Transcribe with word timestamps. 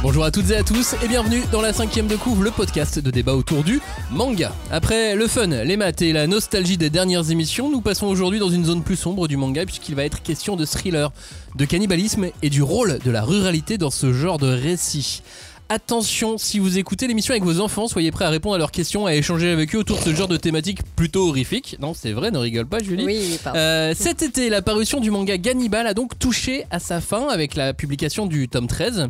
Bonjour 0.00 0.24
à 0.24 0.30
toutes 0.30 0.50
et 0.52 0.56
à 0.56 0.62
tous 0.62 0.94
et 1.02 1.08
bienvenue 1.08 1.42
dans 1.50 1.60
la 1.60 1.72
cinquième 1.72 2.06
de 2.06 2.14
couvre, 2.14 2.44
le 2.44 2.52
podcast 2.52 3.00
de 3.00 3.10
débat 3.10 3.34
autour 3.34 3.64
du 3.64 3.80
manga. 4.12 4.52
Après 4.70 5.16
le 5.16 5.26
fun, 5.26 5.48
les 5.48 5.76
maths 5.76 6.02
et 6.02 6.12
la 6.12 6.28
nostalgie 6.28 6.78
des 6.78 6.88
dernières 6.88 7.32
émissions, 7.32 7.68
nous 7.68 7.80
passons 7.80 8.06
aujourd'hui 8.06 8.38
dans 8.38 8.48
une 8.48 8.64
zone 8.64 8.84
plus 8.84 8.94
sombre 8.94 9.26
du 9.26 9.36
manga 9.36 9.66
puisqu'il 9.66 9.96
va 9.96 10.04
être 10.04 10.22
question 10.22 10.54
de 10.54 10.64
thriller, 10.64 11.10
de 11.56 11.64
cannibalisme 11.64 12.28
et 12.42 12.48
du 12.48 12.62
rôle 12.62 13.00
de 13.04 13.10
la 13.10 13.24
ruralité 13.24 13.76
dans 13.76 13.90
ce 13.90 14.12
genre 14.12 14.38
de 14.38 14.46
récit. 14.46 15.22
Attention, 15.70 16.38
si 16.38 16.58
vous 16.58 16.78
écoutez 16.78 17.06
l'émission 17.06 17.32
avec 17.32 17.44
vos 17.44 17.60
enfants, 17.60 17.88
soyez 17.88 18.10
prêts 18.10 18.24
à 18.24 18.30
répondre 18.30 18.54
à 18.54 18.58
leurs 18.58 18.70
questions, 18.72 19.04
à 19.04 19.14
échanger 19.14 19.50
avec 19.50 19.74
eux 19.74 19.78
autour 19.78 19.98
de 19.98 20.02
ce 20.02 20.14
genre 20.14 20.26
de 20.26 20.38
thématique 20.38 20.78
plutôt 20.96 21.28
horrifique. 21.28 21.76
Non, 21.78 21.92
c'est 21.92 22.12
vrai, 22.12 22.30
ne 22.30 22.38
rigole 22.38 22.66
pas, 22.66 22.78
Julie. 22.82 23.04
Oui, 23.04 23.38
pardon. 23.44 23.58
Euh, 23.58 23.92
cet 23.94 24.22
été, 24.22 24.48
la 24.48 24.62
parution 24.62 24.98
du 24.98 25.10
manga 25.10 25.36
Gannibal 25.36 25.86
a 25.86 25.92
donc 25.92 26.18
touché 26.18 26.64
à 26.70 26.78
sa 26.78 27.02
fin 27.02 27.28
avec 27.28 27.54
la 27.54 27.74
publication 27.74 28.24
du 28.24 28.48
tome 28.48 28.66
13. 28.66 29.08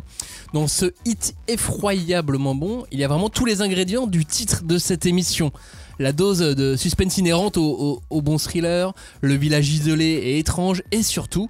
Dans 0.53 0.67
ce 0.67 0.91
hit 1.05 1.33
effroyablement 1.47 2.55
bon, 2.55 2.83
il 2.91 2.99
y 2.99 3.05
a 3.05 3.07
vraiment 3.07 3.29
tous 3.29 3.45
les 3.45 3.61
ingrédients 3.61 4.05
du 4.05 4.25
titre 4.25 4.63
de 4.65 4.77
cette 4.77 5.05
émission. 5.05 5.53
La 5.97 6.11
dose 6.11 6.39
de 6.39 6.75
suspense 6.75 7.17
inhérente 7.17 7.55
au, 7.55 7.63
au- 7.63 8.01
au 8.09 8.21
bon 8.21 8.37
thriller, 8.37 8.93
le 9.21 9.35
village 9.35 9.69
isolé 9.69 10.05
et 10.05 10.39
étrange, 10.39 10.83
et 10.91 11.03
surtout 11.03 11.47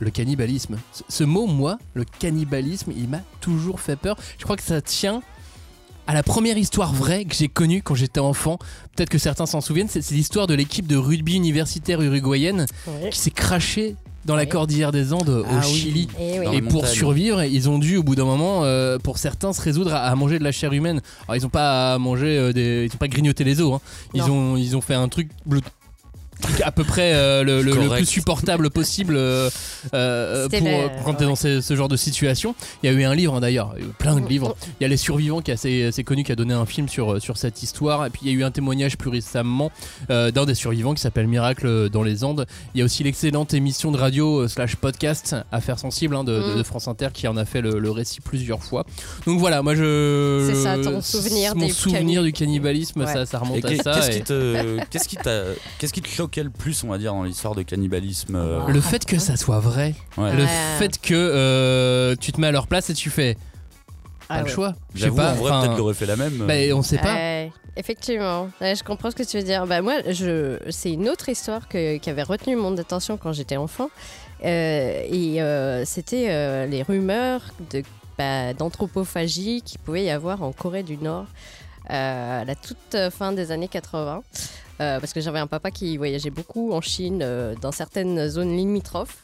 le 0.00 0.10
cannibalisme. 0.10 0.76
Ce, 0.92 1.02
ce 1.08 1.24
mot, 1.24 1.46
moi, 1.46 1.78
le 1.94 2.04
cannibalisme, 2.04 2.92
il 2.96 3.08
m'a 3.08 3.20
toujours 3.40 3.80
fait 3.80 3.96
peur. 3.96 4.16
Je 4.38 4.44
crois 4.44 4.56
que 4.56 4.62
ça 4.62 4.80
tient 4.80 5.22
à 6.06 6.14
la 6.14 6.22
première 6.22 6.56
histoire 6.56 6.92
vraie 6.94 7.24
que 7.26 7.34
j'ai 7.34 7.48
connue 7.48 7.82
quand 7.82 7.94
j'étais 7.94 8.20
enfant. 8.20 8.58
Peut-être 8.96 9.10
que 9.10 9.18
certains 9.18 9.46
s'en 9.46 9.60
souviennent, 9.60 9.88
c'est 9.90 10.08
l'histoire 10.10 10.46
de 10.46 10.54
l'équipe 10.54 10.86
de 10.86 10.96
rugby 10.96 11.34
universitaire 11.34 12.00
uruguayenne 12.00 12.66
Oui. 12.86 13.10
qui 13.10 13.18
s'est 13.18 13.30
crachée 13.30 13.94
dans 14.24 14.34
la 14.36 14.46
cordillère 14.46 14.90
des 14.92 15.12
Andes 15.12 15.28
au 15.28 15.44
Ah 15.48 15.60
oui. 15.64 15.72
Chili. 15.74 16.08
Et 16.20 16.38
oui. 16.40 16.44
Dans 16.46 16.52
Et 16.52 16.62
pour 16.62 16.86
survivre, 16.86 17.42
ils 17.44 17.68
ont 17.68 17.78
dû 17.78 17.96
au 17.96 18.02
bout 18.02 18.14
d'un 18.14 18.24
moment, 18.24 18.64
euh, 18.64 18.98
pour 18.98 19.16
certains, 19.18 19.52
se 19.52 19.60
résoudre 19.62 19.94
à, 19.94 20.00
à 20.00 20.14
manger 20.16 20.38
de 20.38 20.44
la 20.44 20.52
chair 20.52 20.72
humaine. 20.72 21.00
Alors 21.26 21.36
ils 21.36 21.42
n'ont 21.42 21.48
pas 21.50 21.94
à 21.94 21.98
manger 21.98 22.36
euh, 22.38 22.52
des, 22.52 22.86
ils 22.90 22.94
ont 22.94 22.98
pas 22.98 23.08
grignoté 23.08 23.44
les 23.44 23.60
os. 23.60 23.74
hein. 23.74 23.80
Ils 24.14 24.22
ont, 24.22 24.56
ils 24.56 24.76
ont 24.76 24.80
fait 24.82 24.94
un 24.94 25.08
truc. 25.08 25.30
le 25.48 25.60
truc 25.60 25.72
à 26.64 26.72
peu 26.72 26.84
près 26.84 27.12
euh, 27.14 27.42
le, 27.42 27.62
le- 27.62 27.88
plus 27.88 28.06
supportable 28.06 28.70
possible 28.70 29.14
euh, 29.16 29.50
euh, 29.94 30.48
pour 30.48 30.60
le- 30.60 30.66
euh, 30.66 30.88
quand 31.04 31.14
t'es 31.14 31.24
dans 31.24 31.36
ce, 31.36 31.60
ce 31.60 31.74
genre 31.76 31.88
de 31.88 31.96
situation. 31.96 32.54
Il 32.82 32.90
y 32.90 32.94
a 32.94 32.96
eu 32.96 33.04
un 33.04 33.14
livre 33.14 33.34
hein, 33.34 33.40
d'ailleurs, 33.40 33.74
il 33.76 33.82
y 33.82 33.86
a 33.86 33.88
eu 33.88 33.92
plein 33.92 34.18
de 34.20 34.26
livres. 34.26 34.56
Il 34.80 34.82
y 34.82 34.86
a 34.86 34.88
Les 34.88 34.96
Survivants 34.96 35.40
qui 35.40 35.50
est 35.50 35.54
assez, 35.54 35.84
assez 35.86 36.04
connu, 36.04 36.24
qui 36.24 36.32
a 36.32 36.36
donné 36.36 36.54
un 36.54 36.66
film 36.66 36.88
sur, 36.88 37.20
sur 37.20 37.36
cette 37.36 37.62
histoire. 37.62 38.06
Et 38.06 38.10
puis 38.10 38.20
il 38.24 38.28
y 38.32 38.34
a 38.34 38.38
eu 38.38 38.44
un 38.44 38.50
témoignage 38.50 38.96
plus 38.96 39.10
récemment 39.10 39.70
euh, 40.10 40.30
d'un 40.30 40.44
des 40.46 40.54
survivants 40.54 40.94
qui 40.94 41.00
s'appelle 41.02 41.26
Miracle 41.28 41.88
dans 41.90 42.02
les 42.02 42.24
Andes. 42.24 42.46
Il 42.74 42.78
y 42.78 42.82
a 42.82 42.84
aussi 42.84 43.02
l'excellente 43.04 43.54
émission 43.54 43.90
de 43.92 43.98
radio 43.98 44.40
euh, 44.42 44.48
slash 44.48 44.76
podcast 44.76 45.36
Affaires 45.52 45.78
sensibles 45.78 46.14
hein, 46.16 46.24
de, 46.24 46.38
Mm. 46.38 46.58
de 46.58 46.62
France 46.62 46.86
Inter 46.88 47.08
qui 47.12 47.26
en 47.26 47.36
a 47.36 47.44
fait 47.44 47.60
le, 47.60 47.78
le 47.78 47.90
récit 47.90 48.20
plusieurs 48.20 48.62
fois. 48.62 48.84
Donc 49.26 49.38
voilà, 49.40 49.60
moi 49.62 49.74
je. 49.74 50.46
C'est 50.48 50.62
ça, 50.62 50.76
ton 50.78 51.00
souvenir 51.02 51.54
Mon 51.56 51.66
du 51.66 51.72
souvenir 51.72 52.22
du 52.22 52.32
cannibalisme, 52.32 53.00
Ouais. 53.00 53.12
ça, 53.12 53.26
ça 53.26 53.38
Et 53.38 53.40
remonte 53.40 53.64
à 53.64 53.76
ça. 53.82 53.94
qu'est-ce 53.94 54.10
et- 54.10 54.14
qui 54.18 54.22
te, 54.22 54.78
qu'est-ce 54.90 55.08
qui 55.08 55.16
qu'est-ce 55.78 55.92
qui 55.92 56.00
te 56.02 56.08
choquait 56.28 56.42
le 56.42 56.50
plus, 56.50 56.84
on 56.84 56.88
va 56.88 56.98
dire, 56.98 57.12
dans 57.14 57.22
l'histoire 57.22 57.54
de 57.54 57.62
cannibalisme 57.62 58.36
euh, 58.36 58.66
Le 58.68 58.80
fait 58.80 59.04
que 59.04 59.18
ça 59.18 59.36
soit 59.36 59.60
vrai, 59.60 59.94
ouais. 60.16 60.34
le 60.36 60.42
Ouais. 60.42 60.48
fait 60.78 60.98
que 61.00 61.14
euh, 61.14 62.14
tu 62.20 62.32
te 62.32 62.40
mets 62.40 62.48
à 62.48 62.52
leur 62.52 62.66
place 62.66 62.90
et 62.90 62.94
tu 62.94 63.08
fais 63.10 63.34
pas 63.34 64.34
Ah 64.34 64.38
le 64.40 64.44
ouais. 64.44 64.50
choix. 64.50 64.74
Je 64.94 64.98
sais 65.00 65.04
J'avoue, 65.06 65.16
pas. 65.16 65.32
en 65.32 65.34
vrai, 65.36 65.50
enfin, 65.50 65.60
peut-être 65.62 65.76
j'aurais 65.78 65.94
fait 65.94 66.06
la 66.06 66.16
même. 66.16 66.38
bah, 66.46 66.54
on 66.74 66.82
sait 66.82 66.98
pas. 66.98 67.14
Ouais, 67.14 67.52
effectivement, 67.76 68.50
Ouais, 68.60 68.74
je 68.76 68.84
comprends 68.84 69.10
ce 69.10 69.16
que 69.16 69.22
tu 69.22 69.38
veux 69.38 69.42
dire. 69.42 69.66
Bah, 69.66 69.80
moi, 69.80 69.94
je... 70.10 70.58
c'est 70.70 70.92
une 70.92 71.08
autre 71.08 71.28
histoire 71.30 71.66
que- 71.68 71.96
qui 71.96 72.10
avait 72.10 72.22
retenu 72.24 72.54
mon 72.56 72.76
attention 72.76 73.16
quand 73.16 73.32
j'étais 73.32 73.56
enfant. 73.56 73.88
Euh, 74.44 75.02
et 75.10 75.40
euh, 75.42 75.84
c'était 75.84 76.26
euh, 76.28 76.66
les 76.66 76.82
rumeurs 76.82 77.40
de, 77.72 77.82
bah, 78.18 78.52
d'anthropophagie 78.54 79.62
qu'il 79.62 79.80
pouvait 79.80 80.04
y 80.04 80.10
avoir 80.10 80.42
en 80.42 80.52
Corée 80.52 80.82
du 80.84 80.96
Nord 80.98 81.24
euh, 81.90 82.42
à 82.42 82.44
la 82.44 82.54
toute 82.54 82.96
fin 83.10 83.32
des 83.32 83.50
années 83.50 83.66
80. 83.68 84.22
Euh, 84.80 85.00
parce 85.00 85.12
que 85.12 85.20
j'avais 85.20 85.40
un 85.40 85.46
papa 85.48 85.70
qui 85.70 85.96
voyageait 85.96 86.30
beaucoup 86.30 86.72
en 86.72 86.80
Chine, 86.80 87.20
euh, 87.22 87.54
dans 87.60 87.72
certaines 87.72 88.28
zones 88.28 88.56
limitrophes. 88.56 89.22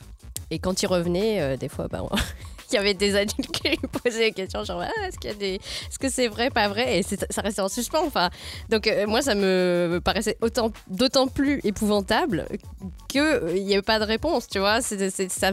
Et 0.51 0.59
quand 0.59 0.83
il 0.83 0.87
revenait, 0.87 1.41
euh, 1.41 1.57
des 1.57 1.69
fois, 1.69 1.87
bah, 1.89 2.03
il 2.71 2.75
y 2.75 2.79
avait 2.79 2.95
des 2.95 3.15
adultes 3.15 3.53
qui 3.53 3.69
lui 3.69 3.79
posaient 4.03 4.31
des 4.31 4.33
questions, 4.33 4.65
genre 4.65 4.83
ah, 4.83 5.07
est-ce 5.07 5.17
qu'il 5.19 5.31
y 5.31 5.33
a 5.33 5.37
des, 5.37 5.55
est-ce 5.55 5.99
que 5.99 6.09
c'est 6.09 6.27
vrai, 6.27 6.51
pas 6.51 6.67
vrai? 6.69 6.99
Et 6.99 7.03
ça 7.05 7.41
restait 7.41 7.61
en 7.61 7.69
suspens. 7.69 8.05
Enfin, 8.05 8.31
donc 8.69 8.91
moi, 9.07 9.23
ça 9.23 9.37
me 9.37 10.01
paraissait 10.03 10.37
autant, 10.41 10.73
d'autant 10.89 11.29
plus 11.29 11.61
épouvantable 11.63 12.47
qu'il 13.09 13.23
n'y 13.55 13.75
avait 13.75 13.83
pas 13.83 14.01
de 14.01 14.05
réponse, 14.05 14.49
tu 14.49 14.59
vois. 14.59 14.81
Ça, 14.81 14.97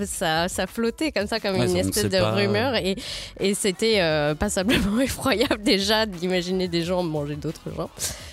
ça, 0.06 0.48
ça 0.50 0.68
flottait 0.68 1.12
comme 1.12 1.28
ça, 1.28 1.40
comme 1.40 1.58
Ouais, 1.58 1.70
une 1.70 1.78
espèce 1.78 2.06
de 2.06 2.18
pas. 2.18 2.32
rumeur. 2.32 2.76
Et, 2.76 2.96
et 3.40 3.54
c'était 3.54 4.00
passablement 4.40 5.00
effroyable 5.00 5.62
déjà 5.62 6.08
d'imaginer 6.08 6.68
des 6.68 6.82
gens 6.82 7.04
manger 7.04 7.36
d'autres 7.36 7.72
gens. 7.76 7.90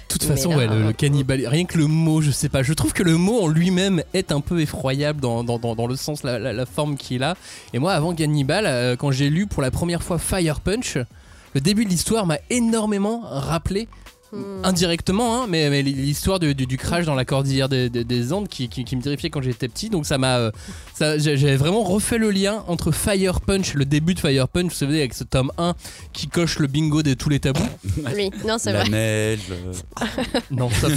De 0.08 0.14
toute 0.14 0.24
façon, 0.24 0.50
là, 0.50 0.56
ouais, 0.56 0.66
le, 0.66 0.78
le 0.80 0.86
euh, 0.86 0.92
cannibal, 0.92 1.46
rien 1.46 1.66
que 1.66 1.76
le 1.76 1.86
mot, 1.86 2.22
je 2.22 2.30
sais 2.30 2.48
pas. 2.48 2.62
Je 2.62 2.72
trouve 2.72 2.94
que 2.94 3.02
le 3.02 3.18
mot 3.18 3.42
en 3.42 3.48
lui-même 3.48 4.02
est 4.14 4.32
un 4.32 4.40
peu 4.40 4.60
effroyable 4.60 5.20
dans, 5.20 5.44
dans, 5.44 5.58
dans, 5.58 5.74
dans 5.74 5.86
le 5.86 5.96
sens, 5.96 6.22
la, 6.22 6.38
la, 6.38 6.54
la 6.54 6.64
forme 6.66 6.96
qu'il 6.96 7.22
a. 7.22 7.36
Et 7.74 7.78
moi, 7.78 7.92
avant 7.92 8.14
Cannibal, 8.14 8.64
euh, 8.66 8.96
quand 8.96 9.10
j'ai 9.10 9.28
lu 9.28 9.46
pour 9.46 9.60
la 9.62 9.70
première 9.70 10.02
fois 10.02 10.18
Fire 10.18 10.60
Punch, 10.60 10.96
le 11.54 11.60
début 11.60 11.84
de 11.84 11.90
l'histoire 11.90 12.24
m'a 12.24 12.38
énormément 12.48 13.20
rappelé. 13.22 13.86
Hmm. 14.30 14.62
Indirectement, 14.62 15.42
hein, 15.42 15.46
mais, 15.48 15.70
mais 15.70 15.80
l'histoire 15.82 16.38
du, 16.38 16.54
du- 16.54 16.66
du 16.66 16.76
crash 16.76 17.06
dans 17.06 17.14
la 17.14 17.24
cordillère 17.24 17.68
des, 17.70 17.88
des- 17.88 18.04
des 18.04 18.32
Andes 18.34 18.46
qui, 18.48 18.68
qui- 18.68 18.84
qui 18.84 18.94
me 18.94 19.00
terrifiait 19.00 19.30
quand 19.30 19.40
j'étais 19.40 19.68
petit. 19.68 19.88
Donc 19.88 20.04
ça 20.04 20.18
m'a, 20.18 20.36
euh, 20.38 20.50
j'ai 21.16 21.56
vraiment 21.56 21.82
refait 21.82 22.18
le 22.18 22.30
lien 22.30 22.62
entre 22.68 22.92
Fire 22.92 23.40
Punch, 23.40 23.72
le 23.72 23.86
début 23.86 24.12
de 24.12 24.20
Fire 24.20 24.46
Punch, 24.48 24.64
vous 24.66 24.70
savez, 24.70 24.98
avec 24.98 25.14
ce 25.14 25.24
tome 25.24 25.50
1 25.56 25.72
qui 26.12 26.28
coche 26.28 26.58
le 26.58 26.66
bingo 26.66 27.02
de 27.02 27.14
tous 27.14 27.30
les 27.30 27.40
tabous. 27.40 27.62
Oui, 28.14 28.30
non, 28.46 28.56
c'est 28.58 28.72
la 28.72 28.80
vrai. 28.80 28.90
neige. 28.90 29.40
le- 29.48 29.56
Non, 30.50 30.68
ça 30.70 30.88
peut, 30.88 30.94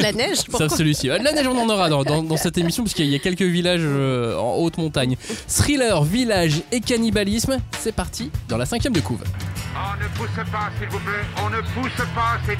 la 0.00 0.12
neige, 0.12 0.38
Sauf 0.56 0.72
celui-ci. 0.76 1.08
La 1.08 1.18
neige, 1.32 1.46
on 1.48 1.58
en 1.58 1.68
aura 1.68 1.88
dans, 1.88 2.04
dans- 2.04 2.22
dans 2.22 2.36
cette 2.36 2.56
émission, 2.58 2.84
parce 2.84 2.94
qu'il 2.94 3.06
y 3.06 3.14
a 3.16 3.18
quelques 3.18 3.42
villages 3.42 3.80
euh, 3.82 4.36
en 4.36 4.56
haute 4.58 4.78
montagne. 4.78 5.16
Thriller, 5.48 6.04
village 6.04 6.62
et 6.70 6.80
cannibalisme, 6.80 7.58
c'est 7.80 7.92
parti 7.94 8.30
dans 8.48 8.56
la 8.58 8.66
cinquième 8.66 8.92
de 8.92 9.00
couve. 9.00 9.22
On 9.72 9.96
ne 10.02 10.08
pousse 10.18 10.44
pas, 10.52 10.70
s'il 10.78 10.88
vous 10.88 10.98
plaît. 10.98 11.24
On 11.44 11.48
ne 11.48 11.60
pousse 11.60 12.04
pas, 12.14 12.38
c'est 12.46 12.59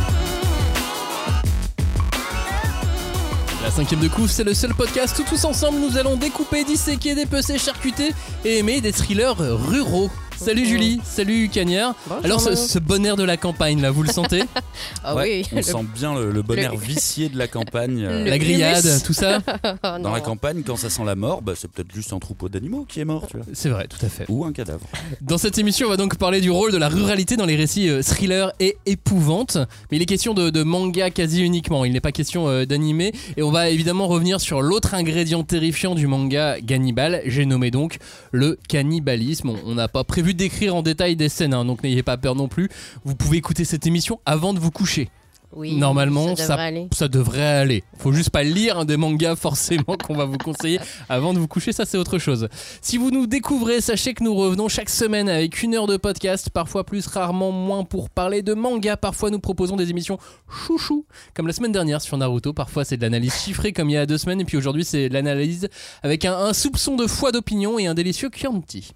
La 3.63 3.69
cinquième 3.69 3.99
de 3.99 4.07
couve, 4.07 4.29
c'est 4.29 4.43
le 4.43 4.55
seul 4.55 4.73
podcast 4.73 5.17
où 5.19 5.23
tous 5.23 5.45
ensemble 5.45 5.79
nous 5.79 5.95
allons 5.95 6.15
découper, 6.15 6.63
disséquer, 6.63 7.13
dépecer, 7.13 7.59
charcuter 7.59 8.11
et 8.43 8.57
aimer 8.57 8.81
des 8.81 8.91
thrillers 8.91 9.35
ruraux. 9.37 10.09
Salut 10.43 10.65
Julie, 10.65 10.99
salut 11.03 11.49
Cagnard. 11.49 11.93
Bonjour. 12.07 12.25
Alors 12.25 12.41
ce, 12.41 12.55
ce 12.55 12.79
bon 12.79 13.05
air 13.05 13.15
de 13.15 13.23
la 13.23 13.37
campagne 13.37 13.79
là, 13.79 13.91
vous 13.91 14.01
le 14.01 14.09
sentez 14.11 14.41
Ah 15.03 15.15
Ouais, 15.15 15.43
oui, 15.43 15.49
on 15.53 15.55
le- 15.57 15.61
sent 15.61 15.85
bien 15.93 16.15
le, 16.15 16.31
le 16.31 16.41
bon 16.41 16.55
le- 16.55 16.61
air 16.61 16.75
vicié 16.75 17.29
de 17.29 17.37
la 17.37 17.47
campagne. 17.47 18.03
euh, 18.09 18.25
La 18.25 18.39
grillade, 18.39 18.83
tout 19.05 19.13
ça 19.13 19.37
Oh, 19.83 19.97
Dans 20.01 20.11
la 20.11 20.19
campagne, 20.19 20.63
quand 20.65 20.77
ça 20.77 20.89
sent 20.89 21.03
la 21.05 21.13
mort, 21.15 21.43
bah, 21.43 21.53
c'est 21.55 21.69
peut-être 21.69 21.93
juste 21.93 22.11
un 22.11 22.17
troupeau 22.17 22.49
d'animaux 22.49 22.85
qui 22.89 22.99
est 23.01 23.05
mort, 23.05 23.27
tu 23.29 23.37
vois. 23.37 23.45
C'est 23.53 23.69
vrai, 23.69 23.87
tout 23.87 24.03
à 24.03 24.09
fait. 24.09 24.25
Ou 24.29 24.43
un 24.43 24.51
cadavre. 24.51 24.81
Dans 25.21 25.37
cette 25.37 25.59
émission, 25.59 25.85
on 25.87 25.89
va 25.91 25.97
donc 25.97 26.15
parler 26.17 26.41
du 26.41 26.49
rôle 26.49 26.71
de 26.71 26.77
la 26.77 26.89
ruralité 26.89 27.37
dans 27.37 27.45
les 27.45 27.55
récits 27.55 27.87
euh, 27.89 28.01
thriller 28.01 28.51
et 28.59 28.77
épouvante. 28.87 29.57
Mais 29.91 29.97
il 29.97 30.01
est 30.01 30.07
question 30.07 30.33
de, 30.33 30.49
de 30.49 30.63
manga 30.63 31.11
quasi 31.11 31.43
uniquement, 31.43 31.85
il 31.85 31.93
n'est 31.93 32.01
pas 32.01 32.11
question 32.11 32.47
euh, 32.47 32.65
d'animé. 32.65 33.13
Et 33.37 33.43
on 33.43 33.51
va 33.51 33.69
évidemment 33.69 34.07
revenir 34.07 34.41
sur 34.41 34.63
l'autre 34.63 34.95
ingrédient 34.95 35.43
terrifiant 35.43 35.93
du 35.93 36.07
manga 36.07 36.59
Gannibal, 36.61 37.21
j'ai 37.25 37.45
nommé 37.45 37.69
donc 37.69 37.99
le 38.31 38.57
cannibalisme. 38.67 39.51
On 39.65 39.75
n'a 39.75 39.87
pas 39.87 40.03
prévu 40.03 40.30
décrire 40.33 40.75
en 40.75 40.81
détail 40.81 41.15
des 41.15 41.29
scènes, 41.29 41.53
hein, 41.53 41.65
donc 41.65 41.83
n'ayez 41.83 42.03
pas 42.03 42.17
peur 42.17 42.35
non 42.35 42.47
plus. 42.47 42.69
Vous 43.03 43.15
pouvez 43.15 43.37
écouter 43.37 43.65
cette 43.65 43.87
émission 43.87 44.19
avant 44.25 44.53
de 44.53 44.59
vous 44.59 44.71
coucher. 44.71 45.09
Oui, 45.53 45.75
Normalement, 45.75 46.35
ça 46.35 46.45
ça, 46.45 46.53
devrait 46.53 46.65
aller. 46.67 46.87
ça 46.93 47.07
devrait 47.07 47.41
aller. 47.41 47.83
Faut 47.97 48.11
juste 48.13 48.29
pas 48.29 48.43
lire 48.43 48.77
un 48.79 48.85
des 48.85 48.97
mangas 48.97 49.35
forcément 49.35 49.97
qu'on 49.97 50.15
va 50.15 50.25
vous 50.25 50.37
conseiller 50.37 50.79
avant 51.09 51.33
de 51.33 51.39
vous 51.39 51.47
coucher, 51.47 51.71
ça 51.73 51.85
c'est 51.85 51.97
autre 51.97 52.17
chose. 52.19 52.47
Si 52.81 52.97
vous 52.97 53.11
nous 53.11 53.27
découvrez, 53.27 53.81
sachez 53.81 54.13
que 54.13 54.23
nous 54.23 54.33
revenons 54.33 54.67
chaque 54.69 54.89
semaine 54.89 55.29
avec 55.29 55.61
une 55.63 55.75
heure 55.75 55.87
de 55.87 55.97
podcast, 55.97 56.49
parfois 56.49 56.85
plus, 56.85 57.05
rarement 57.07 57.51
moins 57.51 57.83
pour 57.83 58.09
parler 58.09 58.41
de 58.41 58.53
manga. 58.53 58.97
Parfois 58.97 59.29
nous 59.29 59.39
proposons 59.39 59.75
des 59.75 59.89
émissions 59.89 60.17
chouchou, 60.49 61.05
comme 61.33 61.47
la 61.47 61.53
semaine 61.53 61.71
dernière 61.71 62.01
sur 62.01 62.17
Naruto. 62.17 62.53
Parfois 62.53 62.85
c'est 62.85 62.97
de 62.97 63.01
l'analyse 63.01 63.33
chiffrée 63.33 63.73
comme 63.73 63.89
il 63.89 63.93
y 63.93 63.97
a 63.97 64.05
deux 64.05 64.17
semaines, 64.17 64.41
et 64.41 64.45
puis 64.45 64.57
aujourd'hui 64.57 64.85
c'est 64.85 65.09
de 65.09 65.13
l'analyse 65.13 65.67
avec 66.03 66.25
un, 66.25 66.35
un 66.37 66.53
soupçon 66.53 66.95
de 66.95 67.07
foi 67.07 67.31
d'opinion 67.31 67.77
et 67.79 67.87
un 67.87 67.93
délicieux 67.93 68.29
Chianti. 68.33 68.91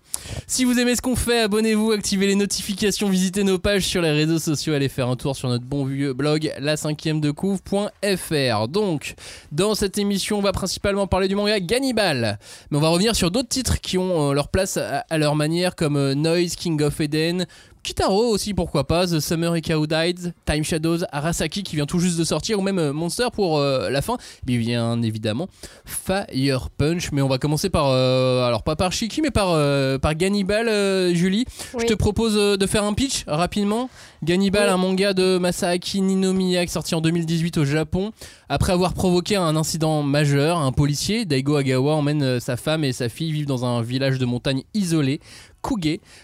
Si 0.48 0.63
vous 0.63 0.80
aimez 0.80 0.96
ce 0.96 1.02
qu'on 1.02 1.16
fait, 1.16 1.42
abonnez-vous, 1.42 1.92
activez 1.92 2.28
les 2.28 2.36
notifications, 2.36 3.10
visitez 3.10 3.44
nos 3.44 3.60
pages 3.60 3.84
sur 3.86 4.02
les 4.02 4.12
réseaux 4.12 4.40
sociaux, 4.40 4.74
allez 4.74 4.90
faire 4.90 5.10
un 5.10 5.16
tour 5.16 5.36
sur 5.36 5.50
notre 5.50 5.66
bon 5.66 5.86
vieux 5.86 6.13
blog 6.13 6.44
la 6.59 6.77
cinquième 6.77 7.21
de 7.21 7.31
couvre.fr. 7.31 8.68
Donc, 8.68 9.15
dans 9.51 9.75
cette 9.75 9.97
émission, 9.97 10.38
on 10.38 10.42
va 10.42 10.51
principalement 10.51 11.07
parler 11.07 11.27
du 11.27 11.36
manga 11.36 11.59
Gannibal, 11.59 12.39
mais 12.69 12.77
on 12.77 12.81
va 12.81 12.89
revenir 12.89 13.15
sur 13.15 13.31
d'autres 13.31 13.50
titres 13.50 13.81
qui 13.81 13.97
ont 13.97 14.31
euh, 14.31 14.33
leur 14.33 14.50
place 14.50 14.77
à, 14.77 15.18
leur 15.18 15.36
manière, 15.36 15.75
comme 15.75 15.97
euh, 15.97 16.13
Noise, 16.13 16.56
King 16.56 16.81
of 16.81 17.00
Eden. 17.00 17.45
Kitaro 17.85 18.29
aussi, 18.29 18.55
pourquoi 18.55 18.87
pas, 18.87 19.05
The 19.05 19.19
Summer 19.19 19.55
Ikao 19.55 19.85
Died, 19.85 20.33
Time 20.45 20.63
Shadows, 20.63 21.03
Arasaki 21.11 21.61
qui 21.61 21.75
vient 21.75 21.85
tout 21.85 21.99
juste 21.99 22.17
de 22.17 22.23
sortir, 22.23 22.57
ou 22.57 22.63
même 22.63 22.79
euh, 22.79 22.93
Monster 22.93 23.27
pour 23.31 23.59
euh, 23.59 23.91
la 23.91 24.01
fin, 24.01 24.17
bien 24.43 25.03
évidemment 25.03 25.47
Fire 25.85 26.71
Punch. 26.75 27.11
Mais 27.11 27.21
on 27.21 27.27
va 27.27 27.37
commencer 27.37 27.69
par, 27.69 27.89
euh, 27.89 28.43
alors 28.43 28.63
pas 28.63 28.75
par 28.75 28.91
Shiki, 28.91 29.21
mais 29.21 29.29
par, 29.29 29.49
euh, 29.51 29.99
par 29.99 30.15
Gannibal, 30.15 31.13
Julie. 31.13 31.45
Je 31.79 31.85
te 31.85 31.93
propose 31.93 32.33
de 32.57 32.65
faire 32.65 32.83
un 32.83 32.93
pitch 32.93 33.23
rapidement. 33.27 33.87
Gannibal, 34.23 34.65
Oui. 34.67 34.73
un 34.73 34.77
manga 34.77 35.13
de 35.13 35.37
Masaaki 35.37 36.01
Ninomiya 36.01 36.65
sorti 36.65 36.95
en 36.95 37.01
2018 37.01 37.59
au 37.59 37.65
Japon. 37.65 38.11
Après 38.49 38.73
avoir 38.73 38.95
provoqué 38.95 39.35
un 39.35 39.55
incident 39.55 40.01
majeur, 40.01 40.57
un 40.57 40.71
policier, 40.71 41.25
Daigo 41.25 41.55
Agawa, 41.55 41.93
emmène 41.93 42.39
sa 42.39 42.57
femme 42.57 42.83
et 42.83 42.93
sa 42.93 43.09
fille 43.09 43.31
vivre 43.31 43.47
dans 43.47 43.63
un 43.63 43.83
village 43.83 44.17
de 44.17 44.25
montagne 44.25 44.63
isolé. 44.73 45.19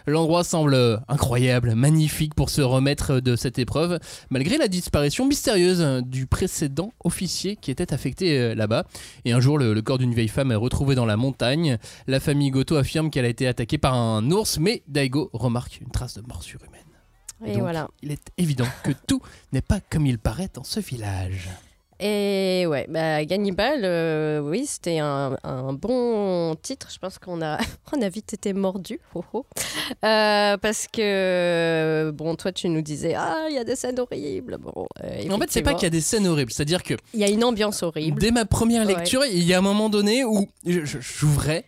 L'endroit 0.07 0.43
semble 0.43 1.01
incroyable, 1.07 1.75
magnifique 1.75 2.35
pour 2.35 2.49
se 2.49 2.61
remettre 2.61 3.19
de 3.19 3.35
cette 3.35 3.59
épreuve, 3.59 3.99
malgré 4.29 4.57
la 4.57 4.67
disparition 4.67 5.27
mystérieuse 5.27 6.03
du 6.05 6.27
précédent 6.27 6.93
officier 7.03 7.55
qui 7.55 7.71
était 7.71 7.93
affecté 7.93 8.38
euh, 8.38 8.55
là-bas. 8.55 8.85
Et 9.25 9.31
un 9.31 9.39
jour, 9.39 9.57
le, 9.57 9.73
le 9.73 9.81
corps 9.81 9.97
d'une 9.97 10.13
vieille 10.13 10.27
femme 10.27 10.51
est 10.51 10.55
retrouvé 10.55 10.95
dans 10.95 11.05
la 11.05 11.17
montagne. 11.17 11.77
La 12.07 12.19
famille 12.19 12.51
Goto 12.51 12.75
affirme 12.75 13.09
qu'elle 13.09 13.25
a 13.25 13.29
été 13.29 13.47
attaquée 13.47 13.77
par 13.77 13.93
un 13.93 14.29
ours, 14.31 14.59
mais 14.59 14.83
Daigo 14.88 15.29
remarque 15.33 15.79
une 15.81 15.89
trace 15.89 16.17
de 16.17 16.23
morsure 16.27 16.59
humaine. 16.63 16.81
Et 17.45 17.53
donc, 17.53 17.61
voilà. 17.61 17.87
Il 18.03 18.11
est 18.11 18.31
évident 18.37 18.67
que 18.83 18.91
tout 19.07 19.21
n'est 19.51 19.61
pas 19.61 19.79
comme 19.79 20.05
il 20.05 20.19
paraît 20.19 20.49
dans 20.53 20.63
ce 20.63 20.79
village. 20.79 21.49
Et 22.03 22.65
ouais, 22.68 22.88
bah, 22.89 23.24
Gannibal, 23.25 23.81
euh, 23.83 24.39
oui, 24.39 24.65
c'était 24.65 24.98
un, 24.98 25.38
un 25.44 25.71
bon 25.74 26.56
titre. 26.56 26.88
Je 26.92 26.98
pense 26.98 27.19
qu'on 27.19 27.44
a, 27.44 27.59
on 27.95 28.01
a 28.01 28.09
vite 28.09 28.33
été 28.33 28.53
mordu. 28.53 29.00
ho. 29.13 29.24
Euh, 30.03 30.57
parce 30.57 30.88
que, 30.92 32.12
bon, 32.15 32.36
toi, 32.36 32.51
tu 32.51 32.69
nous 32.69 32.81
disais, 32.81 33.13
ah, 33.15 33.45
il 33.50 33.56
y 33.56 33.59
a 33.59 33.63
des 33.63 33.75
scènes 33.75 34.00
horribles. 34.00 34.57
Bon, 34.59 34.88
euh, 35.03 35.30
En 35.30 35.38
fait, 35.38 35.51
c'est 35.51 35.62
pas 35.62 35.75
qu'il 35.75 35.83
y 35.83 35.86
a 35.86 35.89
des 35.92 36.01
scènes 36.01 36.25
horribles, 36.25 36.51
c'est-à-dire 36.51 36.81
que 36.81 36.95
Il 37.13 37.19
y 37.19 37.24
a 37.24 37.30
une 37.30 37.44
ambiance 37.44 37.83
horrible. 37.83 38.19
dès 38.19 38.31
ma 38.31 38.45
première 38.45 38.83
lecture, 38.83 39.24
il 39.25 39.44
y 39.44 39.54
a 39.54 39.59
un 39.59 39.62
moment 39.62 39.89
donné 39.89 40.25
où 40.25 40.50
j'ouvrais, 40.65 41.65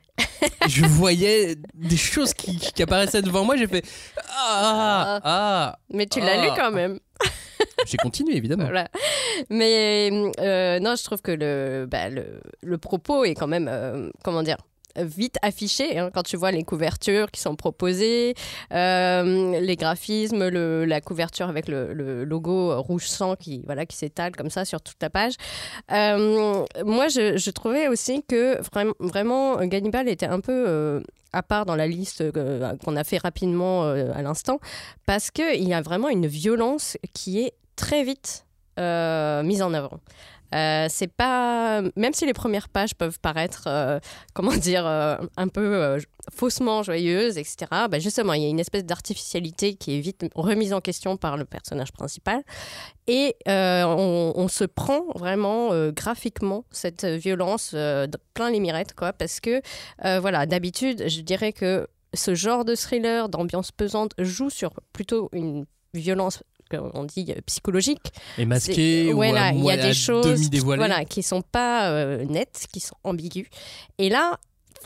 je 0.68 0.84
voyais 0.88 1.58
des 1.76 1.98
choses 1.98 2.34
qui, 2.34 2.58
qui 2.58 2.82
apparaissaient 2.82 3.22
devant 3.22 3.46
moi, 3.46 3.56
j'ai 3.56 3.68
fait 3.68 3.86
ah 4.28 5.20
ah. 5.24 5.78
Mais 5.92 6.08
tu 6.08 6.20
l'as 6.22 6.42
Ah. 6.42 6.44
lu 6.44 6.50
quand 6.56 6.72
même. 6.72 7.00
J'ai 7.86 7.98
continué 7.98 8.38
évidemment. 8.38 8.70
Mais 9.50 10.10
euh, 10.40 10.80
non, 10.80 10.96
je 10.96 11.04
trouve 11.04 11.22
que 11.22 11.32
le, 11.32 11.86
bah, 11.86 12.78
propos 12.78 13.26
est 13.26 13.36
quand 13.36 13.48
même, 13.48 13.68
euh, 13.68 14.10
comment 14.24 14.44
dire, 14.44 14.58
vite 14.96 15.38
affiché 15.42 15.98
hein, 15.98 16.10
quand 16.14 16.24
tu 16.24 16.38
vois 16.38 16.52
les 16.52 16.64
couvertures 16.64 17.32
qui 17.32 17.42
sont 17.42 17.56
proposées, 17.56 18.36
euh, 18.74 19.60
les 19.60 19.76
graphismes, 19.76 20.48
la 20.50 21.02
couverture 21.02 21.50
avec 21.50 21.68
le, 21.68 22.24
logo 22.24 22.82
rouge 22.82 23.08
sang 23.08 23.36
qui 23.36 23.64
voilà 23.66 23.86
qui 23.86 23.98
s'étale 23.98 24.36
comme 24.36 24.50
ça 24.50 24.66
sur 24.66 24.82
toute 24.82 25.02
la 25.02 25.10
page. 25.10 25.34
Euh, 25.92 26.66
moi, 26.86 27.08
je, 27.08 27.50
trouvais 27.52 27.88
aussi 27.88 28.24
que 28.24 28.60
vraiment, 29.00 29.64
Gannibal 29.66 30.08
était 30.10 30.26
un 30.26 30.40
peu 30.40 30.66
euh, 30.68 31.02
à 31.32 31.44
part 31.44 31.66
dans 31.66 31.76
la 31.76 31.88
liste 31.88 32.24
qu'on 32.84 32.96
a 32.96 33.04
fait 33.04 33.18
rapidement 33.18 33.84
à 33.84 34.22
l'instant, 34.22 34.60
parce 35.06 35.32
qu'il 35.32 35.68
y 35.68 35.74
a 35.74 35.82
vraiment 35.82 36.10
une 36.10 36.28
violence 36.28 36.98
qui 37.14 37.42
est 37.42 37.54
très 37.76 38.04
vite 38.04 38.46
mise 38.78 39.62
en 39.62 39.74
avant. 39.74 40.00
Euh, 40.54 40.88
c'est 40.90 41.12
pas 41.12 41.82
même 41.96 42.14
si 42.14 42.26
les 42.26 42.34
premières 42.34 42.70
pages 42.70 42.94
peuvent 42.96 43.20
paraître 43.20 43.64
euh, 43.68 44.00
comment 44.34 44.56
dire 44.56 44.86
euh, 44.86 45.18
un 45.36 45.48
peu 45.48 45.98
faussement 46.34 46.84
joyeuses 46.84 47.38
etc 47.38 47.66
bah 47.90 48.00
justement 48.00 48.34
il 48.34 48.44
y 48.44 48.46
a 48.46 48.50
une 48.50 48.60
espèce 48.60 48.86
d'artificialité 48.86 49.74
qui 49.76 49.98
est 49.98 50.00
vite 50.00 50.26
remise 50.36 50.74
en 50.74 50.82
question 50.82 51.18
par 51.18 51.38
le 51.38 51.46
personnage 51.46 51.92
principal. 51.92 52.42
Et 53.08 53.36
on, 53.46 54.32
on 54.36 54.48
se 54.48 54.64
prend 54.64 55.06
vraiment 55.16 55.72
graphiquement 55.92 56.64
cette 56.72 57.04
violence 57.06 57.76
plein 58.34 58.50
les 58.50 58.60
mirettes 58.60 58.94
quoi 58.94 59.12
parce 59.12 59.40
que 59.40 59.62
voilà 60.20 60.46
d'habitude 60.46 61.08
je 61.08 61.22
dirais 61.22 61.52
que 61.52 61.88
ce 62.14 62.36
genre 62.36 62.64
de 62.64 62.76
thriller 62.76 63.28
d'ambiance 63.28 63.72
pesante 63.72 64.14
joue 64.18 64.50
sur 64.50 64.72
plutôt 64.94 65.30
une 65.34 65.66
violence 65.94 66.44
on 66.94 67.04
dit 67.04 67.26
euh, 67.36 67.40
psychologique 67.46 68.12
Et 68.38 68.46
masqué 68.46 69.06
c'est- 69.06 69.14
ou 69.14 69.16
voilà, 69.18 69.46
à, 69.48 69.52
il 69.54 69.64
y 69.64 69.72
a 69.72 69.78
des 69.78 69.94
choses 69.94 70.26
demi 70.26 70.50
dévoilées. 70.50 70.78
voilà, 70.80 71.06
qui 71.06 71.24
sont 71.24 71.42
pas 71.42 71.90
euh, 71.92 72.24
nettes, 72.26 72.66
qui 72.72 72.80
sont 72.80 72.96
ambiguës. 73.04 73.48
Et 73.98 74.10
là, 74.10 74.40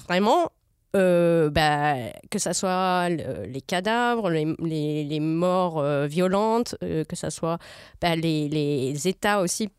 vraiment, 0.08 0.52
euh, 0.96 1.50
bah, 1.50 1.96
que 2.32 2.40
ça 2.40 2.54
soit 2.54 3.10
le- 3.10 3.46
les 3.46 3.62
cadavres, 3.62 4.30
les, 4.30 4.48
les- 4.64 5.04
les 5.04 5.20
morts 5.20 5.80
euh, 5.80 6.08
violentes, 6.08 6.76
euh, 6.84 7.04
que 7.04 7.16
ça 7.16 7.30
soit 7.30 7.58
bah, 8.02 8.16
les, 8.16 8.48
les 8.50 9.08
états 9.08 9.42
aussi 9.42 9.70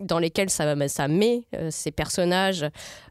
dans 0.00 0.18
lesquels 0.18 0.50
ça, 0.50 0.74
ça 0.88 1.06
met 1.08 1.44
euh, 1.54 1.68
ces 1.70 1.92
personnages, 1.92 2.66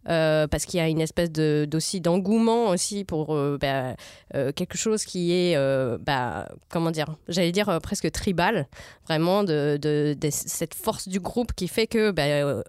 euh, 0.10 0.48
parce 0.48 0.66
qu'il 0.66 0.80
y 0.80 0.84
a 0.84 0.90
une 0.90 1.00
espèce 1.00 1.32
de, 1.32 1.66
d'aussi 1.70 2.02
d'engouement 2.02 2.68
aussi 2.70 3.06
pour 3.06 3.34
euh, 3.36 3.58
bah, 3.60 3.96
euh, 4.36 4.52
quelque 4.52 4.78
chose 4.78 5.06
qui 5.06 5.32
est, 5.34 5.58
bah, 6.00 6.50
comment 6.70 6.92
dire, 6.92 7.16
j'allais 7.30 7.54
dire 7.54 7.80
presque 7.82 8.12
tribal, 8.12 8.68
vraiment 9.08 9.44
de, 9.44 9.78
de- 9.82 10.16
de 10.20 10.30
cette 10.30 10.74
force 10.74 11.08
du 11.08 11.20
groupe 11.22 11.54
qui 11.54 11.68
fait 11.70 11.88
que 11.88 12.12
bah, 12.12 12.62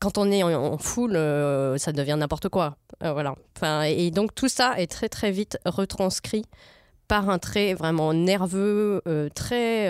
quand 0.00 0.18
on 0.18 0.30
est 0.32 0.42
en, 0.42 0.52
en 0.52 0.78
foule, 0.78 1.12
ça 1.78 1.92
devient 1.92 2.16
n'importe 2.18 2.48
quoi. 2.48 2.76
Voilà. 3.00 3.34
Enfin, 3.56 3.82
et 3.82 4.10
donc 4.10 4.34
tout 4.34 4.48
ça 4.48 4.74
est 4.80 4.90
très 4.90 5.08
très 5.08 5.30
vite 5.30 5.58
retranscrit 5.64 6.44
par 7.06 7.30
un 7.30 7.38
trait 7.38 7.74
vraiment 7.74 8.12
nerveux, 8.12 9.00
très 9.34 9.88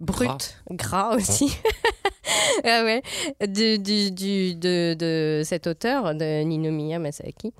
brut, 0.00 0.62
gras, 0.70 1.16
aussi. 1.16 1.56
ah 2.64 2.82
ouais, 2.84 3.02
du, 3.46 3.78
du- 3.78 4.10
du- 4.10 4.54
de, 4.54 4.94
de 4.94 5.42
cet 5.44 5.66
auteur, 5.66 6.14
de 6.14 6.42
Ninomiya 6.42 6.98
Masaki. 6.98 7.52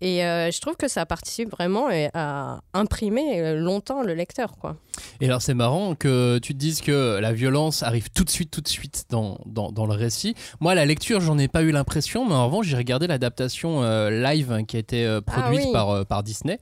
Et 0.00 0.22
euh, 0.22 0.50
je 0.50 0.60
trouve 0.60 0.76
que 0.76 0.88
ça 0.88 1.06
participe 1.06 1.50
vraiment 1.50 1.88
à 2.12 2.60
imprimer 2.74 3.54
longtemps 3.54 4.02
le 4.02 4.12
lecteur. 4.12 4.52
Quoi. 4.60 4.76
Et 5.22 5.26
alors 5.26 5.40
c'est 5.40 5.54
marrant 5.54 5.94
que 5.94 6.38
tu 6.38 6.52
te 6.52 6.58
dises 6.58 6.82
que 6.82 7.18
la 7.20 7.32
violence 7.32 7.82
arrive 7.82 8.10
tout 8.10 8.24
de 8.24 8.28
suite, 8.28 8.50
tout 8.50 8.60
de 8.60 8.68
suite 8.68 9.04
dans, 9.08 9.38
dans, 9.46 9.72
dans 9.72 9.86
le 9.86 9.94
récit. 9.94 10.34
Moi, 10.60 10.74
la 10.74 10.84
lecture, 10.84 11.20
j'en 11.20 11.38
ai 11.38 11.48
pas 11.48 11.62
eu 11.62 11.70
l'impression, 11.70 12.26
mais 12.26 12.34
en 12.34 12.46
revanche, 12.46 12.66
j'ai 12.66 12.76
regardé 12.76 13.06
l'adaptation 13.06 13.82
euh, 13.82 14.10
live 14.10 14.64
qui 14.66 14.76
a 14.76 14.80
été 14.80 15.06
euh, 15.06 15.22
produite 15.22 15.62
oui. 15.66 15.72
par, 15.72 16.04
par 16.04 16.22
Disney. 16.22 16.58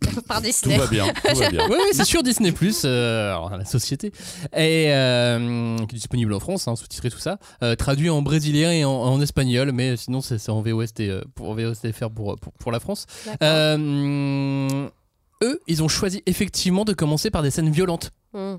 Par 0.28 0.38
Tout 0.38 0.44
Disney. 0.44 0.76
va 0.78 0.86
bien, 0.86 1.06
tout 1.06 1.36
va 1.38 1.50
bien. 1.50 1.66
Oui, 1.70 1.76
oui, 1.78 1.88
c'est 1.92 2.04
sur 2.04 2.22
Disney 2.22 2.52
Plus, 2.52 2.84
la 2.84 3.64
société, 3.64 4.12
et 4.54 4.92
euh, 4.92 5.76
qui 5.78 5.82
est 5.94 5.98
disponible 5.98 6.32
en 6.34 6.40
France, 6.40 6.68
hein, 6.68 6.76
sous-titré 6.76 7.10
tout 7.10 7.18
ça, 7.18 7.38
euh, 7.62 7.74
traduit 7.74 8.10
en 8.10 8.22
brésilien 8.22 8.70
et 8.72 8.84
en, 8.84 8.90
en 8.90 9.20
espagnol, 9.20 9.72
mais 9.72 9.96
sinon 9.96 10.20
c'est 10.20 10.38
c'est 10.38 10.50
en 10.50 10.60
VOST 10.62 11.00
euh, 11.00 11.22
pour 11.34 11.54
VOSTFR 11.54 12.10
pour, 12.10 12.36
pour, 12.38 12.52
pour 12.52 12.72
la 12.72 12.80
France. 12.80 13.06
Euh, 13.42 14.88
eux, 15.42 15.60
ils 15.66 15.82
ont 15.82 15.88
choisi 15.88 16.22
effectivement 16.26 16.84
de 16.84 16.92
commencer 16.92 17.30
par 17.30 17.42
des 17.42 17.50
scènes 17.50 17.70
violentes. 17.70 18.10
Mm. 18.34 18.54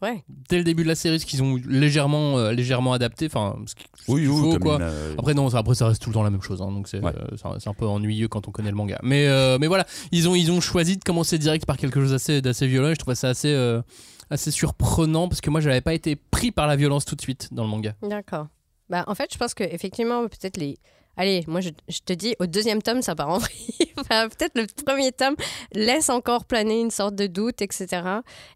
Ouais. 0.00 0.22
Dès 0.48 0.58
le 0.58 0.64
début 0.64 0.84
de 0.84 0.88
la 0.88 0.94
série, 0.94 1.18
ce 1.18 1.26
qu'ils 1.26 1.42
ont 1.42 1.56
légèrement, 1.66 2.38
euh, 2.38 2.52
légèrement 2.52 2.92
adapté, 2.92 3.26
enfin, 3.26 3.56
ce 3.66 3.74
qui- 3.74 3.84
ce 4.06 4.10
Oui, 4.12 4.20
qu'il 4.22 4.30
oui, 4.30 4.40
faut, 4.40 4.50
comme 4.52 4.62
quoi. 4.62 4.76
une, 4.76 4.82
euh, 4.82 5.14
Après 5.18 5.34
non, 5.34 5.50
ça, 5.50 5.58
après 5.58 5.74
ça 5.74 5.88
reste 5.88 6.00
tout 6.00 6.10
le 6.10 6.14
temps 6.14 6.22
la 6.22 6.30
même 6.30 6.40
chose, 6.42 6.62
hein, 6.62 6.70
donc 6.70 6.86
c'est 6.86 7.00
Ouais. 7.02 7.12
euh, 7.16 7.36
c'est 7.58 7.68
un- 7.68 7.74
peu 7.74 7.86
ennuyeux 7.86 8.28
quand 8.28 8.46
on 8.46 8.52
connaît 8.52 8.70
le 8.70 8.76
manga. 8.76 8.98
Mais 9.02 9.26
euh, 9.26 9.58
mais 9.60 9.66
voilà, 9.66 9.86
ils 10.12 10.28
ont 10.28 10.34
ils 10.36 10.52
ont 10.52 10.60
choisi 10.60 10.96
de 10.98 11.02
commencer 11.04 11.36
direct 11.38 11.66
par 11.66 11.76
quelque 11.76 12.00
chose 12.00 12.12
d'assez 12.12 12.40
d'assez 12.40 12.66
violent. 12.68 12.88
Et 12.90 12.94
je 12.94 12.98
trouvais 13.00 13.16
ça 13.16 13.28
assez 13.30 13.52
euh, 13.52 13.82
assez 14.30 14.50
surprenant 14.52 15.28
parce 15.28 15.40
que 15.40 15.50
moi 15.50 15.60
j'avais 15.60 15.80
pas 15.80 15.94
été 15.94 16.14
pris 16.16 16.52
par 16.52 16.66
la 16.68 16.76
violence 16.76 17.04
tout 17.04 17.16
de 17.16 17.20
suite 17.22 17.48
dans 17.52 17.64
le 17.64 17.68
manga. 17.70 17.94
D'accord. 18.02 18.46
Bah, 18.90 19.04
en 19.08 19.14
fait, 19.14 19.30
je 19.32 19.36
pense 19.38 19.52
que 19.54 19.64
effectivement, 19.64 20.22
peut-être 20.28 20.56
les. 20.58 20.78
Allez, 21.16 21.42
moi 21.48 21.60
je, 21.60 21.70
je 21.88 21.98
te 22.04 22.12
dis, 22.12 22.36
au 22.38 22.46
deuxième 22.46 22.80
tome, 22.80 23.02
ça 23.02 23.16
part 23.16 23.28
en 23.30 23.38
vrille. 23.38 23.74
Enfin, 23.98 24.28
peut-être 24.38 24.52
le 24.54 24.66
premier 24.84 25.10
tome 25.10 25.34
laisse 25.72 26.08
encore 26.10 26.44
planer 26.44 26.80
une 26.80 26.92
sorte 26.92 27.16
de 27.16 27.26
doute, 27.26 27.60
etc. 27.60 27.86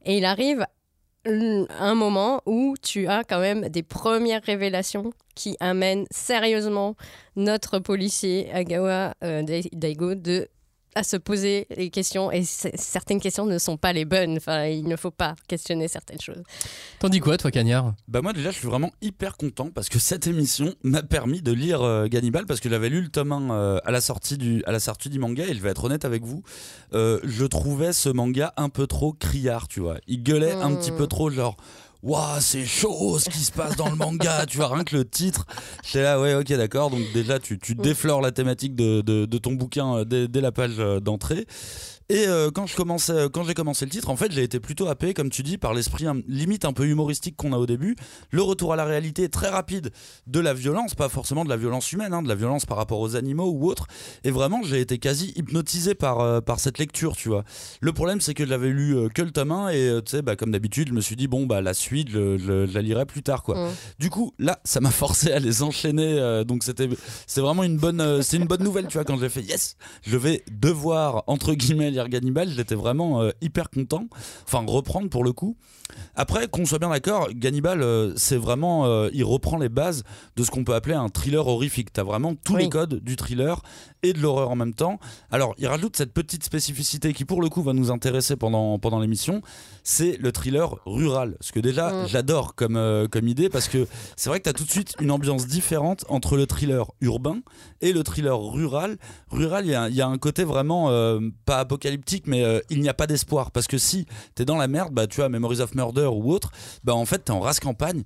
Et 0.05 0.19
il 0.19 0.25
arrive 0.25 0.65
un 1.25 1.95
moment 1.95 2.43
où 2.47 2.75
tu 2.83 3.07
as 3.07 3.23
quand 3.25 3.41
même 3.41 3.69
des 3.69 3.83
premières 3.83 4.43
révélations 4.43 5.13
qui 5.35 5.57
amènent 5.61 6.05
sérieusement 6.11 6.97
notre 7.37 7.79
policier 7.79 8.51
Agawa 8.53 9.15
euh, 9.23 9.43
Dai- 9.43 9.71
Daigo 9.73 10.15
de 10.15 10.49
à 10.95 11.03
se 11.03 11.17
poser 11.17 11.67
les 11.77 11.91
questions 11.91 12.31
et 12.31 12.43
certaines 12.45 13.21
questions 13.21 13.47
ne 13.47 13.59
sont 13.59 13.77
pas 13.77 13.93
les 13.93 14.05
bonnes. 14.05 14.37
Enfin, 14.37 14.67
il 14.67 14.87
ne 14.87 14.97
faut 14.97 15.11
pas 15.11 15.35
questionner 15.49 15.89
certaines 15.89 16.21
choses. 16.21 16.43
T'en 16.99 17.09
dis 17.09 17.21
quoi, 17.21 17.37
toi, 17.39 17.51
Cagnard? 17.51 17.95
Bah 18.09 18.21
moi 18.23 18.33
déjà 18.33 18.51
je 18.51 18.59
suis 18.59 18.67
vraiment 18.69 18.91
hyper 19.01 19.37
content 19.37 19.71
parce 19.71 19.89
que 19.89 19.99
cette 19.99 20.27
émission 20.27 20.75
m'a 20.83 21.03
permis 21.03 21.43
de 21.43 21.53
lire 21.53 21.83
euh, 21.83 22.07
Gannibal 22.09 22.47
parce 22.47 22.61
que 22.61 22.69
j'avais 22.69 22.89
lu 22.89 23.01
le 23.01 23.09
tome 23.09 23.33
1 23.33 23.51
euh, 23.55 23.79
à 23.85 23.91
la 23.91 24.01
sortie 24.01 24.37
du 24.39 24.63
à 24.67 24.73
la 24.73 24.81
sortie 24.81 25.09
du 25.09 25.19
manga 25.19 25.45
et 25.47 25.55
je 25.55 25.61
vais 25.61 25.71
être 25.71 25.85
honnête 25.85 26.05
avec 26.05 26.23
vous 26.25 26.43
euh, 26.93 27.19
je 27.25 27.45
trouvais 27.47 27.93
ce 27.93 28.09
manga 28.09 28.53
un 28.57 28.69
peu 28.69 28.87
trop 28.87 29.13
criard 29.13 29.69
tu 29.69 29.81
vois 29.81 29.97
il 30.07 30.23
gueulait 30.23 30.53
un 30.53 30.71
Mm. 30.71 30.79
petit 30.79 30.91
peu 30.93 31.07
trop 31.07 31.31
genre 31.31 31.57
Waouh, 32.03 32.41
c'est 32.41 32.67
chaud 32.67 33.19
ce 33.21 33.31
qui 33.31 33.39
se 33.39 33.53
passe 33.53 33.77
dans 33.77 33.89
le 33.89 33.95
manga, 33.95 34.45
tu 34.47 34.57
vois, 34.57 34.69
rien 34.75 34.83
que 34.83 34.97
le 34.97 35.05
titre. 35.09 35.47
J'étais 35.85 36.03
là, 36.03 36.21
ouais, 36.21 36.35
ok, 36.35 36.49
d'accord. 36.55 36.91
Donc, 36.91 37.01
déjà, 37.15 37.39
tu, 37.39 37.59
tu 37.61 37.77
déflores 37.77 38.21
la 38.21 38.33
thématique 38.33 38.75
de, 38.75 39.03
de- 39.03 39.25
de 39.25 39.39
ton 39.39 39.53
bouquin 39.53 39.99
euh, 39.99 40.05
dès, 40.05 40.27
dès 40.27 40.41
la 40.41 40.51
page 40.51 40.75
euh, 40.81 40.99
d'entrée. 40.99 41.47
Et 42.13 42.27
euh, 42.29 42.51
quand 42.51 42.67
je 42.67 42.77
commençais, 42.77 43.29
quand 43.33 43.43
j'ai 43.45 43.55
commencé 43.55 43.87
le 43.87 43.91
titre, 43.91 44.11
en 44.11 44.17
fait, 44.17 44.31
j'ai 44.33 44.43
été 44.43 44.61
plutôt 44.61 44.87
happé, 44.87 45.15
comme 45.15 45.31
tu 45.31 45.43
dis, 45.43 45.57
par 45.57 45.73
l'esprit 45.73 46.05
limite 46.29 46.67
un 46.67 46.75
peu 46.75 46.85
humoristique 46.87 47.37
qu'on 47.39 47.55
a 47.55 47.57
au 47.57 47.65
début. 47.65 47.97
Le 48.31 48.43
retour 48.43 48.75
à 48.75 48.77
la 48.77 48.85
réalité 48.85 49.31
très 49.31 49.49
rapide 49.49 49.93
de 50.27 50.39
la 50.39 50.53
violence, 50.53 50.95
pas 50.95 51.09
forcément 51.09 51.43
de 51.43 51.49
la 51.49 51.57
violence 51.57 51.91
humaine, 51.91 52.13
hein, 52.13 52.21
de 52.21 52.29
la 52.29 52.35
violence 52.35 52.67
par 52.67 52.77
rapport 52.77 53.01
aux 53.01 53.17
animaux 53.17 53.51
ou 53.51 53.67
autres. 53.67 53.87
Et 54.25 54.31
vraiment, 54.31 54.63
j'ai 54.63 54.81
été 54.81 54.99
quasi 54.99 55.33
hypnotisé 55.37 55.95
par, 55.95 56.21
euh, 56.21 56.41
par 56.43 56.61
cette 56.61 56.77
lecture, 56.79 57.17
tu 57.17 57.31
vois. 57.31 57.45
Le 57.81 57.95
problème, 57.95 58.21
c'est 58.21 58.35
que 58.35 58.45
je 58.45 58.51
l'avais 58.51 58.69
lu 58.69 58.95
euh, 58.95 59.09
que 59.09 59.23
le 59.23 59.31
tome 59.31 59.53
1 59.53 59.69
et 59.71 59.77
euh, 59.89 60.01
tu 60.03 60.11
sais, 60.11 60.21
bah, 60.21 60.37
comme 60.37 60.51
d'habitude, 60.51 60.89
je 60.89 60.93
me 60.93 61.01
suis 61.01 61.17
dit, 61.17 61.29
bon, 61.29 61.47
bah, 61.47 61.63
la 61.63 61.73
suite, 61.73 62.11
je, 62.11 62.37
je- 62.37 62.67
je 62.67 62.75
la 62.75 62.83
lirai 62.83 63.07
plus 63.07 63.23
tard, 63.23 63.43
quoi. 63.43 63.57
Du 63.99 64.11
coup, 64.11 64.35
là, 64.39 64.61
ça 64.65 64.81
m'a 64.81 64.91
forcé 64.91 65.33
à 65.33 65.39
les 65.39 65.63
enchaîner. 65.63 66.19
euh, 66.19 66.45
donc, 66.45 66.63
c'était 66.63 66.91
c'est 67.27 67.41
vraiment 67.41 67.63
une 67.65 67.79
bonne, 67.79 68.03
euh, 68.03 68.21
c'est 68.21 68.37
une 68.37 68.45
bonne 68.47 68.63
nouvelle, 68.63 68.87
tu 68.89 68.99
vois, 68.99 69.05
quand 69.05 69.19
j'ai 69.19 69.31
fait 69.31 69.41
yes, 69.43 69.77
je 70.03 70.19
vais 70.19 70.43
devoir, 70.51 71.25
entre 71.27 71.55
guillemets, 71.55 71.91
lire 71.91 72.02
Gannibal, 72.09 72.49
j'étais 72.49 72.75
vraiment 72.75 73.23
euh, 73.23 73.31
hyper 73.41 73.71
content. 73.71 74.07
Enfin, 74.45 74.65
reprendre 74.67 75.09
pour 75.09 75.25
le 75.25 75.33
coup. 75.33 75.57
Après, 76.15 76.49
qu'on 76.49 76.65
soit 76.65 76.79
bien 76.79 76.89
d'accord, 76.91 77.29
Gannibal, 77.35 77.83
euh, 77.83 78.13
c'est 78.17 78.37
vraiment, 78.37 78.87
euh, 78.87 79.11
il 79.13 79.25
reprend 79.25 79.59
les 79.59 79.69
bases 79.69 80.05
de 80.37 80.43
ce 80.43 80.51
qu'on 80.51 80.65
peut 80.65 80.75
appeler 80.75 80.95
un 80.95 81.09
thriller 81.09 81.47
horrifique. 81.47 81.93
T'as 81.93 82.03
vraiment 82.03 82.35
tous 82.35 82.55
Oui. 82.55 82.63
les 82.63 82.69
codes 82.69 83.01
du 83.03 83.17
thriller 83.17 83.61
et 84.03 84.13
de 84.13 84.19
l'horreur 84.21 84.51
en 84.51 84.57
même 84.57 84.75
temps. 84.75 84.99
Alors, 85.31 85.55
il 85.59 85.67
rajoute 85.67 85.97
cette 85.97 86.13
petite 86.13 86.45
spécificité 86.45 87.13
qui, 87.13 87.25
pour 87.25 87.43
le 87.43 87.49
coup, 87.49 87.63
va 87.63 87.73
nous 87.73 87.91
intéresser 87.91 88.37
pendant, 88.37 88.79
pendant 88.79 89.01
l'émission. 89.01 89.43
C'est 89.85 90.17
le 90.19 90.31
thriller 90.33 90.77
rural. 90.87 91.37
Ce 91.41 91.51
que 91.53 91.59
déjà, 91.61 91.91
Mm. 91.93 92.07
j'adore 92.09 92.55
comme, 92.55 92.77
euh, 92.77 93.09
comme 93.09 93.27
idée 93.27 93.49
parce 93.49 93.69
que 93.69 93.87
c'est 94.17 94.31
vrai 94.31 94.39
que 94.39 94.45
tu 94.45 94.51
as 94.51 94.53
tout 94.53 94.65
de 94.65 94.71
suite 94.71 94.95
une 95.01 95.11
ambiance 95.11 95.47
différente 95.47 96.05
entre 96.09 96.37
le 96.37 96.47
thriller 96.47 96.91
urbain 97.01 97.41
et 97.81 97.93
le 97.93 98.03
thriller 98.05 98.39
rural. 98.39 98.97
Rural, 99.31 99.67
il 99.67 99.73
y 99.73 99.75
a, 99.75 99.89
il 99.89 99.95
y 99.95 100.01
a 100.01 100.07
un 100.07 100.19
côté 100.19 100.45
vraiment 100.45 100.91
euh, 100.91 101.19
pas 101.47 101.59
apocalyptique, 101.59 102.27
mais 102.27 102.45
euh, 102.45 102.61
il 102.71 102.81
n'y 102.81 102.89
a 102.89 102.95
pas 102.95 103.07
d'espoir. 103.07 103.51
Parce 103.51 103.67
que 103.67 103.79
si 103.79 104.07
tu 104.37 104.43
es 104.43 104.45
dans 104.45 104.57
la 104.57 104.69
merde, 104.69 104.93
bah, 104.95 105.07
tu 105.07 105.17
vois, 105.17 105.29
Memories 105.29 105.61
of 105.61 105.75
Murder 105.75 106.07
ou 106.13 106.33
autre, 106.33 106.51
bah, 106.85 106.95
en 106.95 107.05
fait, 107.05 107.25
tu 107.25 107.33
es 107.33 107.35
en 107.35 107.41
race 107.41 107.59
campagne. 107.61 108.05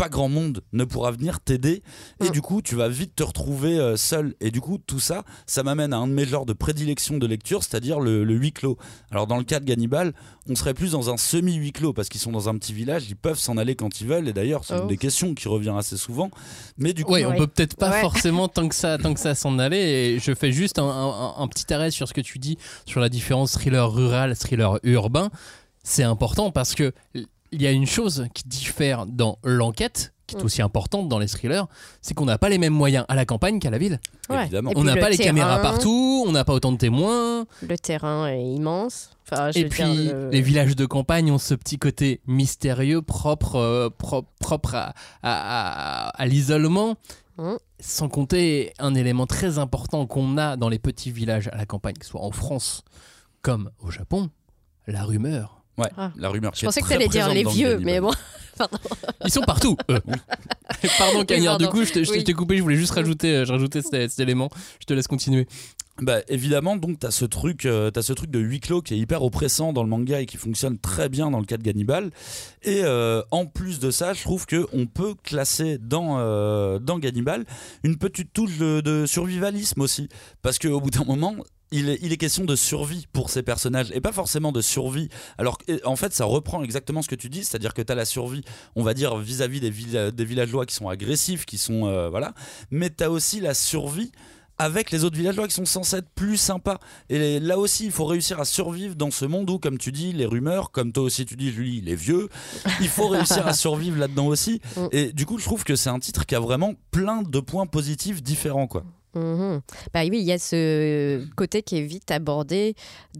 Pas 0.00 0.08
grand 0.08 0.28
monde 0.30 0.62
ne 0.72 0.84
pourra 0.84 1.10
venir 1.10 1.40
t'aider 1.40 1.82
et 2.24 2.28
Mm. 2.28 2.30
du 2.30 2.40
coup 2.40 2.62
tu 2.62 2.74
vas 2.74 2.88
vite 2.88 3.14
te 3.16 3.22
retrouver 3.22 3.78
euh, 3.78 3.96
seul 3.98 4.34
et 4.40 4.50
du 4.50 4.60
coup 4.62 4.78
tout 4.78 4.98
ça 5.00 5.24
ça 5.46 5.62
m'amène 5.62 5.92
à 5.92 5.98
un 5.98 6.06
de 6.08 6.12
mes 6.14 6.24
genres 6.24 6.46
de 6.46 6.54
prédilection 6.54 7.18
de 7.18 7.26
lecture 7.26 7.62
c'est-à-dire 7.62 8.00
le, 8.00 8.24
le 8.24 8.34
huis 8.34 8.52
clos 8.52 8.78
alors 9.10 9.26
dans 9.26 9.36
le 9.36 9.44
cas 9.44 9.60
de 9.60 9.66
Gannibal 9.66 10.14
on 10.48 10.54
serait 10.54 10.72
plus 10.72 10.92
dans 10.92 11.10
un 11.10 11.18
semi 11.18 11.54
huis 11.56 11.72
clos 11.72 11.92
parce 11.92 12.08
qu'ils 12.08 12.20
sont 12.20 12.32
dans 12.32 12.48
un 12.48 12.56
petit 12.56 12.72
village 12.72 13.06
ils 13.10 13.16
peuvent 13.16 13.38
s'en 13.38 13.58
aller 13.58 13.76
quand 13.76 14.00
ils 14.00 14.06
veulent 14.06 14.26
et 14.26 14.32
d'ailleurs 14.32 14.64
c'est 14.64 14.74
Oh. 14.78 14.82
une 14.82 14.88
des 14.88 14.96
questions 14.96 15.34
qui 15.34 15.48
revient 15.48 15.74
assez 15.76 15.98
souvent 15.98 16.30
mais 16.78 16.94
du 16.94 17.04
coup 17.04 17.12
Ouais, 17.12 17.26
on 17.26 17.30
Ouais. 17.32 17.36
peut 17.36 17.46
peut-être 17.46 17.76
pas 17.76 17.90
Ouais. 17.90 18.00
forcément 18.00 18.48
tant 18.56 18.68
que 18.68 18.74
ça, 18.74 18.96
tant 18.96 19.12
que 19.12 19.20
ça 19.20 19.34
s'en 19.34 19.58
aller. 19.58 19.76
Et 19.78 20.18
je 20.18 20.32
fais 20.34 20.50
juste 20.52 20.78
un, 20.78 20.84
un- 20.88 21.34
un 21.42 21.48
petit 21.48 21.72
arrêt 21.74 21.90
sur 21.90 22.08
ce 22.08 22.14
que 22.14 22.20
tu 22.22 22.38
dis 22.38 22.56
sur 22.86 23.00
la 23.00 23.08
différence 23.10 23.52
thriller 23.52 23.92
rural, 23.92 24.34
thriller 24.36 24.78
urbain. 24.84 25.28
C'est 25.82 26.04
important 26.04 26.50
parce 26.50 26.74
que 26.74 26.92
il 27.52 27.62
y 27.62 27.66
a 27.66 27.70
une 27.72 27.86
chose 27.86 28.26
qui 28.34 28.44
diffère 28.46 29.06
dans 29.06 29.38
l'enquête, 29.44 30.12
qui 30.26 30.36
est 30.36 30.40
Mm. 30.40 30.44
aussi 30.44 30.62
importante 30.62 31.08
dans 31.08 31.18
les 31.18 31.26
thrillers, 31.26 31.64
c'est 32.02 32.14
qu'on 32.14 32.24
n'a 32.26 32.38
pas 32.38 32.48
les 32.48 32.58
mêmes 32.58 32.72
moyens 32.72 33.04
à 33.08 33.14
la 33.16 33.24
campagne 33.24 33.58
qu'à 33.58 33.70
la 33.70 33.78
ville. 33.78 33.98
Ouais. 34.28 34.42
Évidemment. 34.42 34.70
On 34.76 34.84
n'a 34.84 34.94
le 34.94 35.00
pas 35.00 35.10
les 35.10 35.16
terrain, 35.16 35.28
caméras 35.30 35.60
partout, 35.60 36.24
on 36.26 36.30
n'a 36.30 36.44
pas 36.44 36.52
autant 36.54 36.70
de 36.70 36.76
témoins. 36.76 37.46
Le 37.66 37.76
terrain 37.78 38.28
est 38.28 38.42
immense. 38.44 39.10
Enfin, 39.30 39.50
je 39.50 39.58
Et 39.58 39.62
veux 39.64 39.68
puis 39.68 39.82
dire, 39.84 40.14
le- 40.14 40.30
les 40.30 40.40
villages 40.40 40.76
de 40.76 40.86
campagne 40.86 41.30
ont 41.32 41.38
ce 41.38 41.54
petit 41.54 41.78
côté 41.78 42.20
mystérieux 42.26 43.02
propre, 43.02 43.56
euh, 43.56 43.90
propre, 43.90 44.28
propre 44.38 44.74
à, 44.76 44.94
à- 45.22 46.06
à- 46.06 46.08
à 46.10 46.26
l'isolement. 46.26 46.94
Mhm. 47.38 47.56
Sans 47.80 48.08
compter 48.08 48.72
un 48.78 48.94
élément 48.94 49.26
très 49.26 49.58
important 49.58 50.06
qu'on 50.06 50.36
a 50.38 50.56
dans 50.56 50.68
les 50.68 50.78
petits 50.78 51.10
villages 51.10 51.48
à 51.52 51.56
la 51.56 51.64
campagne, 51.66 51.94
que 51.94 52.04
ce 52.04 52.10
soit 52.12 52.20
en 52.22 52.30
France 52.32 52.84
comme 53.42 53.70
au 53.80 53.90
Japon, 53.90 54.28
la 54.86 55.02
rumeur. 55.04 55.59
Ouais 55.80 55.90
Ah. 55.96 56.12
la 56.16 56.28
rumeur 56.28 56.52
Je 56.54 56.64
pensais 56.66 56.80
que 56.80 56.86
très 56.86 56.96
tu 56.96 57.00
allais 57.02 57.08
dire 57.08 57.28
les 57.28 57.44
vieux, 57.44 57.78
mais 57.78 58.00
bon. 58.00 58.12
Ils 59.24 59.32
sont 59.32 59.40
partout. 59.42 59.76
eux. 59.90 60.00
Pardon 60.98 61.24
Cagnard, 61.24 61.58
du 61.58 61.64
pardon. 61.64 61.78
coup 61.80 61.84
je 61.84 61.92
t'ai 61.92 62.00
Oui. 62.10 62.24
coupé, 62.34 62.56
je 62.58 62.62
voulais 62.62 62.76
juste 62.76 62.92
rajouter, 62.92 63.36
euh, 63.36 63.44
je 63.46 63.52
rajoutais 63.52 63.80
cet, 63.82 64.10
cet 64.10 64.20
élément. 64.20 64.50
Je 64.80 64.84
te 64.86 64.92
laisse 64.92 65.06
continuer. 65.06 65.46
Bah 66.00 66.20
évidemment, 66.28 66.76
donc 66.76 66.98
t'as 66.98 67.10
ce 67.10 67.26
truc, 67.26 67.66
euh, 67.66 67.90
t'as 67.90 68.00
ce 68.00 68.14
truc 68.14 68.30
de 68.30 68.38
huis 68.38 68.60
clos 68.60 68.80
qui 68.80 68.94
est 68.94 68.98
hyper 68.98 69.22
oppressant 69.22 69.74
dans 69.74 69.82
le 69.82 69.88
manga 69.88 70.20
et 70.20 70.26
qui 70.26 70.38
fonctionne 70.38 70.78
très 70.78 71.10
bien 71.10 71.30
dans 71.30 71.40
le 71.40 71.44
cas 71.44 71.58
de 71.58 71.62
Gannibal. 71.62 72.10
Et 72.62 72.80
euh, 72.84 73.22
en 73.30 73.44
plus 73.44 73.80
de 73.80 73.90
ça, 73.90 74.14
je 74.14 74.22
trouve 74.22 74.46
que 74.46 74.66
on 74.72 74.86
peut 74.86 75.14
classer 75.22 75.76
dans 75.76 76.16
euh, 76.18 76.78
dans 76.78 76.98
Gannibal 76.98 77.44
une 77.82 77.98
petite 77.98 78.32
touche 78.32 78.56
de, 78.58 79.04
survivalisme 79.06 79.80
aussi, 79.82 80.08
parce 80.42 80.58
qu'au 80.58 80.80
bout 80.80 80.90
d'un 80.90 81.04
moment. 81.04 81.34
Il 81.72 81.88
est, 81.88 82.00
il 82.02 82.12
est 82.12 82.16
question 82.16 82.44
de 82.44 82.56
survie 82.56 83.06
pour 83.12 83.30
ces 83.30 83.44
personnages 83.44 83.92
et 83.92 84.00
pas 84.00 84.10
forcément 84.10 84.50
de 84.50 84.60
survie. 84.60 85.08
Alors 85.38 85.56
en 85.84 85.94
fait, 85.94 86.12
ça 86.12 86.24
reprend 86.24 86.64
exactement 86.64 87.00
ce 87.00 87.08
que 87.08 87.14
tu 87.14 87.28
dis, 87.28 87.44
c'est-à-dire 87.44 87.74
que 87.74 87.82
tu 87.82 87.92
as 87.92 87.94
la 87.94 88.04
survie, 88.04 88.42
on 88.74 88.82
va 88.82 88.92
dire, 88.92 89.16
vis-à-vis 89.16 89.60
des, 89.60 90.10
des 90.10 90.24
villageois 90.24 90.66
qui 90.66 90.74
sont 90.74 90.88
agressifs, 90.88 91.46
qui 91.46 91.58
sont. 91.58 92.08
voilà. 92.10 92.34
Mais 92.72 92.90
tu 92.90 93.04
as 93.04 93.10
aussi 93.12 93.38
la 93.38 93.54
survie 93.54 94.10
avec 94.60 94.90
les 94.90 95.04
autres 95.04 95.16
villageois 95.16 95.48
qui 95.48 95.54
sont 95.54 95.64
censés 95.64 95.96
être 95.96 96.10
plus 96.14 96.36
sympas. 96.36 96.78
Et 97.08 97.40
là 97.40 97.58
aussi, 97.58 97.86
il 97.86 97.90
faut 97.90 98.04
réussir 98.04 98.38
à 98.40 98.44
survivre 98.44 98.94
dans 98.94 99.10
ce 99.10 99.24
monde 99.24 99.48
où, 99.48 99.58
comme 99.58 99.78
tu 99.78 99.90
dis, 99.90 100.12
les 100.12 100.26
rumeurs, 100.26 100.70
comme 100.70 100.92
toi 100.92 101.02
aussi 101.02 101.24
tu 101.24 101.34
dis, 101.34 101.50
Julie, 101.50 101.80
les 101.80 101.94
vieux, 101.94 102.28
il 102.80 102.88
faut 102.88 103.08
réussir 103.08 103.46
à 103.46 103.54
survivre 103.54 103.98
là-dedans 103.98 104.26
aussi. 104.26 104.60
Mm. 104.76 104.86
Et 104.92 105.12
du 105.14 105.24
coup, 105.24 105.38
je 105.38 105.44
trouve 105.44 105.64
que 105.64 105.76
c'est 105.76 105.88
un 105.88 105.98
titre 105.98 106.26
qui 106.26 106.34
a 106.34 106.40
vraiment 106.40 106.74
plein 106.90 107.22
de 107.22 107.40
points 107.40 107.66
positifs 107.66 108.22
différents, 108.22 108.66
quoi. 108.66 108.84
Mhm. 109.14 109.62
Bah 109.92 110.02
oui, 110.02 110.18
il 110.20 110.24
y 110.24 110.32
a 110.32 110.38
ce 110.38 111.24
côté 111.36 111.62
qui 111.62 111.78
est 111.78 111.82
vite 111.82 112.10
abordé 112.10 112.74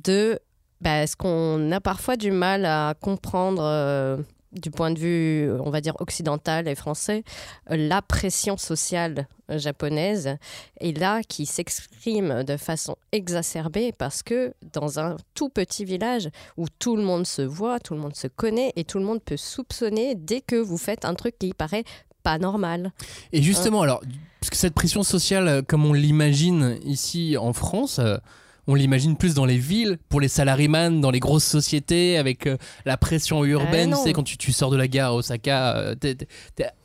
de 0.05 0.39
bah, 0.81 1.07
ce 1.07 1.17
qu'on 1.17 1.73
a 1.73 1.81
parfois 1.81 2.17
du 2.17 2.31
mal 2.31 2.65
à 2.67 2.95
comprendre 3.01 3.63
euh, 3.65 4.19
du 4.53 4.71
point 4.71 4.91
de 4.91 4.99
vue, 4.99 5.51
on 5.61 5.71
va 5.71 5.81
dire, 5.81 5.95
occidental 6.01 6.69
et 6.69 6.75
français, 6.75 7.23
euh, 7.71 7.77
la 7.77 8.03
pression 8.03 8.57
sociale 8.57 9.29
euh, 9.51 9.59
japonaise, 9.59 10.37
et 10.81 10.93
là 10.93 11.23
qui 11.23 11.47
s'exprime 11.47 12.43
de 12.43 12.57
façon 12.57 12.97
exacerbée 13.13 13.93
parce 13.97 14.23
que 14.23 14.55
dans 14.73 14.99
un 14.99 15.17
tout 15.35 15.49
petit 15.49 15.85
village 15.85 16.29
où 16.57 16.67
tout 16.79 16.97
le 16.97 17.03
monde 17.03 17.27
se 17.27 17.43
voit, 17.43 17.79
tout 17.81 17.95
le 17.95 18.01
monde 18.01 18.17
se 18.17 18.27
connaît 18.27 18.73
et 18.77 18.85
tout 18.85 18.99
le 18.99 19.05
monde 19.05 19.23
peut 19.23 19.37
soupçonner 19.37 20.15
dès 20.15 20.41
que 20.41 20.57
vous 20.57 20.79
faites 20.79 21.05
un 21.05 21.15
truc 21.15 21.39
qui 21.39 21.55
paraît 21.55 21.85
pas 22.23 22.39
normal. 22.39 22.93
Et 23.33 23.43
justement, 23.43 23.83
alors, 23.83 24.03
parce 24.41 24.51
que 24.51 24.57
cette 24.57 24.75
pression 24.75 25.03
sociale, 25.03 25.49
euh, 25.49 25.63
comme 25.63 25.85
on 25.85 25.93
l'imagine 25.93 26.79
ici 26.85 27.37
en 27.37 27.53
France, 27.53 27.99
euh, 27.99 28.17
on 28.67 28.75
l'imagine 28.75 29.17
plus 29.17 29.35
dans 29.35 29.45
les 29.45 29.59
villes, 29.59 29.99
pour 30.09 30.21
les 30.21 30.29
salaryman, 30.29 31.01
dans 31.01 31.11
les 31.11 31.21
grosses 31.21 31.45
sociétés, 31.45 32.19
avec 32.19 32.47
euh, 32.47 32.57
la 32.85 32.97
pression 32.97 33.45
urbaine. 33.45 33.93
Ah, 33.95 33.97
tu 33.97 34.05
sais, 34.05 34.13
quand 34.13 34.23
tu, 34.23 34.37
tu 34.37 34.53
sors 34.53 34.71
de 34.71 34.77
la 34.77 34.89
gare 34.89 35.11
à 35.11 35.15
Osaka, 35.15 35.77
euh, 35.77 35.95
t'es 35.95 36.17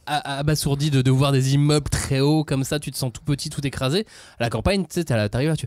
abasourdi 0.05 0.91
de, 0.91 1.01
de 1.01 1.11
voir 1.11 1.31
des 1.31 1.55
immeubles 1.55 1.89
très 1.89 2.19
hauts 2.19 2.43
comme 2.43 2.63
ça, 2.63 2.79
tu 2.79 2.91
te 2.91 2.97
sens 2.97 3.11
tout 3.11 3.23
petit, 3.23 3.49
tout 3.49 3.65
écrasé. 3.65 4.05
À 4.39 4.43
la 4.43 4.49
campagne, 4.49 4.83
tu 4.83 5.01
sais, 5.01 5.03
t'arrives 5.03 5.49
là, 5.49 5.55
tu 5.55 5.65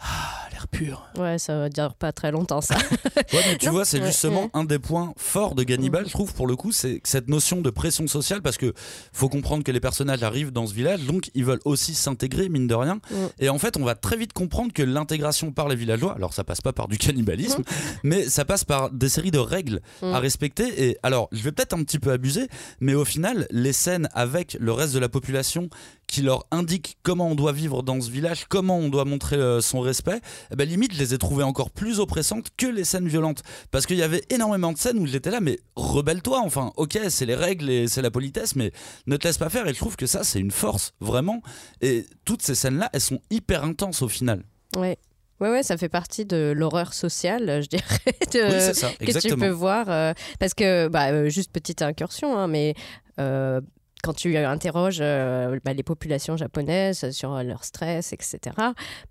Ah, 0.00 0.46
l'air 0.52 0.68
pur. 0.68 1.08
Ouais, 1.16 1.38
ça 1.38 1.58
va 1.58 1.68
dire 1.68 1.94
pas 1.94 2.12
très 2.12 2.30
longtemps 2.30 2.60
ça. 2.60 2.76
Ouais, 3.32 3.40
mais 3.48 3.58
tu 3.58 3.66
Non, 3.66 3.72
vois, 3.72 3.84
c'est 3.84 4.02
justement 4.04 4.44
ouais. 4.44 4.50
un 4.54 4.64
des 4.64 4.78
points 4.78 5.12
forts 5.16 5.54
de 5.54 5.62
Gannibal, 5.64 6.06
je 6.06 6.12
trouve, 6.12 6.32
pour 6.32 6.46
le 6.46 6.56
coup, 6.56 6.72
c'est 6.72 7.00
cette 7.04 7.28
notion 7.28 7.60
de 7.60 7.68
pression 7.68 8.06
sociale, 8.06 8.40
parce 8.42 8.56
que 8.56 8.72
faut 9.12 9.28
comprendre 9.28 9.64
que 9.64 9.72
les 9.72 9.80
personnages 9.80 10.22
arrivent 10.22 10.52
dans 10.52 10.66
ce 10.66 10.72
village, 10.72 11.02
donc 11.04 11.30
ils 11.34 11.44
veulent 11.44 11.60
aussi 11.64 11.94
s'intégrer, 11.94 12.48
mine 12.48 12.66
de 12.66 12.74
rien. 12.74 13.00
Mm. 13.10 13.14
Et 13.40 13.48
en 13.50 13.58
fait, 13.58 13.76
on 13.76 13.84
va 13.84 13.96
très 13.96 14.16
vite 14.16 14.32
comprendre 14.32 14.72
que 14.72 14.82
l'intégration 14.82 15.52
par 15.52 15.68
les 15.68 15.76
villageois, 15.76 16.14
alors 16.14 16.32
ça 16.32 16.42
passe 16.44 16.60
pas 16.62 16.72
par 16.72 16.88
du 16.88 16.96
cannibalisme, 16.96 17.62
mais 18.02 18.28
ça 18.28 18.44
passe 18.44 18.64
par 18.64 18.90
des 18.90 19.08
séries 19.08 19.30
de 19.32 19.38
règles 19.38 19.80
Mm. 20.02 20.14
à 20.14 20.18
respecter. 20.20 20.88
Et 20.88 20.96
alors, 21.02 21.28
je 21.32 21.42
vais 21.42 21.52
peut-être 21.52 21.74
un 21.74 21.82
petit 21.82 21.98
peu 21.98 22.12
abuser, 22.12 22.46
mais 22.80 22.94
au 22.94 23.04
final, 23.04 23.46
les 23.50 23.72
scènes 23.72 24.08
avec 24.14 24.56
le 24.60 24.72
reste 24.72 24.94
de 24.94 24.98
la 25.00 25.08
population 25.08 25.68
qui 26.08 26.22
leur 26.22 26.44
indique 26.50 26.96
comment 27.04 27.28
on 27.28 27.34
doit 27.36 27.52
vivre 27.52 27.82
dans 27.84 28.00
ce 28.00 28.10
village, 28.10 28.46
comment 28.48 28.78
on 28.78 28.88
doit 28.88 29.04
montrer 29.04 29.36
euh, 29.36 29.60
son 29.60 29.80
respect, 29.80 30.20
eh 30.50 30.56
ben, 30.56 30.68
limite, 30.68 30.94
je 30.94 30.98
les 30.98 31.14
ai 31.14 31.18
trouvées 31.18 31.44
encore 31.44 31.70
plus 31.70 32.00
oppressantes 32.00 32.48
que 32.56 32.66
les 32.66 32.82
scènes 32.84 33.06
violentes. 33.06 33.42
Parce 33.70 33.86
qu'il 33.86 33.96
y 33.98 34.02
avait 34.02 34.22
énormément 34.30 34.72
de 34.72 34.78
scènes 34.78 34.98
où 34.98 35.06
j'étais 35.06 35.30
là, 35.30 35.40
mais 35.40 35.58
rebelle-toi, 35.76 36.40
enfin, 36.44 36.72
ok, 36.76 36.98
c'est 37.10 37.26
les 37.26 37.34
règles 37.36 37.70
et 37.70 37.86
c'est 37.88 38.02
la 38.02 38.10
politesse, 38.10 38.56
mais 38.56 38.72
ne 39.06 39.16
te 39.16 39.28
laisse 39.28 39.38
pas 39.38 39.50
faire. 39.50 39.68
Et 39.68 39.74
je 39.74 39.78
trouve 39.78 39.96
que 39.96 40.06
ça, 40.06 40.24
c'est 40.24 40.40
une 40.40 40.50
force, 40.50 40.92
vraiment. 41.00 41.42
Et 41.82 42.06
toutes 42.24 42.42
ces 42.42 42.54
scènes-là, 42.54 42.90
elles 42.92 43.00
sont 43.00 43.20
hyper 43.30 43.62
intenses 43.64 44.02
au 44.02 44.08
final. 44.08 44.42
Ouais. 44.76 44.98
Ouais, 45.40 45.50
ouais, 45.50 45.62
ça 45.62 45.76
fait 45.76 45.88
partie 45.88 46.24
de 46.24 46.52
l'horreur 46.56 46.92
sociale, 46.94 47.62
je 47.62 47.68
dirais, 47.68 47.84
de- 48.32 48.68
Oui, 48.70 48.74
ça, 48.74 48.90
que 49.22 49.28
tu 49.28 49.36
peux 49.36 49.48
voir. 49.50 49.88
euh, 49.88 50.12
parce 50.40 50.52
que, 50.52 50.88
bah, 50.88 51.12
euh, 51.12 51.28
juste 51.28 51.52
petite 51.52 51.80
incursion, 51.80 52.36
hein, 52.36 52.48
mais 52.48 52.74
euh, 53.20 53.60
quand 54.02 54.14
tu 54.14 54.36
interroges 54.36 54.98
euh, 55.00 55.58
bah, 55.64 55.72
les 55.72 55.82
populations 55.82 56.36
japonaises 56.36 57.10
sur 57.10 57.42
leur 57.42 57.64
stress, 57.64 58.12
etc., 58.12 58.38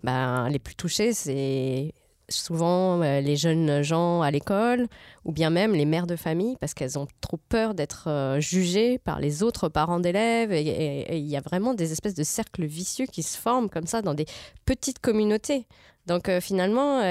bah, 0.02 0.48
les 0.50 0.58
plus 0.58 0.74
touchés, 0.74 1.12
c'est 1.12 1.92
souvent 2.30 3.00
euh, 3.02 3.20
les 3.20 3.36
jeunes 3.36 3.82
gens 3.82 4.20
à 4.20 4.30
l'école 4.30 4.86
ou 5.24 5.32
bien 5.32 5.48
même 5.48 5.72
les 5.72 5.86
mères 5.86 6.06
de 6.06 6.16
famille 6.16 6.56
parce 6.60 6.74
qu'elles 6.74 6.98
ont 6.98 7.06
trop 7.22 7.38
peur 7.48 7.72
d'être 7.72 8.08
euh, 8.08 8.38
jugées 8.38 8.98
par 8.98 9.18
les 9.18 9.42
autres 9.42 9.70
parents 9.70 9.98
d'élèves 9.98 10.52
il 10.52 11.26
y 11.26 11.36
a 11.38 11.40
vraiment 11.40 11.72
des 11.72 11.90
espèces 11.92 12.12
de 12.12 12.24
cercles 12.24 12.66
vicieux 12.66 13.06
qui 13.06 13.22
se 13.22 13.38
forment 13.38 13.70
comme 13.70 13.86
ça 13.86 14.02
dans 14.02 14.12
des 14.12 14.26
petites 14.66 14.98
communautés. 14.98 15.66
Donc 16.06 16.30
finalement, 16.40 17.02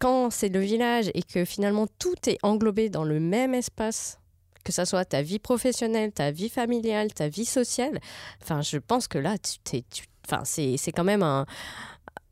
quand 0.00 0.30
c'est 0.30 0.48
le 0.48 0.58
village 0.58 1.08
et 1.14 1.22
que 1.22 1.44
finalement 1.44 1.86
tout 2.00 2.16
est 2.26 2.38
englobé 2.42 2.88
dans 2.88 3.04
le 3.04 3.20
même 3.20 3.54
espace, 3.54 4.18
que 4.64 4.72
ça 4.72 4.86
soit 4.86 5.04
ta 5.04 5.22
vie 5.22 5.38
professionnelle, 5.38 6.12
ta 6.12 6.30
vie 6.30 6.48
familiale, 6.48 7.12
ta 7.12 7.28
vie 7.28 7.44
sociale, 7.44 8.00
enfin 8.42 8.62
je 8.62 8.78
pense 8.78 9.08
que 9.08 9.18
là, 9.18 9.36
tu 9.38 9.82
enfin 10.26 10.42
c'est 10.44 10.76
c'est 10.76 10.92
quand 10.92 11.04
même 11.04 11.22
un 11.22 11.46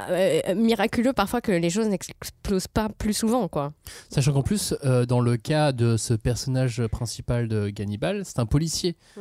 euh, 0.09 0.55
miraculeux 0.55 1.13
parfois 1.13 1.41
que 1.41 1.53
les 1.53 1.71
choses 1.71 1.87
n'explosent 1.89 2.69
pas 2.69 2.89
plus 2.89 3.15
souvent, 3.15 3.49
quoi. 3.49 3.73
Sachant 4.09 4.33
qu'en 4.33 4.43
plus, 4.43 4.75
euh, 4.85 5.07
dans 5.07 5.21
le 5.21 5.37
cas 5.37 5.73
de 5.73 5.97
ce 5.97 6.15
personnage 6.15 6.85
principal 6.89 7.49
de 7.49 7.69
Gannibal, 7.69 8.25
c'est 8.25 8.39
un 8.39 8.47
policier. 8.47 8.97
Mm. 9.17 9.21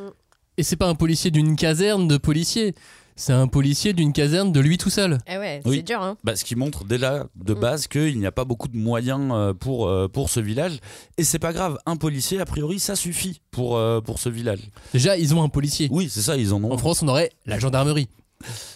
Et 0.58 0.64
c'est 0.64 0.76
pas 0.76 0.88
un 0.88 0.96
policier 0.96 1.32
d'une 1.32 1.56
caserne 1.56 2.08
de 2.08 2.18
policiers. 2.18 2.76
C'est 3.16 3.34
un 3.34 3.48
policier 3.48 3.94
d'une 3.94 4.14
caserne 4.14 4.52
de 4.52 4.60
lui 4.60 4.78
tout 4.78 4.90
seul. 4.90 5.18
Eh 5.28 5.38
ouais, 5.38 5.62
Oui. 5.66 5.78
c'est 5.78 5.84
dur, 5.84 6.02
hein. 6.02 6.18
Bah, 6.24 6.36
ce 6.36 6.44
qui 6.44 6.56
montre 6.56 6.86
déjà 6.86 7.26
de 7.36 7.54
Mm. 7.54 7.60
base 7.60 7.88
qu'il 7.88 8.18
n'y 8.20 8.26
a 8.26 8.32
pas 8.32 8.46
beaucoup 8.46 8.68
de 8.68 8.78
moyens 8.78 9.32
euh, 9.34 9.54
pour, 9.54 9.88
euh, 9.88 10.08
pour 10.08 10.30
ce 10.30 10.40
village. 10.40 10.80
Et 11.18 11.24
c'est 11.24 11.40
pas 11.40 11.54
grave, 11.54 11.78
un 11.86 11.98
policier, 11.98 12.40
a 12.40 12.46
priori, 12.46 12.80
ça 12.80 12.96
suffit 12.96 13.42
pour, 13.52 13.78
euh, 13.78 14.02
pour 14.02 14.20
ce 14.20 14.30
village. 14.30 14.62
Déjà, 14.94 15.18
ils 15.18 15.36
ont 15.36 15.44
un 15.44 15.50
policier. 15.50 15.88
Oui, 15.92 16.10
c'est 16.10 16.22
ça, 16.22 16.38
ils 16.38 16.54
en 16.54 16.64
ont. 16.64 16.72
En 16.72 16.78
France, 16.78 17.04
on 17.04 17.08
aurait 17.08 17.32
la 17.46 17.60
gendarmerie. 17.60 18.08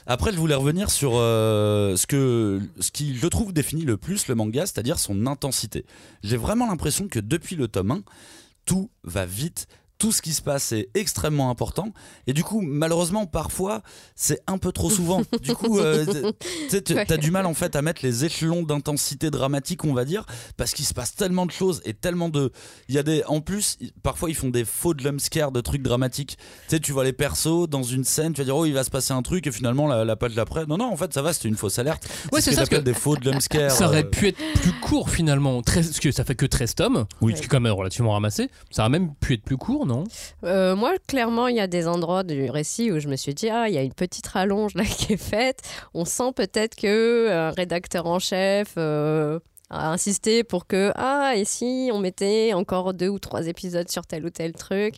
Après, 0.05 0.31
je 0.31 0.37
voulais 0.37 0.53
revenir 0.53 0.91
sur 0.91 1.13
euh, 1.15 1.95
ce, 1.97 2.05
que, 2.05 2.61
ce 2.79 2.91
qui, 2.91 3.15
je 3.15 3.25
trouve, 3.27 3.51
définit 3.51 3.81
le 3.83 3.97
plus 3.97 4.27
le 4.27 4.35
manga, 4.35 4.61
c'est-à-dire 4.67 4.99
son 4.99 5.25
intensité. 5.25 5.85
J'ai 6.23 6.37
vraiment 6.37 6.67
l'impression 6.67 7.07
que 7.07 7.19
depuis 7.19 7.55
le 7.55 7.67
tome 7.67 7.89
1, 7.91 8.01
tout 8.65 8.91
va 9.03 9.25
vite. 9.25 9.65
Tout 9.97 10.11
ce 10.11 10.21
qui 10.21 10.33
se 10.33 10.41
passe 10.41 10.71
est 10.71 10.89
extrêmement 10.93 11.49
important 11.49 11.93
et 12.27 12.33
du 12.33 12.43
coup 12.43 12.61
malheureusement 12.61 13.25
parfois 13.25 13.81
c'est 14.15 14.41
un 14.47 14.57
peu 14.57 14.71
trop 14.71 14.89
souvent 14.89 15.21
du 15.41 15.55
coup 15.55 15.79
euh, 15.79 16.05
tu 16.69 16.81
t'as 16.81 17.17
du 17.17 17.31
mal 17.31 17.45
en 17.45 17.53
fait 17.53 17.75
à 17.75 17.81
mettre 17.81 18.01
les 18.03 18.25
échelons 18.25 18.63
d'intensité 18.63 19.31
dramatique 19.31 19.85
on 19.85 19.93
va 19.93 20.05
dire 20.05 20.25
parce 20.57 20.73
qu'il 20.73 20.85
se 20.85 20.93
passe 20.93 21.15
tellement 21.15 21.45
de 21.45 21.51
choses 21.51 21.81
et 21.85 21.93
tellement 21.93 22.29
de 22.29 22.51
il 22.89 22.95
y 22.95 22.97
a 22.97 23.03
des 23.03 23.23
en 23.27 23.41
plus 23.41 23.77
parfois 24.03 24.29
ils 24.29 24.35
font 24.35 24.49
des 24.49 24.65
faux 24.65 24.93
jumpscares 24.97 25.51
de 25.51 25.61
trucs 25.61 25.81
dramatiques 25.81 26.37
tu 26.37 26.75
sais 26.75 26.79
tu 26.79 26.91
vois 26.91 27.03
les 27.03 27.13
persos 27.13 27.69
dans 27.69 27.83
une 27.83 28.03
scène 28.03 28.33
tu 28.33 28.41
vas 28.41 28.45
dire 28.45 28.57
oh 28.57 28.65
il 28.65 28.73
va 28.73 28.83
se 28.83 28.89
passer 28.91 29.13
un 29.13 29.21
truc 29.21 29.47
et 29.47 29.51
finalement 29.51 29.87
la, 29.87 30.03
la 30.03 30.15
page 30.15 30.35
d'après 30.35 30.65
non 30.65 30.77
non 30.77 30.91
en 30.91 30.97
fait 30.97 31.13
ça 31.13 31.21
va 31.21 31.31
c'était 31.31 31.47
une 31.47 31.55
fausse 31.57 31.79
alerte 31.79 32.05
Ouais, 32.31 32.41
c'est 32.41 32.51
ce 32.51 32.57
ça, 32.57 32.65
que 32.65 32.75
des 32.75 32.93
faux 32.93 33.15
Ça 33.69 33.87
aurait 33.87 34.03
euh, 34.03 34.09
pu 34.09 34.27
être 34.27 34.41
plus 34.61 34.73
court 34.81 35.09
finalement. 35.09 35.61
13, 35.61 35.87
parce 35.87 35.99
que 35.99 36.11
ça 36.11 36.23
fait 36.23 36.35
que 36.35 36.45
13 36.45 36.75
tomes. 36.75 37.05
Oui. 37.21 37.33
Qui 37.33 37.43
est 37.43 37.47
quand 37.47 37.59
même 37.59 37.73
relativement 37.73 38.11
ramassé. 38.11 38.49
Ça 38.71 38.83
aurait 38.83 38.89
même 38.89 39.13
pu 39.15 39.33
être 39.33 39.43
plus 39.43 39.57
court, 39.57 39.84
non 39.85 40.03
Euh, 40.43 40.75
moi, 40.75 40.93
clairement, 41.07 41.47
il 41.47 41.55
y 41.55 41.59
a 41.59 41.67
des 41.67 41.87
endroits 41.87 42.23
du 42.23 42.49
récit 42.49 42.91
où 42.91 42.99
je 42.99 43.07
me 43.07 43.15
suis 43.15 43.33
dit, 43.33 43.49
ah, 43.49 43.67
il 43.69 43.75
y 43.75 43.77
a 43.77 43.83
une 43.83 43.93
petite 43.93 44.27
rallonge 44.27 44.73
là 44.75 44.83
qui 44.85 45.13
est 45.13 45.17
faite. 45.17 45.61
On 45.93 46.05
sent 46.05 46.31
peut-être 46.35 46.75
que 46.75 47.29
un 47.31 47.51
rédacteur 47.51 48.05
en 48.05 48.19
chef 48.19 48.73
euh, 48.77 49.39
a 49.69 49.91
insisté 49.91 50.43
pour 50.43 50.67
que, 50.67 50.91
ah, 50.95 51.33
et 51.35 51.45
si 51.45 51.89
on 51.93 51.99
mettait 51.99 52.53
encore 52.53 52.93
deux 52.93 53.09
ou 53.09 53.19
trois 53.19 53.47
épisodes 53.47 53.89
sur 53.89 54.05
tel 54.05 54.25
ou 54.25 54.29
tel 54.29 54.53
truc? 54.53 54.95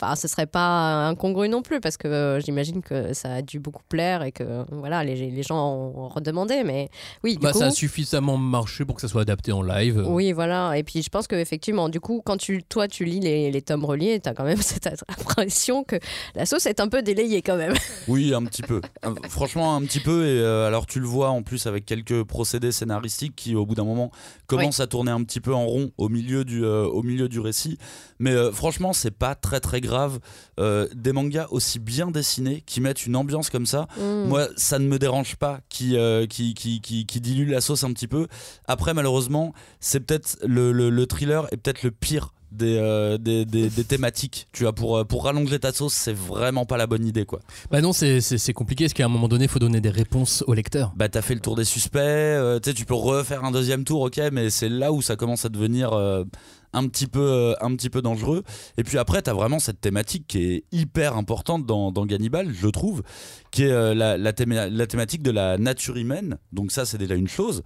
Enfin, 0.00 0.14
ce 0.14 0.28
serait 0.28 0.46
pas 0.46 1.06
incongru 1.08 1.48
non 1.48 1.62
plus 1.62 1.80
parce 1.80 1.96
que 1.96 2.08
euh, 2.08 2.40
j'imagine 2.40 2.82
que 2.82 3.14
ça 3.14 3.34
a 3.34 3.42
dû 3.42 3.58
beaucoup 3.58 3.82
plaire 3.88 4.22
et 4.22 4.32
que 4.32 4.64
voilà, 4.70 5.04
les, 5.04 5.30
les 5.30 5.42
gens 5.42 5.74
ont 5.74 6.08
redemandé. 6.08 6.64
Mais 6.64 6.90
oui, 7.24 7.36
du 7.36 7.42
bah, 7.42 7.52
coup. 7.52 7.58
Ça 7.58 7.66
a 7.66 7.70
suffisamment 7.70 8.36
marché 8.36 8.84
pour 8.84 8.96
que 8.96 9.00
ça 9.00 9.08
soit 9.08 9.22
adapté 9.22 9.52
en 9.52 9.62
live. 9.62 10.04
Oui, 10.06 10.32
voilà. 10.32 10.76
Et 10.76 10.82
puis, 10.82 11.02
je 11.02 11.08
pense 11.08 11.26
qu'effectivement, 11.26 11.88
du 11.88 12.00
coup, 12.00 12.22
quand 12.24 12.36
tu, 12.36 12.62
toi, 12.62 12.88
tu 12.88 13.04
lis 13.04 13.20
les, 13.20 13.50
les 13.50 13.62
tomes 13.62 13.84
reliés, 13.84 14.20
tu 14.20 14.28
as 14.28 14.34
quand 14.34 14.44
même 14.44 14.56
cette 14.60 14.86
impression 15.08 15.84
que 15.84 15.96
la 16.34 16.46
sauce 16.46 16.66
est 16.66 16.80
un 16.80 16.88
peu 16.88 17.02
délayée 17.02 17.42
quand 17.42 17.56
même. 17.56 17.74
Oui, 18.08 18.32
un 18.34 18.44
petit 18.44 18.62
peu. 18.62 18.80
Franchement, 19.28 19.74
un 19.74 19.82
petit 19.82 20.00
peu. 20.00 20.26
Et 20.26 20.38
euh, 20.38 20.66
alors, 20.66 20.86
tu 20.86 21.00
le 21.00 21.06
vois 21.06 21.30
en 21.30 21.42
plus 21.42 21.66
avec 21.66 21.84
quelques 21.84 22.22
procédés 22.24 22.70
scénaristiques 22.70 23.34
qui, 23.34 23.54
au 23.54 23.66
bout 23.66 23.74
d'un 23.74 23.84
moment, 23.84 24.10
commencent 24.46 24.80
à 24.80 24.86
tourner 24.86 25.10
un 25.10 25.22
petit 25.24 25.40
peu 25.40 25.54
en 25.54 25.66
rond 25.66 25.90
au 25.96 26.08
milieu 26.08 26.44
du, 26.44 26.64
euh, 26.64 26.84
au 26.84 27.02
milieu 27.02 27.28
du 27.28 27.40
récit. 27.40 27.78
Mais 28.18 28.30
euh, 28.30 28.52
franchement, 28.52 28.92
c'est 28.92 29.10
pas 29.10 29.34
très 29.34 29.60
très 29.60 29.80
grave. 29.86 30.18
Euh, 30.60 30.86
des 30.94 31.12
mangas 31.12 31.46
aussi 31.50 31.78
bien 31.78 32.10
dessinés 32.10 32.62
qui 32.66 32.80
mettent 32.80 33.06
une 33.06 33.16
ambiance 33.16 33.48
comme 33.50 33.66
ça. 33.66 33.88
Mm. 33.98 34.28
Moi, 34.28 34.48
ça 34.56 34.78
ne 34.78 34.86
me 34.86 34.98
dérange 34.98 35.36
pas 35.36 35.60
qui, 35.68 35.96
euh, 35.96 36.26
qui, 36.26 36.54
qui, 36.54 36.80
qui, 36.80 37.06
qui 37.06 37.20
dilue 37.20 37.50
la 37.50 37.60
sauce 37.60 37.84
un 37.84 37.92
petit 37.92 38.08
peu. 38.08 38.26
Après, 38.66 38.92
malheureusement, 38.94 39.52
c'est 39.80 40.00
peut-être 40.00 40.38
le, 40.46 40.72
le, 40.72 40.90
le 40.90 41.06
thriller 41.06 41.46
est 41.52 41.56
peut-être 41.56 41.82
le 41.82 41.90
pire. 41.90 42.32
Des, 42.52 42.78
euh, 42.78 43.18
des, 43.18 43.44
des, 43.44 43.68
des 43.68 43.84
thématiques 43.84 44.46
tu 44.52 44.62
vois 44.62 44.72
pour, 44.72 44.96
euh, 44.96 45.04
pour 45.04 45.24
rallonger 45.24 45.58
ta 45.58 45.72
sauce 45.72 45.92
c'est 45.92 46.14
vraiment 46.14 46.64
pas 46.64 46.76
la 46.76 46.86
bonne 46.86 47.04
idée 47.04 47.24
quoi 47.26 47.40
Bah 47.72 47.80
non, 47.82 47.92
c'est- 47.92 48.20
c'est 48.20 48.38
c'est 48.38 48.52
compliqué 48.52 48.84
parce 48.84 48.94
qu'à 48.94 49.04
un 49.04 49.08
moment 49.08 49.26
donné, 49.28 49.44
il 49.46 49.50
faut 49.50 49.58
donner 49.58 49.80
des 49.80 49.90
réponses 49.90 50.44
au 50.46 50.54
lecteur. 50.54 50.92
bah 50.96 51.08
t'as 51.08 51.22
fait 51.22 51.34
le 51.34 51.40
tour 51.40 51.56
des 51.56 51.64
suspects, 51.64 51.98
euh, 51.98 52.60
tu 52.60 52.70
sais, 52.70 52.74
tu 52.74 52.84
peux 52.86 52.94
refaire 52.94 53.44
un 53.44 53.50
deuxième 53.50 53.82
tour, 53.84 54.02
ok, 54.02 54.20
mais 54.32 54.48
c'est 54.48 54.68
là 54.68 54.92
où 54.92 55.02
ça 55.02 55.16
commence 55.16 55.44
à 55.44 55.48
devenir 55.48 55.92
euh, 55.92 56.24
un 56.72 56.86
petit 56.88 57.06
peu, 57.06 57.20
euh, 57.20 57.54
un 57.60 57.74
petit 57.76 57.90
peu 57.90 58.02
dangereux. 58.02 58.42
Et 58.76 58.84
puis 58.84 58.98
après, 58.98 59.22
t'as 59.22 59.32
vraiment 59.34 59.58
cette 59.58 59.80
thématique 59.80 60.26
qui 60.26 60.44
est 60.44 60.64
hyper 60.72 61.16
importante 61.16 61.66
dans, 61.66 61.92
dans 61.92 62.06
Gannibal, 62.06 62.52
je 62.52 62.68
trouve, 62.68 63.02
qui 63.50 63.64
est 63.64 63.70
euh, 63.70 63.94
la, 63.94 64.18
la, 64.18 64.32
théma- 64.32 64.68
la 64.68 64.86
thématique 64.86 65.22
de 65.22 65.30
la 65.30 65.58
nature 65.58 65.96
humaine. 65.96 66.38
Donc 66.52 66.72
ça, 66.72 66.84
c'est 66.84 66.98
déjà 66.98 67.14
une 67.14 67.28
chose. 67.28 67.62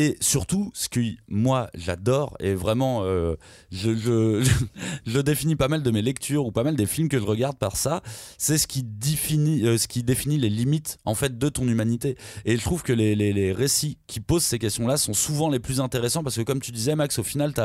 Et 0.00 0.16
surtout, 0.20 0.70
ce 0.74 0.88
que 0.88 1.00
moi 1.26 1.70
j'adore, 1.74 2.36
et 2.38 2.54
vraiment, 2.54 3.00
euh, 3.02 3.34
je, 3.72 3.96
je, 3.96 4.44
je, 4.44 4.50
je 5.06 5.18
définis 5.18 5.56
pas 5.56 5.66
mal 5.66 5.82
de 5.82 5.90
mes 5.90 6.02
lectures 6.02 6.46
ou 6.46 6.52
pas 6.52 6.62
mal 6.62 6.76
des 6.76 6.86
films 6.86 7.08
que 7.08 7.18
je 7.18 7.24
regarde 7.24 7.58
par 7.58 7.76
ça, 7.76 8.00
c'est 8.38 8.58
ce 8.58 8.68
qui 8.68 8.84
définit, 8.84 9.66
euh, 9.66 9.76
ce 9.76 9.88
qui 9.88 10.04
définit 10.04 10.38
les 10.38 10.50
limites 10.50 10.98
en 11.04 11.16
fait 11.16 11.36
de 11.36 11.48
ton 11.48 11.66
humanité. 11.66 12.16
Et 12.44 12.56
je 12.56 12.62
trouve 12.62 12.84
que 12.84 12.92
les, 12.92 13.52
récits 13.52 13.98
qui 14.06 14.20
posent 14.20 14.44
ces 14.44 14.60
questions-là 14.60 14.98
sont 14.98 15.14
souvent 15.14 15.48
les 15.48 15.58
plus 15.58 15.80
intéressants 15.80 16.22
parce 16.22 16.36
que, 16.36 16.42
comme 16.42 16.60
tu 16.60 16.70
disais, 16.70 16.94
Max, 16.94 17.18
au 17.18 17.24
final, 17.24 17.52
tu 17.52 17.60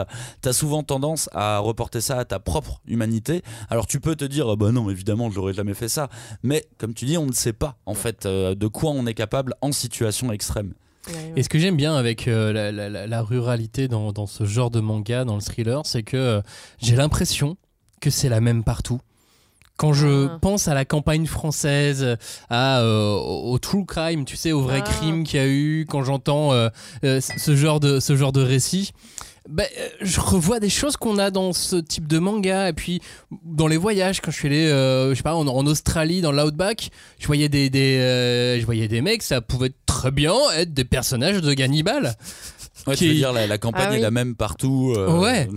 as, 0.49 0.53
souvent 0.53 0.81
tendance 0.81 1.29
à 1.33 1.59
reporter 1.59 2.01
ça 2.01 2.17
à 2.17 2.25
ta 2.25 2.39
propre 2.39 2.81
humanité. 2.87 3.43
Alors 3.69 3.85
tu 3.85 3.99
peux 3.99 4.15
te 4.15 4.25
dire, 4.25 4.53
euh, 4.53 4.55
bah 4.55 4.71
non, 4.71 4.89
évidemment, 4.89 5.29
j'aurais 5.29 5.53
jamais 5.53 5.75
fait 5.75 5.87
ça. 5.87 6.09
Mais 6.41 6.65
comme 6.79 6.95
tu 6.95 7.05
dis, 7.05 7.15
on 7.15 7.27
ne 7.27 7.31
sait 7.31 7.53
pas 7.53 7.77
en 7.85 7.93
fait 7.93 8.25
euh, 8.25 8.55
de 8.55 8.65
quoi 8.65 8.89
on 8.89 9.05
est 9.05 9.13
capable 9.13 9.53
en 9.61 9.71
situation 9.71 10.31
extrême. 10.31 10.73
Et 11.35 11.43
ce 11.43 11.49
que 11.49 11.59
j'aime 11.59 11.75
bien 11.75 11.95
avec 11.95 12.27
euh, 12.27 12.53
la, 12.53 12.71
la- 12.71 12.89
la- 12.89 13.07
la 13.07 13.21
ruralité 13.21 13.87
dans, 13.87 14.11
dans 14.13 14.25
ce 14.27 14.45
genre 14.45 14.71
de 14.71 14.79
manga, 14.79 15.25
dans 15.25 15.35
le 15.35 15.41
thriller, 15.41 15.81
c'est 15.85 16.03
que 16.03 16.15
euh, 16.17 16.41
j'ai 16.81 16.95
l'impression 16.95 17.57
que 17.99 18.09
c'est 18.09 18.29
la 18.29 18.39
même 18.41 18.63
partout. 18.63 18.99
Quand 19.75 19.91
je 19.91 20.27
Ah. 20.29 20.37
pense 20.39 20.67
à 20.67 20.73
la 20.75 20.85
campagne 20.85 21.25
française, 21.25 22.15
à, 22.49 22.79
euh, 22.81 23.09
au, 23.15 23.51
au 23.53 23.59
true 23.59 23.85
crime, 23.85 24.23
tu 24.23 24.37
sais, 24.37 24.51
au 24.51 24.61
vrai 24.61 24.81
Ah. 24.85 24.89
crime 24.89 25.23
qu'il 25.23 25.39
y 25.39 25.43
a 25.43 25.47
eu, 25.47 25.85
quand 25.89 26.03
j'entends 26.03 26.53
euh, 26.53 26.69
euh, 27.03 27.19
ce, 27.21 27.55
genre 27.55 27.79
de, 27.79 27.99
ce 27.99 28.15
genre 28.15 28.31
de 28.31 28.41
récit, 28.41 28.91
ben, 29.49 29.65
euh, 29.79 29.89
je 30.01 30.19
revois 30.19 30.59
des 30.59 30.69
choses 30.69 30.95
qu'on 30.97 31.17
a 31.17 31.29
dans 31.31 31.51
ce 31.53 31.75
type 31.75 32.07
de 32.07 32.17
manga. 32.19 32.69
Et 32.69 32.73
puis, 32.73 33.01
dans 33.43 33.67
les 33.67 33.77
voyages, 33.77 34.21
quand 34.21 34.31
je 34.31 34.37
suis 34.37 34.47
allé, 34.47 34.65
euh, 34.67 35.09
je 35.11 35.15
sais 35.15 35.23
pas, 35.23 35.35
en, 35.35 35.47
en 35.47 35.65
Australie, 35.67 36.21
dans 36.21 36.31
l'Outback, 36.31 36.89
je 37.19 37.27
voyais 37.27 37.49
des, 37.49 37.69
des, 37.69 37.97
euh, 37.99 38.59
je 38.59 38.65
voyais 38.65 38.87
des 38.87 39.01
mecs, 39.01 39.21
ça 39.23 39.41
pouvait 39.41 39.73
très 39.85 40.11
bien 40.11 40.33
être 40.55 40.73
des 40.73 40.85
personnages 40.85 41.41
de 41.41 41.53
Gannibal. 41.53 42.15
Ouais, 42.87 42.95
Qui- 42.95 43.03
tu 43.05 43.09
veux 43.09 43.15
dire, 43.15 43.33
la, 43.33 43.47
la 43.47 43.57
campagne 43.57 43.85
Ah 43.87 43.91
oui. 43.91 43.97
est 43.97 44.01
la 44.01 44.11
même 44.11 44.35
partout. 44.35 44.93
euh, 44.97 45.19
Ouais. 45.19 45.47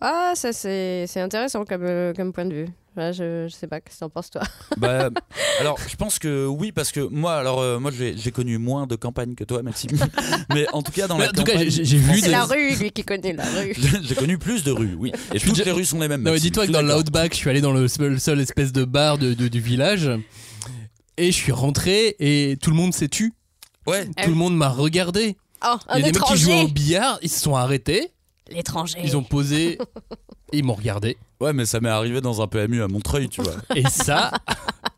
Ah, 0.00 0.32
ça, 0.34 0.52
c'est 0.52 1.04
c'est 1.06 1.20
intéressant 1.20 1.64
comme, 1.64 1.84
euh, 1.84 2.12
comme 2.14 2.32
point 2.32 2.44
de 2.46 2.54
vue. 2.54 2.68
Ouais, 2.96 3.12
je, 3.12 3.46
je 3.48 3.54
sais 3.54 3.66
pas, 3.66 3.80
qu'est-ce 3.80 3.96
que 3.96 4.00
t'en 4.00 4.10
penses, 4.10 4.30
toi? 4.30 4.42
Bah, 4.76 5.08
alors, 5.60 5.78
je 5.88 5.96
pense 5.96 6.18
que 6.18 6.44
oui, 6.46 6.72
parce 6.72 6.92
que 6.92 7.00
moi, 7.00 7.34
alors, 7.36 7.60
euh, 7.60 7.78
moi, 7.78 7.90
j'ai 7.90 8.16
j'ai 8.16 8.32
connu 8.32 8.58
moins 8.58 8.86
de 8.86 8.96
campagnes 8.96 9.34
que 9.34 9.44
toi, 9.44 9.62
Maxime. 9.62 9.90
Mais 10.52 10.66
en 10.72 10.82
tout 10.82 10.92
cas, 10.92 11.06
dans 11.06 11.16
Mais 11.16 11.24
la 11.24 11.30
en 11.30 11.32
tout 11.32 11.44
cas, 11.44 11.52
campagne, 11.52 11.70
j'ai 11.70 11.96
vu 11.96 12.20
des. 12.20 12.28
la 12.28 12.44
rue, 12.44 12.74
lui 12.74 12.90
qui 12.90 13.02
connaît 13.04 13.32
la 13.32 13.44
rue. 13.44 13.74
j'ai 14.02 14.14
connu 14.14 14.36
plus 14.38 14.62
de 14.64 14.72
rues, 14.72 14.94
oui. 14.98 15.12
Et 15.32 15.38
suis 15.38 15.48
toutes 15.48 15.58
déjà- 15.58 15.64
les 15.70 15.72
rues 15.72 15.84
sont 15.84 16.00
les 16.00 16.08
mêmes. 16.08 16.22
Non, 16.22 16.34
dis-toi 16.34 16.66
que 16.66 16.72
dans 16.72 16.82
l'Outback, 16.82 17.32
je 17.32 17.38
suis 17.38 17.48
allé 17.50 17.60
dans 17.60 17.72
le 17.72 17.86
seul, 17.88 18.18
seul 18.20 18.40
espèce 18.40 18.72
de 18.72 18.84
bar 18.84 19.16
de- 19.18 19.34
de- 19.34 19.48
du 19.48 19.60
village. 19.60 20.10
Et 21.16 21.26
je 21.26 21.36
suis 21.36 21.52
rentré 21.52 22.16
et 22.18 22.56
tout 22.60 22.70
le 22.70 22.76
monde 22.76 22.92
s'est 22.94 23.08
tu. 23.08 23.32
Ouais. 23.86 24.06
Tout 24.22 24.30
le 24.30 24.34
monde 24.36 24.56
m'a 24.56 24.68
regardé. 24.70 25.36
Oh, 25.64 25.76
Il 25.90 25.90
y 25.90 25.92
un 25.92 25.96
a 26.08 26.10
des 26.10 26.18
mecs 26.18 26.22
qui 26.24 26.36
jouaient 26.38 26.62
au 26.62 26.68
billard, 26.68 27.18
ils 27.22 27.28
se 27.30 27.38
sont 27.40 27.54
arrêtés, 27.54 28.10
L'étranger. 28.50 28.98
ils 29.02 29.16
ont 29.16 29.22
posé 29.22 29.78
et 30.52 30.58
ils 30.58 30.64
m'ont 30.64 30.74
regardé. 30.74 31.16
Ouais, 31.40 31.52
mais 31.52 31.64
ça 31.64 31.80
m'est 31.80 31.88
arrivé 31.88 32.20
dans 32.20 32.42
un 32.42 32.46
PMU 32.46 32.82
à 32.82 32.88
Montreuil, 32.88 33.28
tu 33.28 33.42
vois. 33.42 33.54
Et 33.74 33.84
ça, 33.88 34.30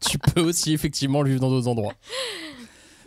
tu 0.00 0.18
peux 0.18 0.40
aussi 0.40 0.72
effectivement 0.72 1.22
le 1.22 1.30
vivre 1.30 1.40
dans 1.40 1.50
d'autres 1.50 1.68
endroits. 1.68 1.94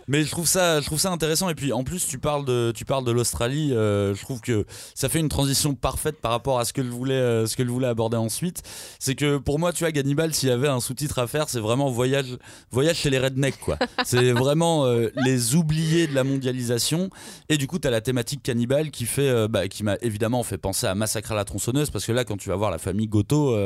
Mais 0.08 0.24
je 0.24 0.32
trouve 0.32 0.48
ça, 0.48 0.80
je 0.80 0.86
trouve 0.86 1.00
ça 1.00 1.12
intéressant. 1.12 1.50
Et 1.50 1.56
puis 1.56 1.74
en 1.74 1.84
plus, 1.84 2.08
tu 2.08 2.18
parles 2.18 2.46
de, 2.46 2.72
tu 2.74 2.86
parles 2.86 3.04
de 3.04 3.12
l'Australie. 3.12 3.74
euh, 3.74 4.16
je 4.16 4.22
trouve 4.22 4.40
que 4.40 4.66
ça 4.96 5.10
fait 5.10 5.20
une 5.20 5.28
transition 5.28 5.76
parfaite 5.76 6.22
par 6.22 6.32
rapport 6.32 6.60
à 6.60 6.66
ce 6.66 6.72
que 6.72 6.82
le 6.82 6.90
voulait, 6.90 7.14
euh, 7.16 7.46
ce 7.46 7.58
que 7.58 7.64
le 7.64 7.72
voulait 7.72 7.88
aborder 7.88 8.16
ensuite. 8.18 8.64
C'est 9.00 9.16
que 9.16 9.38
pour 9.38 9.60
moi, 9.60 9.74
tu 9.74 9.84
vois, 9.84 9.92
Gannibal, 9.92 10.34
s'il 10.34 10.50
y 10.50 10.52
avait 10.52 10.70
un 10.70 10.80
sous-titre 10.80 11.20
à 11.20 11.28
faire, 11.28 11.50
c'est 11.50 11.60
vraiment 11.60 11.90
voyage, 11.90 12.38
voyage 12.72 12.98
chez 12.98 13.10
les 13.10 13.20
rednecks, 13.20 13.60
quoi. 13.60 13.78
c'est 14.06 14.32
vraiment 14.32 14.86
euh, 14.86 15.10
les 15.26 15.56
oubliés 15.56 16.08
de 16.08 16.16
la 16.16 16.24
mondialisation. 16.24 17.10
Et 17.50 17.58
du 17.58 17.68
coup, 17.68 17.80
t'as 17.80 17.90
la 17.90 18.02
thématique 18.02 18.42
cannibale 18.44 18.92
qui 18.92 19.06
fait, 19.06 19.48
bah, 19.50 19.68
qui 19.68 19.84
m'a 19.84 19.98
évidemment 20.02 20.44
fait 20.44 20.58
penser 20.58 20.88
à 20.88 20.96
Massacre 20.96 21.34
à 21.34 21.36
la 21.36 21.44
tronçonneuse, 21.44 21.90
parce 21.90 22.06
que 22.06 22.14
là, 22.14 22.24
quand 22.24 22.38
tu 22.38 22.50
vas 22.50 22.56
voir 22.56 22.72
la 22.72 22.78
famille 22.78 23.08
Goto, 23.08 23.58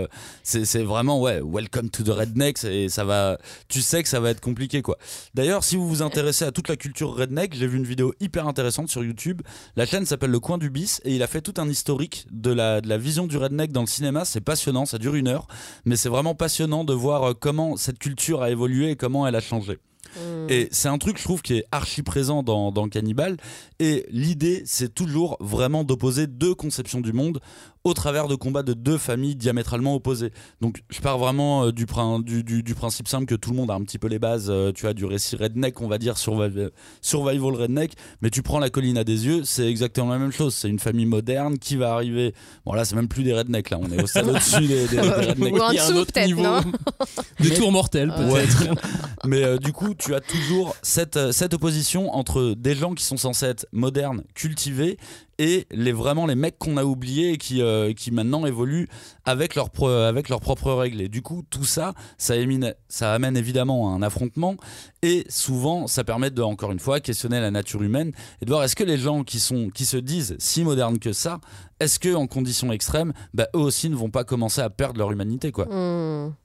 c'est 0.44 0.66
c'est 0.66 0.84
vraiment 0.84 1.20
ouais, 1.20 1.42
welcome 1.44 1.90
to 1.90 2.04
the 2.04 2.10
rednecks, 2.10 2.64
et 2.64 2.90
ça 2.90 3.04
va, 3.04 3.38
tu 3.68 3.82
sais 3.82 4.02
que 4.04 4.10
ça 4.10 4.20
va 4.20 4.30
être 4.30 4.42
compliqué, 4.42 4.82
quoi. 4.82 4.98
D'ailleurs, 5.34 5.64
si 5.64 5.76
vous 5.76 5.88
vous 5.88 6.02
intéressez 6.02 6.31
à 6.40 6.52
toute 6.52 6.70
la 6.70 6.78
culture 6.78 7.14
redneck, 7.14 7.54
j'ai 7.54 7.68
vu 7.68 7.78
une 7.78 7.84
vidéo 7.84 8.14
hyper 8.22 8.48
intéressante 8.48 8.90
sur 8.90 9.04
YouTube. 9.04 9.42
La 9.76 9.86
chaîne 9.86 10.06
s'appelle 10.06 10.32
Le 10.32 10.40
Coin 10.40 10.58
du 10.58 10.70
Bis 10.70 11.02
et 11.04 11.14
il 11.14 11.22
a 11.24 11.28
fait 11.28 11.42
tout 11.42 11.54
un 11.58 11.68
historique 11.68 12.26
de 12.32 12.52
la, 12.52 12.80
de 12.80 12.88
la 12.88 12.98
vision 12.98 13.28
du 13.28 13.38
redneck 13.38 13.74
dans 13.74 13.82
le 13.82 13.88
cinéma. 13.88 14.24
C'est 14.24 14.40
passionnant, 14.40 14.86
ça 14.86 14.98
dure 14.98 15.16
une 15.16 15.28
heure, 15.28 15.48
mais 15.84 15.98
c'est 15.98 16.10
vraiment 16.10 16.34
passionnant 16.34 16.86
de 16.86 16.94
voir 16.94 17.24
euh, 17.24 17.34
comment 17.38 17.76
cette 17.76 18.00
culture 18.00 18.42
a 18.42 18.50
évolué 18.50 18.92
et 18.92 18.96
comment 18.96 19.28
elle 19.28 19.36
a 19.36 19.42
changé. 19.42 19.80
Hmm. 20.16 20.48
Et 20.50 20.70
c'est 20.72 20.88
un 20.88 20.98
truc, 20.98 21.18
je 21.18 21.24
trouve, 21.24 21.42
qui 21.42 21.56
est 21.56 21.66
archi 21.72 22.02
présent 22.02 22.44
dans, 22.44 22.72
dans 22.72 22.88
Cannibal. 22.88 23.38
Et 23.80 24.06
l'idée, 24.10 24.64
c'est 24.66 24.94
toujours 24.94 25.38
vraiment 25.40 25.84
d'opposer 25.84 26.28
deux 26.28 26.56
conceptions 26.56 27.02
du 27.02 27.14
monde 27.14 27.40
au 27.84 27.94
travers 27.94 28.28
de 28.28 28.36
combats 28.36 28.62
de 28.64 28.74
deux 28.74 28.98
familles 29.00 29.36
diamétralement 29.36 29.96
opposées. 29.96 30.32
Donc, 30.62 30.84
je 30.90 31.02
pars 31.02 31.18
vraiment 31.18 31.66
euh, 31.66 31.72
du, 31.72 31.86
prin- 31.88 32.20
du, 32.20 32.44
du- 32.44 32.62
du 32.62 32.76
principe 32.76 33.08
simple 33.08 33.26
que 33.26 33.34
tout 33.36 33.50
le 33.50 33.56
monde 33.56 33.72
a 33.72 33.74
un 33.74 33.82
petit 33.82 33.98
peu 33.98 34.08
les 34.08 34.20
bases, 34.20 34.48
euh, 34.50 34.72
tu 34.72 34.84
vois, 34.84 34.94
du 34.94 35.06
récit 35.06 35.36
redneck, 35.36 35.82
on 35.82 35.88
va 35.88 35.98
dire, 35.98 36.18
survival, 36.18 36.70
survival 37.02 37.56
redneck. 37.56 37.94
Mais 38.22 38.30
tu 38.30 38.44
prends 38.44 38.60
la 38.60 38.70
colline 38.70 38.98
à 39.00 39.04
des 39.04 39.26
yeux, 39.26 39.42
c'est 39.44 39.68
exactement 39.68 40.10
la 40.12 40.20
même 40.20 40.32
chose. 40.32 40.54
C'est 40.54 40.70
une 40.70 40.78
famille 40.80 41.08
moderne 41.08 41.58
qui 41.58 41.76
va 41.76 41.94
arriver. 41.94 42.36
Bon, 42.66 42.74
là, 42.74 42.86
c'est 42.86 42.96
même 42.96 43.08
plus 43.08 43.24
des 43.24 43.34
rednecks, 43.34 43.70
là, 43.72 43.80
on 43.82 43.92
est 43.92 44.04
au 44.04 44.06
stade 44.08 44.28
au-dessus 44.30 44.68
des, 44.68 44.88
des- 44.88 44.96
des 44.98 45.00
rednecks. 45.02 45.54
Ou 45.56 45.60
en 45.60 45.74
dessous, 45.74 45.94
autre 45.94 46.14
peut-être, 46.14 46.28
niveau 46.28 46.44
non 46.44 46.62
de 47.40 47.50
tours 47.50 47.72
mortels 47.72 48.10
Ouais. 48.12 48.46
peut-être. 48.46 48.76
Mais 49.26 49.44
euh, 49.44 49.58
du 49.58 49.72
coup, 49.74 49.94
tu 49.96 50.14
as 50.16 50.20
toujours 50.22 50.76
cette, 50.84 51.32
cette 51.32 51.54
opposition 51.56 52.14
entre 52.14 52.54
des 52.58 52.76
gens 52.76 52.94
qui 52.94 53.04
sont 53.04 53.18
censés 53.18 53.46
être 53.48 53.66
modernes, 53.72 54.24
cultivés, 54.36 54.98
et 55.42 55.66
les, 55.72 55.92
vraiment 55.92 56.28
les 56.28 56.36
mecs 56.36 56.60
qu'on 56.60 56.78
a 56.78 56.84
oubliés 56.84 57.32
et 57.32 57.38
qui, 57.40 57.64
euh, 57.64 57.94
qui 57.94 58.12
maintenant 58.12 58.46
évoluent 58.46 58.88
avec, 59.26 59.56
leurs 59.56 59.72
propres 59.72 60.72
règles. 60.72 61.02
Et 61.02 61.10
du 61.10 61.24
coup, 61.24 61.42
tout 61.50 61.64
ça, 61.64 61.96
ça, 62.20 62.36
émine- 62.36 62.76
ça 62.90 63.12
amène 63.12 63.36
évidemment 63.36 63.90
à 63.90 63.94
un 63.96 64.04
affrontement. 64.04 64.56
Et 65.02 65.26
souvent, 65.30 65.88
ça 65.88 66.04
permet 66.04 66.30
de, 66.30 66.44
encore 66.44 66.72
une 66.72 66.80
fois, 66.80 67.00
questionner 67.00 67.40
la 67.40 67.50
nature 67.50 67.82
humaine 67.82 68.12
et 68.40 68.46
de 68.46 68.52
voir 68.52 68.64
est-ce 68.64 68.76
que 68.76 68.84
les 68.84 69.00
gens 69.00 69.24
qui, 69.24 69.40
sont, 69.40 69.70
qui 69.70 69.86
se 69.86 69.98
disent 69.98 70.36
si 70.38 70.64
modernes 70.64 71.00
que 71.00 71.12
ça, 71.12 71.40
est-ce 71.80 71.98
que 71.98 72.14
en 72.14 72.28
conditions 72.28 72.72
extrêmes, 72.72 73.12
bah, 73.34 73.48
eux 73.56 73.62
aussi 73.62 73.90
ne 73.90 73.96
vont 73.96 74.12
pas 74.12 74.24
commencer 74.24 74.62
à 74.62 74.70
perdre 74.70 75.00
leur 75.00 75.12
humanité 75.12 75.52
quoi. 75.52 75.66
Hmm. 75.66 76.36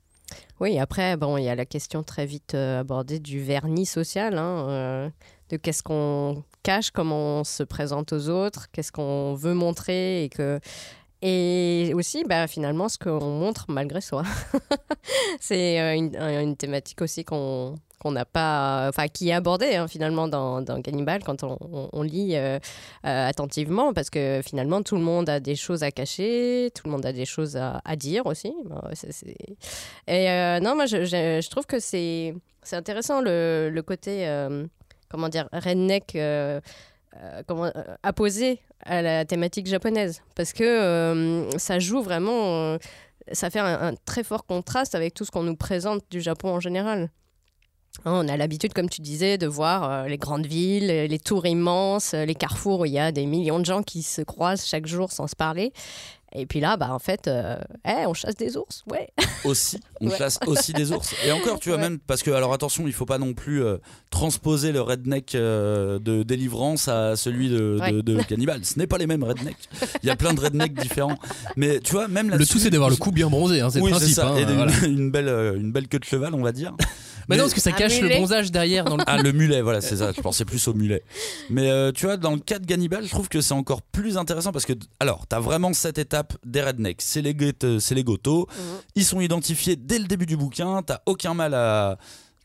Oui, 0.59 0.79
après, 0.79 1.17
bon, 1.17 1.37
il 1.37 1.43
y 1.43 1.49
a 1.49 1.55
la 1.55 1.67
question 1.67 2.01
très 2.01 2.25
vite 2.25 2.55
euh, 2.55 2.79
abordée 2.79 3.19
du 3.19 3.43
vernis 3.43 3.85
social, 3.85 4.39
hein, 4.39 4.67
euh, 4.69 5.09
de 5.49 5.57
qu'est-ce 5.57 5.83
qu'on 5.83 6.43
cache, 6.67 6.91
comment 6.91 7.39
on 7.39 7.43
se 7.45 7.63
présente 7.63 8.11
aux 8.13 8.27
autres, 8.29 8.67
qu'est-ce 8.73 8.91
qu'on 8.91 9.33
veut 9.35 9.53
montrer 9.53 10.23
et 10.25 10.29
que 10.29 10.59
et 11.23 11.93
aussi, 11.95 12.23
bah, 12.25 12.45
finalement, 12.45 12.89
ce 12.89 12.97
qu'on 12.99 13.19
montre 13.43 13.65
malgré 13.69 14.01
soi. 14.01 14.21
C'est 15.39 15.79
euh, 15.79 15.95
une, 15.95 16.15
une 16.15 16.55
thématique 16.55 17.01
aussi 17.01 17.23
qu'on 17.23 17.75
qu'on 17.99 18.11
n'a 18.11 18.25
pas, 18.25 18.85
enfin 18.89 19.07
qui 19.07 19.29
est 19.29 19.33
abordée 19.33 19.73
hein, 19.75 19.87
finalement 19.87 20.27
dans, 20.27 20.61
dans 20.61 20.79
Cannibal 20.83 21.23
quand 21.23 21.41
on, 21.43 21.57
on- 21.91 22.03
lit 22.03 22.35
euh, 22.35 22.59
euh, 23.05 23.27
attentivement 23.27 23.91
parce 23.91 24.11
que 24.11 24.41
finalement 24.45 24.83
tout 24.83 24.95
le 24.95 25.01
monde 25.01 25.27
a 25.29 25.39
des 25.39 25.55
choses 25.55 25.81
à 25.81 25.89
cacher, 25.89 26.69
tout 26.75 26.83
le 26.85 26.91
monde 26.91 27.05
a 27.07 27.11
des 27.11 27.25
choses 27.25 27.57
à, 27.57 27.81
à 27.85 27.95
dire 27.95 28.27
aussi. 28.27 28.53
C'est- 28.93 29.11
c'est- 29.11 29.35
Et 30.07 30.59
non, 30.61 30.75
moi 30.75 30.85
je, 30.85 31.05
je- 31.05 31.39
je 31.43 31.49
trouve 31.49 31.65
que 31.65 31.79
c'est 31.79 32.35
intéressant 32.71 33.19
le, 33.21 33.71
le 33.73 33.81
côté 33.81 34.27
comment 35.09 35.29
dire 35.29 35.47
redneck. 35.53 36.15
euh, 36.15 36.59
euh, 37.15 37.41
comment, 37.47 37.65
euh, 37.65 37.71
apposé 38.03 38.59
à 38.83 39.01
la 39.01 39.25
thématique 39.25 39.65
japonaise 39.65 40.21
parce 40.35 40.53
que 40.53 40.63
euh, 40.63 41.49
ça 41.57 41.79
joue 41.79 42.01
vraiment 42.03 42.77
ça 43.31 43.49
fait 43.49 43.59
un, 43.59 43.81
un 43.81 43.93
très 44.05 44.23
fort 44.23 44.45
contraste 44.45 44.93
avec 44.93 45.13
tout 45.15 45.25
ce 45.25 45.31
qu'on 45.31 45.41
nous 45.43 45.55
présente 45.55 46.03
du 46.11 46.21
Japon 46.21 46.49
en 46.49 46.59
général 46.59 47.09
Hein, 48.05 48.21
on 48.23 48.27
a 48.27 48.37
l'habitude, 48.37 48.73
comme 48.73 48.89
tu 48.89 49.01
disais, 49.01 49.39
de 49.39 49.47
voir 49.47 50.07
les 50.07 50.19
grandes 50.19 50.45
villes, 50.45 50.85
les 50.85 51.19
tours 51.19 51.47
immenses, 51.47 52.13
les 52.13 52.35
carrefours 52.35 52.81
où 52.81 52.85
il 52.85 52.91
y 52.91 52.99
a 52.99 53.11
des 53.11 53.25
millions 53.25 53.57
de 53.59 53.65
gens 53.65 53.81
qui 53.81 54.03
se 54.03 54.21
croisent 54.21 54.67
chaque 54.67 54.85
jour 54.85 55.11
sans 55.11 55.25
se 55.25 55.35
parler. 55.35 55.73
Et 56.35 56.45
puis 56.45 56.59
là, 56.59 56.75
bah, 56.75 56.89
en 56.91 56.99
fait, 56.99 57.27
euh, 57.27 57.57
eh, 57.87 58.05
on 58.05 58.13
chasse 58.13 58.35
des 58.35 58.57
ours, 58.57 58.83
ouais. 58.91 59.07
aussi, 59.45 59.79
on 60.01 60.09
Ouais. 60.09 60.17
chasse 60.17 60.37
aussi 60.45 60.73
des 60.73 60.91
ours. 60.91 61.13
Et 61.25 61.31
encore, 61.31 61.59
tu 61.59 61.69
vois, 61.69 61.77
Ouais. 61.77 61.83
même 61.83 61.99
parce 61.99 62.21
que, 62.21 62.31
alors 62.31 62.53
attention, 62.53 62.85
il 62.85 62.93
faut 62.93 63.05
pas 63.05 63.17
non 63.17 63.33
plus 63.33 63.63
euh, 63.63 63.77
transposer 64.11 64.71
le 64.73 64.81
redneck 64.81 65.35
euh, 65.35 65.99
de 65.99 66.23
délivrance 66.23 66.89
à 66.89 67.15
celui 67.15 67.49
de, 67.49 67.77
Ouais. 67.79 68.01
de 68.01 68.21
Cannibal. 68.23 68.63
Ce 68.65 68.77
n'est 68.77 68.87
pas 68.87 68.97
les 68.97 69.07
mêmes 69.07 69.23
rednecks. 69.23 69.69
Il 70.03 70.07
y 70.07 70.09
a 70.09 70.15
plein 70.17 70.33
de 70.33 70.41
rednecks 70.41 70.73
différents. 70.73 71.17
Mais 71.55 71.79
tu 71.79 71.93
vois, 71.93 72.07
même 72.09 72.29
là 72.29 72.35
Le 72.37 72.45
tout, 72.45 72.59
c'est 72.59 72.69
d'avoir 72.69 72.89
le 72.89 72.97
cou 72.97 73.11
bien 73.11 73.29
bronzé, 73.29 73.61
hein, 73.61 73.69
c'est 73.71 73.79
oui, 73.79 73.91
le 73.91 73.95
principe. 73.97 74.15
ça. 74.15 74.27
hein, 74.29 74.35
et 74.37 74.45
de- 74.45 74.53
voilà. 74.53 74.71
une, 74.85 75.09
belle, 75.11 75.29
une 75.57 75.71
belle 75.71 75.87
queue 75.87 75.99
de 75.99 76.03
cheval, 76.05 76.33
on 76.33 76.43
va 76.43 76.51
dire. 76.51 76.73
Bah 76.77 77.35
Mais- 77.35 77.37
non, 77.37 77.43
parce 77.43 77.53
que 77.55 77.61
ça 77.61 77.73
cache 77.73 77.99
le 77.99 78.07
bronzage 78.07 78.51
derrière 78.51 78.85
dans 78.85 78.95
le 78.95 79.03
Ah, 79.05 79.21
le 79.21 79.33
mulet, 79.33 79.61
voilà, 79.61 79.81
c'est 79.81 79.97
ça. 79.97 80.13
Je 80.15 80.21
pensais 80.21 80.45
plus 80.45 80.65
au 80.69 80.73
mulet. 80.73 81.03
Mais 81.49 81.69
euh, 81.69 81.91
tu 81.91 82.05
vois, 82.05 82.15
dans 82.15 82.31
le 82.31 82.39
cas 82.39 82.57
de 82.57 82.65
Gannibal, 82.65 83.03
je 83.03 83.09
trouve 83.09 83.27
que 83.27 83.41
c'est 83.41 83.53
encore 83.53 83.81
plus 83.81 84.17
intéressant 84.17 84.53
parce 84.53 84.65
que, 84.65 84.71
alors, 85.01 85.27
t'as 85.27 85.41
vraiment 85.41 85.73
cette 85.73 85.97
étape 85.97 86.16
des 86.45 86.61
rednecks. 86.61 87.01
C'est 87.01 87.21
les, 87.21 87.35
c'est 87.79 87.95
les 87.95 88.03
gotos. 88.03 88.47
Ils 88.95 89.05
sont 89.05 89.21
identifiés 89.21 89.75
dès 89.75 89.99
le 89.99 90.05
début 90.05 90.25
du 90.25 90.37
bouquin. 90.37 90.81
T'as 90.83 90.99
aucun 91.05 91.33
mal 91.33 91.53
à. 91.53 91.97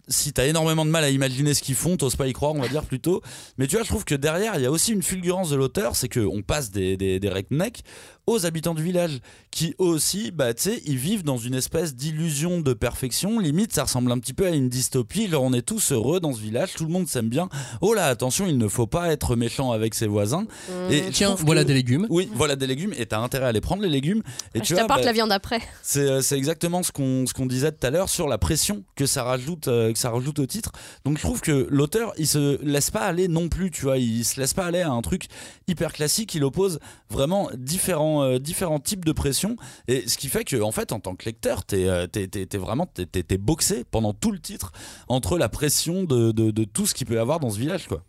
Si 0.08 0.32
t'as 0.32 0.46
énormément 0.46 0.84
de 0.84 0.90
mal 0.90 1.04
à 1.04 1.10
imaginer 1.10 1.54
ce 1.54 1.62
qu'ils 1.62 1.76
font, 1.76 1.96
t'oses 1.96 2.16
pas 2.16 2.26
y 2.26 2.32
croire, 2.32 2.52
on 2.52 2.60
va 2.60 2.66
dire 2.66 2.84
plutôt. 2.84 3.22
Mais 3.56 3.68
tu 3.68 3.76
vois, 3.76 3.84
je 3.84 3.88
trouve 3.88 4.04
que 4.04 4.16
derrière, 4.16 4.56
il 4.56 4.62
y 4.62 4.66
a 4.66 4.70
aussi 4.70 4.92
une 4.92 5.02
fulgurance 5.02 5.50
de 5.50 5.56
l'auteur, 5.56 5.94
c'est 5.94 6.08
qu'on 6.08 6.42
passe 6.42 6.72
des, 6.72 6.96
des, 6.96 7.20
des 7.20 7.28
rednecks 7.28 7.82
aux 8.26 8.46
habitants 8.46 8.74
du 8.74 8.82
village, 8.82 9.18
qui 9.50 9.74
eux 9.80 9.84
aussi, 9.84 10.30
bah, 10.30 10.54
tu 10.54 10.62
sais, 10.62 10.82
ils 10.86 10.96
vivent 10.96 11.24
dans 11.24 11.38
une 11.38 11.54
espèce 11.54 11.94
d'illusion 11.94 12.60
de 12.60 12.72
perfection. 12.72 13.38
Limite, 13.38 13.72
ça 13.72 13.84
ressemble 13.84 14.12
un 14.12 14.18
petit 14.18 14.32
peu 14.32 14.46
à 14.46 14.50
une 14.50 14.68
dystopie. 14.68 15.28
Genre, 15.28 15.42
on 15.42 15.52
est 15.52 15.62
tous 15.62 15.92
heureux 15.92 16.20
dans 16.20 16.32
ce 16.32 16.40
village, 16.40 16.74
tout 16.74 16.84
le 16.84 16.92
monde 16.92 17.08
s'aime 17.08 17.28
bien. 17.28 17.48
Oh 17.80 17.94
là, 17.94 18.06
attention, 18.06 18.46
il 18.46 18.58
ne 18.58 18.68
faut 18.68 18.86
pas 18.86 19.12
être 19.12 19.34
méchant 19.36 19.72
avec 19.72 19.94
ses 19.94 20.06
voisins. 20.06 20.46
Et 20.90 21.02
je 21.04 21.10
Tiens, 21.10 21.34
voilà 21.40 21.62
que- 21.62 21.68
des 21.68 21.74
légumes. 21.74 22.06
Oui, 22.10 22.30
voilà 22.34 22.54
des 22.56 22.66
légumes, 22.66 22.92
et 22.96 23.06
t'as 23.06 23.18
intérêt 23.18 23.46
à 23.46 23.52
les 23.52 23.60
prendre, 23.60 23.82
les 23.82 23.88
légumes. 23.88 24.22
Et 24.54 24.58
je 24.60 24.64
tu 24.64 24.74
t'apporte 24.74 25.00
bah, 25.00 25.06
la 25.06 25.12
viande 25.12 25.32
après. 25.32 25.60
c'est 25.82 26.00
euh, 26.08 26.20
exactement 26.32 26.82
ce 26.82 26.92
qu'on 26.92 27.24
qu'on 27.34 27.46
disait 27.46 27.72
tout 27.72 27.86
à 27.86 27.90
l'heure 27.90 28.08
sur 28.08 28.28
la 28.28 28.38
pression 28.38 28.84
que 28.96 29.06
ça 29.06 29.22
rajoute 29.24 29.68
euh, 29.68 29.92
que 29.92 29.98
ça 29.98 30.10
rajoute 30.10 30.38
au 30.38 30.46
titre. 30.46 30.72
Donc 31.04 31.18
je 31.18 31.22
trouve 31.22 31.40
que 31.40 31.66
l'auteur 31.70 32.12
il 32.18 32.26
se 32.26 32.62
laisse 32.64 32.90
pas 32.90 33.00
aller 33.00 33.26
non 33.28 33.48
plus, 33.48 33.70
tu 33.70 33.82
vois, 33.82 33.98
il 33.98 34.24
se 34.24 34.38
laisse 34.40 34.54
pas 34.54 34.64
aller 34.66 34.80
à 34.80 34.90
un 34.90 35.02
truc 35.02 35.26
hyper 35.68 35.92
classique, 35.92 36.34
il 36.34 36.44
oppose 36.44 36.78
vraiment 37.10 37.50
différents 37.56 38.11
euh, 38.20 38.38
différents 38.38 38.80
types 38.80 39.04
de 39.04 39.12
pression 39.12 39.56
et 39.88 40.06
ce 40.06 40.18
qui 40.18 40.28
fait 40.28 40.44
que 40.44 40.60
en 40.60 40.72
fait 40.72 40.92
en 40.92 41.00
tant 41.00 41.14
que 41.14 41.24
lecteur, 41.24 41.64
t'es 41.64 41.86
euh, 41.88 42.06
vraiment 42.54 42.86
t'es 42.86 43.38
boxé 43.38 43.84
pendant 43.90 44.12
tout 44.12 44.32
le 44.32 44.38
titre 44.38 44.72
entre 45.08 45.38
la 45.38 45.48
pression 45.48 46.04
de, 46.04 46.32
de, 46.32 46.50
de 46.50 46.64
tout 46.64 46.86
ce 46.86 46.94
qu'il 46.94 47.06
peut 47.06 47.14
y 47.14 47.18
avoir 47.18 47.40
dans 47.40 47.50
ce 47.50 47.58
village 47.58 47.86
quoi. 47.86 48.02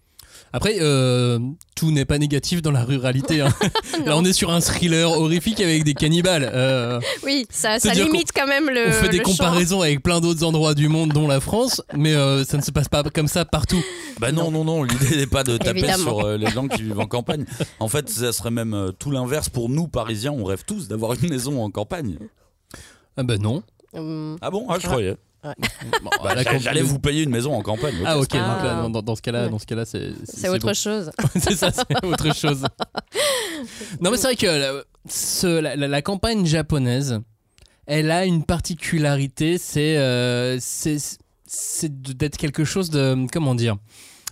Après, 0.51 0.75
euh, 0.81 1.39
tout 1.75 1.91
n'est 1.91 2.05
pas 2.05 2.17
négatif 2.19 2.61
dans 2.61 2.71
la 2.71 2.83
ruralité. 2.83 3.41
hein. 3.41 3.49
Là, 4.05 4.15
on 4.17 4.23
est 4.25 4.33
sur 4.33 4.51
un 4.51 4.59
thriller 4.59 5.09
horrifique 5.09 5.59
avec 5.61 5.83
des 5.83 5.93
cannibales. 5.95 6.49
Euh, 6.53 6.99
Oui, 7.23 7.47
ça, 7.49 7.77
limite 7.77 8.31
quand 8.35 8.45
même 8.47 8.69
le. 8.69 8.87
on 8.89 8.91
fait 8.91 9.09
des 9.09 9.17
champ. 9.17 9.23
comparaisons 9.23 9.81
avec 9.81 10.03
plein 10.03 10.21
d'autres 10.21 10.43
endroits 10.43 10.75
du 10.75 10.89
monde, 10.89 11.11
dont 11.11 11.27
la 11.27 11.39
France, 11.39 11.81
mais 11.95 12.13
euh, 12.13 12.43
ça 12.43 12.57
ne 12.57 12.61
se 12.61 12.71
passe 12.71 12.87
pas 12.89 13.01
comme 13.03 13.27
ça 13.27 13.45
partout. 13.45 13.81
Bah 14.19 14.31
non, 14.31 14.51
non, 14.51 14.63
non, 14.63 14.83
l'idée 14.83 15.17
n'est 15.17 15.25
pas 15.27 15.43
de 15.43 15.57
taper 15.57 15.79
Évidemment. 15.79 16.03
sur 16.03 16.19
euh, 16.25 16.37
les 16.37 16.47
gens 16.51 16.67
qui 16.67 16.83
vivent 16.83 16.99
en 16.99 17.07
campagne. 17.07 17.45
En 17.79 17.87
fait, 17.87 18.09
ça 18.09 18.31
serait 18.31 18.51
même 18.51 18.73
euh, 18.75 18.91
tout 18.91 19.09
l'inverse 19.09 19.49
pour 19.49 19.69
nous, 19.69 19.87
Parisiens. 19.87 20.31
On 20.33 20.43
rêve 20.43 20.63
tous 20.67 20.87
d'avoir 20.87 21.13
une 21.13 21.29
maison 21.29 21.63
en 21.63 21.71
campagne. 21.71 22.17
Ah 23.17 23.23
bah 23.23 23.37
non. 23.37 23.63
Hum, 23.95 24.37
Ah 24.41 24.51
bon? 24.51 24.65
Ah, 24.69 24.77
je 24.79 24.87
croyais. 24.87 25.15
Bon, 26.03 26.09
Bah, 26.23 26.35
j'a- 26.41 26.57
J'allais 26.57 26.81
vous 26.81 26.99
payer 26.99 27.23
une 27.23 27.29
maison 27.29 27.53
en 27.53 27.61
campagne. 27.63 27.95
Ah 28.05 28.17
ok, 28.19 28.29
Ah. 28.33 28.81
donc 28.83 28.93
là, 28.95 29.01
dans, 29.01 29.15
ce 29.15 29.21
cas-là, 29.21 29.43
Ouais. 29.45 29.49
dans 29.49 29.59
ce 29.59 29.65
cas-là, 29.65 29.85
c'est 29.85 30.11
c'est 30.23 30.49
autre 30.49 30.67
bon. 30.67 30.73
chose. 30.73 31.11
c'est 31.35 31.55
ça, 31.55 31.71
c'est 31.71 32.05
autre 32.05 32.33
chose. 32.35 32.63
non, 33.99 34.11
mais 34.11 34.17
c'est 34.17 34.27
vrai 34.27 34.35
que 34.35 34.45
la, 34.47 34.83
ce- 35.09 35.59
la- 35.59 35.75
la- 35.75 35.87
la 35.87 36.01
campagne 36.01 36.45
japonaise, 36.45 37.19
elle 37.85 38.11
a 38.11 38.25
une 38.25 38.43
particularité, 38.45 39.57
c'est 39.57 39.97
euh, 39.97 40.57
c'est 40.59 40.97
d'être 42.01 42.37
quelque 42.37 42.63
chose 42.63 42.89
de 42.89 43.27
comment 43.31 43.55
dire 43.55 43.75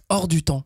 hors 0.10 0.28
du 0.28 0.44
temps. 0.44 0.64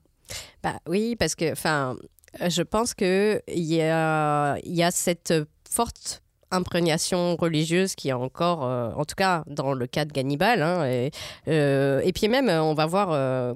Bah 0.64 0.80
oui, 0.88 1.16
parce 1.16 1.36
que, 1.36 1.52
enfin, 1.52 1.96
euh, 2.42 2.50
je 2.50 2.62
pense 2.62 2.94
que 2.94 3.42
il 3.48 3.64
y 3.64 3.82
a, 3.82 4.58
il 4.64 4.74
y 4.76 4.84
a 4.84 4.92
cette 4.92 5.34
forte 5.70 6.22
imprégnation 6.52 7.36
religieuse 7.36 7.96
qui 7.96 8.10
est 8.10 8.14
encore, 8.14 8.64
euh, 8.66 8.92
en 8.96 9.06
tout 9.06 9.16
cas 9.16 9.44
dans 9.48 9.74
le 9.74 9.88
cas 9.88 10.06
de 10.06 10.12
Gannibal. 10.12 10.62
hein, 10.62 10.86
et, 10.86 11.12
euh, 11.48 12.02
et 12.04 12.14
puis 12.14 12.28
même, 12.28 12.50
euh, 12.50 12.62
on 12.62 12.74
va 12.74 12.86
voir 12.86 13.10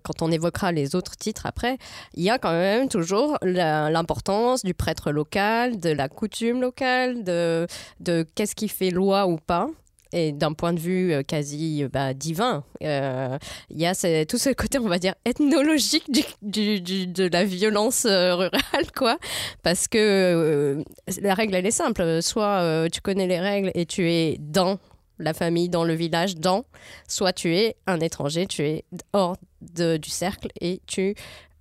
quand 0.03 0.21
on 0.21 0.31
évoquera 0.31 0.71
les 0.71 0.95
autres 0.95 1.15
titres 1.15 1.45
après, 1.45 1.77
il 2.13 2.23
y 2.23 2.29
a 2.29 2.37
quand 2.37 2.51
même 2.51 2.89
toujours 2.89 3.37
l'importance 3.41 4.63
du 4.63 4.73
prêtre 4.73 5.11
local, 5.11 5.79
de 5.79 5.89
la 5.89 6.09
coutume 6.09 6.61
locale, 6.61 7.23
de, 7.23 7.67
de 7.99 8.25
qu'est-ce 8.35 8.55
qui 8.55 8.67
fait 8.67 8.91
loi 8.91 9.27
ou 9.27 9.37
pas. 9.37 9.67
Et 10.11 10.31
d'un 10.31 10.53
point 10.53 10.73
de 10.73 10.79
vue 10.79 11.13
euh, 11.13 11.21
quasi 11.21 11.83
euh, 11.83 11.89
bah, 11.91 12.13
divin, 12.15 12.63
euh, 12.83 13.37
il 13.69 13.79
y 13.79 13.85
a 13.85 13.93
tout 14.25 14.37
ce 14.39 14.49
côté, 14.51 14.79
on 14.79 14.87
va 14.87 14.97
dire, 14.97 15.13
ethnologique 15.23 16.11
du, 16.11 16.81
de 16.81 17.27
la 17.31 17.43
violence 17.43 18.05
rurale, 18.05 18.91
quoi. 18.95 19.19
Parce 19.61 19.87
que 19.87 20.83
la 21.21 21.33
règle, 21.35 21.55
elle 21.55 21.65
est 21.65 21.71
simple. 21.71 22.21
Soit 22.23 22.87
tu 22.91 23.01
connais 23.01 23.27
les 23.27 23.39
règles 23.39 23.71
et 23.75 23.85
tu 23.85 24.09
es 24.09 24.37
dans 24.39 24.79
la 25.19 25.33
famille, 25.33 25.69
dans 25.69 25.83
le 25.83 25.93
village, 25.93 26.35
dans, 26.35 26.63
soit 27.07 27.33
tu 27.33 27.55
es 27.55 27.75
un 27.87 27.99
étranger, 27.99 28.47
tu 28.47 28.63
es 28.63 28.85
hors 29.13 29.35
de- 29.61 29.97
du 29.97 30.09
cercle 30.09 30.47
et 30.61 30.81
tu 30.87 31.13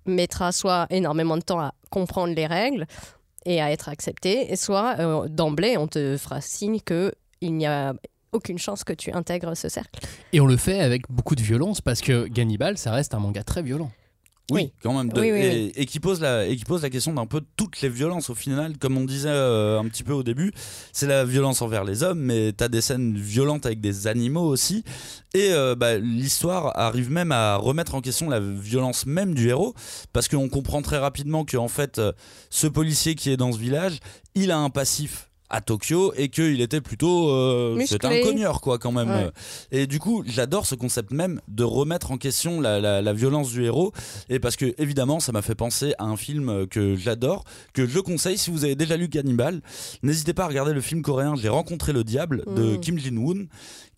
mettras 0.05 0.53
soit 0.53 0.87
énormément 0.89 1.35
de 1.35 1.41
temps 1.43 1.59
à 1.59 1.73
comprendre 1.89 2.33
les 2.33 2.47
règles 2.47 2.85
et 3.45 3.61
à 3.61 3.69
être 3.71 3.89
accepté, 3.89 4.51
et 4.51 4.55
soit 4.55 4.95
d'emblée, 5.27 5.77
on 5.77 5.87
te 5.87 6.15
fera 6.17 6.39
signe 6.39 6.79
que 6.79 7.13
il 7.41 7.53
n'y 7.55 7.65
a 7.67 7.93
aucune 8.31 8.57
chance 8.59 8.83
que 8.83 8.93
tu 8.93 9.11
intègres 9.11 9.55
ce 9.57 9.69
cercle. 9.69 9.99
Et 10.33 10.39
on 10.41 10.45
le 10.45 10.57
fait 10.57 10.79
avec 10.79 11.03
beaucoup 11.09 11.35
de 11.35 11.41
violence 11.41 11.81
parce 11.81 12.01
que 12.01 12.27
Gannibal, 12.27 12.77
ça 12.77 12.91
reste 12.91 13.13
un 13.13 13.19
manga 13.19 13.43
très 13.43 13.61
violent. 13.63 13.91
Oui, 14.51 14.61
Oui. 14.63 14.71
quand 14.81 14.97
même. 14.97 15.13
de- 15.13 15.21
Oui, 15.21 15.31
oui, 15.31 15.39
et, 15.41 15.49
oui. 15.49 15.71
et 15.75 15.85
qui 15.85 15.99
pose 15.99 16.19
la, 16.21 16.47
et 16.47 16.55
qui 16.55 16.65
pose 16.65 16.81
la 16.81 16.89
question 16.89 17.13
d'un 17.13 17.27
peu 17.27 17.41
toutes 17.55 17.81
les 17.81 17.89
violences 17.89 18.31
au 18.31 18.33
final. 18.33 18.79
Comme 18.79 18.97
on 18.97 19.03
disait 19.05 19.29
euh, 19.29 19.79
un 19.79 19.87
petit 19.87 20.01
peu 20.03 20.11
au 20.11 20.23
début, 20.23 20.51
c'est 20.91 21.05
la 21.05 21.23
violence 21.23 21.61
envers 21.61 21.83
les 21.83 22.01
hommes, 22.01 22.17
mais 22.19 22.51
t'as 22.53 22.67
des 22.67 22.81
scènes 22.81 23.15
violentes 23.15 23.67
avec 23.67 23.79
des 23.79 24.07
animaux 24.07 24.47
aussi. 24.47 24.83
Et 25.35 25.51
euh, 25.51 25.75
bah, 25.75 25.99
l'histoire 25.99 26.75
arrive 26.79 27.11
même 27.11 27.31
à 27.31 27.57
remettre 27.57 27.93
en 27.93 28.01
question 28.01 28.27
la 28.27 28.39
violence 28.39 29.05
même 29.05 29.35
du 29.35 29.49
héros, 29.49 29.75
parce 30.13 30.27
qu'on 30.27 30.49
comprend 30.49 30.81
très 30.81 30.97
rapidement 30.97 31.45
que 31.45 31.57
en 31.57 31.67
fait, 31.67 31.99
euh, 31.99 32.11
ce 32.49 32.65
policier 32.65 33.13
qui 33.13 33.29
est 33.29 33.37
dans 33.37 33.51
ce 33.51 33.59
village, 33.59 33.99
il 34.33 34.49
a 34.49 34.57
un 34.57 34.71
passif 34.71 35.28
à 35.49 35.61
Tokyo 35.61 36.13
et 36.15 36.29
qu'il 36.29 36.61
était 36.61 36.81
plutôt 36.81 37.29
euh, 37.29 37.81
c'est 37.87 38.05
un 38.05 38.21
cogneur 38.21 38.61
quoi 38.61 38.77
quand 38.77 38.91
même. 38.91 39.09
Ouais. 39.09 39.31
et 39.71 39.87
du 39.87 39.99
coup 39.99 40.23
j'adore 40.27 40.65
ce 40.65 40.75
concept 40.75 41.11
même 41.11 41.41
de 41.47 41.63
remettre 41.63 42.11
en 42.11 42.17
question 42.17 42.61
la, 42.61 42.79
la- 42.79 43.01
la 43.01 43.13
violence 43.13 43.51
du 43.51 43.65
héros. 43.65 43.91
Et 44.29 44.39
parce 44.39 44.55
que 44.55 44.73
évidemment 44.77 45.19
ça 45.19 45.31
m'a 45.31 45.41
fait 45.41 45.55
penser 45.55 45.93
à 45.97 46.05
un 46.05 46.17
film 46.17 46.67
que 46.67 46.95
j'adore 46.95 47.43
que 47.73 47.87
je 47.87 47.99
conseille 47.99 48.37
si 48.37 48.51
vous 48.51 48.63
avez 48.65 48.75
déjà 48.75 48.95
lu 48.97 49.09
Cannibal. 49.09 49.61
N'hésitez 50.03 50.33
pas 50.33 50.43
à 50.43 50.47
regarder 50.47 50.73
le 50.73 50.81
film 50.81 51.01
coréen 51.01 51.35
J'ai 51.35 51.49
rencontré 51.49 51.93
le 51.93 52.03
diable 52.03 52.43
de 52.55 52.75
Mm. 52.75 52.79
Kim 52.81 52.99
Jin-woon 52.99 53.47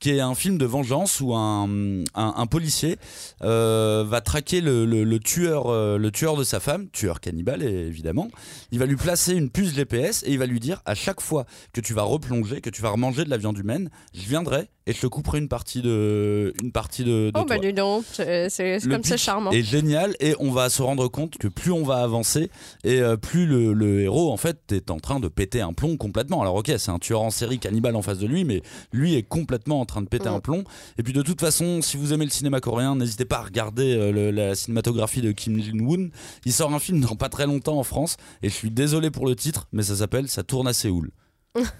qui 0.01 0.09
est 0.09 0.19
un 0.19 0.35
film 0.35 0.57
de 0.57 0.65
vengeance 0.65 1.21
où 1.21 1.33
un, 1.33 1.69
un, 2.15 2.33
un 2.35 2.45
policier 2.47 2.97
euh, 3.43 4.03
va 4.05 4.19
traquer 4.19 4.59
le, 4.59 4.85
le- 4.85 5.03
le 5.03 5.19
tueur, 5.19 5.67
euh, 5.67 5.97
le 5.97 6.11
tueur 6.11 6.35
de 6.35 6.43
sa 6.43 6.59
femme, 6.59 6.87
tueur 6.91 7.19
cannibale 7.21 7.63
évidemment. 7.63 8.27
Il 8.71 8.79
va 8.79 8.85
lui 8.87 8.95
placer 8.97 9.33
une 9.33 9.49
puce 9.49 9.73
GPS 9.73 10.23
et 10.23 10.31
il 10.31 10.39
va 10.39 10.45
lui 10.47 10.59
dire 10.59 10.81
à 10.85 10.95
chaque 10.95 11.21
fois 11.21 11.45
que 11.71 11.79
tu 11.81 11.93
vas 11.93 12.01
replonger, 12.03 12.61
que 12.61 12.69
tu 12.69 12.81
vas 12.81 12.89
remanger 12.89 13.23
de 13.23 13.29
la 13.29 13.37
viande 13.37 13.57
humaine, 13.57 13.89
je 14.13 14.27
viendrai 14.27 14.67
et 14.87 14.93
je 14.93 15.01
te 15.01 15.05
couperai 15.07 15.37
une 15.37 15.47
partie 15.47 15.83
de, 15.83 16.53
une 16.63 16.71
partie 16.71 17.03
de, 17.03 17.29
de 17.29 17.39
Oh, 17.39 17.45
bah 17.47 17.59
dis 17.59 17.71
donc, 17.71 18.03
c'est 18.09 18.79
comme 18.89 19.03
c'est 19.03 19.17
charmant. 19.17 19.51
est 19.51 19.61
génial 19.61 20.15
et 20.19 20.33
on 20.39 20.49
va 20.51 20.69
se 20.69 20.81
rendre 20.81 21.07
compte 21.07 21.37
que 21.37 21.47
plus 21.47 21.71
on 21.71 21.83
va 21.83 21.97
avancer 21.97 22.49
et 22.83 22.99
euh, 23.01 23.15
plus 23.17 23.45
le, 23.45 23.73
le 23.73 24.01
héros 24.01 24.31
en 24.31 24.37
fait 24.37 24.57
est 24.71 24.89
en 24.89 24.99
train 24.99 25.19
de 25.19 25.27
péter 25.27 25.61
un 25.61 25.73
plomb 25.73 25.97
complètement. 25.97 26.41
Alors 26.41 26.55
ok, 26.55 26.71
c'est 26.79 26.89
un 26.89 26.97
tueur 26.97 27.21
en 27.21 27.29
série 27.29 27.59
cannibale 27.59 27.95
en 27.95 28.01
face 28.01 28.17
de 28.17 28.25
lui, 28.25 28.43
mais 28.43 28.63
lui 28.91 29.13
est 29.13 29.21
complètement 29.23 29.79
en 29.81 29.85
train 29.91 30.01
de 30.01 30.07
péter 30.07 30.27
un 30.29 30.39
plomb. 30.39 30.63
Et 30.97 31.03
puis 31.03 31.13
de 31.13 31.21
toute 31.21 31.39
façon, 31.41 31.81
si 31.81 31.97
vous 31.97 32.13
aimez 32.13 32.25
le 32.25 32.31
cinéma 32.31 32.59
coréen, 32.61 32.95
n'hésitez 32.95 33.25
pas 33.25 33.39
à 33.39 33.43
regarder 33.43 33.93
euh, 33.95 34.11
le- 34.11 34.31
la 34.31 34.55
cinématographie 34.55 35.21
de 35.21 35.31
Kim 35.33 35.59
Jin-woon. 35.61 36.09
Il 36.45 36.53
sort 36.53 36.73
un 36.73 36.79
film 36.79 37.01
dans 37.01 37.15
pas 37.15 37.29
très 37.29 37.45
longtemps 37.45 37.77
en 37.77 37.83
France 37.83 38.17
et 38.41 38.49
je 38.49 38.53
suis 38.53 38.71
désolé 38.71 39.11
pour 39.11 39.25
le 39.27 39.35
titre, 39.35 39.67
mais 39.73 39.83
ça 39.83 39.95
s'appelle 39.97 40.27
Ça 40.29 40.43
tourne 40.43 40.67
à 40.67 40.73
Séoul. 40.73 41.11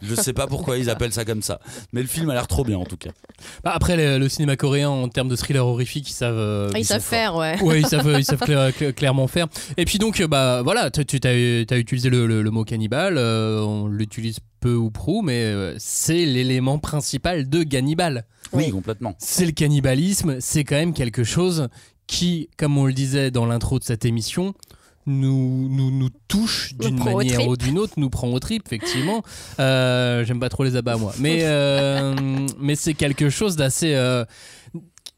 Je 0.01 0.15
sais 0.15 0.33
pas 0.33 0.47
pourquoi 0.47 0.77
ils 0.77 0.89
appellent 0.89 1.13
ça 1.13 1.23
comme 1.23 1.41
ça, 1.41 1.59
mais 1.93 2.01
le 2.01 2.07
film 2.07 2.29
a 2.29 2.33
l'air 2.33 2.47
trop 2.47 2.63
bien 2.65 2.77
en 2.77 2.83
tout 2.83 2.97
cas. 2.97 3.11
Bah, 3.63 3.71
après, 3.73 3.95
le, 3.95 4.17
le 4.17 4.27
cinéma 4.29 4.57
coréen, 4.57 4.89
en 4.89 5.07
termes 5.07 5.29
de 5.29 5.35
thriller 5.37 5.65
horrifique, 5.65 6.09
ils 6.09 6.13
savent. 6.13 6.35
euh, 6.37 6.69
Ah, 6.73 6.77
ils 6.77 6.81
ils 6.81 6.85
savent 6.85 7.01
faire, 7.01 7.35
ouais. 7.35 7.61
Ouais, 7.61 7.79
ils 7.79 7.87
savent, 7.87 8.15
ils 8.19 8.25
savent 8.25 8.41
cla- 8.41 8.71
cla- 8.71 8.91
clairement 8.93 9.27
faire. 9.27 9.47
Et 9.77 9.85
puis 9.85 9.97
donc, 9.97 10.21
bah 10.23 10.61
voilà, 10.61 10.91
tu 10.91 10.99
as 11.25 11.77
utilisé 11.77 12.09
le, 12.09 12.27
le- 12.27 12.41
le 12.41 12.51
mot 12.51 12.65
cannibale, 12.65 13.17
euh, 13.17 13.61
on 13.61 13.87
l'utilise 13.87 14.39
peu 14.59 14.75
ou 14.75 14.91
prou, 14.91 15.21
mais 15.21 15.41
euh, 15.43 15.73
c'est 15.79 16.25
l'élément 16.25 16.77
principal 16.77 17.49
de 17.49 17.63
Gannibal. 17.63 18.25
Oui, 18.53 18.65
Oui. 18.65 18.71
complètement. 18.71 19.15
C'est 19.19 19.45
le 19.45 19.53
cannibalisme, 19.53 20.37
c'est 20.41 20.65
quand 20.65 20.75
même 20.75 20.93
quelque 20.93 21.23
chose 21.23 21.69
qui, 22.07 22.49
comme 22.57 22.77
on 22.77 22.85
le 22.85 22.93
disait 22.93 23.31
dans 23.31 23.45
l'intro 23.45 23.79
de 23.79 23.85
cette 23.85 24.03
émission, 24.03 24.53
nous, 25.05 25.67
nous, 25.69 25.91
nous 25.91 26.09
touche 26.27 26.73
d'une 26.75 26.99
aux 27.01 27.03
manière 27.03 27.35
tripes. 27.39 27.49
ou 27.49 27.57
d'une 27.57 27.77
autre, 27.79 27.93
nous 27.97 28.09
prend 28.09 28.27
au 28.29 28.39
trip, 28.39 28.63
effectivement. 28.65 29.23
Euh, 29.59 30.23
J'aime 30.25 30.39
pas 30.39 30.49
trop 30.49 30.63
les 30.63 30.75
abats, 30.75 30.97
moi. 30.97 31.13
Mais, 31.19 31.39
euh, 31.43 32.15
mais 32.59 32.75
c'est 32.75 32.93
quelque 32.93 33.29
chose 33.29 33.55
d'assez. 33.55 33.93
euh, 33.95 34.25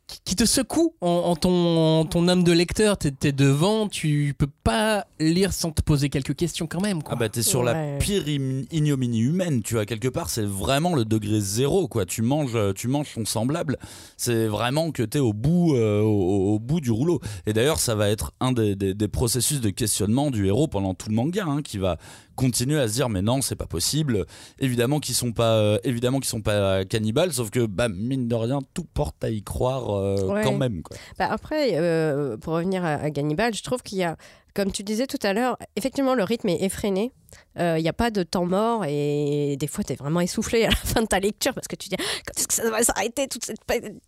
qui- 0.08 0.36
te 0.36 0.46
secoue 0.46 0.96
en, 1.02 1.08
en 1.08 1.36
ton, 1.36 2.00
en 2.00 2.06
ton 2.06 2.28
âme 2.28 2.44
de 2.44 2.52
lecteur. 2.52 2.98
T'es 2.98 3.14
es 3.24 3.32
devant, 3.32 3.88
tu 3.88 4.34
peux 4.38 4.50
pas 4.64 5.06
lire 5.20 5.54
sans 5.54 5.72
te 5.72 5.82
poser 5.84 6.10
quelques 6.10 6.36
questions 6.36 6.66
quand 6.68 6.82
même. 6.82 7.04
Quoi. 7.04 7.14
Ah 7.16 7.20
bah 7.20 7.30
t'es 7.30 7.44
sur 7.44 7.62
la 7.64 7.98
pire 8.00 8.28
ignominie 8.28 9.20
humaine, 9.22 9.62
tu 9.62 9.76
vois 9.76 9.86
quelque 9.86 10.08
part 10.08 10.30
c'est 10.30 10.46
vraiment 10.46 10.96
le 10.96 11.06
degré 11.06 11.40
zéro 11.40 11.88
quoi. 11.88 12.06
Tu 12.06 12.22
manges, 12.24 12.58
tu 12.76 12.88
manges 12.88 13.14
ton 13.14 13.26
semblable, 13.26 13.78
c'est 14.18 14.48
vraiment 14.48 14.92
que 14.92 15.04
t'es 15.04 15.20
au 15.20 15.34
bout, 15.34 15.76
euh, 15.76 16.02
au, 16.02 16.56
au 16.56 16.60
bout 16.60 16.82
du 16.82 16.92
rouleau. 16.92 17.20
Et 17.46 17.54
d'ailleurs 17.54 17.80
ça 17.80 17.96
va 17.96 18.10
être 18.10 18.34
un 18.40 18.52
des, 18.52 18.76
des- 18.76 18.94
des 18.94 19.08
processus 19.08 19.62
de 19.62 19.70
questionnement 19.70 20.32
du 20.32 20.48
héros 20.48 20.68
pendant 20.68 20.94
tout 20.96 21.10
le 21.10 21.16
manga, 21.16 21.46
hein, 21.48 21.62
qui 21.62 21.78
va 21.78 21.98
continuer 22.36 22.80
à 22.80 22.88
se 22.88 22.94
dire 22.94 23.10
mais 23.10 23.22
non 23.22 23.42
c'est 23.42 23.56
pas 23.56 23.66
possible. 23.68 24.26
Évidemment 24.60 25.00
qu'ils 25.00 25.16
sont 25.16 25.32
pas, 25.32 25.56
euh, 25.56 25.78
évidemment 25.84 26.20
qu'ils 26.20 26.30
sont 26.30 26.42
pas 26.42 26.84
cannibales, 26.86 27.34
sauf 27.34 27.50
que 27.50 27.66
bah 27.66 27.90
mine 27.90 28.28
de 28.28 28.36
rien 28.36 28.60
tout 28.74 28.86
porte 28.94 29.24
à 29.24 29.30
y 29.30 29.42
croire 29.44 29.90
euh, 29.92 30.18
Ouais. 30.28 30.44
quand 30.44 30.58
même 30.58 30.82
quoi. 30.84 30.96
Bah 31.20 31.28
après, 31.32 31.72
euh, 31.74 32.38
pour 32.38 32.54
revenir 32.54 32.84
à, 32.86 32.94
à 32.96 33.10
Gannibal, 33.10 33.54
je 33.54 33.64
trouve 33.64 33.82
qu'il 33.82 33.98
y 33.98 34.04
a, 34.04 34.16
comme 34.54 34.72
tu 34.72 34.84
disais 34.84 35.08
tout 35.08 35.20
à 35.24 35.34
l'heure, 35.34 35.58
effectivement 35.76 36.16
le 36.16 36.24
rythme 36.24 36.50
est 36.50 36.62
effréné. 36.64 37.12
Euh, 37.60 37.78
Il 37.80 37.82
n'y 37.84 37.90
a 37.90 37.94
pas 37.94 38.12
de 38.12 38.22
temps 38.24 38.46
mort 38.46 38.86
et 38.86 39.58
des 39.60 39.68
fois 39.68 39.84
tu 39.84 39.94
es 39.94 39.96
vraiment 39.96 40.22
essoufflé 40.22 40.66
à 40.66 40.70
la 40.70 40.76
fin 40.76 41.02
de 41.02 41.08
ta 41.08 41.20
lecture 41.20 41.54
parce 41.54 41.68
que 41.68 41.76
tu 41.76 41.90
dis 41.90 41.96
quand 41.98 42.38
est-ce 42.38 42.48
que 42.48 42.54
ça 42.54 42.70
va 42.70 42.84
s'arrêter, 42.84 43.28
toute 43.28 43.44
cette 43.46 43.62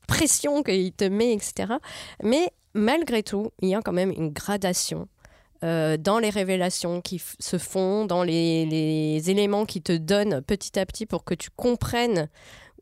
pression 0.08 0.64
qu'il 0.64 0.92
te 0.92 1.06
met, 1.06 1.34
etc. 1.34 1.74
Mais 2.24 2.50
malgré 2.74 3.24
tout, 3.24 3.52
il 3.62 3.70
y 3.70 3.76
a 3.76 3.82
quand 3.82 3.94
même 3.94 4.12
une 4.12 4.30
gradation. 4.32 5.08
Euh, 5.64 5.98
dans 5.98 6.20
les 6.20 6.30
révélations 6.30 7.02
qui 7.02 7.22
se 7.40 7.58
font, 7.58 8.06
dans 8.06 8.24
les, 8.24 8.66
les 8.66 9.30
éléments 9.30 9.66
qui 9.66 9.82
te 9.82 9.94
donnent 9.96 10.42
petit 10.42 10.78
à 10.80 10.86
petit 10.86 11.06
pour 11.06 11.24
que 11.24 11.34
tu 11.34 11.50
comprennes 11.56 12.30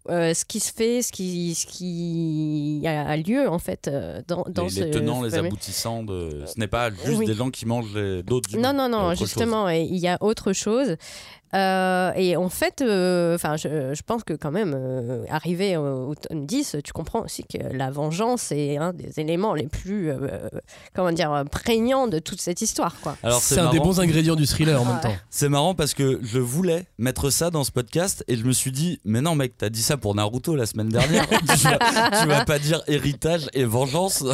euh, 0.10 0.34
ce 0.34 0.44
qui 0.44 0.60
se 0.60 0.74
fait, 0.74 1.02
ce 1.02 1.14
qui, 1.14 1.56
ce 1.56 1.66
qui 1.66 2.82
a, 2.86 3.16
lieu 3.16 3.48
en 3.48 3.60
fait 3.60 3.88
euh, 3.88 4.22
dans, 4.28 4.44
dans 4.50 4.64
les, 4.66 4.70
ce 4.70 4.80
les 4.84 4.92
tenants, 4.92 5.22
les 5.24 5.36
aboutissants 5.36 6.04
de, 6.04 6.44
ce 6.46 6.60
n'est 6.60 6.68
pas 6.68 6.90
juste 6.90 7.20
Oui. 7.20 7.26
des 7.26 7.36
gens 7.36 7.50
qui 7.52 7.66
mangent 7.66 7.94
les- 7.96 8.22
d'autres 8.22 8.50
Non, 8.58 8.74
non, 8.74 8.90
non, 8.90 9.14
justement, 9.14 9.70
il 9.70 9.96
y 9.98 10.10
a 10.10 10.18
autre 10.20 10.52
chose. 10.52 10.98
Euh, 11.54 12.12
et 12.16 12.36
en 12.36 12.50
fait, 12.50 12.82
euh, 12.82 13.36
enfin, 13.36 13.58
je, 13.58 13.94
je 13.94 14.02
pense 14.06 14.24
que 14.24 14.34
quand 14.34 14.52
même, 14.52 14.74
euh, 14.76 15.24
arrivé 15.30 15.78
au, 15.78 16.10
au 16.10 16.16
tome 16.16 16.46
10, 16.46 16.78
tu 16.84 16.94
comprends 16.94 17.22
aussi 17.24 17.44
que 17.44 17.58
la 17.72 17.92
vengeance 17.92 18.52
est 18.52 18.78
un 18.78 18.92
des 18.94 19.20
éléments 19.20 19.54
les 19.54 19.68
plus, 19.68 20.10
euh, 20.10 20.18
comment 20.96 21.12
dire, 21.12 21.44
prégnants 21.52 22.08
de 22.08 22.20
toute 22.20 22.42
cette 22.42 22.62
histoire, 22.62 22.96
quoi. 23.02 23.16
Alors 23.24 23.40
c'est 23.42 23.60
un 23.60 23.70
des 23.70 23.80
bons 23.80 24.00
ingrédients 24.00 24.36
du 24.36 24.48
thriller 24.48 24.82
en 24.82 24.86
même 24.86 25.00
temps. 25.02 25.16
C'est 25.30 25.50
marrant 25.50 25.76
parce 25.76 25.94
que 25.94 26.20
je 26.24 26.40
voulais 26.40 26.86
mettre 26.98 27.30
ça 27.30 27.50
dans 27.50 27.64
ce 27.64 27.72
podcast 27.72 28.24
et 28.28 28.36
je 28.36 28.44
me 28.44 28.52
suis 28.52 28.72
dit, 28.72 29.00
mais 29.06 29.22
non 29.22 29.36
mec, 29.36 29.54
t'as 29.58 29.70
dit 29.70 29.82
ça 29.84 29.98
pour 29.98 30.16
Naruto 30.16 30.56
la 30.56 30.66
semaine 30.66 30.90
dernière. 30.90 31.28
tu, 31.30 31.68
vas, 31.68 31.78
tu 32.22 32.28
vas 32.28 32.46
pas 32.46 32.60
dire 32.60 32.82
héritage 32.88 33.48
et 33.54 33.64
vengeance. 33.66 34.24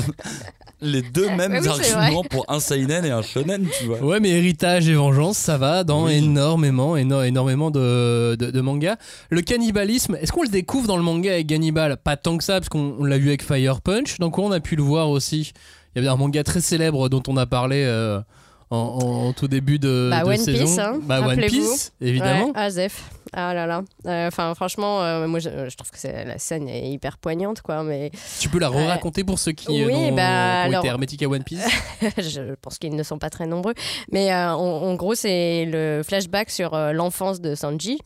Les 0.81 1.01
deux 1.01 1.29
mêmes 1.35 1.59
oui, 1.61 1.67
arguments 1.67 2.23
pour 2.23 2.45
un 2.47 2.61
seinen 2.61 3.03
et 3.03 3.11
un 3.11 3.21
shonen, 3.21 3.67
tu 3.77 3.83
vois. 3.87 3.99
Ouais, 4.01 4.21
mais 4.21 4.29
héritage 4.29 4.87
et 4.87 4.93
vengeance, 4.93 5.37
ça 5.37 5.57
va 5.57 5.83
dans 5.83 6.05
Oui. 6.05 6.13
énormément, 6.13 6.95
éno- 6.95 7.08
énormément 7.23 7.71
de, 7.71 8.61
mangas. 8.61 8.97
Le 9.29 9.41
cannibalisme, 9.41 10.15
est-ce 10.21 10.31
qu'on 10.31 10.43
le 10.43 10.49
découvre 10.49 10.87
dans 10.87 10.97
le 10.97 11.03
manga 11.03 11.31
avec 11.31 11.47
Gannibal? 11.47 11.97
Pas 11.97 12.17
tant 12.17 12.37
que 12.37 12.43
ça, 12.43 12.53
parce 12.53 12.69
qu'on 12.69 12.95
on 12.99 13.03
l'a 13.03 13.17
vu 13.17 13.27
avec 13.27 13.43
Fire 13.43 13.81
Punch, 13.81 14.19
donc 14.19 14.37
on 14.37 14.51
a 14.51 14.59
pu 14.59 14.75
le 14.75 14.83
voir 14.83 15.09
aussi? 15.09 15.53
Il 15.95 15.97
y 15.97 15.99
avait 15.99 16.07
un 16.07 16.17
manga 16.17 16.43
très 16.43 16.61
célèbre 16.61 17.09
dont 17.09 17.23
on 17.27 17.37
a 17.37 17.45
parlé 17.45 17.83
euh, 17.85 18.21
en, 18.71 18.77
en 18.77 19.33
tout 19.33 19.47
début 19.47 19.79
de, 19.79 20.09
Bah, 20.11 20.21
de 20.23 20.27
One 20.29 20.37
saison. 20.37 20.65
Piece, 20.65 20.77
hein, 20.79 20.99
bah, 21.03 21.21
One. 21.27 21.39
Piece, 21.41 21.91
évidemment. 22.01 22.47
Ouais, 22.47 22.51
Azef. 22.55 23.09
Ah 23.33 23.53
là 23.53 23.67
là. 23.67 23.83
Euh, 24.07 24.27
Enfin, 24.27 24.53
franchement, 24.55 25.01
euh, 25.03 25.27
moi, 25.27 25.39
je, 25.39 25.49
je 25.69 25.75
trouve 25.77 25.91
que 25.91 26.07
la 26.07 26.37
scène 26.39 26.67
est 26.67 26.89
hyper 26.89 27.17
poignante, 27.19 27.61
quoi. 27.61 27.83
Mais 27.83 28.11
Tu 28.39 28.49
peux 28.49 28.57
la 28.59 28.69
re-raconter 28.69 29.23
pour 29.23 29.37
ceux 29.39 29.51
qui, 29.51 29.83
euh, 29.83 29.85
Oui, 29.87 30.11
bah, 30.11 30.63
ont 30.65 30.69
alors- 30.69 30.81
été 30.83 30.87
hermétiques 30.87 31.21
à 31.23 31.27
One 31.29 31.43
Piece 31.43 31.63
je 32.17 32.55
pense 32.61 32.77
qu'ils 32.79 32.95
ne 32.95 33.03
sont 33.03 33.19
pas 33.19 33.29
très 33.29 33.45
nombreux. 33.45 33.73
Mais 34.11 34.31
euh, 34.33 34.53
en, 34.53 34.57
en 34.83 34.95
gros, 34.95 35.13
c'est 35.15 35.65
le 35.65 36.01
flashback 36.03 36.49
sur 36.49 36.73
euh, 36.73 36.91
l'enfance 36.91 37.39
de 37.41 37.53
Sanji, 37.55 37.99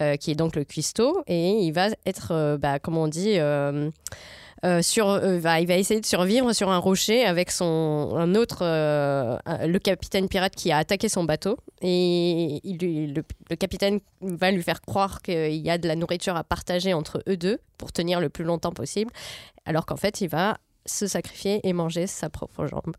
euh, 0.00 0.16
qui 0.16 0.30
est 0.30 0.34
donc 0.34 0.56
le 0.56 0.64
cuistot, 0.64 1.22
et 1.26 1.50
il 1.50 1.72
va 1.72 1.88
être, 2.06 2.28
euh, 2.32 2.56
bah, 2.56 2.78
comment 2.78 3.02
on 3.02 3.08
dit, 3.08 3.36
euh, 4.64 4.80
sur, 4.82 5.08
euh, 5.08 5.38
va- 5.38 5.60
il 5.60 5.66
va 5.66 5.76
essayer 5.76 6.00
de 6.00 6.06
survivre 6.06 6.52
sur 6.52 6.70
un 6.70 6.78
rocher 6.78 7.24
avec 7.24 7.50
son 7.50 8.14
un 8.16 8.34
autre, 8.34 8.58
euh, 8.62 9.36
le 9.66 9.78
capitaine 9.78 10.28
pirate 10.28 10.54
qui 10.54 10.70
a 10.70 10.78
attaqué 10.78 11.08
son 11.08 11.24
bateau, 11.24 11.56
et 11.80 12.60
il 12.64 12.78
le, 13.14 13.22
le 13.50 13.56
capitaine 13.56 14.00
va 14.20 14.50
lui 14.50 14.62
faire 14.62 14.80
croire 14.80 15.20
qu'il 15.22 15.54
y 15.56 15.70
a 15.70 15.78
de 15.78 15.88
la 15.88 15.96
nourriture 15.96 16.36
à 16.36 16.44
partager 16.44 16.94
entre 16.94 17.22
eux 17.28 17.36
deux 17.36 17.58
pour 17.78 17.92
tenir 17.92 18.20
le 18.20 18.28
plus 18.28 18.44
longtemps 18.44 18.72
possible, 18.72 19.10
alors 19.66 19.84
qu'en 19.86 19.96
fait, 19.96 20.20
il 20.20 20.28
va 20.28 20.58
se 20.86 21.06
sacrifier 21.06 21.60
et 21.66 21.72
manger 21.72 22.06
sa 22.06 22.28
propre 22.30 22.66
jambe. 22.66 22.96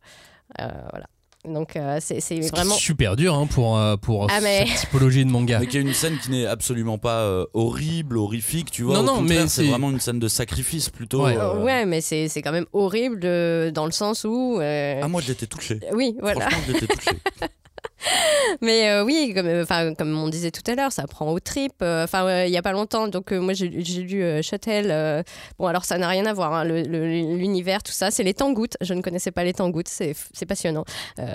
Voilà. 0.58 1.08
Donc 1.46 1.76
euh, 1.76 1.98
c'est 2.00 2.20
vraiment. 2.52 2.76
super 2.76 3.18
dur 3.18 3.34
hein, 3.36 3.48
pour, 3.48 3.78
euh, 3.78 3.98
pour 3.98 4.28
Ah, 4.32 4.40
mais- 4.42 4.66
cette 4.68 4.80
typologie 4.82 5.26
de 5.26 5.30
manga. 5.30 5.60
Mais 5.60 5.68
qui 5.68 5.78
est 5.78 5.82
une 5.82 5.94
scène 5.94 6.18
qui 6.18 6.32
n'est 6.32 6.46
absolument 6.46 6.98
pas 6.98 7.20
euh, 7.24 7.46
horrible, 7.54 8.18
horrifique, 8.18 8.72
tu 8.72 8.84
vois. 8.84 8.96
Non, 8.98 9.04
non, 9.04 9.22
mais 9.22 9.48
c'est 9.48 9.66
vraiment 9.66 9.92
une 9.92 10.00
scène 10.00 10.20
de 10.20 10.28
sacrifice 10.30 10.90
plutôt. 10.90 11.26
Ouais. 11.26 11.36
euh, 11.38 11.62
Ouais, 11.62 11.86
mais 11.86 12.00
c'est 12.00 12.30
c'est 12.30 12.42
quand 12.42 12.54
même 12.54 12.66
horrible 12.72 13.22
euh, 13.26 13.72
dans 13.72 13.86
le 13.86 13.92
sens 13.92 14.24
où. 14.24 14.58
euh, 14.62 15.02
Ah, 15.04 15.08
moi, 15.10 15.20
je 15.22 15.28
l'étais 15.28 15.48
touché. 15.48 15.80
oui, 15.94 16.16
voilà. 16.22 16.50
Franchement, 16.50 16.64
je 16.68 16.74
l'étais 16.74 16.88
touché. 16.88 17.12
Mais 18.62 18.90
euh, 18.90 19.04
oui, 19.04 19.34
comme, 19.36 19.48
euh, 19.48 19.64
enfin, 19.64 19.94
comme 19.94 20.18
on 20.18 20.30
disait 20.30 20.52
tout 20.52 20.64
à 20.70 20.76
l'heure, 20.76 20.92
ça 20.92 21.06
prend 21.08 21.32
aux 21.32 21.40
tripes. 21.40 21.82
euh, 21.82 22.04
Enfin, 22.04 22.44
il 22.46 22.52
y 22.52 22.58
a 22.58 22.62
pas 22.62 22.72
longtemps, 22.72 23.08
donc 23.08 23.32
moi 23.32 23.54
j'ai 23.54 23.68
lu 23.68 24.44
Châtel. 24.44 25.24
bon, 25.58 25.68
alors 25.68 25.86
ça 25.86 25.98
n'a 25.98 26.08
rien 26.08 26.26
à 26.26 26.34
voir, 26.34 26.54
hein, 26.54 26.64
l'univers, 26.64 27.84
tout 27.84 27.92
ça. 27.92 28.12
C'est 28.12 28.24
les 28.24 28.34
Tangoutes. 28.34 28.78
Je 28.82 28.94
ne 28.94 29.02
connaissais 29.02 29.32
pas 29.32 29.44
les 29.44 29.54
Tangoutes, 29.54 29.88
c'est 29.88 30.16
passionnant. 30.48 30.86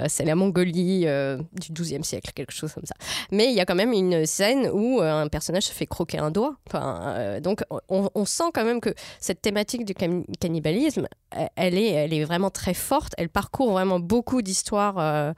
C'est 0.09 0.24
la 0.24 0.35
Mongolie 0.35 1.07
du 1.07 1.72
XIIe 1.72 2.04
siècle, 2.04 2.33
quelque 2.35 2.52
chose 2.52 2.72
comme 2.72 2.87
ça. 2.87 2.94
Mais 3.31 3.46
il 3.46 3.54
y 3.54 3.61
a 3.61 3.64
quand 3.64 3.74
même 3.74 3.92
une 3.92 4.26
scène 4.26 4.68
où 4.72 5.00
un 5.00 5.28
personnage 5.28 5.64
se 5.64 5.72
fait 5.72 5.87
croquer 5.87 6.18
un 6.18 6.31
doigt. 6.31 6.57
Enfin, 6.68 7.40
donc 7.40 7.62
on, 7.88 8.24
sent 8.24 8.50
quand 8.52 8.64
même 8.64 8.81
que 8.81 8.90
cette 9.20 9.40
thématique 9.40 9.85
du 9.85 9.94
cannibalisme, 9.94 11.07
elle- 11.56 11.76
est, 11.78 11.90
elle 11.90 12.14
est 12.14 12.24
vraiment 12.24 12.50
très 12.50 12.74
forte. 12.74 13.12
Elle 13.18 13.28
parcourt 13.28 13.72
vraiment 13.72 14.00
beaucoup 14.00 14.42
d'histoires. 14.42 14.98
euh, 14.98 15.32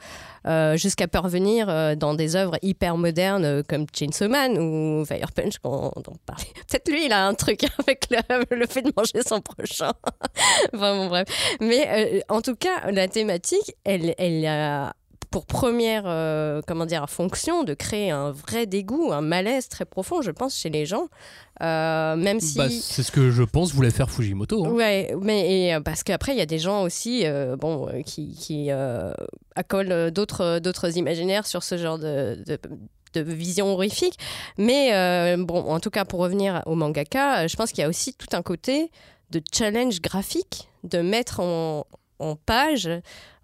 euh, 0.46 0.74
jusqu'à 0.79 1.07
parvenir 1.07 1.68
euh, 1.68 1.94
dans 1.94 2.14
des 2.14 2.35
œuvres 2.35 2.57
hyper 2.62 2.96
modernes 2.96 3.62
comme 3.64 3.85
Chainsaw 3.92 4.26
Man 4.29 4.57
ou 4.59 5.05
Fire 5.05 5.33
Punch 5.33 5.59
qu'on 5.59 5.90
dont 5.96 6.12
on 6.12 6.16
parlait. 6.24 6.46
Peut-être 6.68 6.90
lui, 6.90 7.05
il 7.05 7.12
a 7.12 7.26
un 7.26 7.35
truc 7.35 7.64
avec 7.79 8.09
le, 8.50 8.66
fait 8.66 8.81
de 8.81 8.92
manger 8.96 9.20
son 9.26 9.42
prochain. 9.42 9.92
bon, 10.72 11.09
bref. 11.09 11.29
Mais 11.61 12.24
en 12.31 12.40
tout 12.40 12.57
cas, 12.57 12.90
la 12.90 13.07
thématique, 13.07 13.76
elle, 13.85 14.14
elle 14.16 14.46
a 14.46 14.94
pour 15.31 15.47
première 15.47 16.03
euh, 16.07 16.61
comment 16.66 16.87
dire 16.87 17.09
fonction 17.09 17.62
de 17.62 17.75
créer 17.75 18.11
un 18.11 18.31
vrai 18.33 18.66
dégoût, 18.66 19.12
un 19.12 19.21
malaise 19.21 19.69
très 19.69 19.85
profond, 19.85 20.23
je 20.23 20.31
pense, 20.33 20.57
chez 20.57 20.71
les 20.71 20.87
gens, 20.87 21.07
Euh, 21.62 22.16
même 22.16 22.40
si. 22.40 22.57
Bah, 22.57 22.69
c'est 22.71 23.03
ce 23.03 23.12
que 23.12 23.31
je 23.31 23.43
pense 23.43 23.73
voulait 23.75 23.90
faire 23.90 24.11
Fujimoto. 24.11 24.64
hein. 24.64 24.71
Ouais, 24.71 25.14
mais 25.21 25.66
et, 25.69 25.75
euh, 25.75 25.81
parce 25.81 26.03
qu'après 26.03 26.33
il 26.33 26.38
y 26.38 26.40
a 26.40 26.47
des 26.47 26.59
gens 26.59 26.83
aussi, 26.85 27.27
euh, 27.27 27.55
bon, 27.57 27.87
qui, 28.07 28.33
qui 28.35 28.71
euh, 28.71 29.12
accolent 29.57 30.11
d'autres 30.11 30.59
d'autres 30.59 30.97
imaginaires 30.97 31.47
sur 31.47 31.62
ce 31.62 31.77
genre 31.77 31.99
de, 31.99 32.43
de, 32.47 32.59
de 33.12 33.21
vision 33.21 33.66
horrifique. 33.75 34.19
Mais 34.57 34.95
euh, 34.95 35.37
bon, 35.37 35.61
en 35.61 35.81
tout 35.81 35.90
cas 35.90 36.05
pour 36.07 36.21
revenir 36.21 36.62
au 36.66 36.75
mangaka, 36.75 37.47
je 37.47 37.57
pense 37.57 37.71
qu'il 37.73 37.83
y 37.83 37.85
a 37.85 37.88
aussi 37.88 38.14
tout 38.14 38.35
un 38.35 38.43
côté 38.43 38.90
de 39.31 39.43
challenge 39.55 40.01
graphique, 40.01 40.69
de 40.83 41.01
mettre 41.03 41.40
en, 41.40 41.87
en 42.21 42.37
page, 42.37 42.89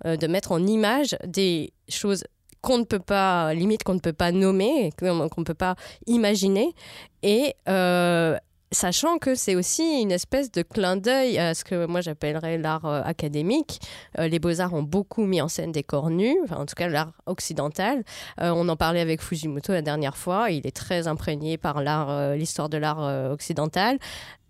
euh, 0.05 0.17
de 0.17 0.27
mettre 0.27 0.53
en 0.53 0.65
image 0.65 1.17
des 1.27 1.73
choses 1.89 2.25
qu'on 2.61 2.79
ne 2.79 2.85
peut 2.85 3.01
pas, 3.01 3.55
limite 3.55 3.83
qu'on 3.83 3.95
ne 3.95 4.01
peut 4.01 4.13
pas 4.13 4.33
nommer, 4.33 4.91
qu'on 4.99 5.15
ne 5.15 5.45
peut 5.45 5.55
pas 5.55 5.77
imaginer. 6.07 6.75
Et 7.23 7.55
euh, 7.69 8.37
sachant 8.73 9.19
que 9.19 9.35
c'est 9.35 9.55
aussi 9.55 10.01
une 10.03 10.11
espèce 10.11 10.51
de 10.51 10.63
clin 10.63 10.97
d'œil 10.97 11.39
à 11.39 11.55
ce 11.55 11.65
que 11.65 11.87
moi 11.87 12.01
j'appellerais 12.01 12.59
l'art 12.59 12.85
euh, 12.85 13.03
académique. 13.05 13.81
Les 14.19 14.39
beaux-arts 14.39 14.75
ont 14.75 14.83
beaucoup 14.83 15.25
mis 15.25 15.41
en 15.41 15.49
scène 15.49 15.73
des 15.73 15.85
corps 15.85 16.11
nus, 16.11 16.37
en 16.51 16.67
tout 16.67 16.75
cas 16.75 16.89
l'art 16.89 17.13
occidental. 17.27 18.05
On 18.39 18.69
en 18.69 18.77
parlait 18.77 19.01
avec 19.01 19.23
Fujimoto 19.23 19.73
la 19.73 19.83
dernière 19.83 20.17
fois, 20.17 20.51
il 20.51 20.67
est 20.67 20.77
très 20.77 21.07
imprégné 21.07 21.59
par 21.59 21.83
l'art, 21.83 22.35
l'histoire 22.35 22.69
de 22.69 22.79
l'art 22.79 23.31
occidental. 23.31 23.99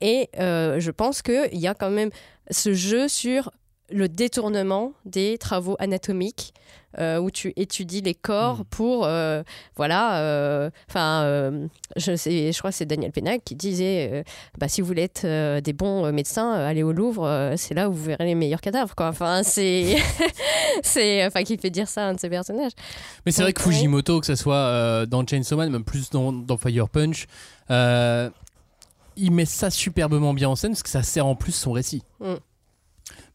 Et 0.01 0.31
je 0.35 0.91
pense 0.91 1.21
qu'il 1.21 1.59
y 1.59 1.67
a 1.67 1.75
quand 1.75 1.91
même 1.91 2.11
ce 2.51 2.73
jeu 2.73 3.09
sur 3.09 3.51
le 3.90 4.09
détournement 4.09 4.92
des 5.05 5.38
travaux 5.38 5.77
anatomiques 5.79 6.53
euh, 6.99 7.18
où 7.18 7.31
tu 7.31 7.53
étudies 7.57 8.01
les 8.01 8.14
corps 8.14 8.64
pour 8.64 9.05
euh, 9.05 9.42
voilà 9.77 10.18
euh, 10.20 10.70
enfin 10.88 11.22
euh, 11.25 11.66
je 11.96 12.16
sais 12.16 12.53
je 12.53 12.59
crois 12.59 12.70
que 12.70 12.77
c'est 12.77 12.87
Daniel 12.87 13.12
Pénac 13.12 13.42
qui 13.44 13.55
disait 13.55 14.25
bah, 14.59 14.68
si 14.68 14.81
vous 14.81 14.87
voulez 14.87 15.03
être 15.03 15.61
des 15.61 15.72
bons 15.72 16.11
médecins 16.12 16.53
allez 16.53 16.83
au 16.83 16.92
Louvre 16.92 17.53
c'est 17.57 17.75
là 17.75 17.88
où 17.88 17.92
vous 17.92 18.05
verrez 18.05 18.25
les 18.25 18.35
meilleurs 18.35 18.61
cadavres 18.61 18.94
quoi 18.94 19.09
enfin 19.09 19.42
c'est 19.42 19.96
c'est 20.83 21.25
enfin 21.27 21.42
qui 21.42 21.59
fait 21.59 21.70
dire 21.70 21.88
ça 21.88 22.07
à 22.07 22.09
un 22.09 22.14
de 22.14 22.20
ses 22.20 22.31
personnages 22.31 22.72
Mais 23.25 23.33
c'est 23.33 23.42
vrai 23.42 23.53
que. 23.53 23.62
Fujimoto, 23.62 24.20
que 24.20 24.27
ce 24.27 24.35
soit 24.35 25.07
dans 25.07 25.27
Chainsaw 25.27 25.57
Man, 25.57 25.70
même 25.70 25.85
plus 25.85 26.11
dans, 26.11 26.33
dans 26.33 26.57
Fire 26.57 26.88
Punch, 26.88 27.27
il 27.68 29.31
met 29.33 29.44
ça 29.44 29.70
superbement 29.70 30.35
bien 30.35 30.49
en 30.49 30.57
scène 30.57 30.72
parce 30.72 30.83
que 30.83 30.88
ça 30.88 31.03
sert 31.03 31.27
en 31.27 31.35
plus 31.35 31.53
son 31.53 31.72
récit. 31.72 32.03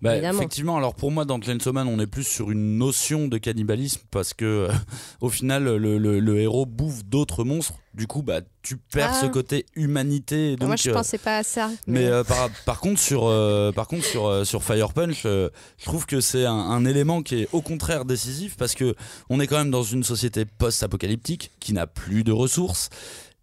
Bah, 0.01 0.17
effectivement, 0.17 0.77
alors 0.77 0.95
pour 0.95 1.11
moi, 1.11 1.25
dans 1.25 1.39
Chainsaw 1.39 1.71
Man, 1.73 1.87
on 1.87 1.99
est 1.99 2.07
plus 2.07 2.23
sur 2.23 2.49
une 2.49 2.77
notion 2.79 3.27
de 3.27 3.37
cannibalisme 3.37 4.01
parce 4.09 4.33
que, 4.33 4.45
euh, 4.45 4.71
au 5.21 5.29
final, 5.29 5.63
le, 5.65 5.97
le- 5.99 6.19
le 6.19 6.39
héros 6.39 6.65
bouffe 6.65 7.05
d'autres 7.05 7.43
monstres. 7.43 7.73
Du 7.93 8.07
coup, 8.07 8.21
bah, 8.23 8.41
tu 8.63 8.77
perds 8.77 9.11
Ah. 9.15 9.21
ce 9.21 9.25
côté 9.27 9.65
humanité. 9.75 10.55
Donc, 10.55 10.67
moi 10.69 10.75
je 10.77 10.89
euh, 10.89 10.93
pensais 10.93 11.17
pas 11.17 11.37
à 11.37 11.43
ça 11.43 11.69
Mais 11.87 12.05
euh, 12.05 12.23
par, 12.23 12.49
par 12.65 12.79
contre 12.79 12.99
sur 13.01 13.25
euh, 13.25 13.71
par 13.73 13.87
contre 13.87 14.05
sur 14.05 14.45
sur 14.47 14.63
Fire 14.63 14.93
Punch, 14.93 15.23
je 15.23 15.49
trouve 15.83 16.05
que 16.05 16.21
c'est 16.21 16.45
un, 16.45 16.53
un 16.53 16.85
élément 16.85 17.21
qui 17.21 17.41
est 17.41 17.49
au 17.51 17.61
contraire 17.61 18.05
décisif 18.05 18.55
parce 18.57 18.73
que 18.75 18.95
on 19.29 19.39
est 19.41 19.47
quand 19.47 19.57
même 19.57 19.71
dans 19.71 19.83
une 19.83 20.03
société 20.03 20.45
post-apocalyptique 20.45 21.51
qui 21.59 21.73
n'a 21.73 21.85
plus 21.85 22.23
de 22.23 22.31
ressources 22.31 22.89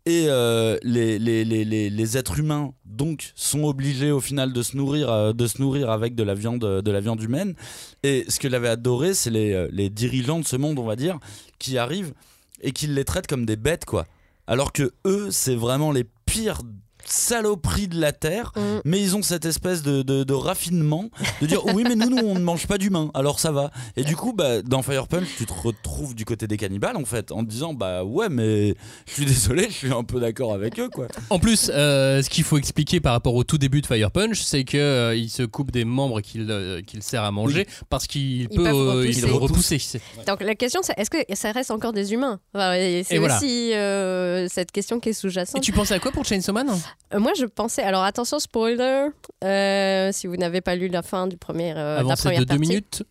et 0.09 0.25
euh, 0.29 0.79
les, 0.83 1.19
les, 1.19 1.45
les, 1.45 1.91
les, 1.91 2.17
êtres 2.17 2.39
humains 2.39 2.73
donc 2.87 3.33
sont 3.35 3.65
obligés 3.65 4.11
au 4.11 4.21
final 4.21 4.55
de 4.55 4.63
se 4.63 4.75
nourrir 4.75 5.11
euh, 5.11 5.35
de 5.35 5.47
se 5.47 5.61
nourrir 5.61 5.91
avec 5.91 6.15
de 6.15 6.23
la 6.23 6.33
viande 6.33 6.61
de 6.61 6.91
la 6.91 7.01
viande 7.01 7.23
humaine. 7.23 7.55
Et 8.03 8.25
ce 8.29 8.41
que 8.41 8.49
j'avais 8.49 8.71
adoré 8.71 9.13
c'est 9.13 9.29
les, 9.29 9.53
euh, 9.53 9.69
les 9.71 9.91
dirigeants 9.91 10.39
de 10.39 10.47
ce 10.47 10.57
monde 10.57 10.79
on 10.79 10.87
va 10.87 10.97
dire 10.97 11.19
qui 11.59 11.77
arrivent 11.77 12.15
et 12.63 12.73
qui 12.73 12.87
les 12.87 13.05
traitent 13.05 13.27
comme 13.27 13.45
des 13.45 13.57
bêtes 13.57 13.85
quoi. 13.85 14.07
Alors 14.47 14.73
que 14.73 14.95
eux 15.05 15.29
c'est 15.31 15.55
vraiment 15.55 15.93
les 15.93 16.05
pires 16.25 16.63
saloperies 17.11 17.89
de 17.89 18.01
la 18.01 18.13
terre 18.13 18.53
Mm. 18.57 18.81
mais 18.85 19.01
ils 19.01 19.17
ont 19.17 19.23
cette 19.23 19.45
espèce 19.45 19.83
de, 19.83 20.03
de, 20.03 20.25
de 20.25 20.33
raffinement 20.35 21.11
de 21.41 21.47
dire 21.47 21.65
oui 21.75 21.85
mais 21.87 21.95
nous, 21.95 22.09
nous 22.11 22.23
on 22.27 22.35
ne 22.35 22.41
mange 22.41 22.67
pas 22.67 22.79
d'humains 22.79 23.11
alors 23.15 23.41
ça 23.41 23.51
va 23.53 23.71
et 23.97 24.05
du 24.05 24.17
coup 24.17 24.33
bah, 24.33 24.63
dans 24.63 24.83
Fire 24.83 25.07
Punch 25.07 25.27
tu 25.37 25.47
te 25.47 25.53
retrouves 25.53 26.15
du 26.15 26.25
côté 26.25 26.47
des 26.47 26.57
cannibales 26.57 26.97
en 26.97 27.05
fait 27.05 27.31
en 27.33 27.45
te 27.45 27.51
disant 27.51 27.75
bah 27.75 28.05
ouais 28.05 28.29
mais 28.29 28.75
je 29.07 29.13
suis 29.13 29.25
désolé 29.27 29.67
je 29.69 29.75
suis 29.75 29.93
un 29.93 30.05
peu 30.05 30.19
d'accord 30.21 30.53
avec 30.55 30.79
eux 30.79 30.89
quoi 30.89 31.07
En 31.31 31.39
plus, 31.39 31.71
euh, 31.75 32.23
ce 32.23 32.31
qu'il 32.31 32.45
faut 32.45 32.59
expliquer 32.59 33.01
par 33.01 33.13
rapport 33.13 33.35
au 33.35 33.45
tout 33.45 33.59
début 33.59 33.81
de 33.81 33.87
Fire 33.87 34.11
Punch, 34.11 34.41
c'est 34.41 34.65
que 34.65 34.77
euh, 34.79 35.15
il 35.15 35.29
se 35.31 35.43
coupe 35.43 35.71
des 35.71 35.85
membres 35.85 36.21
qu'il 36.21 36.51
euh, 36.51 36.81
qu'il 36.83 37.03
sert 37.03 37.23
à 37.23 37.31
manger 37.31 37.67
parce 37.91 38.07
qu'il 38.07 38.49
peut 38.49 38.63
peuvent 38.63 38.75
euh, 38.99 39.07
il 39.07 39.25
repousser. 39.27 39.77
repousser. 39.77 40.01
Donc 40.27 40.43
la 40.43 40.55
question 40.55 40.81
c'est 40.83 40.95
est-ce 40.99 41.11
que 41.11 41.19
ça 41.35 41.53
reste 41.53 41.71
encore 41.71 41.93
des 41.93 42.13
humains? 42.13 42.41
Enfin, 42.55 42.73
et 42.75 43.03
C'est 43.05 43.17
Et 43.17 43.19
voilà. 43.19 43.37
aussi 43.37 43.73
euh, 43.75 44.47
cette 44.49 44.73
question 44.73 45.01
qui 45.01 45.09
est 45.11 45.13
Et 45.13 45.15
sous-jacente. 45.15 45.63
tu 45.63 45.73
pensais 45.73 45.95
à 45.95 45.99
quoi 45.99 46.11
pour 46.13 46.25
Chainsaw 46.25 46.53
Man? 46.53 46.69
Euh, 46.71 46.75
Moi 47.15 47.33
je 47.39 47.47
pensais, 47.47 47.83
alors 47.83 48.03
attention 48.03 48.39
spoiler, 48.39 49.09
euh, 49.43 50.11
si 50.13 50.27
vous 50.27 50.37
n'avez 50.37 50.61
pas 50.61 50.77
lu 50.77 50.89
la 50.89 51.03
fin 51.03 51.27
du 51.27 51.39
premier, 51.39 51.73
euh, 51.75 52.03
la 52.03 52.17
première 52.17 52.41
de 52.41 52.45
deux 52.45 52.59
minutes 52.59 53.03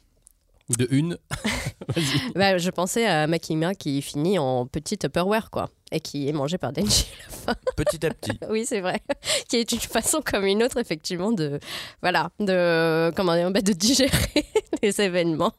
ou 0.69 0.75
de 0.75 0.87
une. 0.91 1.17
Bah, 2.35 2.57
je 2.57 2.69
pensais 2.69 3.07
à 3.07 3.25
Makima 3.27 3.73
qui 3.73 4.01
finit 4.01 4.37
en 4.37 4.65
petite 4.65 5.01
Tupperware 5.01 5.49
quoi 5.49 5.69
et 5.91 5.99
qui 5.99 6.27
est 6.27 6.33
mangé 6.33 6.57
par 6.57 6.71
Denji. 6.73 7.07
petit 7.75 8.05
à 8.05 8.09
petit 8.11 8.37
oui 8.49 8.65
c'est 8.65 8.81
vrai, 8.81 9.01
qui 9.49 9.57
est 9.57 9.71
une 9.71 9.79
façon 9.79 10.21
comme 10.23 10.45
une 10.45 10.63
autre 10.63 10.77
effectivement 10.77 11.31
de 11.31 11.59
voilà 12.01 12.29
de 12.39 13.11
comment 13.15 13.35
dire 13.35 13.51
bah, 13.51 13.61
de 13.61 13.73
digérer 13.73 14.11
les 14.83 15.01
événements. 15.01 15.53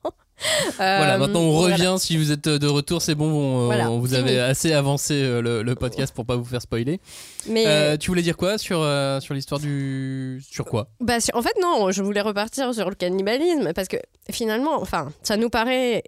Voilà, 0.77 1.15
Euh, 1.15 1.19
maintenant 1.19 1.41
on 1.41 1.51
voilà. 1.59 1.75
revient. 1.75 1.97
Si 1.99 2.17
vous 2.17 2.31
êtes 2.31 2.49
de 2.49 2.67
retour, 2.69 3.03
c'est 3.03 3.17
bon. 3.17 3.27
On, 3.27 3.67
Voilà, 3.67 3.91
on 3.91 3.99
vous 3.99 4.15
avez 4.15 4.39
assez 4.39 4.73
avancé 4.73 5.15
euh, 5.15 5.41
le, 5.43 5.63
le 5.65 5.75
podcast 5.75 6.15
pour 6.15 6.25
pas 6.27 6.37
vous 6.37 6.45
faire 6.45 6.63
spoiler. 6.63 7.01
Mais 7.49 7.65
Euh, 7.67 7.97
tu 7.97 8.09
voulais 8.13 8.23
dire 8.23 8.37
quoi 8.37 8.57
sur, 8.57 8.81
euh, 8.81 9.19
sur 9.19 9.35
l'histoire 9.35 9.59
du. 9.61 10.41
Sur 10.49 10.65
quoi? 10.65 10.91
Bah, 11.01 11.17
en 11.35 11.43
fait, 11.43 11.55
non, 11.61 11.91
je 11.91 12.05
voulais 12.05 12.21
repartir 12.21 12.73
sur 12.73 12.89
le 12.89 12.95
cannibalisme 12.95 13.73
parce 13.75 13.89
que 13.89 13.97
finalement, 14.31 14.81
enfin, 14.81 15.11
ça 15.25 15.37
nous 15.37 15.51
paraît 15.51 16.05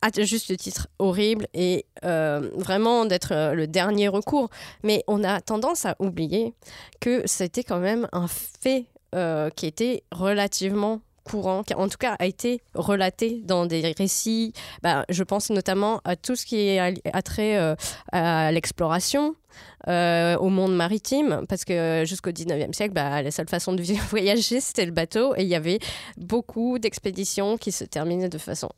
à 0.00 0.10
juste 0.22 0.56
titre 0.56 0.88
horrible 0.98 1.46
et 1.54 1.86
euh, 2.04 2.50
vraiment 2.54 3.04
d'être 3.04 3.32
euh, 3.32 3.54
le 3.54 3.66
dernier 3.66 4.08
recours. 4.08 4.48
Mais 4.82 5.02
on 5.06 5.24
a 5.24 5.40
tendance 5.40 5.86
à 5.86 5.96
oublier 5.98 6.54
que 7.00 7.22
c'était 7.26 7.64
quand 7.64 7.78
même 7.78 8.08
un 8.12 8.28
fait 8.28 8.86
euh, 9.14 9.50
qui 9.50 9.66
était 9.66 10.04
relativement 10.12 11.00
courant, 11.24 11.62
qui 11.62 11.74
en 11.74 11.88
tout 11.88 11.98
cas 11.98 12.16
a 12.18 12.26
été 12.26 12.62
relaté 12.74 13.42
dans 13.44 13.66
des 13.66 13.92
récits. 13.98 14.52
Bah, 14.82 15.04
je 15.10 15.22
pense 15.24 15.50
notamment 15.50 16.00
à 16.04 16.16
tout 16.16 16.36
ce 16.36 16.46
qui 16.46 16.56
est 16.68 16.78
à, 16.78 16.90
à 17.12 17.22
trait 17.22 17.76
à 18.12 18.50
l'exploration. 18.50 19.34
au 19.86 20.48
monde 20.48 20.74
maritime, 20.74 21.44
parce 21.46 21.66
que 21.66 22.04
jusqu'au 22.06 22.30
19e 22.30 22.72
siècle, 22.72 22.94
bah, 22.94 23.20
la 23.20 23.30
seule 23.30 23.48
façon 23.48 23.74
de 23.74 23.82
voyager, 24.08 24.60
c'était 24.60 24.86
le 24.86 24.92
bateau, 24.92 25.34
et 25.36 25.42
il 25.42 25.48
y 25.48 25.54
avait 25.54 25.80
beaucoup 26.16 26.78
d'expéditions 26.78 27.58
qui 27.58 27.72
se 27.72 27.84
terminaient 27.84 28.30
de 28.30 28.38
façon 28.38 28.70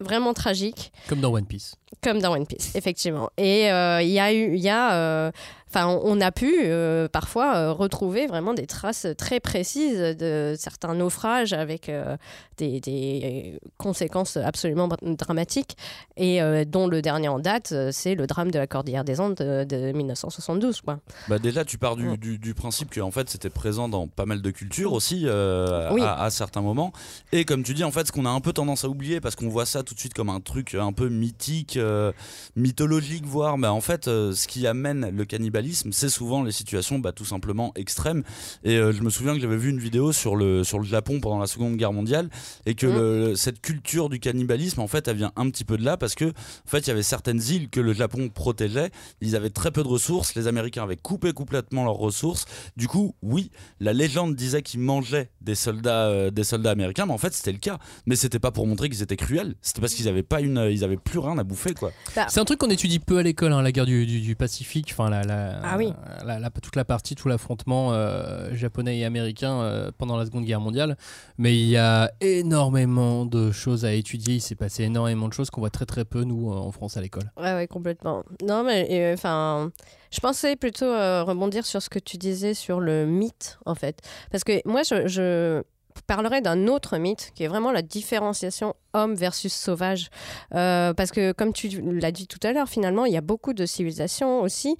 vraiment 0.00 0.34
tragique, 0.34 0.92
Comme 1.08 1.20
dans 1.20 1.32
One 1.32 1.46
Piece. 1.46 1.76
comme 2.02 2.20
dans 2.20 2.32
One 2.32 2.46
Piece, 2.46 2.74
effectivement. 2.74 3.30
Et 3.36 3.70
euh, 3.70 4.02
il 4.02 4.08
y 4.10 4.18
a 4.18 4.32
eu, 4.32 4.54
il 4.54 4.60
y 4.60 4.68
a, 4.68 4.94
euh, 4.94 5.30
enfin, 5.72 5.86
on, 5.86 6.00
on 6.04 6.20
a 6.20 6.32
pu 6.32 6.52
euh, 6.64 7.08
parfois 7.08 7.56
euh, 7.56 7.72
retrouver 7.72 8.26
vraiment 8.26 8.54
des 8.54 8.66
traces 8.66 9.06
très 9.16 9.40
précises 9.40 9.98
de 9.98 10.54
certains 10.58 10.94
naufrages 10.94 11.52
avec 11.52 11.88
euh, 11.88 12.16
des, 12.58 12.80
des 12.80 13.58
conséquences 13.78 14.36
absolument 14.36 14.88
dramatiques, 15.02 15.76
et 16.16 16.40
dont 16.66 16.86
le 16.88 17.00
dernier 17.00 17.28
en 17.28 17.38
date, 17.38 17.72
c'est 17.90 18.14
le 18.14 18.26
drame 18.26 18.50
de 18.50 18.58
la 18.58 18.66
Cordillère 18.66 19.04
des 19.04 19.18
Andes 19.20 19.36
de, 19.36 19.64
de 19.64 19.92
1972, 19.92 20.82
quoi. 20.82 20.98
Bah 21.28 21.38
déjà, 21.38 21.64
tu 21.64 21.78
pars 21.78 21.96
du, 21.96 22.18
du, 22.18 22.38
du 22.38 22.54
principe 22.54 22.90
que 22.90 23.00
en 23.00 23.10
fait 23.10 23.30
c'était 23.30 23.48
présent 23.50 23.88
dans 23.88 24.08
pas 24.08 24.26
mal 24.26 24.42
de 24.42 24.50
cultures 24.50 24.92
aussi 24.92 25.24
Oui. 25.24 26.02
à, 26.02 26.22
à 26.22 26.30
certains 26.30 26.60
moments. 26.60 26.92
Et 27.32 27.44
comme 27.46 27.62
tu 27.62 27.72
dis, 27.72 27.84
en 27.84 27.90
fait, 27.90 28.06
ce 28.06 28.12
qu'on 28.12 28.26
a 28.26 28.30
un 28.30 28.40
peu 28.40 28.52
tendance 28.52 28.84
à 28.84 28.88
oublier 28.88 29.20
parce 29.20 29.36
qu'on 29.36 29.48
voit 29.48 29.66
ça 29.66 29.82
tout 29.82 29.94
de 29.94 29.98
suite 30.00 30.12
comme 30.14 30.28
un 30.28 30.40
truc 30.40 30.74
un 30.74 30.92
peu 30.92 31.08
mythique, 31.08 31.76
euh, 31.78 32.12
mythologique, 32.56 33.24
voire. 33.26 33.56
Bah 33.58 33.72
en 33.72 33.80
fait, 33.80 34.08
euh, 34.08 34.32
ce 34.32 34.46
qui 34.48 34.66
amène 34.66 35.08
le 35.10 35.24
cannibalisme, 35.24 35.59
c'est 35.72 36.08
souvent 36.08 36.42
les 36.42 36.52
situations 36.52 36.98
bah, 36.98 37.12
tout 37.12 37.24
simplement 37.24 37.72
extrêmes. 37.76 38.22
Et 38.64 38.76
euh, 38.76 38.92
je 38.92 39.02
me 39.02 39.10
souviens 39.10 39.34
que 39.34 39.40
j'avais 39.40 39.56
vu 39.56 39.70
une 39.70 39.78
vidéo 39.78 40.12
sur 40.12 40.36
le 40.36 40.64
sur 40.64 40.78
le 40.78 40.84
Japon 40.84 41.20
pendant 41.20 41.38
la 41.38 41.46
Seconde 41.46 41.76
Guerre 41.76 41.92
mondiale 41.92 42.28
et 42.66 42.74
que 42.74 42.86
Mm. 42.86 42.94
le- 42.94 43.36
cette 43.36 43.60
culture 43.60 44.08
du 44.08 44.18
cannibalisme, 44.20 44.80
en 44.80 44.88
fait, 44.88 45.08
elle 45.08 45.16
vient 45.16 45.32
un 45.36 45.48
petit 45.50 45.64
peu 45.64 45.76
de 45.76 45.84
là 45.84 45.96
parce 45.96 46.14
que 46.14 46.24
en 46.26 46.68
fait, 46.68 46.80
il 46.80 46.88
y 46.88 46.90
avait 46.90 47.02
certaines 47.02 47.40
îles 47.42 47.68
que 47.70 47.80
le 47.80 47.92
Japon 47.92 48.28
protégeait. 48.28 48.90
Ils 49.20 49.36
avaient 49.36 49.50
très 49.50 49.70
peu 49.70 49.82
de 49.82 49.88
ressources. 49.88 50.34
Les 50.34 50.46
Américains 50.46 50.82
avaient 50.82 50.96
coupé 50.96 51.32
complètement 51.32 51.84
leurs 51.84 51.94
ressources. 51.96 52.44
Du 52.76 52.88
coup, 52.88 53.14
oui, 53.22 53.50
la 53.80 53.92
légende 53.92 54.34
disait 54.36 54.62
qu'ils 54.62 54.80
mangeaient 54.80 55.30
des 55.40 55.54
soldats, 55.54 56.06
euh, 56.08 56.30
des 56.30 56.44
soldats 56.44 56.70
américains, 56.70 57.06
mais 57.06 57.12
en 57.12 57.18
fait, 57.18 57.32
c'était 57.32 57.52
le 57.52 57.58
cas. 57.58 57.78
Mais 58.06 58.16
c'était 58.16 58.38
pas 58.38 58.50
pour 58.50 58.66
montrer 58.66 58.88
qu'ils 58.88 59.02
étaient 59.02 59.16
cruels. 59.16 59.54
C'était 59.62 59.80
parce 59.80 59.94
qu'ils 59.94 60.08
avaient 60.08 60.22
pas 60.22 60.40
une, 60.40 60.68
ils 60.70 60.84
avaient 60.84 60.96
plus 60.96 61.18
rien 61.18 61.36
à 61.38 61.44
bouffer, 61.44 61.74
quoi. 61.74 61.92
C'est 62.28 62.40
un 62.40 62.44
truc 62.44 62.58
qu'on 62.58 62.70
étudie 62.70 62.98
peu 62.98 63.18
à 63.18 63.22
l'école, 63.22 63.52
hein, 63.52 63.62
la 63.62 63.72
guerre 63.72 63.86
du, 63.86 64.06
du- 64.06 64.20
du 64.20 64.36
Pacifique, 64.36 64.88
enfin 64.92 65.10
la, 65.10 65.22
la- 65.22 65.49
Ah 65.62 65.76
oui. 65.76 65.92
la- 66.24 66.38
la- 66.38 66.50
toute 66.50 66.76
la 66.76 66.84
partie, 66.84 67.14
tout 67.14 67.28
l'affrontement 67.28 67.92
euh, 67.92 68.54
japonais 68.54 68.98
et 68.98 69.04
américain 69.04 69.60
euh, 69.60 69.90
pendant 69.96 70.16
la 70.16 70.24
Seconde 70.26 70.44
Guerre 70.44 70.60
mondiale. 70.60 70.96
Mais 71.38 71.54
il 71.58 71.66
y 71.68 71.76
a 71.76 72.10
énormément 72.20 73.24
de 73.26 73.50
choses 73.52 73.84
à 73.84 73.92
étudier. 73.92 74.34
Il 74.36 74.40
s'est 74.40 74.54
passé 74.54 74.84
énormément 74.84 75.28
de 75.28 75.32
choses 75.32 75.50
qu'on 75.50 75.60
voit 75.60 75.70
très 75.70 75.86
très 75.86 76.04
peu 76.04 76.24
nous 76.24 76.50
euh, 76.52 76.56
en 76.56 76.72
France 76.72 76.96
à 76.96 77.00
l'école. 77.00 77.30
Ouais, 77.36 77.54
ouais, 77.54 77.66
complètement. 77.66 78.22
Non, 78.46 78.62
mais 78.64 78.86
euh, 78.90 79.14
enfin, 79.14 79.70
je 80.10 80.20
pensais 80.20 80.56
plutôt 80.56 80.84
euh, 80.86 81.22
rebondir 81.22 81.64
sur 81.66 81.80
ce 81.82 81.88
que 81.88 81.98
tu 81.98 82.16
disais 82.18 82.54
sur 82.54 82.80
le 82.80 83.06
mythe, 83.06 83.58
en 83.66 83.74
fait. 83.74 84.00
Parce 84.30 84.44
que 84.44 84.60
moi, 84.68 84.82
je, 84.82 85.06
je 85.08 85.62
parlerai 86.06 86.40
d'un 86.40 86.66
autre 86.68 86.96
mythe 86.98 87.32
qui 87.34 87.42
est 87.44 87.48
vraiment 87.48 87.72
la 87.72 87.82
différenciation 87.82 88.74
homme 88.94 89.14
versus 89.14 89.52
sauvage. 89.52 90.08
Euh, 90.54 90.94
parce 90.94 91.10
que, 91.10 91.32
comme 91.32 91.52
tu 91.52 91.68
l'as 91.82 92.12
dit 92.12 92.26
tout 92.26 92.38
à 92.42 92.52
l'heure, 92.52 92.68
finalement, 92.68 93.04
il 93.06 93.12
y 93.12 93.16
a 93.16 93.20
beaucoup 93.20 93.52
de 93.52 93.66
civilisations 93.66 94.40
aussi 94.40 94.76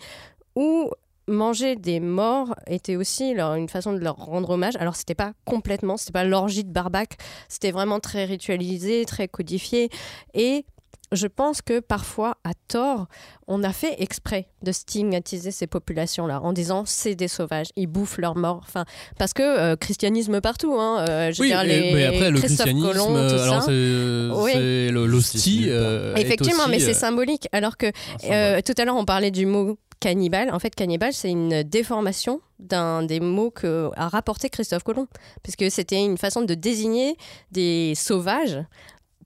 où 0.57 0.91
manger 1.29 1.77
des 1.77 2.01
morts 2.01 2.55
était 2.67 2.97
aussi 2.97 3.35
leur- 3.35 3.55
une 3.55 3.69
façon 3.69 3.93
de 3.93 3.99
leur 3.99 4.17
rendre 4.17 4.51
hommage. 4.51 4.75
Alors 4.77 4.97
c'était 4.97 5.15
pas 5.15 5.33
complètement, 5.45 5.97
c'était 5.97 6.13
pas 6.13 6.25
l'orgie 6.25 6.65
de 6.65 6.73
barbac, 6.73 7.17
c'était 7.49 7.71
vraiment 7.71 8.01
très 8.01 8.25
ritualisé, 8.25 9.05
très 9.05 9.29
codifié 9.29 9.91
et 10.35 10.65
je 11.13 11.27
pense 11.27 11.61
que 11.61 11.81
parfois, 11.81 12.37
à 12.45 12.53
tort, 12.69 13.07
on 13.49 13.65
a 13.65 13.73
fait 13.73 13.97
exprès 14.01 14.47
de 14.63 14.71
stigmatiser 14.71 15.51
ces 15.51 15.67
populations-là 15.67 16.41
en 16.41 16.53
disant 16.53 16.85
c'est 16.87 17.17
des 17.17 17.27
sauvages, 17.27 17.67
ils 17.75 17.89
bouffent 17.89 18.19
leurs 18.19 18.37
morts. 18.37 18.61
Enfin, 18.63 18.85
parce 19.19 19.33
que 19.33 19.43
euh, 19.43 19.75
christianisme 19.75 20.41
partout. 20.41 20.75
Hein, 20.79 21.05
euh, 21.09 21.33
je 21.33 21.39
veux 21.39 21.43
oui, 21.43 21.49
dire, 21.49 21.63
et- 21.63 21.67
les 21.67 21.95
mais 21.95 22.07
après 22.07 22.31
le 22.31 22.39
Christophe 22.39 22.67
christianisme, 22.69 22.93
Colomb, 22.93 23.07
tout 23.07 23.35
euh, 23.35 23.43
alors 23.43 23.55
ça. 23.57 23.61
c'est 23.63 23.73
euh, 23.73 24.33
Oui. 24.37 25.09
l'hostie. 25.09 25.65
euh, 25.69 26.15
est 26.15 26.21
Effectivement, 26.21 26.63
aussi, 26.63 26.71
mais 26.71 26.79
c'est 26.79 26.95
symbolique. 26.95 27.49
Alors 27.51 27.77
que 27.77 27.87
euh, 28.31 28.61
tout 28.65 28.75
à 28.79 28.85
l'heure, 28.85 28.95
on 28.97 29.05
parlait 29.05 29.33
du 29.33 29.47
mot 29.47 29.79
cannibale. 30.01 30.51
En 30.53 30.59
fait, 30.59 30.75
cannibale, 30.75 31.13
c'est 31.13 31.31
une 31.31 31.63
déformation 31.63 32.41
d'un 32.59 33.03
des 33.03 33.21
mots 33.21 33.51
que 33.51 33.91
a 33.97 34.09
rapporté 34.09 34.49
Christophe 34.49 34.83
Colomb, 34.83 35.07
puisque 35.43 35.71
c'était 35.71 36.03
une 36.03 36.19
façon 36.19 36.43
de 36.43 36.55
désigner 36.55 37.17
des 37.53 37.95
sauvages 37.95 38.59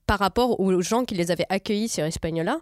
par 0.05 0.19
rapport 0.19 0.59
aux 0.59 0.81
gens 0.81 1.05
qui 1.05 1.15
les 1.15 1.31
avaient 1.31 1.47
accueillis 1.49 1.89
sur 1.89 2.05
Hispaniola. 2.05 2.59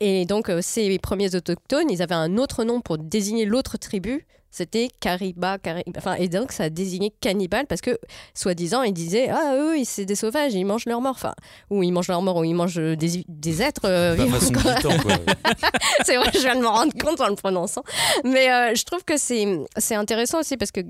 Et 0.00 0.26
donc, 0.26 0.48
euh, 0.48 0.60
ces 0.60 0.98
premiers 0.98 1.34
autochtones, 1.34 1.90
ils 1.90 2.02
avaient 2.02 2.14
un 2.14 2.36
autre 2.36 2.64
nom 2.64 2.80
pour 2.80 2.98
désigner 2.98 3.44
l'autre 3.44 3.78
tribu. 3.78 4.26
C'était 4.54 4.90
Cariba, 5.00 5.56
Cari- 5.58 5.82
enfin, 5.96 6.14
et 6.16 6.28
donc 6.28 6.52
ça 6.52 6.64
a 6.64 6.68
désigné 6.68 7.10
cannibale 7.20 7.66
parce 7.66 7.80
que, 7.80 7.98
soi-disant, 8.34 8.82
ils 8.82 8.92
disaient 8.92 9.28
Ah, 9.30 9.54
eux, 9.56 9.78
ils- 9.78 9.86
c'est 9.86 10.04
des 10.04 10.14
sauvages, 10.14 10.52
ils 10.52 10.64
mangent 10.66 10.84
leurs 10.84 11.00
morts. 11.00 11.14
Enfin, 11.16 11.34
ou 11.70 11.82
ils 11.82 11.90
mangent 11.90 12.08
leurs 12.08 12.20
morts, 12.20 12.36
ou 12.36 12.44
ils 12.44 12.54
mangent 12.54 12.74
des, 12.76 13.24
des 13.26 13.62
êtres 13.62 13.86
euh, 13.88 14.14
vivants, 14.14 14.36
c'est 16.04 16.16
vrai, 16.16 16.30
je 16.34 16.38
viens 16.40 16.54
de 16.56 16.60
me 16.60 16.66
rendre 16.68 16.92
compte 17.02 17.20
en 17.20 17.28
le 17.28 17.34
prononçant. 17.34 17.82
Mais 18.24 18.50
euh, 18.52 18.74
je 18.74 18.84
trouve 18.84 19.04
que 19.04 19.14
c'est 19.16 19.94
intéressant 19.94 20.40
aussi 20.40 20.56
parce 20.58 20.70
que 20.70 20.80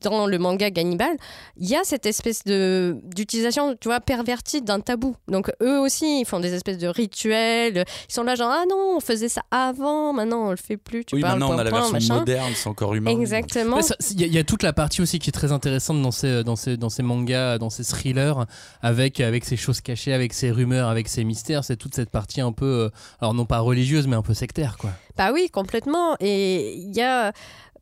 dans 0.00 0.26
le 0.26 0.38
manga 0.38 0.70
Gannibal, 0.70 1.16
il 1.56 1.68
y 1.68 1.76
a 1.76 1.84
cette 1.84 2.06
espèce 2.06 2.44
de 2.44 2.96
d'utilisation, 3.14 3.76
tu 3.80 3.88
vois, 3.88 4.00
pervertie 4.00 4.62
d'un 4.62 4.80
tabou. 4.80 5.16
Donc 5.28 5.50
eux 5.62 5.78
aussi, 5.78 6.20
ils 6.20 6.24
font 6.24 6.40
des 6.40 6.54
espèces 6.54 6.78
de 6.78 6.88
rituels. 6.88 7.84
Ils 8.08 8.12
sont 8.12 8.22
là 8.22 8.34
genre 8.34 8.50
ah 8.52 8.64
non, 8.68 8.96
on 8.96 9.00
faisait 9.00 9.28
ça 9.28 9.42
avant, 9.50 10.12
maintenant 10.12 10.46
on 10.46 10.50
le 10.50 10.56
fait 10.56 10.76
plus. 10.76 11.04
Tu 11.04 11.16
oui, 11.16 11.20
parles 11.20 11.38
maintenant 11.38 11.54
on 11.54 11.58
a 11.58 11.64
la 11.64 11.70
point, 11.70 11.80
version 11.80 11.92
machin. 11.94 12.18
moderne, 12.20 12.52
c'est 12.54 12.68
encore 12.68 12.94
humain. 12.94 13.10
Exactement. 13.10 13.78
Il 14.10 14.20
y, 14.20 14.28
y 14.28 14.38
a 14.38 14.44
toute 14.44 14.62
la 14.62 14.72
partie 14.72 15.02
aussi 15.02 15.18
qui 15.18 15.30
est 15.30 15.32
très 15.32 15.52
intéressante 15.52 16.00
dans 16.02 16.10
ces, 16.10 16.44
dans 16.44 16.56
ces, 16.56 16.76
dans 16.76 16.88
ces 16.88 17.02
mangas, 17.02 17.58
dans 17.58 17.70
ces 17.70 17.84
thrillers, 17.84 18.46
avec, 18.82 19.20
avec 19.20 19.44
ces 19.44 19.56
choses 19.56 19.80
cachées, 19.80 20.12
avec 20.12 20.32
ces 20.32 20.50
rumeurs, 20.50 20.88
avec 20.88 21.08
ces 21.08 21.24
mystères. 21.24 21.64
C'est 21.64 21.76
toute 21.76 21.94
cette 21.94 22.10
partie 22.10 22.40
un 22.40 22.52
peu, 22.52 22.64
euh, 22.66 22.90
alors 23.20 23.34
non 23.34 23.46
pas 23.46 23.58
religieuse, 23.60 24.06
mais 24.06 24.16
un 24.16 24.22
peu 24.22 24.34
sectaire, 24.34 24.76
quoi. 24.78 24.90
Bah 25.16 25.30
oui, 25.32 25.48
complètement. 25.52 26.16
Et 26.20 26.74
il 26.74 26.94
y 26.94 27.02
a, 27.02 27.32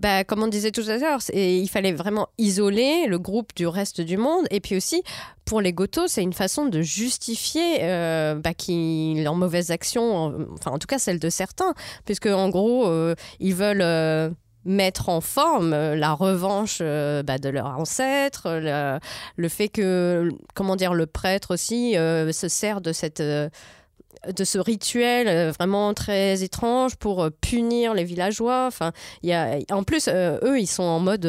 bah, 0.02 0.24
comme 0.24 0.42
on 0.42 0.48
disait 0.48 0.72
tout 0.72 0.84
à 0.88 0.98
l'heure, 0.98 1.20
il 1.32 1.68
fallait 1.68 1.92
vraiment 1.92 2.28
isoler 2.36 3.06
le 3.06 3.18
groupe 3.18 3.54
du 3.54 3.66
reste 3.66 4.00
du 4.00 4.16
monde. 4.16 4.46
Et 4.50 4.60
puis 4.60 4.76
aussi, 4.76 5.02
pour 5.44 5.60
les 5.60 5.72
Gothos, 5.72 6.08
c'est 6.08 6.22
une 6.22 6.32
façon 6.32 6.66
de 6.66 6.82
justifier 6.82 7.78
euh, 7.82 8.34
bah, 8.34 8.50
leurs 8.68 9.36
mauvaises 9.36 9.70
actions, 9.70 10.16
en- 10.16 10.32
enfin 10.54 10.72
en 10.72 10.78
tout 10.78 10.88
cas 10.88 10.98
celles 10.98 11.20
de 11.20 11.30
certains, 11.30 11.74
puisque 12.04 12.26
en 12.26 12.48
gros, 12.48 12.86
euh, 12.88 13.14
ils 13.40 13.54
veulent... 13.54 13.80
euh, 13.82 14.30
mettre 14.64 15.08
en 15.08 15.20
forme 15.20 15.72
euh, 15.72 15.96
la 15.96 16.12
revanche 16.12 16.78
bah, 16.78 17.38
de 17.38 17.48
leurs 17.48 17.66
ancêtres, 17.66 18.46
le, 19.36 19.48
fait 19.48 19.68
que, 19.68 20.28
comment 20.54 20.76
dire, 20.76 20.94
le 20.94 21.06
prêtre 21.06 21.54
aussi 21.54 21.94
se 21.94 22.46
sert 22.48 22.80
de 22.80 22.92
cette 22.92 23.20
de 24.28 24.44
ce 24.44 24.58
rituel 24.58 25.28
euh, 25.28 25.50
vraiment 25.50 25.94
très 25.94 26.42
étrange 26.42 26.96
pour 26.96 27.22
euh, 27.22 27.30
punir 27.30 27.94
les 27.94 28.04
villageois. 28.04 28.66
Enfin, 28.66 28.92
y 29.22 29.32
a, 29.32 29.58
en 29.70 29.82
plus, 29.82 30.08
euh, 30.08 30.38
eux, 30.42 30.60
ils 30.60 30.66
sont 30.66 30.82
en 30.82 31.00
mode. 31.00 31.26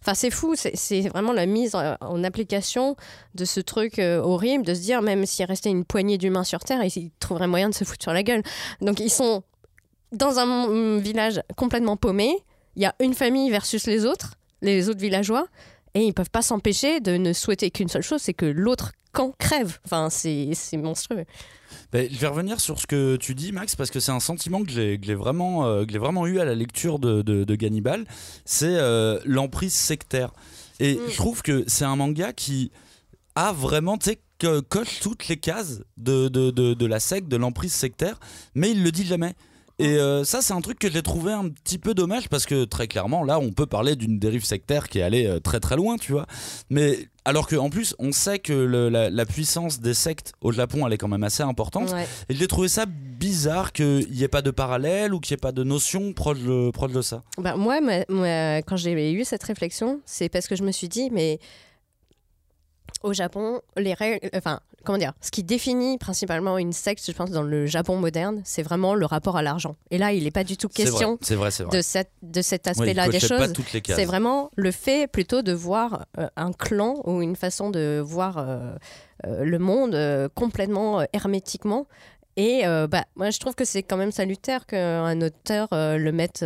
Enfin, 0.00 0.14
c'est 0.14 0.30
fou. 0.30 0.54
C'est 0.56 1.00
vraiment 1.08 1.32
la 1.32 1.46
mise 1.46 1.74
en, 1.74 2.24
application 2.24 2.96
de 3.34 3.44
ce 3.44 3.60
truc 3.60 3.98
horrible 3.98 4.64
de 4.64 4.74
se 4.74 4.80
dire, 4.80 5.02
même 5.02 5.26
s'il 5.26 5.44
restait 5.44 5.70
une 5.70 5.84
poignée 5.84 6.18
d'humains 6.18 6.44
sur 6.44 6.60
Terre, 6.60 6.82
ils 6.82 7.10
trouveraient 7.20 7.46
moyen 7.46 7.68
de 7.68 7.74
se 7.74 7.84
foutre 7.84 8.02
sur 8.02 8.12
la 8.12 8.22
gueule. 8.22 8.42
Donc, 8.80 9.00
ils 9.00 9.10
sont 9.10 9.42
dans 10.12 10.38
un 10.38 10.68
mm, 10.68 10.98
village 10.98 11.42
complètement 11.56 11.96
paumé. 11.96 12.36
Il 12.76 12.82
y 12.82 12.86
a 12.86 12.94
une 13.00 13.14
famille 13.14 13.50
versus 13.50 13.86
les 13.86 14.06
autres, 14.06 14.34
les 14.62 14.88
autres 14.88 15.00
villageois. 15.00 15.46
Et 15.94 16.04
ils 16.04 16.12
peuvent 16.12 16.30
pas 16.30 16.42
s'empêcher 16.42 17.00
de 17.00 17.16
ne 17.16 17.32
souhaiter 17.32 17.70
qu'une 17.70 17.88
seule 17.88 18.02
chose, 18.02 18.20
c'est 18.20 18.34
que 18.34 18.46
l'autre 18.46 18.92
camp 19.14 19.32
crève. 19.38 19.78
Enfin, 19.86 20.10
c'est 20.10 20.52
monstrueux. 20.76 21.24
Ben, 21.92 22.08
je 22.10 22.18
vais 22.18 22.26
revenir 22.26 22.60
sur 22.60 22.78
ce 22.80 22.86
que 22.86 23.16
tu 23.16 23.34
dis, 23.34 23.52
Max, 23.52 23.76
parce 23.76 23.90
que 23.90 24.00
c'est 24.00 24.12
un 24.12 24.20
sentiment 24.20 24.62
que 24.62 24.70
j'ai 24.70 25.14
vraiment, 25.14 25.64
euh, 25.66 25.84
que 25.86 25.96
vraiment 25.98 26.26
eu 26.26 26.40
à 26.40 26.44
la 26.44 26.54
lecture 26.54 26.98
de, 26.98 27.22
de, 27.22 27.44
de 27.44 27.54
Gannibal. 27.54 28.04
C'est 28.44 28.76
euh, 28.76 29.18
l'emprise 29.24 29.72
sectaire. 29.74 30.32
Et 30.80 30.96
Mm. 30.96 31.00
je 31.08 31.16
trouve 31.16 31.42
que 31.42 31.64
c'est 31.68 31.84
un 31.84 31.96
manga 31.96 32.32
qui 32.32 32.70
a 33.34 33.52
vraiment, 33.52 33.96
tu 33.96 34.10
coche 34.68 35.00
toutes 35.00 35.28
les 35.28 35.36
cases 35.38 35.82
de, 35.96 36.28
de 36.28 36.86
la 36.86 37.00
secte, 37.00 37.28
de 37.28 37.36
l'emprise 37.36 37.72
sectaire, 37.72 38.18
mais 38.54 38.72
il 38.72 38.82
le 38.82 38.90
dit 38.90 39.06
jamais. 39.06 39.34
Et 39.80 39.96
euh, 39.98 40.22
ça, 40.22 40.40
c'est 40.40 40.52
un 40.52 40.60
truc 40.60 40.78
que 40.78 40.88
j'ai 40.88 41.02
trouvé 41.02 41.32
un 41.32 41.48
petit 41.48 41.78
peu 41.78 41.94
dommage 41.94 42.28
parce 42.28 42.46
que 42.46 42.64
très 42.64 42.86
clairement, 42.86 43.24
là, 43.24 43.40
on 43.40 43.50
peut 43.50 43.66
parler 43.66 43.96
d'une 43.96 44.20
dérive 44.20 44.44
sectaire 44.44 44.88
qui 44.88 45.00
est 45.00 45.02
allée 45.02 45.26
euh, 45.26 45.40
très 45.40 45.58
très 45.58 45.74
loin, 45.74 45.96
tu 45.96 46.12
vois. 46.12 46.26
Mais 46.70 47.08
alors 47.24 47.48
qu'en 47.48 47.70
plus, 47.70 47.96
on 47.98 48.12
sait 48.12 48.38
que 48.38 48.52
le- 48.52 48.88
la, 48.88 49.10
la 49.10 49.26
puissance 49.26 49.80
des 49.80 49.94
sectes 49.94 50.32
au 50.40 50.52
Japon, 50.52 50.86
elle 50.86 50.92
est 50.92 50.98
quand 50.98 51.08
même 51.08 51.24
assez 51.24 51.42
importante. 51.42 51.90
Ouais. 51.90 52.06
Et 52.28 52.34
j'ai 52.36 52.46
trouvé 52.46 52.68
ça 52.68 52.86
bizarre 52.86 53.72
qu'il 53.72 54.06
n'y 54.12 54.22
ait 54.22 54.28
pas 54.28 54.42
de 54.42 54.52
parallèle 54.52 55.12
ou 55.12 55.18
qu'il 55.18 55.34
n'y 55.34 55.38
ait 55.38 55.40
pas 55.40 55.50
de 55.52 55.64
notion 55.64 56.12
proche 56.12 56.38
de, 56.38 56.70
proche 56.70 56.92
de 56.92 57.02
ça. 57.02 57.24
Bah, 57.38 57.56
moi, 57.56 57.80
quand 58.66 58.76
j'ai 58.76 59.12
eu 59.12 59.24
cette 59.24 59.42
réflexion, 59.42 60.00
c'est 60.06 60.28
parce 60.28 60.46
que 60.46 60.54
je 60.54 60.62
me 60.62 60.70
suis 60.70 60.88
dit, 60.88 61.10
mais 61.10 61.40
au 63.02 63.12
Japon, 63.12 63.60
les 63.76 63.94
règles, 63.94 64.30
enfin, 64.36 64.60
comment 64.84 64.98
dire, 64.98 65.12
ce 65.20 65.30
qui 65.30 65.42
définit 65.42 65.98
principalement 65.98 66.58
une 66.58 66.72
secte, 66.72 67.04
je 67.06 67.12
pense, 67.12 67.30
dans 67.30 67.42
le 67.42 67.66
Japon 67.66 67.96
moderne, 67.96 68.42
c'est 68.44 68.62
vraiment 68.62 68.94
le 68.94 69.06
rapport 69.06 69.36
à 69.36 69.42
l'argent. 69.42 69.76
Et 69.90 69.98
là, 69.98 70.12
il 70.12 70.24
n'est 70.24 70.30
pas 70.30 70.44
du 70.44 70.56
tout 70.56 70.68
vrai, 70.68 70.84
question 70.84 71.18
vrai, 71.20 71.50
vrai. 71.50 71.76
de, 71.76 71.82
cette, 71.82 72.10
de 72.22 72.42
cet 72.42 72.66
Ouais, 72.66 72.70
aspect-là 72.70 73.08
des 73.08 73.20
choses. 73.20 73.52
C'est 73.86 74.04
vraiment 74.04 74.50
le 74.56 74.70
fait 74.70 75.10
plutôt 75.10 75.42
de 75.42 75.52
voir 75.52 76.06
euh, 76.18 76.28
un 76.36 76.52
clan 76.52 76.94
ou 77.04 77.22
une 77.22 77.36
façon 77.36 77.70
de 77.70 78.02
voir 78.04 78.38
euh, 78.38 78.74
euh, 79.26 79.44
le 79.44 79.58
monde 79.58 80.30
complètement 80.34 81.04
hermétiquement. 81.12 81.86
Et 82.36 82.62
bah, 82.90 83.04
moi, 83.14 83.30
je 83.30 83.38
trouve 83.38 83.54
que 83.54 83.64
c'est 83.64 83.84
quand 83.84 83.96
même 83.96 84.10
salutaire 84.10 84.66
qu'un 84.66 85.20
auteur 85.20 85.68
le 85.70 86.10
mette, 86.10 86.44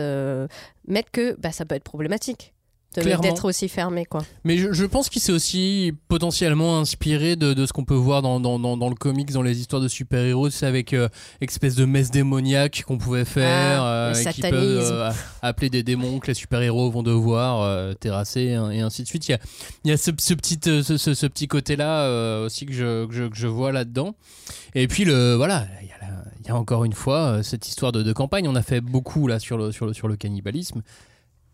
mette 0.86 1.10
que 1.10 1.34
bah, 1.40 1.50
ça 1.50 1.64
peut 1.64 1.76
être 1.76 1.84
problématique. 1.84 2.52
D'être 2.94 3.44
aussi 3.44 3.68
fermé. 3.68 4.04
Quoi. 4.06 4.22
Mais 4.44 4.56
je, 4.58 4.72
je 4.72 4.84
pense 4.84 5.08
qu'il 5.08 5.20
s'est 5.22 5.32
aussi 5.32 5.92
potentiellement 6.08 6.78
inspiré 6.80 7.36
de, 7.36 7.54
de 7.54 7.66
ce 7.66 7.72
qu'on 7.72 7.84
peut 7.84 7.94
voir 7.94 8.22
dans, 8.22 8.40
dans, 8.40 8.58
dans, 8.58 8.76
dans 8.76 8.88
le 8.88 8.94
comics, 8.94 9.30
dans 9.30 9.42
les 9.42 9.60
histoires 9.60 9.82
de 9.82 9.88
super-héros, 9.88 10.50
c'est 10.50 10.66
avec 10.66 10.92
euh, 10.94 11.08
espèce 11.40 11.74
de 11.74 11.84
messe 11.84 12.10
démoniaque 12.10 12.82
qu'on 12.86 12.98
pouvait 12.98 13.24
faire, 13.24 13.82
Ah, 13.82 14.08
euh, 14.10 14.24
qui 14.32 14.40
peuvent 14.40 14.52
euh, 14.92 15.10
appeler 15.42 15.70
des 15.70 15.82
démons 15.82 16.18
que 16.18 16.26
les 16.28 16.34
super-héros 16.34 16.90
vont 16.90 17.02
devoir 17.02 17.60
euh, 17.62 17.92
terrasser 17.94 18.54
hein, 18.54 18.70
et 18.70 18.80
ainsi 18.80 19.02
de 19.02 19.06
suite. 19.08 19.28
Il 19.28 19.32
y 19.32 19.34
a, 19.34 19.38
il 19.84 19.90
y 19.90 19.94
a 19.94 19.96
ce, 19.96 20.10
ce 20.18 20.34
petit, 20.34 20.58
euh, 20.66 20.82
ce, 20.82 20.96
ce- 20.96 21.14
ce 21.14 21.26
petit 21.26 21.46
côté-là 21.46 22.42
aussi 22.44 22.66
que 22.66 22.72
je, 22.72 23.06
que 23.06 23.12
je, 23.14 23.24
que 23.24 23.36
je 23.36 23.46
vois 23.46 23.70
là-dedans. 23.72 24.14
Et 24.74 24.88
puis, 24.88 25.04
le, 25.04 25.34
voilà, 25.34 25.66
il 25.82 25.88
y, 25.88 25.92
a 25.92 25.98
la- 26.00 26.24
il 26.40 26.46
y 26.46 26.50
a 26.50 26.56
encore 26.56 26.84
une 26.84 26.92
fois 26.94 27.42
cette 27.42 27.68
histoire 27.68 27.92
de, 27.92 28.02
de 28.02 28.12
campagne. 28.12 28.48
On 28.48 28.54
a 28.56 28.62
fait 28.62 28.80
beaucoup 28.80 29.26
là 29.28 29.38
sur 29.38 29.56
le, 29.58 29.72
sur 29.72 29.86
le, 29.86 29.92
sur 29.92 30.08
le 30.08 30.16
cannibalisme. 30.16 30.82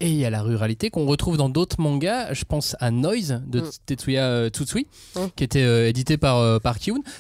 Et 0.00 0.10
il 0.10 0.16
y 0.16 0.24
a 0.24 0.30
la 0.30 0.42
ruralité 0.42 0.90
qu'on 0.90 1.06
retrouve 1.06 1.36
dans 1.36 1.48
d'autres 1.48 1.80
mangas. 1.80 2.32
Je 2.34 2.44
pense 2.44 2.76
à 2.80 2.90
Noise 2.90 3.42
de 3.46 3.60
Mm. 3.60 3.70
Tetsuya 3.86 4.26
euh, 4.26 4.48
Tsutsui, 4.48 4.86
Mm. 5.14 5.20
qui 5.36 5.44
était 5.44 5.62
euh, 5.62 5.88
édité 5.88 6.16
par, 6.16 6.38
euh, 6.38 6.58
par. 6.58 6.76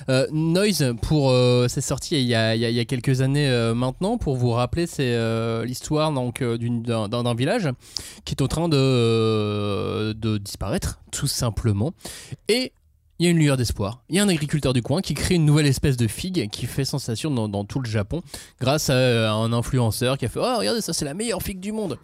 Euh, 0.08 0.26
Noise, 0.32 0.94
pour, 1.02 1.30
euh, 1.30 1.66
c'est 1.68 1.80
sorti 1.80 2.16
il 2.20 2.26
y, 2.26 2.34
a, 2.34 2.56
il 2.56 2.62
y 2.62 2.86
quelques 2.86 3.20
années 3.20 3.48
maintenant. 3.74 4.18
Pour 4.18 4.36
vous 4.36 4.50
rappeler, 4.50 4.86
c'est 4.86 5.16
l'histoire 5.64 6.12
donc, 6.12 6.42
d'un, 6.42 7.34
village 7.34 7.68
qui 8.24 8.34
est 8.34 8.42
en 8.42 8.48
train 8.48 8.68
de, 8.68 10.12
de 10.12 10.38
disparaître, 10.38 11.00
tout 11.10 11.26
simplement. 11.26 11.92
Et 12.48 12.72
il 13.18 13.26
y 13.26 13.28
a 13.28 13.30
une 13.30 13.38
lueur 13.38 13.56
d'espoir. 13.56 14.02
Il 14.08 14.16
y 14.16 14.18
a 14.18 14.24
un 14.24 14.28
agriculteur 14.28 14.72
du 14.72 14.82
coin 14.82 15.00
qui 15.00 15.14
crée 15.14 15.36
une 15.36 15.44
nouvelle 15.44 15.66
espèce 15.66 15.96
de 15.96 16.08
figue 16.08 16.50
qui 16.50 16.66
fait 16.66 16.84
sensation 16.84 17.30
dans, 17.30 17.48
dans 17.48 17.64
tout 17.64 17.78
le 17.80 17.88
Japon 17.88 18.22
grâce 18.60 18.90
à, 18.90 18.94
euh, 18.94 19.30
un 19.30 19.52
influenceur 19.52 20.18
qui 20.18 20.24
a 20.24 20.28
fait 20.28 20.40
Oh, 20.42 20.58
regardez, 20.58 20.80
ça, 20.80 20.92
c'est 20.92 21.04
la 21.04 21.14
meilleure 21.14 21.42
figue 21.42 21.60
du 21.60 21.70
monde. 21.72 21.96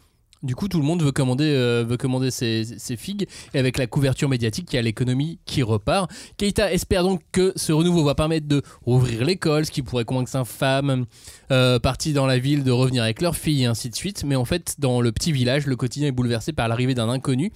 Du 0.43 0.55
coup, 0.55 0.69
tout 0.69 0.79
le 0.79 0.85
monde 0.85 1.03
veut 1.03 1.13
commander, 1.13 1.45
euh, 1.45 2.31
ses, 2.31 2.97
figues. 2.97 3.27
Et 3.53 3.59
avec 3.59 3.77
la 3.77 3.87
couverture 3.87 4.29
médiatique, 4.29 4.73
il 4.73 4.77
y 4.77 4.79
a 4.79 4.83
l'économie 4.83 5.39
qui 5.45 5.63
repart. 5.63 6.11
Keita 6.39 6.73
espère 6.73 7.03
donc 7.03 7.21
que 7.31 7.53
ce 7.57 7.73
renouveau 7.73 8.05
va 8.05 8.15
permettre 8.15 8.49
de 8.49 8.63
rouvrir 8.83 9.25
l'école, 9.25 9.67
ce 9.67 9.71
qui 9.71 9.83
pourrait 9.83 10.07
convaincre 10.07 10.31
sa 10.31 10.45
femme 10.45 11.05
euh, 11.51 11.79
partie 11.79 12.15
dans 12.15 12.27
la 12.27 12.39
ville 12.39 12.65
de 12.65 12.71
revenir 12.71 13.03
avec 13.03 13.21
leur 13.21 13.37
fille 13.37 13.65
et 13.65 13.67
ainsi 13.67 13.91
de 13.91 13.95
suite. 13.95 14.25
Mais 14.25 14.37
en 14.37 14.47
fait, 14.47 14.77
dans 14.79 15.03
le 15.03 15.13
petit 15.13 15.33
village, 15.33 15.67
le 15.67 15.77
quotidien 15.77 16.09
est 16.09 16.13
bouleversé 16.13 16.53
par 16.53 16.69
l'arrivée 16.69 16.95
d'un 16.95 17.11
inconnu, 17.11 17.53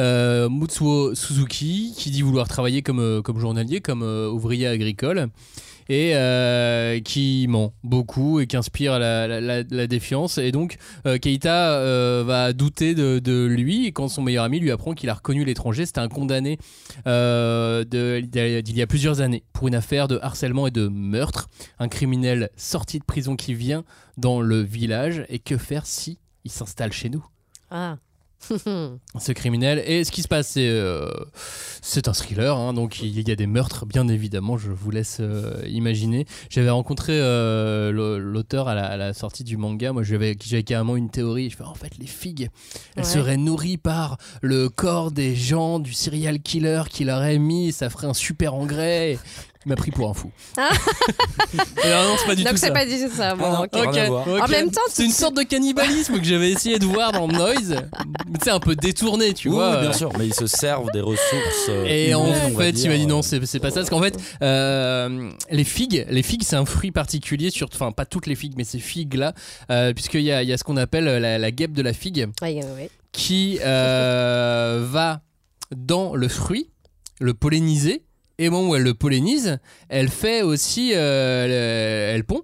euh, 0.00 0.48
Mutsuo 0.48 1.14
Suzuki, 1.14 1.94
qui 1.96 2.10
dit 2.10 2.22
vouloir 2.22 2.48
travailler 2.48 2.82
comme, 2.82 3.22
journalier, 3.38 3.80
comme 3.80 4.02
ouvrier 4.02 4.66
agricole. 4.66 5.28
Et 5.88 6.12
euh, 6.14 7.00
qui 7.00 7.46
ment 7.48 7.72
beaucoup 7.82 8.40
et 8.40 8.46
qui 8.46 8.56
inspire 8.56 8.98
la, 8.98 9.62
défiance. 9.86 10.38
Et 10.38 10.52
donc, 10.52 10.76
euh, 11.06 11.18
Keita 11.18 11.74
euh, 11.74 12.24
va 12.26 12.52
douter 12.52 12.94
de, 12.94 13.46
lui. 13.46 13.86
Et 13.86 13.92
quand 13.92 14.08
son 14.08 14.22
meilleur 14.22 14.44
ami 14.44 14.60
lui 14.60 14.70
apprend 14.70 14.94
qu'il 14.94 15.10
a 15.10 15.14
reconnu 15.14 15.44
l'étranger, 15.44 15.86
c'était 15.86 16.00
un 16.00 16.08
condamné 16.08 16.58
euh, 17.06 17.84
d'il 17.84 18.76
y 18.76 18.82
a 18.82 18.86
plusieurs 18.86 19.20
années 19.20 19.44
pour 19.52 19.68
une 19.68 19.74
affaire 19.74 20.08
de 20.08 20.18
harcèlement 20.22 20.66
et 20.66 20.70
de 20.70 20.88
meurtre. 20.88 21.48
Un 21.78 21.88
criminel 21.88 22.50
sorti 22.56 22.98
de 22.98 23.04
prison 23.04 23.36
qui 23.36 23.54
vient 23.54 23.84
dans 24.16 24.40
le 24.40 24.60
village. 24.60 25.24
Et 25.28 25.38
que 25.38 25.56
faire 25.56 25.86
si 25.86 26.18
il 26.44 26.50
s'installe 26.50 26.92
chez 26.92 27.08
nous? 27.08 27.24
Ah. 27.70 27.96
ce 29.18 29.32
criminel. 29.32 29.82
Et 29.86 30.04
ce 30.04 30.10
qui 30.12 30.22
se 30.22 30.28
passe, 30.28 30.48
c'est 30.48 30.68
euh, 30.68 31.08
un 32.06 32.12
thriller, 32.12 32.56
hein, 32.56 32.72
donc 32.72 33.00
il 33.02 33.26
y 33.28 33.30
a 33.32 33.36
des 33.36 33.46
meurtres, 33.46 33.86
bien 33.86 34.08
évidemment, 34.08 34.56
je 34.58 34.70
vous 34.70 34.90
laisse 34.90 35.18
euh, 35.20 35.62
imaginer. 35.68 36.26
J'avais 36.50 36.70
rencontré 36.70 37.12
euh, 37.14 37.90
l'auteur 38.18 38.68
à 38.68 38.74
la, 38.74 38.86
à 38.86 38.96
la 38.96 39.12
sortie 39.12 39.44
du 39.44 39.56
manga, 39.56 39.92
moi 39.92 40.02
j'avais 40.02 40.34
carrément 40.64 40.96
une 40.96 41.10
théorie, 41.10 41.50
je 41.50 41.56
fais 41.56 41.64
en 41.64 41.74
fait 41.74 41.92
les 41.98 42.06
figues, 42.06 42.50
elles 42.96 43.04
Ouais. 43.04 43.10
seraient 43.10 43.36
nourries 43.36 43.76
par 43.76 44.18
le 44.40 44.68
corps 44.68 45.10
des 45.10 45.34
gens, 45.34 45.78
du 45.78 45.92
serial 45.92 46.40
killer 46.40 46.82
qui 46.90 47.04
leur 47.04 47.22
mis, 47.38 47.72
ça 47.72 47.90
ferait 47.90 48.06
un 48.06 48.14
super 48.14 48.54
engrais. 48.54 49.18
Il 49.66 49.70
m'a 49.70 49.76
pris 49.76 49.90
pour 49.90 50.08
un 50.10 50.14
fou. 50.14 50.30
Ah. 50.58 50.68
Non, 51.84 52.16
c'est 52.18 52.26
pas 52.26 52.34
du 52.34 52.42
Donc 52.44 52.52
tout 52.54 52.58
c'est 52.58 52.66
ça. 52.66 52.72
pas 52.72 52.84
du 52.86 52.92
tout 52.98 53.10
ça. 53.14 53.34
Bon, 53.34 53.44
Ah 53.44 53.66
non. 54.08 54.40
En 54.42 54.48
même 54.48 54.70
temps, 54.70 54.80
c'est 54.88 55.04
une 55.04 55.10
sorte 55.12 55.36
de 55.36 55.42
cannibalisme 55.42 56.18
que 56.18 56.24
j'avais 56.24 56.50
essayé 56.50 56.78
de 56.78 56.84
voir 56.86 57.12
dans 57.12 57.28
Noise. 57.28 57.76
C'est 58.42 58.50
un 58.50 58.58
peu 58.60 58.74
détourné, 58.74 59.32
tu 59.34 59.48
Oui, 59.48 59.54
vois. 59.54 59.76
oui, 59.76 59.80
bien 59.82 59.92
sûr, 59.92 60.10
mais 60.18 60.26
ils 60.26 60.34
se 60.34 60.46
servent 60.46 60.90
des 60.92 61.00
ressources. 61.00 61.66
euh, 61.68 61.84
Et 61.86 62.14
en 62.14 62.26
humaines, 62.26 62.56
fait, 62.56 62.70
il 62.70 62.88
m'a 62.90 62.96
dit 62.96 63.06
non, 63.06 63.22
c'est 63.22 63.44
c'est 63.46 63.60
pas 63.60 63.70
ça. 63.70 63.76
Parce 63.76 63.90
qu'en 63.90 64.02
fait, 64.02 64.18
euh, 64.42 65.30
les 65.50 65.64
figues, 65.64 66.06
les 66.10 66.22
figues, 66.22 66.42
c'est 66.44 66.56
un 66.56 66.64
fruit 66.66 66.90
particulier. 66.90 67.50
Sur, 67.50 67.68
enfin, 67.72 67.92
pas 67.92 68.06
toutes 68.06 68.26
les 68.26 68.34
figues, 68.34 68.54
mais 68.56 68.64
ces 68.64 68.78
figues-là, 68.78 69.34
euh, 69.70 69.92
puisqu'il 69.92 70.22
y 70.22 70.32
a, 70.32 70.42
il 70.42 70.48
y 70.48 70.52
a 70.52 70.58
ce 70.58 70.64
qu'on 70.64 70.76
appelle 70.76 71.04
la, 71.04 71.38
la 71.38 71.50
guêpe 71.50 71.72
de 71.72 71.82
la 71.82 71.92
figue, 71.92 72.28
qui 73.12 73.58
euh, 73.64 74.84
va 74.88 75.20
dans 75.74 76.14
le 76.14 76.28
fruit, 76.28 76.70
le 77.20 77.34
polliniser. 77.34 78.03
Et 78.38 78.48
au 78.48 78.50
moment 78.50 78.70
où 78.70 78.74
elle 78.74 78.82
le 78.82 78.94
pollinise, 78.94 79.58
elle 79.88 80.08
fait 80.08 80.42
aussi, 80.42 80.92
euh, 80.94 81.46
le- 81.46 82.14
elle 82.14 82.24
pond. 82.24 82.42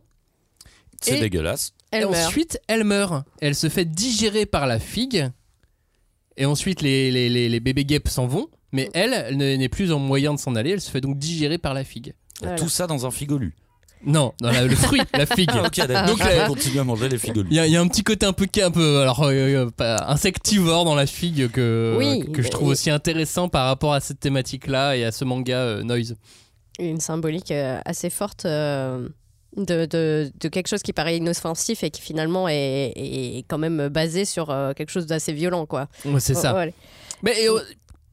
C'est 1.00 1.18
et- 1.18 1.20
dégueulasse. 1.20 1.72
Elle 1.90 2.02
et 2.02 2.06
meurt. 2.06 2.26
ensuite, 2.26 2.60
elle 2.68 2.84
meurt. 2.84 3.24
Elle 3.40 3.54
se 3.56 3.68
fait 3.68 3.84
digérer 3.84 4.46
par 4.46 4.66
la 4.68 4.78
figue. 4.78 5.28
Et 6.36 6.44
ensuite, 6.46 6.82
les, 6.82 7.10
les, 7.10 7.28
les, 7.28 7.48
les 7.48 7.60
bébés 7.60 7.84
guêpes 7.84 8.08
s'en 8.08 8.26
vont. 8.28 8.48
Mais 8.72 8.88
elle, 8.94 9.12
elle 9.12 9.36
n'est 9.36 9.56
n'est 9.56 9.68
plus 9.68 9.90
en 9.90 9.98
moyen 9.98 10.32
de 10.32 10.38
s'en 10.38 10.54
aller. 10.54 10.70
Elle 10.70 10.80
se 10.80 10.90
fait 10.90 11.00
donc 11.00 11.18
digérer 11.18 11.58
par 11.58 11.74
la 11.74 11.82
figue. 11.82 12.14
Voilà. 12.40 12.54
Tout 12.56 12.68
ça 12.68 12.86
dans 12.86 13.04
un 13.06 13.10
figolu. 13.10 13.56
Non, 14.06 14.32
la- 14.40 14.64
le 14.64 14.74
fruit, 14.74 15.02
la 15.14 15.26
figue. 15.26 15.50
Ah, 15.52 15.66
ok, 15.66 15.76
d'accord. 15.86 16.16
Donc, 16.16 16.26
on 16.44 16.48
continue 16.48 16.78
à 16.80 16.84
manger 16.84 17.08
les 17.08 17.18
figolus. 17.18 17.48
Il 17.50 17.56
y, 17.56 17.60
a- 17.60 17.66
il 17.66 17.72
y 17.72 17.76
a 17.76 17.80
un 17.80 17.88
petit 17.88 18.02
côté 18.02 18.24
un 18.26 18.32
peu, 18.32 18.46
un 18.62 18.70
peu 18.70 19.00
alors, 19.02 19.22
euh, 19.24 19.32
euh, 19.66 19.70
pas- 19.70 20.06
insectivore 20.08 20.84
dans 20.84 20.94
la 20.94 21.06
figue 21.06 21.50
que, 21.50 21.96
Oui, 21.98 22.24
que 22.32 22.40
je 22.42 22.48
trouve 22.48 22.68
aussi 22.68 22.88
intéressant 22.90 23.48
par 23.48 23.66
rapport 23.66 23.92
à 23.92 24.00
cette 24.00 24.18
thématique-là 24.20 24.96
et 24.96 25.04
à 25.04 25.12
ce 25.12 25.24
manga 25.24 25.56
euh, 25.58 25.82
Noise. 25.82 26.16
Une 26.78 27.00
symbolique 27.00 27.50
euh, 27.50 27.78
assez 27.84 28.08
forte 28.08 28.46
euh, 28.46 29.06
de, 29.56 29.84
de, 29.84 30.32
de 30.40 30.48
quelque 30.48 30.68
chose 30.68 30.82
qui 30.82 30.94
paraît 30.94 31.18
inoffensif 31.18 31.82
et 31.84 31.90
qui 31.90 32.00
finalement 32.00 32.48
est, 32.48 32.92
est 32.96 33.44
quand 33.48 33.58
même 33.58 33.88
basé 33.88 34.24
sur 34.24 34.48
euh, 34.50 34.72
quelque 34.72 34.90
chose 34.90 35.04
d'assez 35.06 35.34
violent, 35.34 35.66
quoi. 35.66 35.88
Ouais, 36.06 36.20
c'est 36.20 36.34
ça. 36.34 36.54
Ouais. 36.54 36.72
Mais 37.22 37.34
euh, 37.48 37.60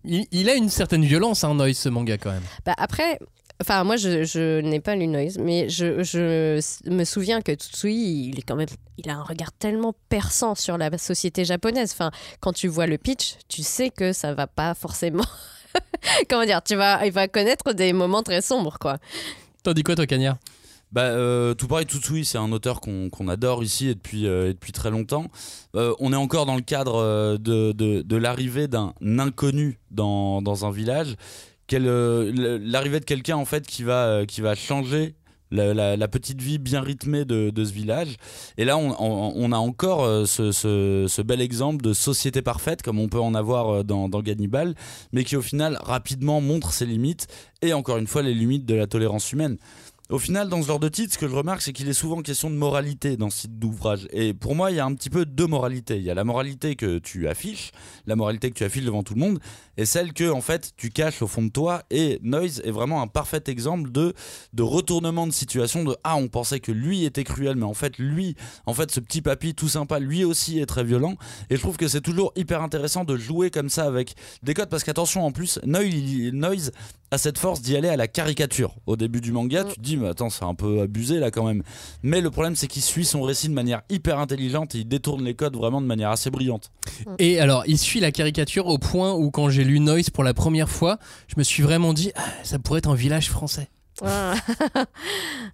il, 0.04 0.26
il 0.34 0.50
a 0.50 0.56
une 0.56 0.68
certaine 0.70 1.06
violence, 1.06 1.46
hein, 1.46 1.54
Noise, 1.54 1.78
ce 1.78 1.88
manga 1.88 2.18
quand 2.18 2.32
même. 2.32 2.44
Bah 2.66 2.74
après, 2.78 3.20
enfin 3.62 3.84
moi 3.84 3.96
je, 3.96 4.24
je 4.24 4.62
n'ai 4.62 4.80
pas 4.80 4.96
lu 4.96 5.08
Noise, 5.08 5.38
mais 5.40 5.70
je, 5.70 6.04
je 6.04 6.60
me 6.90 7.04
souviens 7.04 7.42
que 7.42 7.54
Tsutsui, 7.54 8.30
il 8.30 8.40
est 8.40 8.44
quand 8.44 8.56
même, 8.56 8.68
il 8.98 9.10
a 9.10 9.16
un 9.16 9.24
regard 9.24 9.52
tellement 9.52 9.94
perçant 10.10 10.56
sur 10.56 10.78
la 10.78 10.96
société 10.98 11.46
japonaise. 11.46 11.92
Enfin, 11.94 12.12
quand 12.40 12.54
tu 12.54 12.68
vois 12.68 12.88
le 12.88 12.98
pitch, 12.98 13.36
tu 13.48 13.64
sais 13.64 13.90
que 13.90 14.14
ça 14.14 14.34
va 14.34 14.48
pas 14.48 14.74
forcément. 14.74 15.26
Comment 16.30 16.46
dire, 16.46 16.62
tu 16.64 16.76
vas, 16.76 17.06
il 17.06 17.12
va 17.12 17.28
connaître 17.28 17.74
des 17.74 17.94
moments 17.94 18.24
très 18.24 18.42
sombres, 18.42 18.78
quoi. 18.80 18.98
T'en 19.64 19.74
dis 19.74 19.84
quoi, 19.84 19.96
toi, 19.96 20.06
Cagnard 20.06 20.38
Bah, 20.92 21.02
euh, 21.04 21.54
tout 21.54 21.68
pareil, 21.68 21.86
Tutsui, 21.86 22.26
c'est 22.26 22.38
un 22.38 22.52
auteur 22.52 22.80
qu'on 22.82 23.10
qu'on 23.10 23.28
adore 23.28 23.64
ici 23.64 23.90
et 23.90 23.96
depuis, 23.96 24.28
euh, 24.28 24.50
et 24.50 24.54
depuis 24.54 24.72
très 24.72 24.90
longtemps. 24.92 25.28
Euh, 25.76 25.94
on 26.00 26.14
est 26.14 26.18
encore 26.18 26.46
dans 26.46 26.56
le 26.56 26.62
cadre 26.62 26.96
euh, 26.96 27.38
de, 27.38 27.72
de, 27.74 28.02
de 28.02 28.16
l'arrivée 28.16 28.68
d'un 28.68 28.94
inconnu 29.02 29.80
dans, 29.92 30.42
dans 30.42 30.66
un 30.66 30.72
village. 30.72 31.16
Euh, 31.74 32.60
l'arrivée 32.62 33.00
de 33.00 33.06
quelqu'un 33.06 33.36
en 33.36 33.46
fait 33.46 33.68
qui 33.68 33.84
va, 33.84 34.06
euh, 34.06 34.26
qui 34.26 34.42
va 34.42 34.56
changer 34.56 35.16
la, 35.52 36.08
petite 36.08 36.42
vie 36.42 36.58
bien 36.58 36.82
rythmée 36.82 37.24
de, 37.24 37.52
ce 37.56 37.72
village. 37.72 38.18
Et 38.58 38.66
là, 38.66 38.78
on, 38.78 39.52
a 39.52 39.58
encore 39.58 40.04
euh, 40.04 40.26
ce, 40.26 41.22
bel 41.22 41.40
exemple 41.40 41.84
de 41.84 41.94
société 41.94 42.42
parfaite, 42.42 42.82
comme 42.82 43.00
on 43.00 43.08
peut 43.08 43.20
en 43.20 43.34
avoir 43.34 43.86
dans, 43.86 44.10
dans 44.10 44.22
Gannibal, 44.22 44.76
mais 45.14 45.24
qui 45.24 45.38
au 45.38 45.42
final 45.42 45.78
rapidement 45.82 46.42
montre 46.42 46.74
ses 46.74 46.86
limites 46.86 47.28
et 47.62 47.74
encore 47.74 47.98
une 47.98 48.08
fois 48.08 48.24
les 48.24 48.34
limites 48.34 48.66
de 48.66 48.76
la 48.76 48.88
tolérance 48.88 49.32
humaine. 49.32 49.58
Au 50.10 50.20
final, 50.20 50.48
dans 50.48 50.62
ce 50.62 50.68
genre 50.68 50.80
de 50.80 50.88
titre, 50.88 51.14
ce 51.14 51.18
que 51.18 51.28
je 51.28 51.36
remarque, 51.36 51.62
c'est 51.62 51.74
qu'il 51.74 51.90
est 51.90 51.94
souvent 51.94 52.22
question 52.22 52.50
de 52.50 52.56
moralité 52.56 53.18
dans 53.18 53.30
ce 53.30 53.42
type 53.42 53.60
d'ouvrage. 53.60 54.08
Et 54.12 54.34
pour 54.34 54.56
moi, 54.56 54.72
il 54.72 54.78
y 54.78 54.80
a 54.80 54.86
un 54.86 54.94
petit 54.96 55.10
peu 55.10 55.26
deux 55.26 55.48
moralités. 55.48 55.98
Il 55.98 56.04
y 56.04 56.10
a 56.10 56.14
la 56.14 56.24
moralité 56.24 56.78
que 56.78 56.98
tu 57.00 57.28
affiches, 57.28 57.72
la 58.06 58.16
moralité 58.16 58.50
que 58.50 58.56
tu 58.56 58.64
affiches 58.64 58.86
devant 58.86 59.04
tout 59.04 59.16
le 59.16 59.20
monde, 59.20 59.40
et 59.76 59.86
celle 59.86 60.14
que, 60.14 60.32
en 60.32 60.40
fait, 60.40 60.72
tu 60.78 60.92
caches 60.92 61.22
au 61.22 61.28
fond 61.28 61.44
de 61.44 61.50
toi. 61.50 61.84
Et 61.90 62.20
Noise 62.24 62.62
est 62.64 62.72
vraiment 62.72 63.02
un 63.02 63.08
parfait 63.08 63.44
exemple 63.48 63.92
de, 63.92 64.14
retournement 64.58 65.28
de 65.28 65.34
situation 65.34 65.84
de 65.84 65.98
Ah, 66.06 66.16
on 66.16 66.30
pensait 66.30 66.62
que 66.62 66.72
lui 66.72 67.04
était 67.04 67.26
cruel, 67.26 67.58
mais 67.58 67.66
en 67.66 67.74
fait, 67.74 67.98
lui, 67.98 68.38
en 68.66 68.74
fait, 68.74 68.92
ce 68.92 69.02
petit 69.02 69.22
papy 69.22 69.56
tout 69.56 69.68
sympa, 69.68 70.00
lui 70.00 70.24
aussi 70.24 70.60
est 70.60 70.68
très 70.68 70.86
violent. 70.86 71.16
Et 71.50 71.58
je 71.58 71.62
trouve 71.62 71.76
que 71.76 71.90
c'est 71.90 72.02
toujours 72.02 72.32
hyper 72.38 72.62
intéressant 72.62 73.04
de 73.04 73.18
jouer 73.18 73.52
comme 73.52 73.70
ça 73.70 73.84
avec 73.84 74.16
des 74.42 74.54
codes, 74.54 74.70
parce 74.70 74.86
qu'attention, 74.86 75.26
en 75.26 75.34
plus, 75.34 75.60
Noise 75.66 76.72
a 77.12 77.18
cette 77.18 77.38
force 77.38 77.62
d'y 77.62 77.76
aller 77.76 77.90
à 77.90 77.96
la 77.96 78.08
caricature. 78.08 78.76
Au 78.86 78.96
début 78.96 79.22
du 79.22 79.32
manga, 79.32 79.64
tu 79.64 79.76
te 79.76 79.82
dis, 79.82 79.98
mais 79.98 80.10
attends, 80.10 80.30
c'est 80.30 80.44
un 80.44 80.56
peu 80.56 80.82
abusé 80.82 81.20
là 81.20 81.32
quand 81.32 81.46
même. 81.46 81.64
Mais 82.04 82.22
le 82.22 82.30
problème, 82.30 82.56
c'est 82.56 82.68
qu'il 82.68 82.82
suit 82.82 83.06
son 83.06 83.22
récit 83.22 83.48
de 83.48 83.54
manière 83.54 83.82
hyper 83.90 84.20
intelligente 84.20 84.76
et 84.76 84.80
il 84.80 84.88
détourne 84.88 85.24
les 85.24 85.34
codes 85.34 85.56
vraiment 85.56 85.82
de 85.82 85.86
manière 85.86 86.10
assez 86.10 86.30
brillante. 86.30 86.72
Et 87.20 87.40
alors, 87.40 87.64
il 87.68 87.78
suit 87.78 88.00
la 88.00 88.12
caricature 88.12 88.68
au 88.68 88.78
point 88.78 89.14
où, 89.14 89.32
quand 89.32 89.50
j'ai 89.50 89.64
lu 89.64 89.80
Noise 89.80 90.10
pour 90.10 90.24
la 90.24 90.34
première 90.34 90.70
fois, 90.70 90.98
je 91.28 91.36
me 91.38 91.44
suis 91.44 91.64
vraiment 91.64 91.94
dit, 91.94 92.12
ah, 92.16 92.24
ça 92.44 92.60
pourrait 92.60 92.80
être 92.80 92.90
un 92.90 92.96
village 92.96 93.30
français. 93.30 93.70
Ah. 94.06 94.34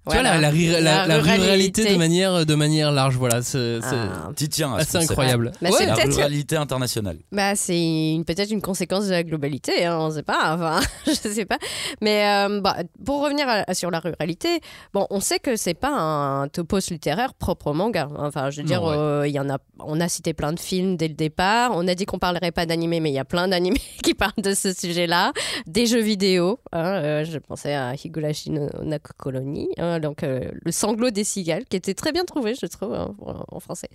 Tu 0.06 0.12
vois, 0.16 0.22
la, 0.22 0.38
la, 0.40 0.50
ri- 0.50 0.68
la- 0.68 0.82
La 0.82 1.08
la 1.08 1.18
ruralité 1.20 1.42
ruralité. 1.84 1.94
de 1.94 1.98
manière, 1.98 2.46
de 2.46 2.56
manière 2.56 2.92
large, 2.92 3.16
voilà. 3.16 3.42
C'est 3.42 3.80
c'est 3.82 3.96
Ah. 3.96 4.32
T'y 4.36 4.50
tiens 4.50 4.74
à 4.74 4.80
ce 4.80 4.82
assez 4.84 4.92
concept. 4.98 5.12
incroyable. 5.12 5.52
Bah, 5.62 5.70
Ouais. 5.70 5.76
c'est 5.78 5.86
La 5.86 5.94
peut-être- 5.96 6.16
ruralité 6.16 6.58
internationale. 6.58 7.18
Bah, 7.32 7.56
c'est 7.56 7.80
une- 8.14 8.26
peut-être 8.26 8.52
une 8.52 8.62
conséquence 8.62 9.06
de 9.06 9.12
la 9.12 9.24
globalité, 9.24 9.86
hein, 9.86 9.98
on 10.00 10.12
sait 10.12 10.24
pas. 10.24 10.34
Enfin, 10.56 10.82
je 11.08 11.12
sais 11.14 11.46
pas. 11.46 11.58
Mais 12.02 12.26
euh, 12.28 12.60
bah, 12.60 12.76
pour 13.06 13.22
revenir 13.24 13.46
à- 13.48 13.74
sur 13.74 13.90
la 13.92 14.00
ruralité, 14.00 14.60
bon, 14.94 15.08
on 15.10 15.22
sait 15.22 15.40
que 15.40 15.56
c'est 15.56 15.74
pas 15.74 15.92
un 15.92 16.48
topos 16.50 16.80
littéraire 16.92 17.34
propre 17.34 17.68
au 17.68 17.74
manga. 17.74 18.10
Enfin, 18.18 18.50
je 18.50 18.62
veux 18.62 18.68
dire, 18.68 18.82
Non, 18.82 18.90
ouais. 18.90 18.96
euh, 18.98 19.28
il 19.28 19.34
y 19.34 19.40
en 19.40 19.50
a, 19.50 19.58
on 19.80 20.02
a 20.02 20.10
cité 20.10 20.34
plein 20.34 20.52
de 20.52 20.60
films 20.60 20.98
dès 20.98 21.08
le 21.08 21.14
départ. 21.14 21.72
On 21.74 21.88
a 21.88 21.96
dit 21.96 22.06
qu'on 22.06 22.20
parlerait 22.20 22.52
pas 22.52 22.66
d'animé, 22.66 23.00
mais 23.00 23.10
il 23.10 23.16
y 23.16 23.20
a 23.20 23.26
plein 23.26 23.48
d'animés 23.48 23.80
qui 24.04 24.14
parlent 24.14 24.34
de 24.38 24.54
ce 24.54 24.74
sujet-là. 24.74 25.32
Des 25.66 25.86
jeux 25.86 26.02
vidéo. 26.02 26.60
hein, 26.74 26.84
euh, 27.04 27.24
je 27.24 27.38
pensais 27.38 27.74
à 27.74 27.94
Higurashi 27.94 28.33
no 28.50 28.68
Naku 28.84 29.14
Colony, 29.18 29.70
hein, 29.78 30.00
donc 30.00 30.24
euh, 30.24 30.52
le 30.54 30.72
sanglot 30.72 31.12
des 31.12 31.24
cigales, 31.24 31.66
qui 31.66 31.78
était 31.78 31.94
très 31.94 32.12
bien 32.12 32.26
trouvé, 32.26 32.56
je 32.56 32.66
trouve, 32.66 32.94
hein, 32.94 33.16
en 33.20 33.60
français. 33.60 33.90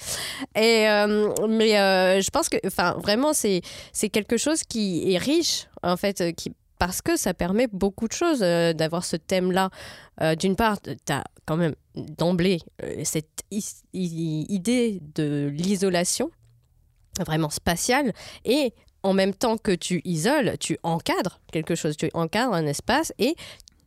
Et 0.55 0.89
euh, 0.89 1.33
mais 1.49 1.79
euh, 1.79 2.21
je 2.21 2.31
pense 2.31 2.49
que, 2.49 2.57
enfin, 2.67 2.97
vraiment, 3.03 3.33
c'est 3.33 3.63
quelque 4.13 4.37
chose 4.37 4.63
qui 4.63 5.13
est 5.13 5.19
riche, 5.19 5.69
en 5.83 5.97
fait, 5.97 6.35
qui 6.35 6.53
parce 6.79 7.03
que 7.03 7.17
ça 7.17 7.35
permet 7.35 7.67
beaucoup 7.67 8.07
de 8.07 8.13
choses 8.13 8.39
d'avoir 8.39 9.05
ce 9.05 9.17
thème-là. 9.17 9.71
D'une 10.37 10.55
part, 10.55 10.81
tu 10.81 10.95
as 11.13 11.25
quand 11.45 11.57
même 11.57 11.75
d'emblée 11.97 12.61
cette 13.03 13.43
idée 13.51 15.01
de 15.17 15.51
l'isolation, 15.53 16.31
vraiment 17.27 17.51
spatiale, 17.51 18.13
et 18.45 18.75
en 19.03 19.13
même 19.13 19.35
temps 19.35 19.59
que 19.59 19.73
tu 19.73 20.01
isoles, 20.05 20.57
tu 20.59 20.79
encadres 20.83 21.41
quelque 21.53 21.75
chose, 21.75 21.97
tu 21.97 22.11
encadres 22.15 22.55
un 22.55 22.67
espace 22.67 23.13
et 23.19 23.35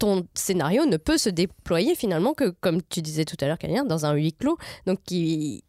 ton 0.01 0.25
scénario 0.33 0.87
ne 0.87 0.97
peut 0.97 1.19
se 1.19 1.29
déployer 1.29 1.93
finalement 1.93 2.33
que, 2.33 2.49
comme 2.59 2.81
tu 2.81 3.03
disais 3.03 3.23
tout 3.23 3.35
à 3.39 3.45
l'heure, 3.45 3.59
Kalien, 3.59 3.85
dans 3.85 4.07
un 4.07 4.13
huis 4.13 4.33
clos. 4.33 4.57
Donc, 4.87 4.97
qui 5.05 5.63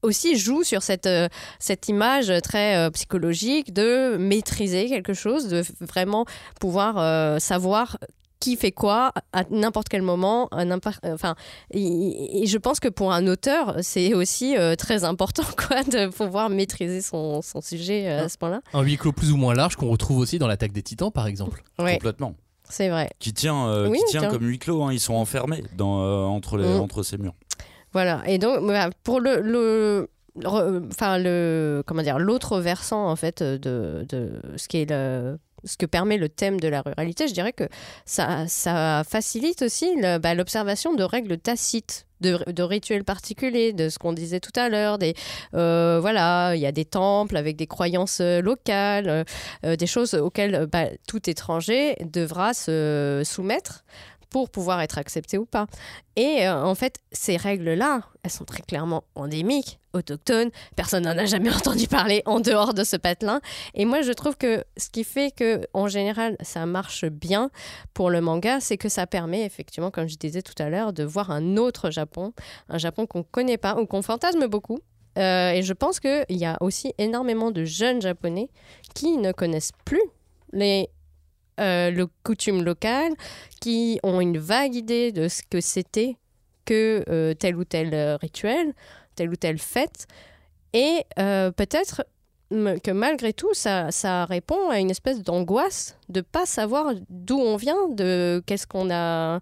aussi 0.00 0.38
joue 0.38 0.64
sur 0.64 0.82
cette, 0.82 1.06
euh, 1.06 1.28
cette 1.58 1.88
image 1.88 2.32
très 2.42 2.76
euh, 2.76 2.90
psychologique 2.90 3.74
de 3.74 4.16
maîtriser 4.16 4.88
quelque 4.88 5.12
chose, 5.12 5.48
de 5.48 5.62
vraiment 5.80 6.24
pouvoir 6.58 6.96
euh, 6.98 7.38
savoir 7.38 7.98
qui 8.44 8.56
fait 8.56 8.72
quoi 8.72 9.12
à 9.32 9.44
n'importe 9.50 9.88
quel 9.88 10.02
moment, 10.02 10.48
à 10.48 10.64
enfin, 11.04 11.34
et, 11.70 12.42
et 12.42 12.46
je 12.46 12.58
pense 12.58 12.78
que 12.78 12.88
pour 12.88 13.10
un 13.10 13.26
auteur, 13.26 13.76
c'est 13.80 14.12
aussi 14.12 14.54
euh, 14.58 14.76
très 14.76 15.04
important, 15.04 15.44
quoi, 15.56 15.82
de 15.82 16.08
pouvoir 16.08 16.50
maîtriser 16.50 17.00
son, 17.00 17.40
son 17.40 17.62
sujet 17.62 18.06
euh, 18.06 18.24
à 18.24 18.28
ce 18.28 18.36
point-là. 18.36 18.60
Un 18.74 18.82
huis 18.82 18.98
clos 18.98 19.12
plus 19.12 19.32
ou 19.32 19.38
moins 19.38 19.54
large 19.54 19.76
qu'on 19.76 19.88
retrouve 19.88 20.18
aussi 20.18 20.38
dans 20.38 20.46
l'attaque 20.46 20.72
des 20.72 20.82
titans, 20.82 21.10
par 21.10 21.26
exemple. 21.26 21.62
Ouais, 21.78 21.94
Complètement. 21.94 22.34
C'est 22.74 22.88
vrai. 22.88 23.08
Qui 23.18 23.32
tient, 23.32 23.66
euh, 23.68 23.88
Oui, 23.88 23.98
qui 24.06 24.10
tient 24.18 24.28
comme 24.30 24.44
huis 24.46 24.58
clos. 24.58 24.82
hein. 24.82 24.92
Ils 24.92 25.00
sont 25.00 25.14
enfermés 25.14 25.62
dans, 25.76 26.02
euh, 26.02 26.24
entre, 26.24 26.56
les, 26.56 26.64
Mm. 26.66 26.80
entre 26.80 27.02
ces 27.02 27.16
murs. 27.18 27.34
Voilà. 27.92 28.22
Et 28.26 28.38
donc, 28.38 28.58
voilà, 28.60 28.90
pour 29.04 29.20
le, 29.20 29.40
le, 29.40 30.10
enfin 30.90 31.18
le, 31.18 31.82
comment 31.86 32.02
dire, 32.02 32.18
l'autre 32.18 32.58
versant 32.60 33.08
en 33.08 33.16
fait 33.16 33.42
de, 33.42 34.04
de 34.08 34.32
ce 34.56 34.66
qui 34.68 34.78
est 34.78 34.90
le, 34.90 35.38
ce 35.64 35.76
que 35.76 35.86
permet 35.86 36.16
le 36.16 36.28
thème 36.28 36.60
de 36.60 36.68
la 36.68 36.82
ruralité, 36.82 37.28
je 37.28 37.34
dirais 37.34 37.52
que 37.52 37.68
ça, 38.04 38.46
ça 38.48 39.02
facilite 39.08 39.62
aussi 39.62 39.90
bah, 40.20 40.34
l'observation 40.34 40.94
de 40.94 41.02
règles 41.02 41.38
tacites. 41.38 42.06
De, 42.20 42.62
rituels 42.62 43.04
particuliers, 43.04 43.74
de 43.74 43.90
ce 43.90 43.98
qu'on 43.98 44.14
disait 44.14 44.40
tout 44.40 44.58
à 44.58 44.70
l'heure, 44.70 44.96
des 44.96 45.12
euh, 45.52 45.98
voilà, 46.00 46.54
il 46.54 46.60
y 46.60 46.64
a 46.64 46.72
des 46.72 46.86
temples 46.86 47.36
avec 47.36 47.56
des 47.56 47.66
croyances 47.66 48.20
euh, 48.22 48.40
locales, 48.40 49.26
euh, 49.66 49.76
des 49.76 49.86
choses 49.86 50.14
auxquelles 50.14 50.66
bah, 50.72 50.86
tout 51.06 51.28
étranger 51.28 51.96
devra 52.00 52.54
se 52.54 53.20
soumettre 53.26 53.84
pour 54.34 54.50
pouvoir 54.50 54.80
être 54.80 54.98
accepté 54.98 55.38
ou 55.38 55.46
pas. 55.46 55.68
Et 56.16 56.48
euh, 56.48 56.64
en 56.64 56.74
fait, 56.74 56.98
ces 57.12 57.36
règles-là, 57.36 58.00
elles 58.24 58.32
sont 58.32 58.44
très 58.44 58.64
clairement 58.64 59.04
endémiques, 59.14 59.78
autochtones. 59.92 60.50
Personne 60.74 61.04
n'en 61.04 61.16
a 61.16 61.24
jamais 61.24 61.50
entendu 61.54 61.86
parler 61.86 62.20
en 62.26 62.40
dehors 62.40 62.74
de 62.74 62.82
ce 62.82 62.96
patelin. 62.96 63.40
Et 63.74 63.84
moi, 63.84 64.02
je 64.02 64.10
trouve 64.10 64.36
que 64.36 64.64
ce 64.76 64.90
qui 64.90 65.04
fait 65.04 65.30
que, 65.30 65.60
en 65.72 65.86
général, 65.86 66.36
ça 66.40 66.66
marche 66.66 67.04
bien 67.04 67.52
pour 67.92 68.10
le 68.10 68.20
manga, 68.20 68.58
c'est 68.58 68.76
que 68.76 68.88
ça 68.88 69.06
permet 69.06 69.44
effectivement, 69.44 69.92
comme 69.92 70.08
je 70.08 70.16
disais 70.16 70.42
tout 70.42 70.60
à 70.60 70.68
l'heure, 70.68 70.92
de 70.92 71.04
voir 71.04 71.30
un 71.30 71.56
autre 71.56 71.92
Japon, 71.92 72.32
un 72.68 72.78
Japon 72.78 73.06
qu'on 73.06 73.22
connaît 73.22 73.56
pas 73.56 73.76
ou 73.76 73.86
qu'on 73.86 74.02
fantasme 74.02 74.48
beaucoup. 74.48 74.80
Euh, 75.16 75.52
et 75.52 75.62
je 75.62 75.72
pense 75.74 76.00
qu'il 76.00 76.24
y 76.30 76.44
a 76.44 76.56
aussi 76.60 76.92
énormément 76.98 77.52
de 77.52 77.62
jeunes 77.62 78.02
japonais 78.02 78.48
qui 78.96 79.16
ne 79.16 79.30
connaissent 79.30 79.70
plus 79.84 80.02
les 80.52 80.88
euh, 81.60 81.92
le 81.92 82.08
coutume 82.24 82.64
locales, 82.64 83.12
qui 83.60 84.00
ont 84.02 84.20
une 84.20 84.38
vague 84.38 84.74
idée 84.74 85.12
de 85.12 85.28
ce 85.28 85.40
que 85.48 85.60
c'était 85.60 86.16
que 86.64 87.04
euh, 87.08 87.32
tel 87.34 87.54
ou 87.56 87.64
tel 87.64 87.94
euh, 87.94 88.16
rituel, 88.16 88.74
telle 89.14 89.30
ou 89.30 89.36
telle 89.36 89.58
fête. 89.58 90.08
Et 90.72 91.04
peut-être 91.16 92.04
que 92.50 92.90
malgré 92.90 93.32
tout, 93.32 93.54
ça, 93.54 93.92
ça 93.92 94.24
répond 94.24 94.70
à 94.70 94.80
une 94.80 94.90
espèce 94.90 95.22
d'angoisse 95.22 95.96
de 96.08 96.20
pas 96.20 96.46
savoir 96.46 96.94
d'où 97.08 97.38
on 97.38 97.54
vient, 97.54 97.88
de 97.90 98.42
qu'est-ce 98.44 98.66
qu'on 98.66 98.90
a, 98.90 99.38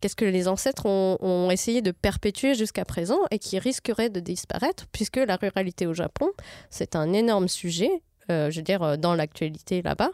qu'est-ce 0.00 0.14
que 0.14 0.24
les 0.24 0.46
ancêtres 0.46 0.86
ont, 0.86 1.50
essayé 1.50 1.82
de 1.82 1.90
perpétuer 1.90 2.54
jusqu'à 2.54 2.84
présent 2.84 3.18
et 3.32 3.40
qui 3.40 3.58
risquerait 3.58 4.10
de 4.10 4.20
disparaître, 4.20 4.86
puisque 4.92 5.16
la 5.16 5.34
ruralité 5.34 5.88
au 5.88 5.94
Japon, 5.94 6.30
c'est 6.70 6.94
un 6.94 7.12
énorme 7.12 7.48
sujet, 7.48 7.90
je 8.28 8.54
veux 8.54 8.62
dire, 8.62 8.96
dans 8.96 9.16
l'actualité 9.16 9.82
là-bas, 9.82 10.10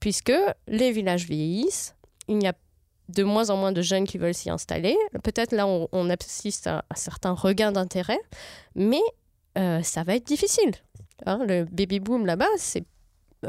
puisque 0.00 0.32
les 0.66 0.92
villages 0.92 1.26
vieillissent, 1.26 1.94
il 2.28 2.42
y 2.42 2.46
a 2.46 2.54
de 3.08 3.22
moins 3.24 3.50
en 3.50 3.56
moins 3.56 3.72
de 3.72 3.82
jeunes 3.82 4.06
qui 4.06 4.18
veulent 4.18 4.34
s'y 4.34 4.50
installer. 4.50 4.96
Peut-être 5.24 5.52
là, 5.52 5.66
on, 5.66 5.88
on 5.92 6.08
assiste 6.10 6.66
à, 6.68 6.84
à 6.90 6.94
certains 6.94 7.32
regains 7.32 7.72
d'intérêt, 7.72 8.18
mais 8.74 9.00
euh, 9.58 9.82
ça 9.82 10.02
va 10.04 10.14
être 10.14 10.26
difficile. 10.26 10.70
Hein, 11.26 11.44
le 11.46 11.64
baby 11.64 11.98
boom 12.00 12.24
là-bas, 12.24 12.46
c'est 12.56 12.84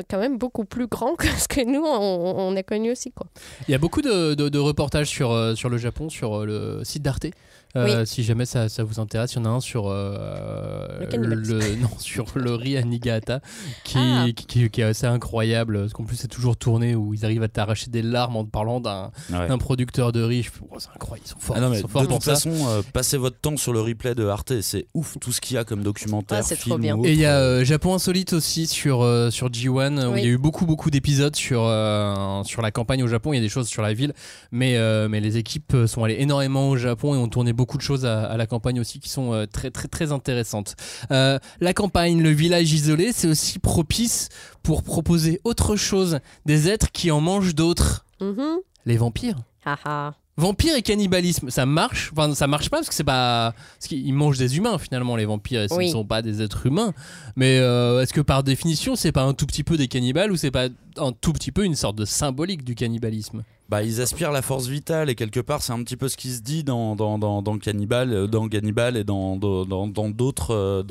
quand 0.10 0.18
même 0.20 0.38
beaucoup 0.38 0.66
plus 0.66 0.88
grand 0.88 1.16
que 1.18 1.28
ce 1.28 1.48
que 1.48 1.62
nous, 1.64 1.84
on, 1.86 2.36
on 2.52 2.56
a 2.56 2.64
connu 2.64 2.92
aussi. 2.92 3.12
Quoi. 3.12 3.28
Il 3.68 3.72
y 3.72 3.76
a 3.76 3.78
beaucoup 3.78 4.02
de, 4.02 4.34
de- 4.34 4.50
de 4.50 4.58
reportages 4.60 5.08
sur, 5.10 5.32
euh, 5.32 5.54
sur 5.56 5.70
le 5.70 5.78
Japon, 5.78 6.10
sur 6.10 6.42
euh, 6.42 6.46
le 6.80 6.84
site 6.84 7.04
d'Arte. 7.04 7.28
Euh, 7.76 8.06
Si 8.06 8.24
jamais 8.24 8.46
ça, 8.46 8.68
ça 8.70 8.84
vous 8.84 9.00
intéresse, 9.00 9.34
il 9.34 9.38
y 9.38 9.42
en 9.42 9.46
a 9.46 9.50
un 9.50 9.60
sur 9.62 9.86
euh, 9.88 10.88
Le 11.12 11.76
non 11.76 11.90
sur 12.00 12.26
le 12.36 12.54
riz 12.56 12.78
à 12.78 12.82
Niigata 12.84 13.40
qui, 13.84 13.98
Ah. 13.98 14.26
qui, 14.36 14.46
qui- 14.46 14.70
qui 14.70 14.82
est 14.82 14.86
assez 14.86 15.06
incroyable 15.08 15.80
parce 15.82 15.94
qu'en 15.94 16.04
plus 16.04 16.16
c'est 16.18 16.28
toujours 16.28 16.58
tourné 16.58 16.96
où 16.96 17.14
ils 17.14 17.24
arrivent 17.26 17.44
à 17.44 17.48
t'arracher 17.48 17.90
des 17.90 18.02
larmes 18.02 18.36
en 18.36 18.44
te 18.44 18.50
parlant 18.50 18.80
d'un 18.80 19.12
Ouais. 19.32 19.48
d'un 19.48 19.58
producteur 19.58 20.12
de 20.12 20.22
riz. 20.22 20.48
Oh, 20.70 20.76
c'est 20.80 20.90
incroyable, 20.96 21.26
ils 21.28 21.30
sont 21.32 21.40
forts. 21.40 21.56
Ah 21.58 21.62
non, 21.62 21.70
mais 21.70 21.78
ils 21.78 21.82
sont 21.82 21.88
de 21.88 21.92
forts 21.92 22.08
toute 22.08 22.24
ça. 22.24 22.32
façon, 22.34 22.52
euh, 22.68 22.82
passez 22.94 23.18
votre 23.18 23.40
temps 23.40 23.58
sur 23.58 23.74
le 23.74 23.82
replay 23.82 24.16
de 24.16 24.26
Arte, 24.26 24.62
c'est 24.62 24.88
ouf 24.94 25.18
tout 25.22 25.32
ce 25.32 25.40
qu'il 25.42 25.56
y 25.56 25.58
a 25.58 25.64
comme 25.64 25.84
documentaire, 25.84 26.40
Ah, 26.40 26.44
c'est 26.44 26.56
trop 26.56 26.72
film 26.72 26.82
bien. 26.82 26.96
ou 26.98 27.06
Et 27.06 27.14
il 27.14 27.20
y 27.20 27.26
a 27.26 27.38
euh, 27.38 27.64
Japon 27.64 27.94
Insolite 27.94 28.34
aussi 28.34 28.68
sur, 28.68 29.02
euh, 29.02 29.30
sur 29.32 29.50
G1 29.50 30.08
où 30.08 30.14
Oui. 30.14 30.20
il 30.22 30.26
y 30.26 30.28
a 30.28 30.32
eu 30.32 30.38
beaucoup 30.38 30.66
beaucoup 30.66 30.90
d'épisodes 30.92 31.36
sur, 31.36 31.62
euh, 31.64 32.44
sur 32.44 32.62
la 32.62 32.72
campagne 32.72 33.04
au 33.04 33.08
Japon. 33.08 33.34
Il 33.34 33.38
y 33.38 33.40
a 33.40 33.42
des 33.44 33.50
choses 33.50 33.68
sur 33.68 33.82
la 33.82 33.94
ville, 33.94 34.14
mais, 34.52 34.78
euh, 34.78 35.08
mais 35.10 35.20
les 35.22 35.38
équipes 35.38 35.76
sont 35.88 36.04
allées 36.04 36.18
énormément 36.20 36.70
au 36.70 36.76
Japon 36.78 37.16
et 37.16 37.18
ont 37.18 37.28
tourné 37.30 37.54
beaucoup 37.54 37.61
de 37.78 37.82
choses 37.82 38.06
à, 38.06 38.24
à 38.26 38.38
la 38.38 38.46
campagne 38.48 38.80
aussi 38.80 39.00
qui 39.00 39.10
sont 39.10 39.34
euh, 39.34 39.46
très 39.46 39.72
très 39.72 39.88
très 39.88 40.12
intéressantes. 40.12 40.76
Euh, 41.12 41.40
la 41.60 41.74
campagne, 41.74 42.22
le 42.22 42.30
village 42.32 42.72
isolé, 42.74 43.12
c'est 43.14 43.28
aussi 43.28 43.60
propice 43.60 44.30
pour 44.64 44.84
proposer 44.84 45.42
autre 45.44 45.76
chose, 45.76 46.20
des 46.46 46.70
êtres 46.70 46.92
qui 46.92 47.12
en 47.12 47.22
mangent 47.22 47.56
d'autres. 47.56 48.06
Mhm. 48.20 48.58
Les 48.86 48.98
vampires. 48.98 49.38
Haha. 49.66 50.14
Vampire 50.38 50.76
et 50.76 50.82
cannibalisme, 50.82 51.50
ça 51.52 51.66
marche? 51.66 52.10
Enfin, 52.14 52.34
ça 52.34 52.48
marche 52.48 52.70
pas 52.70 52.78
parce 52.78 52.88
que 52.88 52.96
c'est 52.96 53.04
pas. 53.04 53.54
Parce 53.78 53.88
qu'ils 53.88 54.14
mangent 54.14 54.38
des 54.40 54.58
humains 54.58 54.78
finalement, 54.80 55.16
les 55.16 55.26
vampires. 55.26 55.62
et 55.64 55.68
Ce 55.68 55.74
Oui. 55.76 55.88
ne 55.88 55.92
sont 55.92 56.06
pas 56.06 56.22
des 56.22 56.42
êtres 56.42 56.66
humains. 56.66 56.94
Mais 57.36 57.60
euh, 57.60 58.02
est-ce 58.02 58.14
que 58.14 58.22
par 58.22 58.42
définition, 58.42 58.96
c'est 58.96 59.12
pas 59.12 59.24
un 59.24 59.34
tout 59.34 59.46
petit 59.46 59.64
peu 59.64 59.78
des 59.78 59.88
cannibales 59.88 60.32
ou 60.32 60.38
c'est 60.38 60.50
pas 60.50 60.68
un 60.98 61.12
tout 61.12 61.34
petit 61.34 61.52
peu 61.52 61.64
une 61.66 61.76
sorte 61.76 61.98
de 61.98 62.06
symbolique 62.06 62.64
du 62.64 62.74
cannibalisme? 62.76 63.44
Bah, 63.72 63.84
ils 63.84 64.02
aspirent 64.02 64.34
la 64.34 64.42
force 64.42 64.68
vitale 64.68 65.10
et 65.10 65.16
quelque 65.16 65.40
part 65.40 65.64
c'est 65.64 65.72
un 65.72 65.82
petit 65.82 65.96
peu 65.96 66.10
ce 66.10 66.18
qui 66.18 66.30
se 66.30 66.42
dit 66.42 66.66
dans 66.66 66.98
dans 66.98 67.18
dans, 67.18 67.42
dans 67.42 67.58
Cannibal, 67.58 68.12
euh, 68.12 68.28
dans 68.28 68.50
Cannibal 68.50 68.98
et 68.98 69.00
euh, 69.00 69.04
dans 69.06 70.10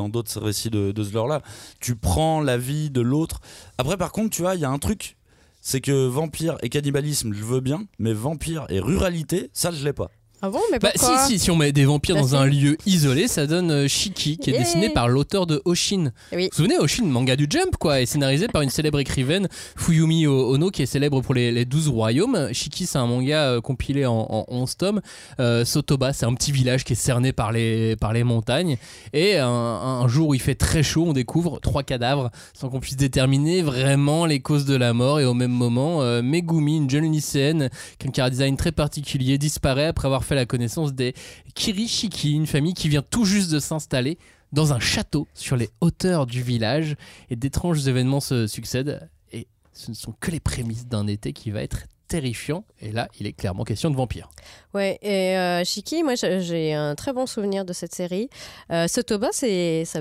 d'autres 0.08 0.40
récits 0.40 0.70
de, 0.70 0.90
de 0.90 1.04
ce 1.04 1.12
genre-là. 1.12 1.42
Tu 1.78 1.94
prends 1.94 2.40
la 2.40 2.56
vie 2.56 2.88
de 2.88 3.02
l'autre. 3.02 3.40
Après 3.76 3.98
par 3.98 4.12
contre 4.12 4.30
tu 4.30 4.40
vois 4.40 4.54
il 4.54 4.62
y 4.62 4.64
a 4.64 4.70
un 4.70 4.78
truc, 4.78 5.18
c'est 5.60 5.82
que 5.82 6.06
vampire 6.06 6.56
et 6.62 6.70
cannibalisme 6.70 7.34
je 7.34 7.44
veux 7.44 7.60
bien, 7.60 7.84
mais 7.98 8.14
vampire 8.14 8.64
et 8.70 8.80
ruralité 8.80 9.50
ça 9.52 9.70
je 9.70 9.84
l'ai 9.84 9.92
pas. 9.92 10.10
Ah 10.42 10.48
bon, 10.50 10.60
mais 10.72 10.78
Bah, 10.78 10.90
pourquoi 10.94 11.26
si, 11.26 11.32
si, 11.34 11.38
si 11.38 11.50
on 11.50 11.56
met 11.56 11.70
des 11.72 11.84
vampires 11.84 12.16
dans 12.16 12.34
un 12.34 12.46
lieu 12.46 12.76
isolé, 12.86 13.28
ça 13.28 13.46
donne 13.46 13.70
euh, 13.70 13.88
Shiki, 13.88 14.38
qui 14.38 14.50
est 14.50 14.54
Yeah. 14.54 14.62
dessiné 14.62 14.88
par 14.90 15.08
l'auteur 15.08 15.46
de 15.46 15.60
Oshin. 15.64 16.12
Oui. 16.32 16.44
Vous 16.44 16.48
vous 16.50 16.56
souvenez, 16.56 16.78
Oshin, 16.78 17.04
manga 17.04 17.36
du 17.36 17.46
Jump, 17.48 17.76
quoi, 17.78 18.00
et 18.00 18.06
scénarisé 18.06 18.48
par 18.48 18.62
une 18.62 18.70
célèbre 18.70 18.98
écrivaine, 19.00 19.48
Fuyumi 19.76 20.26
O- 20.26 20.54
Ono, 20.54 20.70
qui 20.70 20.82
est 20.82 20.86
célèbre 20.86 21.20
pour 21.20 21.34
les, 21.34 21.52
les 21.52 21.64
12 21.66 21.88
royaumes. 21.88 22.48
Shiki, 22.52 22.86
c'est 22.86 22.98
un 22.98 23.06
manga 23.06 23.42
euh, 23.50 23.60
compilé 23.60 24.06
en, 24.06 24.26
en 24.30 24.44
11 24.48 24.76
tomes. 24.76 25.00
Euh, 25.40 25.64
Sotoba, 25.64 26.12
c'est 26.14 26.24
un 26.26 26.34
petit 26.34 26.52
village 26.52 26.84
qui 26.84 26.94
est 26.94 26.96
cerné 26.96 27.32
par 27.32 27.52
les, 27.52 27.96
par 27.96 28.12
les 28.14 28.24
montagnes. 28.24 28.76
Et 29.12 29.36
un, 29.36 29.46
un 29.46 30.08
jour 30.08 30.28
où 30.28 30.34
il 30.34 30.40
fait 30.40 30.54
très 30.54 30.82
chaud, 30.82 31.04
on 31.06 31.12
découvre 31.12 31.60
trois 31.60 31.82
cadavres, 31.82 32.30
sans 32.54 32.68
qu'on 32.70 32.80
puisse 32.80 32.96
déterminer 32.96 33.62
vraiment 33.62 34.24
les 34.26 34.40
causes 34.40 34.64
de 34.64 34.74
la 34.76 34.94
mort. 34.94 35.20
Et 35.20 35.24
au 35.26 35.34
même 35.34 35.52
moment, 35.52 36.02
euh, 36.02 36.22
Megumi, 36.22 36.78
une 36.78 36.88
jeune 36.90 37.12
lycéenne, 37.12 37.68
qui 37.98 38.20
a 38.20 38.24
un 38.24 38.30
design 38.30 38.56
très 38.56 38.72
particulier, 38.72 39.36
disparaît 39.38 39.86
après 39.86 40.06
avoir 40.06 40.24
fait 40.24 40.29
la 40.34 40.46
connaissance 40.46 40.92
des 40.94 41.14
Kirishiki, 41.54 42.32
une 42.32 42.46
famille 42.46 42.74
qui 42.74 42.88
vient 42.88 43.02
tout 43.02 43.24
juste 43.24 43.50
de 43.50 43.58
s'installer 43.58 44.18
dans 44.52 44.72
un 44.72 44.80
château 44.80 45.28
sur 45.34 45.56
les 45.56 45.70
hauteurs 45.80 46.26
du 46.26 46.42
village 46.42 46.96
et 47.28 47.36
d'étranges 47.36 47.86
événements 47.86 48.20
se 48.20 48.46
succèdent 48.46 49.08
et 49.32 49.46
ce 49.72 49.90
ne 49.90 49.96
sont 49.96 50.12
que 50.20 50.30
les 50.30 50.40
prémices 50.40 50.86
d'un 50.86 51.06
été 51.06 51.32
qui 51.32 51.50
va 51.50 51.62
être 51.62 51.84
terrifiant 52.08 52.64
et 52.80 52.90
là 52.90 53.06
il 53.20 53.26
est 53.28 53.32
clairement 53.32 53.62
question 53.62 53.88
de 53.90 53.94
vampire. 53.96 54.28
Ouais, 54.74 54.98
et 55.02 55.36
euh, 55.38 55.62
Shiki, 55.64 56.02
moi 56.02 56.14
j'ai- 56.16 56.72
un 56.74 56.96
très 56.96 57.12
bon 57.12 57.26
souvenir 57.26 57.64
de 57.64 57.72
cette 57.72 57.94
série. 57.94 58.28
Euh, 58.72 58.88
Sotoba, 58.88 59.28
ça 59.32 59.46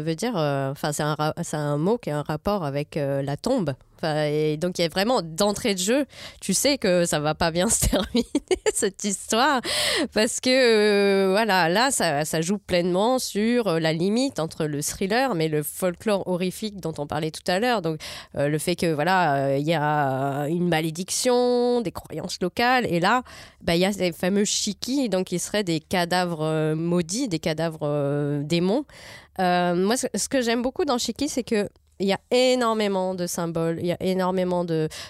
veut 0.01 0.15
dire, 0.15 0.35
euh, 0.35 0.71
enfin 0.71 0.91
c'est 0.91 1.03
un, 1.03 1.15
un 1.53 1.77
mot 1.77 1.99
qui 1.99 2.09
a 2.09 2.17
un 2.17 2.23
rapport 2.23 2.63
avec 2.65 2.97
euh, 2.97 3.21
la 3.21 3.37
tombe. 3.37 3.73
Et 4.03 4.57
donc 4.57 4.79
il 4.79 4.81
y 4.81 4.85
a 4.85 4.89
vraiment 4.89 5.21
d'entrée 5.21 5.73
de 5.73 5.79
jeu, 5.79 6.05
tu 6.41 6.53
sais 6.53 6.77
que 6.77 7.05
ça 7.05 7.19
va 7.19 7.35
pas 7.35 7.51
bien 7.51 7.69
se 7.69 7.87
terminer 7.87 8.25
cette 8.73 9.03
histoire 9.03 9.61
parce 10.13 10.39
que 10.39 10.49
euh, 10.49 11.31
voilà 11.31 11.69
là 11.69 11.91
ça, 11.91 12.25
ça 12.25 12.41
joue 12.41 12.57
pleinement 12.57 13.19
sur 13.19 13.67
euh, 13.67 13.79
la 13.79 13.93
limite 13.93 14.39
entre 14.39 14.65
le 14.65 14.81
thriller 14.81 15.35
mais 15.35 15.47
le 15.47 15.63
folklore 15.63 16.27
horrifique 16.27 16.79
dont 16.79 16.93
on 16.97 17.07
parlait 17.07 17.31
tout 17.31 17.43
à 17.47 17.59
l'heure. 17.59 17.81
Donc 17.81 17.99
euh, 18.37 18.47
le 18.47 18.57
fait 18.57 18.75
que 18.75 18.93
voilà 18.93 19.57
il 19.57 19.65
y 19.65 19.73
a 19.73 20.47
une 20.47 20.67
malédiction, 20.67 21.81
des 21.81 21.91
croyances 21.91 22.39
locales 22.41 22.85
et 22.85 22.99
là 22.99 23.23
bah, 23.61 23.75
il 23.75 23.81
y 23.81 23.85
a 23.85 23.91
ces 23.91 24.11
fameux 24.11 24.45
shiki, 24.45 25.09
donc 25.09 25.27
qui 25.27 25.39
seraient 25.39 25.63
des 25.63 25.79
cadavres 25.79 26.73
maudits, 26.75 27.27
des 27.27 27.39
cadavres 27.39 28.41
démons. 28.43 28.85
Moi, 29.37 29.95
ce 29.97 30.27
que 30.27 30.41
j'aime 30.41 30.61
beaucoup 30.61 30.85
dans 30.85 30.97
Shiki, 30.97 31.29
c'est 31.29 31.43
que 31.43 31.69
il 31.99 32.07
y 32.07 32.13
a 32.13 32.19
énormément 32.31 33.13
de 33.13 33.27
symboles, 33.27 33.77
il 33.79 33.87
y 33.87 33.91
a 33.91 33.97
énormément 33.99 34.65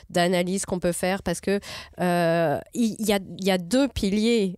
d'analyses 0.09 0.65
qu'on 0.65 0.79
peut 0.79 0.91
faire 0.91 1.21
parce 1.23 1.39
que 1.41 1.59
euh, 1.99 2.59
il 2.73 3.05
y, 3.05 3.51
a, 3.51 3.57
deux 3.57 3.87
piliers, 3.87 4.55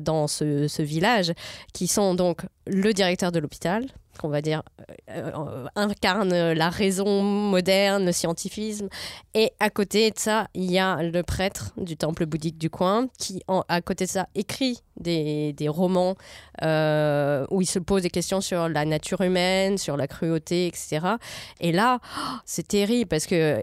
dans 0.00 0.26
ce 0.26 0.82
village, 0.82 1.32
qui 1.72 1.86
sont 1.86 2.14
donc 2.14 2.42
le 2.66 2.92
directeur 2.92 3.32
de 3.32 3.38
l'hôpital, 3.38 3.86
qu'on 4.18 4.28
va 4.28 4.42
dire 4.42 4.62
euh, 5.10 5.30
euh, 5.34 5.66
incarne 5.76 6.52
la 6.52 6.70
raison 6.70 7.22
moderne, 7.22 8.06
le 8.06 8.12
scientifisme, 8.12 8.88
et 9.34 9.52
à 9.60 9.70
côté 9.70 10.10
de 10.10 10.18
ça, 10.18 10.48
il 10.54 10.70
y 10.70 10.78
a 10.78 11.02
le 11.02 11.22
prêtre 11.22 11.72
du 11.76 11.96
temple 11.96 12.26
bouddhique 12.26 12.58
du 12.58 12.70
coin 12.70 13.08
qui, 13.18 13.42
à 13.68 13.80
côté 13.80 14.04
de 14.06 14.10
ça, 14.10 14.26
écrit 14.34 14.78
des, 14.98 15.52
des 15.52 15.68
romans 15.68 16.14
euh, 16.62 17.46
où 17.50 17.60
il 17.62 17.66
se 17.66 17.78
pose 17.78 18.02
des 18.02 18.10
questions 18.10 18.40
sur 18.40 18.68
la 18.68 18.84
nature 18.84 19.20
humaine, 19.20 19.78
sur 19.78 19.96
la 19.96 20.06
cruauté, 20.06 20.66
etc. 20.66 21.00
Et 21.60 21.72
là, 21.72 21.98
oh, 22.02 22.20
c'est 22.44 22.66
terrible 22.66 23.08
parce 23.08 23.26
que 23.26 23.62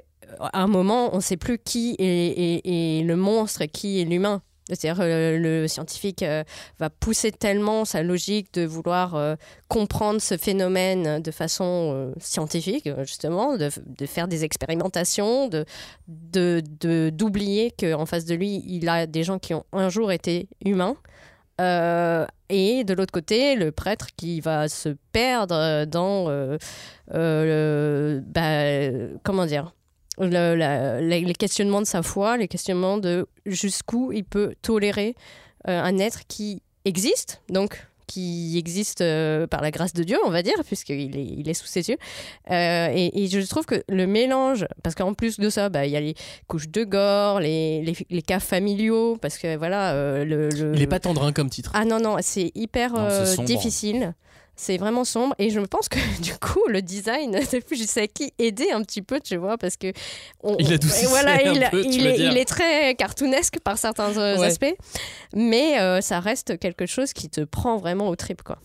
un 0.53 0.67
moment, 0.67 1.09
on 1.13 1.17
ne 1.17 1.21
sait 1.21 1.37
plus 1.37 1.59
qui 1.59 1.95
est- 1.99 2.61
est 2.65 3.03
le 3.03 3.15
monstre 3.15 3.61
et 3.61 3.67
qui 3.67 4.01
est 4.01 4.05
l'humain. 4.05 4.41
C'est-à-dire 4.69 5.01
euh, 5.01 5.37
le 5.37 5.67
scientifique 5.67 6.23
euh, 6.23 6.43
va 6.79 6.89
pousser 6.89 7.31
tellement 7.31 7.83
sa 7.85 8.01
logique 8.01 8.53
de 8.53 8.65
vouloir 8.65 9.15
euh, 9.15 9.35
comprendre 9.67 10.21
ce 10.21 10.37
phénomène 10.37 11.21
de 11.21 11.31
façon 11.31 12.13
scientifique, 12.19 12.89
justement, 13.01 13.57
de, 13.57 13.69
de 13.85 14.05
faire 14.05 14.27
des 14.27 14.43
expérimentations, 14.43 15.47
de 15.47 15.65
de- 16.07 16.61
de- 16.79 17.09
d'oublier 17.13 17.71
qu'en 17.77 18.05
face 18.05 18.25
de 18.25 18.35
lui, 18.35 18.63
il 18.67 18.87
a 18.89 19.05
des 19.07 19.23
gens 19.23 19.39
qui 19.39 19.53
ont 19.53 19.65
un 19.73 19.89
jour 19.89 20.11
été 20.11 20.47
humains. 20.63 20.95
Et 21.59 22.83
de 22.83 22.93
l'autre 22.93 23.11
côté, 23.11 23.55
le 23.55 23.71
prêtre 23.71 24.07
qui 24.15 24.41
va 24.41 24.67
se 24.67 24.89
perdre 25.11 25.85
dans 25.85 26.29
le- 26.29 28.23
bah, 28.25 29.17
comment 29.23 29.45
dire 29.45 29.73
le- 30.19 30.55
la- 30.55 31.01
les, 31.01 31.33
questionnements 31.33 31.81
de 31.81 31.87
sa 31.87 32.01
foi, 32.03 32.37
les 32.37 32.47
questionnements 32.47 32.97
de 32.97 33.27
jusqu'où 33.45 34.11
il 34.11 34.23
peut 34.23 34.53
tolérer 34.61 35.15
euh, 35.67 35.81
un 35.81 35.97
être 35.97 36.21
qui 36.27 36.61
existe, 36.85 37.41
donc 37.49 37.87
qui 38.05 38.57
existe 38.59 38.99
euh, 39.01 39.47
par 39.47 39.61
la 39.61 39.71
grâce 39.71 39.93
de 39.93 40.03
Dieu, 40.03 40.17
on 40.25 40.29
va 40.29 40.43
dire, 40.43 40.53
puisqu'il 40.67 41.17
est, 41.17 41.23
il 41.25 41.49
est 41.49 41.53
sous 41.53 41.65
ses 41.65 41.89
yeux. 41.89 41.97
Euh, 42.51 42.89
et, 42.93 43.23
et 43.23 43.27
je 43.27 43.39
trouve 43.47 43.65
que 43.65 43.81
le 43.87 44.05
mélange, 44.05 44.67
parce 44.83 44.93
qu'en 44.93 45.13
plus 45.13 45.39
de 45.39 45.49
ça, 45.49 45.69
bah, 45.69 45.85
il 45.85 45.91
y 45.93 45.95
a 45.95 46.01
les 46.01 46.13
couches 46.47 46.67
de 46.69 46.83
gore, 46.83 47.39
les, 47.39 47.81
les, 47.81 47.95
les 48.09 48.21
cas 48.21 48.41
familiaux, 48.41 49.17
parce 49.21 49.37
que 49.37 49.55
voilà, 49.55 49.93
euh, 49.93 50.25
le, 50.25 50.49
le- 50.49 50.75
Il 50.75 50.81
est 50.81 50.87
pas 50.87 50.99
tendrin 50.99 51.31
comme 51.31 51.49
titre. 51.49 51.71
ah 51.73 51.85
non, 51.85 51.99
non, 51.99 52.17
c'est 52.21 52.51
hyper 52.55 52.91
Non, 52.93 53.43
difficile. 53.45 54.13
C'est 54.55 54.77
vraiment 54.77 55.03
sombre 55.03 55.33
et 55.39 55.49
je 55.49 55.59
pense 55.65 55.89
que 55.89 55.97
du 56.21 56.33
coup 56.35 56.61
le 56.67 56.81
design 56.81 57.31
de 57.31 57.59
Fujisaki 57.67 58.33
aidait 58.37 58.71
un 58.71 58.83
petit 58.83 59.01
peu, 59.01 59.19
tu 59.19 59.35
vois, 59.35 59.57
parce 59.57 59.77
que 59.77 59.91
on- 60.43 60.55
Il 60.59 60.71
on- 60.73 61.07
voilà, 61.09 61.41
il, 61.51 61.69
peu, 61.71 61.79
est, 62.07 62.17
il 62.19 62.37
est 62.37 62.45
très 62.45 62.93
cartoonesque 62.95 63.59
par 63.63 63.77
certains 63.77 64.15
euh, 64.17 64.37
Ouais. 64.37 64.45
aspects, 64.47 64.75
mais 65.35 65.79
euh, 65.79 66.01
ça 66.01 66.19
reste 66.19 66.59
quelque 66.59 66.85
chose 66.85 67.13
qui 67.13 67.29
te 67.29 67.41
prend 67.41 67.77
vraiment 67.77 68.09
au 68.09 68.15
trip, 68.15 68.43
quoi. 68.43 68.59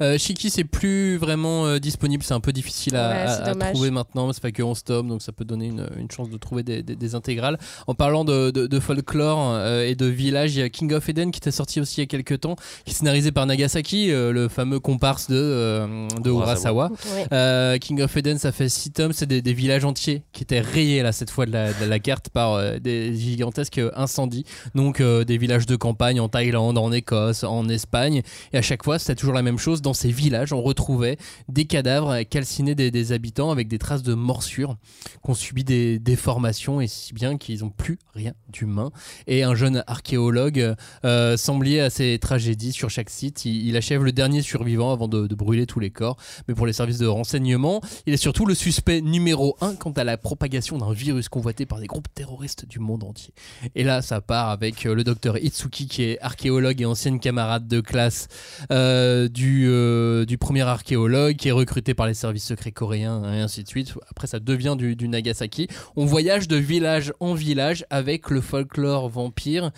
Euh, 0.00 0.18
Shiki, 0.18 0.50
c'est 0.50 0.64
plus 0.64 1.16
vraiment 1.16 1.66
euh, 1.66 1.78
disponible, 1.78 2.22
c'est 2.22 2.34
un 2.34 2.40
peu 2.40 2.52
difficile 2.52 2.96
à, 2.96 3.08
Ouais, 3.10 3.16
à- 3.16 3.36
c'est 3.36 3.42
à 3.42 3.52
dommage. 3.52 3.72
trouver 3.74 3.90
maintenant, 3.90 4.32
c'est 4.32 4.42
pas 4.42 4.52
que 4.52 4.62
11 4.62 4.84
tomes, 4.84 5.08
donc 5.08 5.22
ça 5.22 5.32
peut 5.32 5.44
donner 5.44 5.66
une, 5.66 5.86
une 5.98 6.10
chance 6.10 6.30
de 6.30 6.36
trouver 6.36 6.62
des, 6.62 6.82
des- 6.82 6.96
des 6.96 7.14
intégrales. 7.14 7.58
En 7.86 7.94
parlant 7.94 8.24
de, 8.24 8.50
de- 8.50 8.66
de 8.66 8.80
folklore 8.80 9.38
euh, 9.54 9.84
et 9.86 9.94
de 9.94 10.06
village, 10.06 10.54
il 10.54 10.60
y 10.60 10.62
a 10.62 10.68
King 10.68 10.92
of 10.92 11.08
Eden 11.08 11.30
qui 11.30 11.38
était 11.38 11.50
sorti 11.50 11.80
aussi 11.80 11.98
il 11.98 12.00
y 12.00 12.04
a 12.04 12.06
quelques 12.06 12.40
temps, 12.40 12.56
qui 12.84 12.92
est 12.92 12.94
scénarisé 12.94 13.32
par 13.32 13.46
Nagasaki, 13.46 14.10
euh, 14.10 14.32
le 14.32 14.48
fameux 14.48 14.80
comparse 14.80 15.28
de, 15.28 15.36
euh, 15.36 16.08
de 16.22 16.30
Urasawa. 16.30 16.90
Ouais. 17.14 17.26
Euh, 17.32 17.78
King 17.78 18.00
of 18.02 18.16
Eden, 18.16 18.38
ça 18.38 18.52
fait 18.52 18.68
6 18.68 18.90
tomes, 18.92 19.12
c'est 19.12 19.26
des, 19.26 19.42
des 19.42 19.52
villages 19.52 19.84
entiers 19.84 20.22
qui 20.32 20.42
étaient 20.42 20.60
rayés 20.60 21.02
là 21.02 21.12
cette 21.12 21.30
fois 21.30 21.46
de 21.46 21.52
la, 21.52 21.72
de 21.72 21.84
la 21.84 21.98
carte 21.98 22.28
par 22.30 22.54
euh, 22.54 22.78
des 22.78 23.14
gigantesques 23.14 23.80
incendies. 23.94 24.44
Donc 24.74 25.00
euh, 25.00 25.24
des 25.24 25.38
villages 25.38 25.66
de 25.66 25.76
campagne 25.76 26.20
en 26.20 26.28
Thaïlande, 26.28 26.78
en 26.78 26.92
Écosse, 26.92 27.44
en 27.44 27.68
Espagne. 27.68 28.22
Et 28.52 28.58
à 28.58 28.62
chaque 28.62 28.84
fois, 28.84 28.98
c'était 28.98 29.14
toujours 29.14 29.34
la 29.34 29.42
même 29.42 29.58
chose. 29.60 29.82
Dans 29.82 29.94
ces 29.94 30.10
villages, 30.10 30.52
on 30.52 30.62
retrouvait 30.62 31.16
des 31.48 31.66
cadavres 31.66 32.22
calcinés 32.22 32.74
des, 32.74 33.12
habitants 33.12 33.50
avec 33.50 33.68
des 33.68 33.78
traces 33.78 34.02
de 34.02 34.14
morsures, 34.14 34.76
qui 35.24 35.30
ont 35.30 35.34
subi 35.34 35.64
des 35.64 35.98
déformations 35.98 36.80
et 36.80 36.86
si 36.86 37.14
bien 37.14 37.38
qu'ils 37.38 37.60
n'ont 37.60 37.70
plus 37.70 37.98
rien 38.14 38.32
d'humain. 38.48 38.90
Et 39.26 39.42
un 39.42 39.54
jeune 39.54 39.84
archéologue 39.86 40.74
euh, 41.04 41.36
semble 41.36 41.66
lié 41.66 41.80
à 41.80 41.90
ces 41.90 42.18
tragédies 42.18 42.72
sur 42.72 42.90
chaque 42.90 43.10
site. 43.10 43.44
Il, 43.44 43.76
achève 43.76 44.02
le 44.02 44.12
dernier 44.12 44.42
survivant 44.42 44.92
avant 44.92 45.08
de, 45.08 45.26
de 45.26 45.34
brûler 45.34 45.66
tous 45.66 45.80
les 45.80 45.90
corps. 45.90 46.16
Mais 46.48 46.54
pour 46.54 46.66
les 46.66 46.72
services 46.72 46.98
de 46.98 47.06
renseignement, 47.06 47.80
il 48.06 48.14
est 48.14 48.18
surtout 48.18 48.46
le 48.46 48.54
suspect 48.54 49.00
numéro 49.00 49.56
un 49.60 49.74
quant 49.74 49.92
à 49.92 50.04
la 50.04 50.18
propagation 50.18 50.78
d'un 50.78 50.92
virus 50.92 51.28
convoité 51.28 51.66
par 51.66 51.80
des 51.80 51.86
groupes 51.86 52.12
terroristes 52.14 52.66
du 52.66 52.78
monde 52.78 53.04
entier. 53.04 53.34
Et 53.74 53.84
là, 53.84 54.02
ça 54.02 54.20
part 54.20 54.50
avec 54.50 54.86
euh, 54.86 54.94
le 54.94 55.04
docteur 55.04 55.38
Itsuki, 55.38 55.86
qui 55.86 56.02
est 56.04 56.20
archéologue 56.20 56.80
et 56.80 56.84
ancienne 56.84 57.20
camarade 57.20 57.68
de 57.68 57.80
classe 57.80 58.28
euh, 58.70 59.28
du, 59.28 59.49
euh, 59.66 60.24
du 60.24 60.38
premier 60.38 60.62
archéologue, 60.62 61.36
qui 61.36 61.48
est 61.48 61.52
recruté 61.52 61.94
par 61.94 62.06
les 62.06 62.14
services 62.14 62.44
secrets 62.44 62.72
coréens, 62.72 63.22
et 63.32 63.40
ainsi 63.40 63.62
de 63.62 63.68
suite. 63.68 63.94
Après, 64.10 64.26
ça 64.26 64.40
devient 64.40 64.76
du 64.78 65.08
Nagasaki. 65.08 65.68
On 65.96 66.04
voyage 66.04 66.48
de 66.48 66.56
village 66.56 67.12
en 67.20 67.34
village 67.34 67.84
avec 67.90 68.30
le 68.30 68.40
folklore 68.40 69.08
vampire 69.08 69.70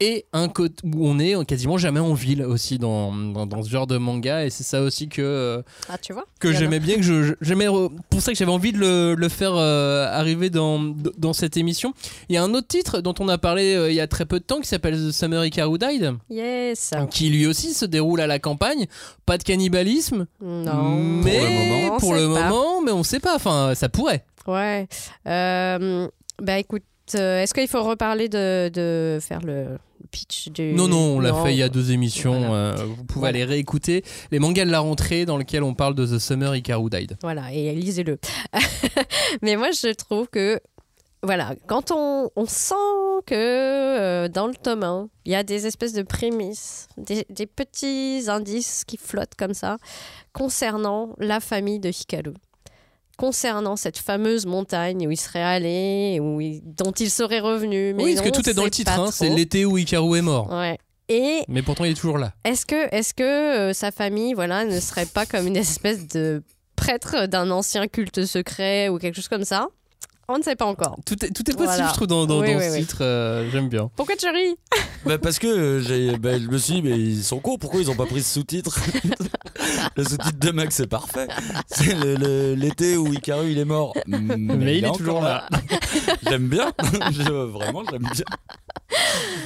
et 0.00 0.26
un 0.32 0.48
côté 0.48 0.74
où 0.84 1.06
on 1.08 1.18
est 1.18 1.34
quasiment 1.44 1.76
jamais 1.76 1.98
en 2.00 2.14
ville 2.14 2.42
aussi 2.44 2.78
dans, 2.78 3.12
dans, 3.12 3.46
dans 3.46 3.62
ce 3.64 3.68
genre 3.68 3.86
de 3.88 3.96
manga 3.98 4.44
et 4.44 4.50
c'est 4.50 4.62
ça 4.62 4.82
aussi 4.82 5.08
que 5.08 5.64
Ah, 5.88 5.98
tu 5.98 6.12
vois 6.12 6.24
que 6.38 6.52
j'aimais 6.52 6.78
bien 6.78 6.96
que 6.96 7.02
je 7.02 7.34
j'aimais 7.40 7.66
pour 8.10 8.20
ça 8.22 8.30
que 8.32 8.38
j'avais 8.38 8.52
envie 8.52 8.72
de 8.72 8.78
le, 8.78 9.14
le 9.16 9.28
faire 9.28 9.54
euh, 9.56 10.06
arriver 10.06 10.50
dans 10.50 10.94
dans 11.18 11.32
cette 11.32 11.56
émission 11.56 11.94
il 12.28 12.34
y 12.36 12.38
a 12.38 12.42
un 12.44 12.54
autre 12.54 12.68
titre 12.68 13.00
dont 13.00 13.14
on 13.18 13.28
a 13.28 13.38
parlé 13.38 13.74
euh, 13.74 13.90
il 13.90 13.96
y 13.96 14.00
a 14.00 14.06
très 14.06 14.24
peu 14.24 14.38
de 14.38 14.44
temps 14.44 14.60
qui 14.60 14.68
s'appelle 14.68 14.94
The 14.94 15.10
Summer 15.10 15.44
Who 15.66 15.78
Died 15.78 16.14
Yes. 16.30 16.92
qui 17.10 17.28
lui 17.30 17.46
aussi 17.46 17.74
se 17.74 17.84
déroule 17.84 18.20
à 18.20 18.26
la 18.28 18.38
campagne 18.38 18.86
pas 19.26 19.36
de 19.36 19.42
cannibalisme 19.42 20.26
Non. 20.40 20.96
mais 21.24 21.40
Pour 21.40 21.44
le 21.48 21.58
moment. 21.58 21.98
pour 21.98 22.10
On 22.10 22.14
le 22.14 22.20
sait 22.34 22.40
pas. 22.40 22.48
moment 22.48 22.80
mais 22.82 22.92
on 22.92 23.02
sait 23.02 23.20
pas 23.20 23.34
enfin 23.34 23.72
ça 23.74 23.88
pourrait 23.88 24.24
Ouais. 24.46 24.88
Euh, 25.26 26.08
bah 26.40 26.58
écoute, 26.58 26.82
Euh, 27.14 27.42
Est-ce 27.42 27.54
qu'il 27.54 27.68
faut 27.68 27.82
reparler 27.82 28.28
de, 28.28 28.68
de 28.72 29.18
faire 29.20 29.40
le 29.40 29.78
pitch 30.10 30.48
du. 30.50 30.72
Non, 30.72 30.88
non, 30.88 31.16
on 31.16 31.20
l'a 31.20 31.34
fait 31.42 31.52
il 31.52 31.58
y 31.58 31.62
a 31.62 31.68
deux 31.68 31.90
émissions. 31.92 32.38
Voilà. 32.40 32.54
euh, 32.54 32.76
vous 32.86 33.04
pouvez 33.04 33.20
Voilà. 33.20 33.36
aller 33.38 33.44
réécouter 33.44 34.04
les 34.30 34.38
mangas 34.38 34.64
de 34.64 34.70
la 34.70 34.80
rentrée 34.80 35.24
dans 35.26 35.36
lequel 35.36 35.62
on 35.62 35.74
parle 35.74 35.94
de 35.94 36.06
The 36.06 36.18
Summer 36.18 36.54
Hikaru 36.56 36.88
Died. 36.90 37.16
Voilà, 37.22 37.52
et 37.52 37.74
lisez-le. 37.74 38.18
Mais 39.42 39.56
moi, 39.56 39.70
je 39.72 39.92
trouve 39.92 40.28
que, 40.28 40.60
voilà, 41.22 41.54
quand 41.66 41.90
on, 41.90 42.30
on 42.36 42.46
sent 42.46 42.74
que 43.26 43.34
euh, 43.34 44.28
dans 44.28 44.46
le 44.46 44.54
tome 44.54 44.84
1, 44.84 45.08
il 45.26 45.32
y 45.32 45.34
a 45.34 45.42
des 45.42 45.66
espèces 45.66 45.92
de 45.92 46.02
prémices, 46.02 46.86
des, 46.96 47.26
des 47.28 47.46
petits 47.46 48.24
indices 48.28 48.84
qui 48.86 48.96
flottent 48.96 49.34
comme 49.36 49.54
ça, 49.54 49.78
concernant 50.32 51.14
la 51.18 51.40
famille 51.40 51.80
de 51.80 51.88
Hikaru. 51.90 52.34
Concernant 53.18 53.74
cette 53.76 53.98
fameuse 53.98 54.46
montagne 54.46 55.06
où 55.06 55.10
il 55.10 55.16
serait 55.18 55.42
allé, 55.42 56.18
où 56.22 56.40
il- 56.40 56.62
dont 56.64 56.92
il 56.92 57.10
serait 57.10 57.40
revenu. 57.40 57.92
Mais 57.94 58.04
oui, 58.04 58.14
parce 58.14 58.26
que 58.28 58.32
tout 58.32 58.48
est 58.48 58.54
dans 58.54 58.64
le 58.64 58.70
titre. 58.70 58.92
hein, 58.98 59.10
C'est 59.12 59.28
l'été 59.28 59.64
où 59.66 59.76
Hikaru 59.76 60.18
est 60.18 60.22
mort. 60.22 60.50
Ouais. 60.52 60.78
Et 61.10 61.40
Mais 61.48 61.62
pourtant, 61.62 61.84
il 61.84 61.90
est 61.90 61.94
toujours 61.94 62.18
là. 62.18 62.32
est-ce 62.44 62.64
que, 62.64 63.12
que 63.16 63.22
euh, 63.22 63.72
sa 63.72 63.90
famille 63.90 64.34
voilà, 64.34 64.64
ne 64.64 64.78
serait 64.78 65.06
pas 65.06 65.26
comme 65.26 65.46
une 65.48 65.56
espèce 65.56 66.06
de 66.06 66.42
prêtre 66.76 67.26
d'un 67.26 67.50
ancien 67.50 67.88
culte 67.88 68.24
secret 68.24 68.88
ou 68.88 68.98
quelque 68.98 69.16
chose 69.16 69.26
comme 69.28 69.44
ça? 69.44 69.66
On 70.30 70.36
ne 70.36 70.42
sait 70.42 70.56
pas 70.56 70.66
encore. 70.66 70.96
Tout 71.06 71.14
est, 71.24 71.30
tout 71.30 71.40
est 71.50 71.54
possible, 71.54 71.64
Voilà. 71.64 71.88
je 71.88 71.94
trouve, 71.94 72.06
dans, 72.06 72.26
dans- 72.26 72.40
Oui, 72.42 72.52
dans 72.52 72.58
oui, 72.58 72.64
ce 72.66 72.72
oui. 72.74 72.80
titre. 72.80 72.98
euh, 73.00 73.48
J'aime 73.50 73.70
bien. 73.70 73.90
Pourquoi 73.96 74.14
tu 74.14 74.26
ris? 74.28 74.56
Bah, 75.06 75.16
parce 75.16 75.38
que 75.38 75.46
euh, 75.46 75.80
j'ai, 75.80 76.18
bah, 76.18 76.38
je 76.38 76.48
me 76.48 76.58
suis 76.58 76.74
dit, 76.74 76.82
mais 76.82 76.98
ils 76.98 77.22
sont 77.24 77.38
cons, 77.38 77.56
pourquoi 77.56 77.80
ils 77.80 77.90
ont 77.90 77.94
pas 77.96 78.04
pris 78.04 78.22
ce 78.22 78.34
sous-titre? 78.34 78.78
Le 79.96 80.04
sous-titre 80.04 80.38
de 80.38 80.50
Max, 80.50 80.76
c'est 80.76 80.86
parfait. 80.86 81.28
C'est 81.66 81.94
l'été 82.56 82.98
où 82.98 83.10
Ikaru 83.12 83.52
il 83.52 83.58
est 83.58 83.64
mort. 83.64 83.94
Mais, 84.06 84.76
il 84.78 84.84
est 84.84 84.92
toujours 84.92 85.22
là. 85.22 85.46
J'aime 86.28 86.48
bien. 86.48 86.72
Je- 87.10 87.22
vraiment, 87.32 87.82
j'aime 87.90 88.02
bien. 88.02 88.24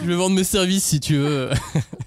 Je 0.03 0.07
vais 0.09 0.14
vendre 0.16 0.35
mes 0.35 0.45
services 0.45 0.85
si 0.85 0.99
tu 1.01 1.16
veux. 1.16 1.51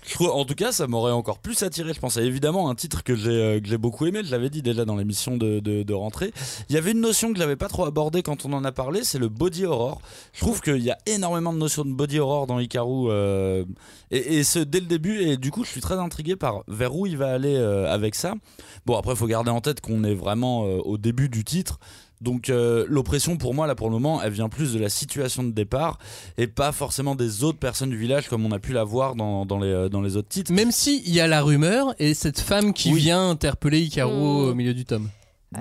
Je 0.07 0.23
en 0.23 0.45
tout 0.45 0.53
cas, 0.55 0.71
ça 0.71 0.85
m'aurait 0.87 1.11
encore 1.11 1.39
plus 1.39 1.63
attiré, 1.63 1.93
je 1.93 1.99
pense. 1.99 2.17
Et 2.17 2.21
évidemment, 2.23 2.69
un 2.69 2.75
titre 2.75 3.03
que 3.03 3.15
j'ai 3.15 3.29
euh, 3.31 3.59
que 3.59 3.67
j'ai 3.67 3.77
beaucoup 3.77 4.05
aimé, 4.05 4.21
je 4.23 4.31
l'avais 4.31 4.49
dit 4.49 4.61
déjà 4.61 4.85
dans 4.85 4.95
l'émission 4.95 5.35
de, 5.37 5.59
de, 5.59 5.83
de 5.83 5.93
rentrée. 5.93 6.31
Il 6.69 6.75
y 6.75 6.77
avait 6.77 6.91
une 6.91 7.01
notion 7.01 7.31
que 7.33 7.39
j'avais 7.39 7.55
pas 7.55 7.67
trop 7.67 7.85
abordée 7.85 8.21
quand 8.21 8.45
on 8.45 8.53
en 8.53 8.64
a 8.65 8.71
parlé, 8.73 9.05
c'est 9.05 9.17
le 9.19 9.29
body 9.29 9.65
horror. 9.65 10.01
Je 10.33 10.41
trouve 10.41 10.59
qu'il 10.59 10.81
y 10.83 10.91
a 10.91 10.97
énormément 11.05 11.53
de 11.53 11.57
notions 11.57 11.85
de 11.85 11.93
body 11.93 12.19
horror 12.19 12.45
dans 12.47 12.59
Ikaru, 12.59 13.07
euh, 13.09 13.63
et, 14.11 14.37
et 14.39 14.43
ce 14.43 14.59
dès 14.59 14.81
le 14.81 14.87
début. 14.87 15.21
Et 15.21 15.37
du 15.37 15.51
coup, 15.51 15.63
je 15.63 15.69
suis 15.69 15.81
très 15.81 15.95
intrigué 15.97 16.35
par 16.35 16.63
vers 16.67 16.93
où 16.95 17.05
il 17.05 17.15
va 17.17 17.31
aller 17.31 17.55
euh, 17.55 17.89
avec 17.89 18.15
ça. 18.15 18.33
Bon, 18.85 18.97
après, 18.97 19.13
il 19.13 19.17
faut 19.17 19.27
garder 19.27 19.51
en 19.51 19.61
tête 19.61 19.79
qu'on 19.79 20.03
est 20.03 20.13
vraiment 20.15 20.65
euh, 20.65 20.79
au 20.83 20.97
début 20.97 21.29
du 21.29 21.43
titre. 21.45 21.79
Donc 22.21 22.49
euh, 22.49 22.85
l'oppression 22.87 23.35
pour 23.35 23.53
moi 23.53 23.67
là 23.67 23.75
pour 23.75 23.87
le 23.89 23.93
moment 23.93 24.21
elle 24.23 24.31
vient 24.31 24.47
plus 24.47 24.71
de 24.71 24.79
la 24.79 24.87
situation 24.87 25.43
de 25.43 25.51
départ 25.51 25.99
et 26.37 26.47
pas 26.47 26.71
forcément 26.71 27.13
des 27.13 27.43
autres 27.43 27.59
personnes 27.59 27.89
du 27.89 27.97
village 27.97 28.29
comme 28.29 28.45
on 28.45 28.51
a 28.53 28.57
pu 28.57 28.71
la 28.71 28.85
voir 28.85 29.15
dans, 29.15 29.45
dans 29.45 29.59
les, 29.59 29.89
dans 29.89 30.01
les 30.01 30.15
autres 30.15 30.29
titres. 30.29 30.53
Même 30.53 30.71
si 30.71 31.03
il 31.05 31.13
y 31.13 31.19
a 31.19 31.27
la 31.27 31.41
rumeur 31.41 31.93
et 31.99 32.13
cette 32.13 32.39
femme 32.39 32.71
qui 32.71 32.93
Oui. 32.93 33.01
vient 33.01 33.29
interpeller 33.29 33.81
Hikaru 33.81 34.13
Mm. 34.13 34.49
au 34.49 34.53
milieu 34.55 34.73
du 34.73 34.85
tome. 34.85 35.09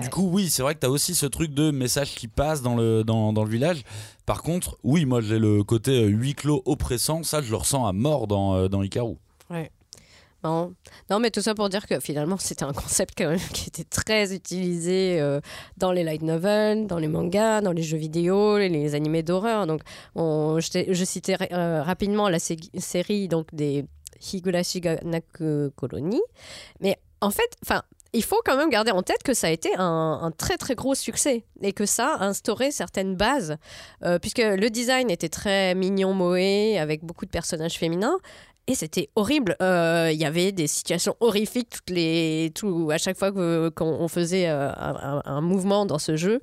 Du 0.01 0.09
coup, 0.09 0.29
oui, 0.31 0.49
c'est 0.49 0.61
vrai 0.61 0.75
que 0.75 0.79
tu 0.81 0.85
as 0.85 0.89
aussi 0.89 1.15
ce 1.15 1.25
truc 1.25 1.53
de 1.53 1.71
message 1.71 2.15
qui 2.15 2.27
passe 2.27 2.61
dans 2.61 2.75
le, 2.75 3.03
dans, 3.03 3.33
dans 3.33 3.43
le 3.43 3.49
village. 3.49 3.83
Par 4.25 4.41
contre, 4.43 4.77
oui, 4.83 5.05
moi 5.05 5.21
j'ai 5.21 5.39
le 5.39 5.63
côté 5.63 6.03
euh, 6.03 6.07
huis 6.07 6.33
clos 6.35 6.61
oppressant, 6.65 7.23
ça 7.23 7.41
je 7.41 7.49
le 7.51 7.57
ressens 7.57 7.85
à 7.85 7.93
mort 7.93 8.27
dans, 8.27 8.55
euh, 8.55 8.67
dans 8.67 8.81
Ikaru. 8.83 9.15
non. 10.43 10.73
non, 11.09 11.19
mais 11.19 11.31
tout 11.31 11.41
ça 11.41 11.55
pour 11.55 11.69
dire 11.69 11.87
que 11.87 11.99
finalement, 11.99 12.37
c'était 12.37 12.65
un 12.65 12.73
concept 12.73 13.15
quand 13.17 13.29
même 13.29 13.39
qui 13.53 13.69
était 13.69 13.83
très 13.83 14.33
utilisé 14.35 15.19
euh, 15.19 15.39
dans 15.77 15.91
les 15.91 16.03
light 16.03 16.21
novels, 16.21 16.85
dans 16.87 16.99
les 16.99 17.07
mangas, 17.07 17.61
dans 17.61 17.71
les 17.71 17.81
jeux 17.83 17.97
vidéo, 17.97 18.57
les, 18.59 18.69
les 18.69 18.93
animés 18.95 19.23
d'horreur. 19.23 19.65
Donc, 19.65 19.81
on- 20.13 20.59
je, 20.59 20.69
t'ai- 20.69 20.93
je 20.93 21.03
citais 21.05 21.35
euh, 21.51 21.81
rapidement 21.81 22.29
la 22.29 22.37
sé- 22.39 22.57
série 22.77 23.27
donc, 23.27 23.53
des 23.55 23.85
Higurashi 24.33 24.81
ga 24.81 24.97
Naku 25.03 25.71
Colony. 25.75 26.21
Mais 26.79 26.97
en 27.21 27.31
fait, 27.31 27.49
enfin. 27.63 27.81
Il 28.15 28.23
faut 28.23 28.39
quand 28.45 28.55
même 28.55 28.69
garder 28.69 28.91
en 28.91 29.03
tête 29.03 29.23
que 29.23 29.33
ça 29.33 29.47
a 29.47 29.49
été 29.49 29.69
un, 29.77 30.31
très 30.37 30.55
très 30.55 30.73
gros 30.73 30.95
succès 30.95 31.43
et 31.61 31.73
que 31.73 31.85
ça 31.85 32.15
a 32.15 32.23
instauré 32.23 32.71
certaines 32.71 33.17
bases, 33.17 33.57
euh, 34.03 34.19
puisque 34.19 34.39
le 34.39 34.69
design 34.69 35.11
était 35.11 35.27
très 35.27 35.75
mignon 35.75 36.13
moé 36.13 36.79
avec 36.79 37.03
beaucoup 37.03 37.25
de 37.25 37.29
personnages 37.29 37.73
féminins 37.73 38.17
et 38.67 38.75
c'était 38.75 39.09
horrible. 39.15 39.55
Euh, 39.61 40.09
Il 40.11 40.19
y 40.19 40.25
avait 40.25 40.51
des 40.51 40.67
situations 40.67 41.15
horrifiques 41.19 41.69
toutes 41.69 41.89
les, 41.89 42.51
tout, 42.55 42.89
à 42.91 42.97
chaque 42.97 43.17
fois 43.17 43.31
qu'on 43.71 44.07
faisait 44.07 44.47
euh, 44.47 44.71
un, 44.75 45.41
mouvement 45.41 45.85
dans 45.85 45.99
ce 45.99 46.15
jeu. 46.15 46.41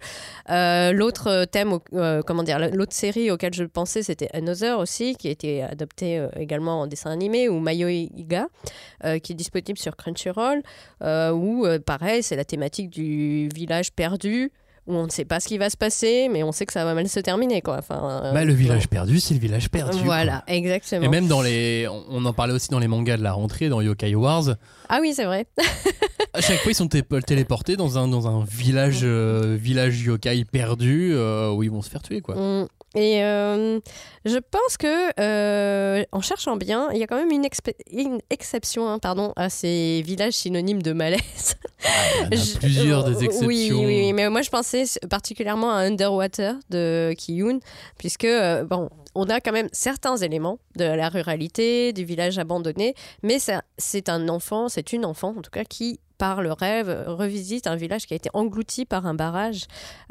Euh, 0.50 0.92
l'autre 0.92 1.44
thème, 1.46 1.78
comment 2.26 2.42
dire, 2.42 2.58
l'autre 2.72 2.92
série 2.92 3.30
auquel 3.30 3.52
je 3.52 3.64
pensais, 3.64 4.02
c'était 4.02 4.28
Another 4.34 4.78
aussi, 4.78 5.16
qui 5.16 5.28
a 5.28 5.30
été 5.30 5.62
adoptée 5.62 6.26
également 6.36 6.82
en 6.82 6.86
dessin 6.86 7.10
animé, 7.10 7.48
ou 7.48 7.58
Mayo 7.58 7.88
Iga, 7.88 8.46
qui 9.22 9.32
est 9.32 9.36
disponible 9.36 9.78
sur 9.78 9.96
Crunchyroll, 9.96 10.62
où 11.02 11.66
pareil, 11.84 12.22
c'est 12.22 12.36
la 12.36 12.44
thématique 12.44 12.90
du 12.90 13.48
village 13.54 13.92
perdu. 13.92 14.52
Où 14.88 14.94
on 14.96 15.04
ne 15.04 15.10
sait 15.10 15.24
pas 15.24 15.38
ce 15.38 15.46
qui 15.46 15.58
va 15.58 15.70
se 15.70 15.76
passer, 15.76 16.28
mais 16.28 16.42
on 16.42 16.50
sait 16.50 16.66
que 16.66 16.72
ça 16.72 16.84
va 16.84 16.92
mal 16.94 17.08
se 17.08 17.20
terminer. 17.20 17.62
Quoi. 17.62 17.76
Enfin, 17.78 18.20
euh, 18.24 18.32
Bah, 18.32 18.44
le 18.44 18.52
village 18.52 18.88
perdu, 18.88 19.20
c'est 19.20 19.32
le 19.34 19.38
village 19.38 19.70
perdu. 19.70 19.92
quoi. 19.98 20.04
Voilà, 20.04 20.42
exactement. 20.48 21.04
Et 21.04 21.08
même 21.08 21.28
dans 21.28 21.40
les. 21.40 21.86
on- 22.10 22.24
en 22.24 22.32
parlait 22.32 22.52
aussi 22.52 22.68
dans 22.70 22.80
les 22.80 22.88
mangas 22.88 23.16
de 23.16 23.22
la 23.22 23.32
rentrée, 23.32 23.68
dans 23.68 23.80
Yokai 23.80 24.14
Wars. 24.16 24.56
Ah 24.88 24.98
oui, 25.00 25.12
c'est 25.14 25.24
vrai. 25.24 25.46
À 26.34 26.40
chaque 26.40 26.58
fois, 26.58 26.72
ils 26.72 26.74
sont 26.74 26.88
té- 26.88 27.02
téléportés 27.24 27.76
dans 27.76 27.96
un, 27.98 28.08
dans 28.08 28.26
un 28.26 28.44
village, 28.44 29.00
euh, 29.04 29.56
village 29.60 30.00
yokai 30.02 30.44
perdu 30.46 31.12
euh, 31.14 31.52
où 31.52 31.62
ils 31.62 31.70
vont 31.70 31.82
se 31.82 31.90
faire 31.90 32.02
tuer, 32.02 32.20
quoi. 32.20 32.34
Et 32.94 33.22
euh, 33.24 33.80
je 34.26 34.36
pense 34.38 34.76
que 34.76 35.18
euh, 35.18 36.04
en 36.12 36.20
cherchant 36.20 36.56
bien, 36.56 36.90
il 36.92 36.98
y 36.98 37.02
a 37.02 37.06
quand 37.06 37.16
même 37.16 37.30
une, 37.30 38.20
exception 38.30 38.88
hein, 38.88 38.98
pardon, 38.98 39.32
à 39.36 39.48
ces 39.48 40.02
villages 40.04 40.34
synonymes 40.34 40.82
de 40.82 40.92
malaise. 40.92 41.56
Il 41.84 42.20
y 42.20 42.26
en 42.26 42.30
a 42.30 42.36
Je- 42.36 42.58
plusieurs 42.58 43.04
des 43.04 43.24
exceptions. 43.24 43.46
Oui, 43.46 43.70
oui, 43.72 43.84
oui, 43.86 44.12
mais 44.12 44.28
moi 44.28 44.42
je 44.42 44.50
pensais 44.50 44.84
particulièrement 45.08 45.72
à 45.72 45.78
Underwater 45.78 46.56
de 46.68 47.14
Kiyun, 47.16 47.60
puisque 47.96 48.24
euh, 48.24 48.64
bon, 48.64 48.90
on 49.14 49.28
a 49.30 49.40
quand 49.40 49.52
même 49.52 49.68
certains 49.72 50.16
éléments 50.18 50.58
de 50.76 50.84
la 50.84 51.08
ruralité, 51.08 51.92
du 51.94 52.04
village 52.04 52.38
abandonné, 52.38 52.94
mais 53.22 53.38
c'est 53.78 54.08
un 54.10 54.28
enfant, 54.28 54.68
c'est 54.68 54.92
une 54.92 55.04
enfant 55.06 55.34
en 55.36 55.42
tout 55.42 55.50
cas 55.50 55.64
qui 55.64 55.98
par 56.18 56.42
le 56.42 56.52
rêve, 56.52 57.04
revisite 57.06 57.66
un 57.66 57.76
village 57.76 58.06
qui 58.06 58.14
a 58.14 58.16
été 58.16 58.30
englouti 58.34 58.84
par 58.84 59.06
un 59.06 59.14
barrage. 59.14 59.64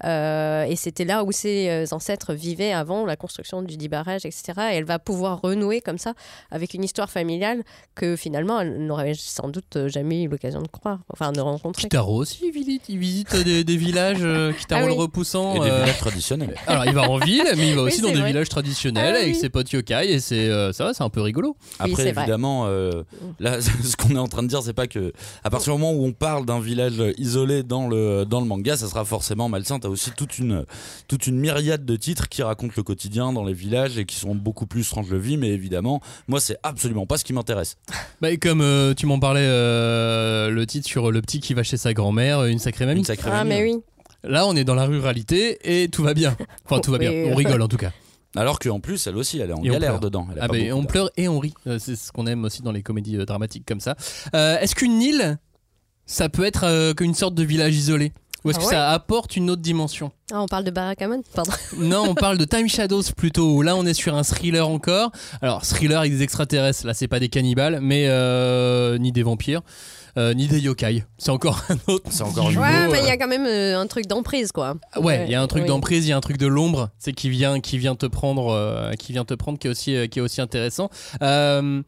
Euh, 0.04 0.64
et 0.64 0.76
c'était 0.76 1.06
là 1.06 1.24
où 1.24 1.32
ses 1.32 1.70
euh, 1.70 1.86
ancêtres 1.92 2.34
vivaient 2.34 2.74
avant 2.74 3.06
la 3.06 3.16
construction 3.16 3.62
du 3.62 3.78
dit 3.78 3.88
barrage, 3.90 4.26
etc. 4.26 4.44
Et 4.72 4.76
elle 4.76 4.86
va 4.86 5.00
pouvoir 5.00 5.42
renouer 5.42 5.82
comme 5.82 5.98
ça 5.98 6.14
avec 6.52 6.74
une 6.74 6.84
histoire 6.84 7.10
familiale 7.10 7.64
que 7.96 8.16
finalement 8.16 8.60
elle 8.60 8.86
n'aurait 8.86 9.14
sans 9.16 9.50
doute 9.50 9.76
euh, 9.76 9.88
jamais 9.90 10.24
eu 10.24 10.28
l'occasion 10.28 10.62
de 10.62 10.68
croire, 10.68 11.00
enfin 11.12 11.32
de 11.32 11.40
rencontrer. 11.42 11.84
Kitaro 11.84 12.16
aussi, 12.18 12.40
il 12.46 12.52
visite, 12.52 12.84
il 12.90 12.98
visite 12.98 13.36
des, 13.44 13.64
des 13.64 13.78
villages, 13.78 14.18
euh, 14.22 14.52
Kitaro 14.60 14.84
Ah 14.84 14.88
le 14.88 14.94
repoussant. 14.94 15.56
Et 15.56 15.60
des 15.60 15.70
euh, 15.70 15.80
villages 15.82 15.98
traditionnels. 16.00 16.56
alors, 16.68 16.86
il 16.86 16.94
va 16.94 17.10
en 17.10 17.18
ville, 17.18 17.44
mais 17.58 17.70
il 17.70 17.76
va 17.76 17.84
Oui, 17.84 17.88
aussi 17.92 18.02
dans 18.02 18.10
des 18.10 18.16
vrai. 18.16 18.28
villages 18.28 18.50
traditionnels 18.50 19.14
Ah 19.16 19.18
oui. 19.18 19.24
avec 19.24 19.36
ses 19.36 19.50
potes 19.50 19.72
yokai, 19.72 20.12
et 20.12 20.20
c'est 20.20 20.50
euh, 20.50 20.72
ça 20.74 20.86
va, 20.86 20.94
c'est 20.94 21.04
un 21.04 21.10
peu 21.10 21.22
rigolo. 21.22 21.56
Après, 21.80 22.08
évidemment, 22.08 22.66
euh, 22.68 23.04
là, 23.40 23.60
ce 23.84 23.96
qu'on 23.96 24.16
est 24.16 24.20
en 24.20 24.28
train 24.28 24.44
de 24.44 24.48
dire, 24.48 24.62
c'est 24.64 24.74
pas 24.74 24.88
que 24.88 25.14
à 25.44 25.50
partir 25.50 25.74
du 25.74 25.80
moment 25.80 25.94
où 25.94 26.01
on 26.04 26.12
parle 26.14 26.46
d'un 26.46 26.60
village 26.60 27.02
isolé 27.18 27.64
dans 27.64 27.88
le 27.88 28.26
dans 28.26 28.40
le 28.42 28.46
manga, 28.48 28.76
ça 28.78 28.88
sera 28.88 29.06
forcément 29.06 29.50
malsain. 29.50 29.80
T'as 29.80 29.90
aussi 29.90 30.12
toute 30.12 30.38
une 30.40 30.66
toute 31.08 31.28
une 31.28 31.38
myriade 31.40 31.86
de 31.86 31.96
titres 31.96 32.30
qui 32.30 32.44
racontent 32.44 32.74
le 32.78 32.84
quotidien 32.84 33.34
dans 33.34 33.44
les 33.44 33.54
villages 33.54 33.98
et 33.98 34.06
qui 34.06 34.16
sont 34.16 34.36
beaucoup 34.36 34.66
plus 34.66 34.88
tranches 34.90 35.10
de 35.10 35.18
vie. 35.18 35.38
Mais 35.38 35.50
évidemment, 35.50 36.02
moi, 36.28 36.40
c'est 36.40 36.58
absolument 36.64 37.06
pas 37.06 37.18
ce 37.18 37.24
qui 37.24 37.34
m'intéresse. 37.34 37.78
Bah, 38.22 38.32
et 38.32 38.38
comme 38.38 38.62
euh, 38.62 38.94
tu 38.94 39.06
m'en 39.06 39.20
parlais, 39.20 39.42
euh, 39.44 40.50
le 40.50 40.66
titre 40.66 40.88
sur 40.88 41.12
le 41.12 41.22
petit 41.22 41.40
qui 41.40 41.54
va 41.54 41.64
chez 41.64 41.78
sa 41.78 41.94
grand-mère, 41.94 42.46
une 42.46 42.60
sacrée 42.60 42.86
mamie. 42.86 43.00
Une 43.00 43.06
sacrée 43.06 43.30
Ah 43.34 43.44
mamie. 43.44 43.50
mais 43.50 43.72
oui. 43.72 43.80
Là, 44.24 44.46
on 44.46 44.56
est 44.56 44.64
dans 44.64 44.76
la 44.76 44.86
ruralité 44.86 45.58
et 45.84 45.88
tout 45.90 46.04
va 46.04 46.14
bien. 46.14 46.36
Enfin, 46.66 46.80
tout 46.80 46.92
va 46.92 46.98
bien. 47.00 47.12
On 47.12 47.36
rigole 47.36 47.62
en 47.62 47.68
tout 47.68 47.78
cas. 47.78 47.92
Alors 48.36 48.60
qu'en 48.60 48.80
plus, 48.80 49.08
elle 49.08 49.18
aussi, 49.18 49.40
elle 49.40 49.50
est 49.50 49.54
en 49.54 49.64
Et 49.64 49.68
galère 49.70 50.00
dedans. 50.00 50.26
Elle 50.32 50.40
a 50.40 50.44
Ah 50.44 50.48
pas 50.48 50.54
ben, 50.54 50.70
beaucoup 50.70 50.82
on 50.82 50.86
pleure 50.86 51.10
et 51.18 51.28
on 51.28 51.38
rit. 51.40 51.54
Euh, 51.68 51.80
C'est 51.80 51.96
ce 51.98 52.12
qu'on 52.14 52.28
aime 52.28 52.46
aussi 52.46 52.62
dans 52.62 52.72
les 52.72 52.82
comédies 52.82 53.18
euh, 53.18 53.26
dramatiques 53.26 53.66
comme 53.68 53.82
ça. 53.82 53.96
Euh, 54.36 54.58
est-ce 54.60 54.74
qu'une 54.76 55.02
île, 55.02 55.38
ça 56.06 56.30
peut 56.30 56.46
être 56.46 56.64
euh, 56.66 56.94
une 57.00 57.14
sorte 57.14 57.36
de 57.36 57.44
village 57.44 57.76
isolé 57.76 58.12
Ou 58.44 58.50
est-ce 58.52 58.60
Ah 58.60 58.62
que 58.62 58.68
ouais 58.68 58.74
ça 58.74 58.90
apporte 58.92 59.36
une 59.36 59.50
autre 59.50 59.62
dimension 59.62 60.12
Ah, 60.32 60.42
on 60.42 60.48
parle 60.48 60.64
de 60.64 60.72
Barakamon 60.72 61.22
Pardon. 61.34 61.52
Non, 61.78 62.04
on 62.10 62.16
parle 62.16 62.38
de 62.38 62.46
Time 62.46 62.68
Shadows 62.68 63.04
plutôt. 63.16 63.62
Là, 63.62 63.76
on 63.76 63.86
est 63.86 63.94
sur 63.94 64.16
un 64.16 64.24
thriller 64.24 64.68
encore. 64.68 65.12
Alors, 65.42 65.66
thriller 65.66 66.00
avec 66.00 66.12
des 66.12 66.22
extraterrestres. 66.24 66.86
Là, 66.86 66.94
c'est 66.94 67.08
pas 67.08 67.20
des 67.20 67.30
cannibales, 67.30 67.80
mais 67.82 68.06
euh, 68.08 68.98
ni 68.98 69.12
des 69.14 69.24
vampires, 69.24 69.62
euh, 70.18 70.34
ni 70.34 70.48
des 70.48 70.60
yokai. 70.60 71.06
C'est 71.18 71.32
encore 71.32 71.64
un 71.70 71.78
autre. 71.88 72.10
C'est 72.10 72.24
encore 72.24 72.50
niveau, 72.50 72.62
Ouais, 72.62 72.88
mais 72.90 73.00
il 73.00 73.06
y 73.06 73.10
euh, 73.10 73.14
a 73.14 73.18
quand 73.18 73.28
même 73.30 73.46
euh, 73.46 73.80
un 73.80 73.88
truc 73.88 74.08
d'emprise 74.08 74.52
quoi. 74.52 74.76
Ouais, 74.98 75.24
il 75.26 75.32
y 75.32 75.36
a 75.36 75.42
un 75.42 75.48
truc 75.48 75.64
oui. 75.64 75.68
d'emprise, 75.70 76.06
il 76.06 76.10
y 76.10 76.12
a 76.12 76.18
un 76.18 76.22
truc 76.22 76.38
de 76.38 76.48
l'ombre, 76.48 76.90
c'est 77.00 77.14
qui 77.14 77.30
vient, 77.30 77.62
qui 77.62 77.78
vient 77.78 77.96
te 77.96 78.06
prendre, 78.08 78.50
euh, 78.52 78.92
qui 78.94 79.14
vient 79.14 79.24
te 79.24 79.34
prendre, 79.34 79.58
qui 79.58 79.68
est 79.68 79.72
aussi, 79.72 79.96
euh, 79.96 80.08
qui 80.08 80.20
est 80.20 80.22
aussi 80.22 80.42
intéressant. 80.42 80.90
Euh, 81.22 81.82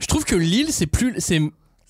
je 0.00 0.06
trouve 0.06 0.24
que 0.24 0.34
l'île, 0.34 0.72
c'est 0.72 0.86
plus, 0.88 1.14
c'est, 1.18 1.40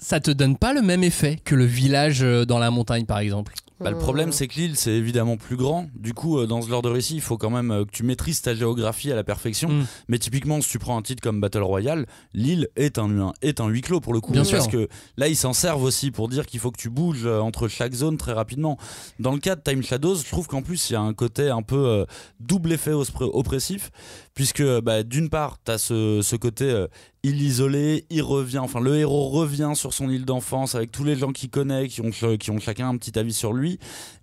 ça 0.04 0.20
te 0.20 0.30
donne 0.30 0.56
pas 0.58 0.74
le 0.74 0.82
même 0.82 1.02
effet 1.02 1.38
que 1.42 1.54
le 1.54 1.64
village 1.64 2.22
euh, 2.22 2.44
dans 2.44 2.58
la 2.58 2.70
montagne, 2.70 3.06
par 3.06 3.18
exemple. 3.20 3.54
Bah, 3.80 3.90
le 3.90 3.98
problème, 3.98 4.30
c'est 4.32 4.46
que 4.46 4.54
l'île, 4.54 4.76
c'est 4.76 4.92
évidemment 4.92 5.36
plus 5.36 5.56
grand. 5.56 5.88
Du 5.96 6.14
coup, 6.14 6.38
euh, 6.38 6.46
dans 6.46 6.62
ce 6.62 6.68
genre 6.68 6.80
de 6.80 6.88
récit, 6.88 7.16
il 7.16 7.20
faut 7.20 7.36
quand 7.36 7.50
même 7.50 7.70
euh, 7.72 7.84
que 7.84 7.90
tu 7.90 8.02
maîtrises 8.04 8.40
ta 8.40 8.54
géographie 8.54 9.10
à 9.10 9.16
la 9.16 9.24
perfection. 9.24 9.68
Mm. 9.68 9.86
Mais 10.08 10.18
typiquement, 10.18 10.60
si 10.60 10.68
tu 10.70 10.78
prends 10.78 10.96
un 10.96 11.02
titre 11.02 11.20
comme 11.22 11.40
Battle 11.40 11.62
Royale, 11.62 12.06
l'île 12.34 12.68
est 12.76 12.98
un, 12.98 13.10
un- 13.18 13.32
est 13.42 13.60
un 13.60 13.66
huis 13.66 13.80
clos 13.80 14.00
pour 14.00 14.14
le 14.14 14.20
coup. 14.20 14.30
Bien 14.32 14.44
parce 14.44 14.70
sûr. 14.70 14.70
que 14.70 14.88
là, 15.16 15.26
ils 15.28 15.36
s'en 15.36 15.52
servent 15.52 15.82
aussi 15.82 16.12
pour 16.12 16.28
dire 16.28 16.46
qu'il 16.46 16.60
faut 16.60 16.70
que 16.70 16.80
tu 16.80 16.88
bouges 16.88 17.26
euh, 17.26 17.40
entre 17.40 17.66
chaque 17.66 17.94
zone 17.94 18.16
très 18.16 18.32
rapidement. 18.32 18.78
Dans 19.18 19.32
le 19.32 19.38
cas 19.40 19.56
de 19.56 19.60
Time 19.60 19.82
Shadows, 19.82 20.16
je 20.16 20.28
trouve 20.28 20.46
qu'en 20.46 20.62
plus, 20.62 20.90
il 20.90 20.92
y 20.92 20.96
a 20.96 21.00
un 21.00 21.12
côté 21.12 21.48
un 21.50 21.62
peu 21.62 21.84
euh, 21.88 22.04
double 22.40 22.72
effet 22.72 22.92
oppressif. 22.92 23.90
Puisque 24.34 24.64
bah, 24.80 25.04
d'une 25.04 25.30
part, 25.30 25.58
tu 25.64 25.70
as 25.70 25.78
ce, 25.78 26.34
côté 26.36 26.64
euh, 26.64 26.88
île 27.22 27.40
isolée, 27.40 28.04
il 28.10 28.22
revient, 28.22 28.58
enfin 28.58 28.80
le 28.80 28.96
héros 28.96 29.28
revient 29.28 29.70
sur 29.76 29.92
son 29.94 30.10
île 30.10 30.24
d'enfance 30.24 30.74
avec 30.74 30.90
tous 30.90 31.04
les 31.04 31.14
gens 31.14 31.30
qu'il 31.30 31.50
connaît, 31.50 31.86
qui 31.86 32.00
ont, 32.00 32.10
qui 32.10 32.50
ont 32.50 32.58
chacun 32.58 32.88
un 32.88 32.96
petit 32.96 33.16
avis 33.16 33.32
sur 33.32 33.52
lui. 33.52 33.78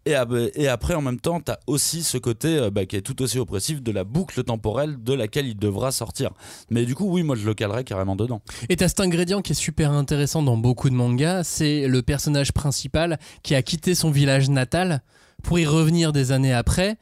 Et, 0.05 0.13
ab- 0.13 0.49
et 0.53 0.67
après, 0.67 0.95
en 0.95 1.01
même 1.01 1.19
temps, 1.21 1.39
tu 1.39 1.51
as 1.53 1.59
aussi 1.65 2.03
ce 2.03 2.17
côté 2.17 2.57
euh, 2.57 2.69
bah, 2.69 2.85
qui 2.85 2.97
est 2.97 3.01
tout 3.01 3.21
aussi 3.21 3.39
oppressif 3.39 3.81
de 3.81 3.91
la 3.93 4.03
boucle 4.03 4.43
temporelle 4.43 5.01
de 5.01 5.13
laquelle 5.13 5.47
il 5.47 5.57
devra 5.57 5.93
sortir. 5.93 6.31
Mais 6.69 6.83
du 6.85 6.93
coup, 6.93 7.05
oui, 7.09 7.23
moi 7.23 7.37
je 7.37 7.45
le 7.45 7.53
calerais 7.53 7.85
carrément 7.85 8.17
dedans. 8.17 8.41
Et 8.67 8.75
t'as 8.75 8.89
cet 8.89 8.99
ingrédient 8.99 9.41
qui 9.41 9.53
est 9.53 9.55
super 9.55 9.93
intéressant 9.93 10.43
dans 10.43 10.57
beaucoup 10.57 10.89
de 10.89 10.95
mangas, 10.95 11.45
c'est 11.45 11.87
le 11.87 12.01
personnage 12.01 12.51
principal 12.51 13.17
qui 13.43 13.55
a 13.55 13.61
quitté 13.61 13.95
son 13.95 14.11
village 14.11 14.49
natal 14.49 15.03
pour 15.41 15.57
y 15.57 15.65
revenir 15.65 16.11
des 16.11 16.33
années 16.33 16.53
après, 16.53 16.97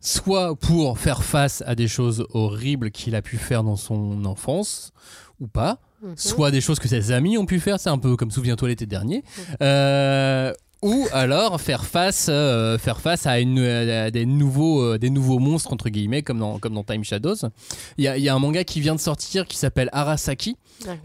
soit 0.00 0.54
pour 0.56 0.98
faire 0.98 1.22
face 1.24 1.62
à 1.66 1.74
des 1.74 1.88
choses 1.88 2.26
horribles 2.30 2.90
qu'il 2.90 3.14
a 3.14 3.22
pu 3.22 3.36
faire 3.38 3.62
dans 3.64 3.76
son 3.76 4.24
enfance, 4.24 4.92
ou 5.40 5.46
pas, 5.46 5.78
Mhm. 6.02 6.12
soit 6.16 6.50
des 6.50 6.60
choses 6.60 6.78
que 6.78 6.88
ses 6.88 7.10
amis 7.10 7.38
ont 7.38 7.46
pu 7.46 7.58
faire, 7.58 7.80
c'est 7.80 7.88
un 7.88 7.98
peu 7.98 8.16
comme 8.16 8.30
souviens-toi 8.30 8.68
l'été 8.68 8.84
dernier, 8.86 9.24
euh, 9.62 10.52
ou 10.86 11.06
alors 11.12 11.60
faire 11.60 11.84
face, 11.84 12.26
euh, 12.30 12.78
faire 12.78 13.00
face 13.00 13.26
à, 13.26 13.40
une, 13.40 13.58
à 13.58 14.10
des, 14.10 14.24
nouveaux, 14.26 14.82
euh, 14.82 14.98
des 14.98 15.10
nouveaux 15.10 15.38
monstres, 15.38 15.72
entre 15.72 15.88
guillemets, 15.88 16.22
comme 16.22 16.38
dans, 16.38 16.58
comme 16.58 16.74
dans 16.74 16.84
Time 16.84 17.04
Shadows. 17.04 17.36
Il 17.98 18.04
y 18.04 18.08
a, 18.08 18.16
il 18.16 18.22
y 18.24 18.28
a 18.28 18.34
un 18.34 18.38
manga 18.38 18.64
qui 18.64 18.80
vient 18.80 18.94
de 18.94 19.00
sortir 19.00 19.46
qui 19.46 19.56
s'appelle 19.56 19.88
Arasaki. 19.92 20.56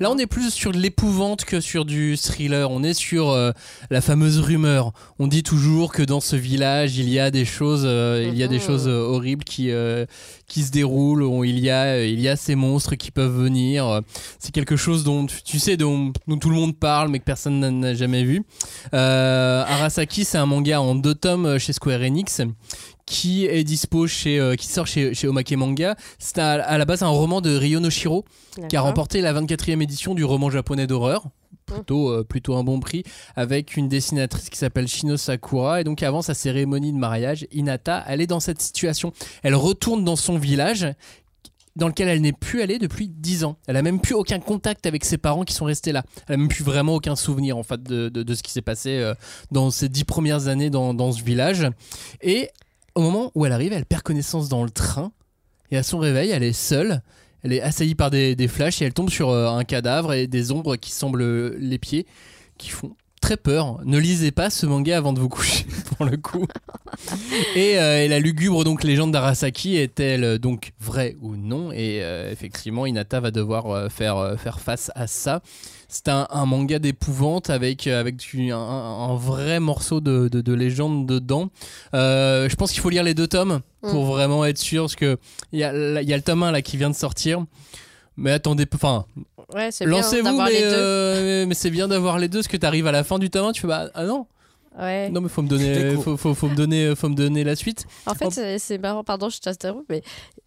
Là, 0.02 0.12
on 0.12 0.18
est 0.18 0.28
plus 0.28 0.52
sur 0.52 0.74
de 0.74 0.78
l'épouvante 0.78 1.46
que 1.46 1.62
sur 1.62 1.86
du 1.86 2.18
thriller. 2.18 2.70
On 2.72 2.84
est 2.84 2.94
sur 2.94 3.30
euh, 3.30 3.52
la 3.90 4.02
fameuse 4.02 4.40
rumeur. 4.40 4.92
On 5.18 5.28
dit 5.28 5.44
toujours 5.44 5.94
que 5.94 6.04
dans 6.04 6.20
ce 6.20 6.36
village, 6.36 6.98
il 6.98 7.08
y 7.10 7.20
a 7.20 7.32
des 7.32 7.46
choses, 7.46 7.84
euh, 7.86 8.28
il 8.30 8.38
y 8.38 8.44
a 8.44 8.48
des 8.50 8.58
Mhm. 8.58 8.62
choses 8.62 8.88
euh, 8.90 9.00
horribles 9.00 9.46
qui 9.46 9.72
euh, 9.72 10.06
qui 10.48 10.64
se 10.64 10.72
déroulent. 10.72 11.24
On- 11.24 11.46
Il 11.46 11.58
y 11.60 11.70
a 11.70 11.84
euh, 11.84 12.06
il 12.06 12.20
y 12.20 12.28
a 12.28 12.36
ces 12.36 12.56
monstres 12.56 12.96
qui 12.96 13.12
peuvent 13.12 13.32
venir. 13.36 13.88
Euh, 13.88 14.02
C'est 14.40 14.52
quelque 14.52 14.76
chose 14.76 15.06
dont 15.06 15.26
tu 15.46 15.58
sais 15.58 15.78
dont, 15.78 16.12
dont 16.28 16.38
tout 16.38 16.50
le 16.50 16.56
monde 16.56 16.78
parle, 16.78 17.08
mais 17.10 17.20
que 17.20 17.24
personne 17.24 17.60
n'a- 17.62 17.72
n'a 17.72 17.94
jamais 17.94 18.26
vu. 18.26 18.44
Euh, 18.94 19.64
Arasaki, 19.72 20.26
c'est 20.26 20.38
un 20.38 20.46
manga 20.46 20.82
en 20.82 20.96
deux 20.96 21.16
tomes 21.16 21.46
euh, 21.46 21.58
chez 21.58 21.72
Square 21.72 22.02
Enix 22.02 22.42
qui 23.06 23.46
est 23.46 23.64
dispo 23.64 24.06
chez 24.06 24.38
euh, 24.38 24.56
qui 24.56 24.68
sort 24.68 24.86
chez, 24.86 25.14
chez 25.14 25.28
Omake 25.30 25.54
Manga. 25.54 25.96
C'est 26.20 26.40
à, 26.40 26.62
à 26.62 26.78
la 26.78 26.84
base 26.84 27.04
un 27.04 27.08
roman 27.08 27.40
de 27.40 27.56
Ryo 27.56 27.80
Noshiro 27.80 28.26
qui 28.68 28.76
a 28.76 28.82
remporté 28.82 29.22
la 29.22 29.34
24e 29.34 29.82
édition 29.82 30.14
du 30.14 30.26
roman 30.26 30.50
japonais 30.50 30.88
d'horreur. 30.88 31.24
Plutôt, 31.66 32.10
euh, 32.10 32.24
plutôt 32.26 32.56
un 32.56 32.66
bon 32.66 32.82
prix 32.82 33.04
avec 33.38 33.78
une 33.78 33.88
dessinatrice 33.88 34.50
qui 34.50 34.58
s'appelle 34.58 34.90
Shino 34.90 35.16
Sakura 35.16 35.80
et 35.80 35.86
donc 35.86 36.04
avant 36.04 36.22
sa 36.22 36.34
cérémonie 36.34 36.92
de 36.92 36.98
mariage 36.98 37.48
Hinata 37.54 38.04
elle 38.08 38.20
est 38.20 38.28
dans 38.28 38.42
cette 38.42 38.62
situation 38.62 39.14
elle 39.42 39.56
retourne 39.56 40.04
dans 40.04 40.18
son 40.18 40.38
village 40.38 40.86
dans 41.76 41.88
lequel 41.88 42.08
elle 42.10 42.22
n'est 42.22 42.34
plus 42.34 42.62
allée 42.62 42.80
depuis 42.80 43.08
10 43.08 43.44
ans. 43.46 43.58
Elle 43.68 43.78
a 43.78 43.82
même 43.82 44.02
plus 44.02 44.14
aucun 44.16 44.40
contact 44.40 44.86
avec 44.86 45.06
ses 45.06 45.18
parents 45.18 45.44
qui 45.44 45.54
sont 45.54 45.66
restés 45.66 45.92
là. 45.92 46.04
Elle 46.28 46.36
a 46.36 46.38
même 46.38 46.48
plus 46.50 46.64
vraiment 46.64 46.96
aucun 46.96 47.16
souvenir 47.16 47.58
en 47.58 47.64
fait 47.64 47.82
de, 47.82 48.10
de- 48.10 48.34
ce 48.34 48.44
qui 48.44 48.52
s'est 48.52 48.62
passé 48.62 48.98
euh, 48.98 49.14
dans 49.52 49.72
ces 49.72 49.88
10 49.90 50.04
premières 50.04 50.48
années 50.48 50.70
dans, 50.70 50.94
dans 50.94 51.12
ce 51.12 51.24
village. 51.24 51.68
Et 52.22 52.50
au 52.96 53.02
moment 53.02 53.32
où 53.36 53.46
elle 53.46 53.54
arrive 53.54 53.72
elle 53.74 53.86
perd 53.86 54.02
connaissance 54.04 54.50
dans 54.50 54.64
le 54.64 54.70
train. 54.70 55.12
Et 55.72 55.78
à 55.78 55.84
son 55.84 56.00
réveil 56.00 56.32
elle 56.32 56.44
est 56.44 56.54
seule. 56.54 57.02
Elle 57.44 57.54
est 57.54 57.62
assaillie 57.62 57.96
par 57.96 58.12
des, 58.12 58.36
des 58.36 58.48
flashs 58.48 58.82
et 58.82 58.86
elle 58.86 58.94
tombe 58.94 59.10
sur 59.10 59.30
euh, 59.30 59.48
un 59.50 59.64
cadavre 59.64 60.14
et 60.14 60.28
des 60.28 60.52
ombres 60.52 60.76
qui 60.76 60.92
semblent 60.92 61.22
euh, 61.24 61.56
les 61.58 61.80
pieds, 61.80 62.06
qui 62.58 62.70
font 62.70 62.92
très 63.22 63.38
peur. 63.38 63.80
Ne 63.86 63.98
lisez 63.98 64.32
pas 64.32 64.50
ce 64.50 64.66
manga 64.66 64.98
avant 64.98 65.14
de 65.14 65.20
vous 65.20 65.30
coucher, 65.30 65.66
pour 65.98 66.06
le 66.06 66.18
coup. 66.18 66.46
Et, 67.56 67.80
euh, 67.80 68.04
et 68.04 68.08
la 68.08 68.20
lugubre 68.20 68.64
donc 68.64 68.84
légende 68.84 69.12
d'Arasaki 69.12 69.78
est-elle 69.78 70.24
euh, 70.24 70.38
donc 70.38 70.74
vraie 70.80 71.16
ou 71.22 71.36
non? 71.38 71.72
Et 71.72 72.00
euh, 72.04 72.32
effectivement, 72.32 72.86
Inata 72.86 73.20
va 73.20 73.32
devoir 73.32 73.90
faire, 73.92 74.36
faire 74.38 74.60
face 74.60 74.92
à 74.96 75.08
ça. 75.08 75.42
C'est 75.88 76.08
un, 76.08 76.28
un 76.30 76.46
manga 76.46 76.80
d'épouvante 76.80 77.50
avec, 77.50 77.86
avec 77.88 78.16
un, 78.36 78.56
un 78.58 79.16
vrai 79.16 79.60
morceau 79.60 80.00
de, 80.02 80.28
de- 80.30 80.42
de 80.42 80.54
légende 80.54 81.06
dedans. 81.06 81.50
Euh, 81.94 82.48
je 82.50 82.56
pense 82.56 82.72
qu'il 82.72 82.82
faut 82.82 82.90
lire 82.90 83.04
les 83.04 83.14
deux 83.14 83.28
tomes 83.28 83.62
pour 83.82 84.06
Mm. 84.06 84.10
vraiment 84.10 84.46
être 84.46 84.60
sûr, 84.60 84.84
parce 84.84 84.96
que 84.96 85.18
il 85.52 85.60
y 85.60 85.64
a, 85.64 86.02
y 86.02 86.14
a 86.14 86.16
le 86.18 86.22
tome 86.24 86.44
1 86.44 86.52
là 86.52 86.62
qui 86.62 86.78
vient 86.78 86.90
de 86.90 86.96
sortir. 86.96 87.44
Mais 88.22 88.32
attendez, 88.32 88.66
enfin, 88.74 89.06
Ouais, 89.54 89.70
lancez-vous, 89.82 90.42
mais, 90.44 90.62
euh, 90.62 91.46
mais 91.46 91.56
c'est 91.56 91.72
bien 91.72 91.88
d'avoir 91.88 92.18
les 92.18 92.30
deux, 92.30 92.40
parce 92.40 92.48
que 92.48 92.58
t'arrives 92.58 92.88
à 92.88 92.92
la 92.92 93.04
fin 93.04 93.20
du 93.20 93.30
tome 93.30 93.48
1, 93.48 93.52
tu 93.52 93.62
fais 93.62 93.68
bah 93.68 93.90
ah 93.94 94.06
non, 94.06 94.26
Ouais. 94.80 95.10
non 95.10 95.20
mais 95.20 95.28
faut 95.30 95.42
me 95.42 95.50
donner, 95.50 95.96
faut, 95.96 96.16
faut, 96.16 96.34
faut 96.34 96.48
me 96.48 96.56
donner, 96.56 96.96
faut 96.96 97.10
me 97.10 97.16
donner 97.16 97.44
la 97.44 97.56
suite. 97.58 97.86
En 98.06 98.14
fait, 98.14 98.26
Hop. 98.28 98.34
c'est- 98.58 98.78
marrant, 98.78 99.04
pardon, 99.04 99.30
je 99.30 99.40
t'interromps, 99.40 99.84
mais 99.90 100.02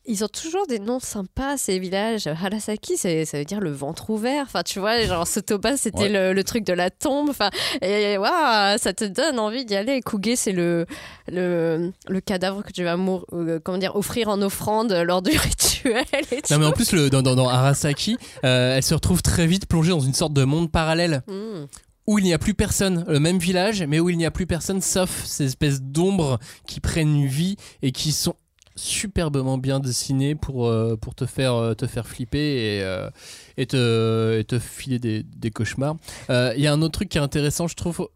ils 0.07 0.25
ont 0.25 0.29
toujours 0.29 0.66
des 0.66 0.79
noms 0.79 0.99
sympas, 0.99 1.57
ces 1.59 1.79
villages. 1.79 2.27
Harasaki, 2.27 2.97
ça 2.97 3.09
veut 3.11 3.45
dire 3.45 3.61
le 3.61 3.70
ventre 3.70 4.09
ouvert. 4.11 4.45
Enfin, 4.47 4.62
tu 4.62 4.79
vois, 4.81 5.01
genre 5.03 5.27
Sotoba, 5.27 5.77
c'était 5.77 5.99
Ouais. 6.05 6.09
le, 6.09 6.33
le 6.33 6.45
truc 6.45 6.64
de 6.64 6.72
la 6.72 6.91
tombe. 6.91 7.29
Enfin, 7.29 7.51
et 7.83 8.16
waouh, 8.16 8.79
ça 8.79 8.93
te 8.95 9.05
donne 9.05 9.39
envie 9.39 9.64
d'y 9.66 9.77
aller. 9.77 10.01
Kuge, 10.01 10.37
c'est 10.37 10.53
le, 10.53 10.87
le, 11.31 11.93
le 12.09 12.20
cadavre 12.20 12.62
que 12.64 12.72
tu 12.72 12.83
vas 12.83 12.97
mour- 12.97 13.27
euh, 13.35 13.61
comment 13.62 13.79
dire, 13.79 13.95
offrir 13.95 14.29
en 14.29 14.41
offrande 14.43 14.93
lors 14.93 15.20
du 15.22 15.31
rituel. 15.37 16.05
Et 16.33 16.41
Non 16.51 16.59
mais 16.59 16.66
en 16.66 16.72
plus 16.72 16.93
le, 16.93 17.11
dans, 17.11 17.22
dans, 17.22 17.35
dans 17.35 17.49
Arasaki, 17.49 18.16
euh, 18.45 18.77
elle 18.77 18.83
se 18.83 18.95
retrouve 18.95 19.20
très 19.22 19.47
vite 19.47 19.66
plongée 19.66 19.91
dans 19.91 20.01
une 20.01 20.14
sorte 20.14 20.33
de 20.33 20.45
monde 20.45 20.70
parallèle. 20.72 21.22
Mm. 21.29 21.64
Où 22.07 22.18
il 22.18 22.24
n'y 22.24 22.34
a 22.34 22.38
plus 22.38 22.55
personne, 22.55 23.05
le 23.09 23.20
même 23.20 23.38
village, 23.38 23.82
mais 23.82 24.00
où 24.00 24.11
il 24.11 24.18
n'y 24.18 24.26
a 24.26 24.30
plus 24.30 24.46
personne 24.46 24.80
sauf 24.80 25.24
ces 25.24 25.44
espèces 25.44 25.80
d'ombres 25.80 26.38
qui 26.66 26.80
prennent 26.80 27.26
vie 27.26 27.57
et 27.82 27.92
qui 27.92 28.12
sont 28.12 28.34
superbement 28.76 29.59
bien 29.59 29.80
dessinées 29.80 30.34
pour, 30.34 30.66
euh, 30.66 30.96
pour 30.96 31.14
te, 31.14 31.26
faire, 31.26 31.55
euh, 31.55 31.74
te 31.74 31.86
faire 31.86 32.07
flipper 32.07 32.38
et, 32.38 32.82
euh, 32.82 33.09
te, 33.57 34.42
te 34.42 34.59
filer 34.59 34.98
des, 34.98 35.22
des 35.22 35.50
cauchemars. 35.50 35.96
Il 36.28 36.61
y 36.61 36.66
a 36.66 36.72
un 36.72 36.82
autre 36.82 36.92
truc 36.92 37.09
qui 37.09 37.18
est 37.18 37.22
intéressant, 37.22 37.68
je 37.68 37.76
trouve, 37.76 38.09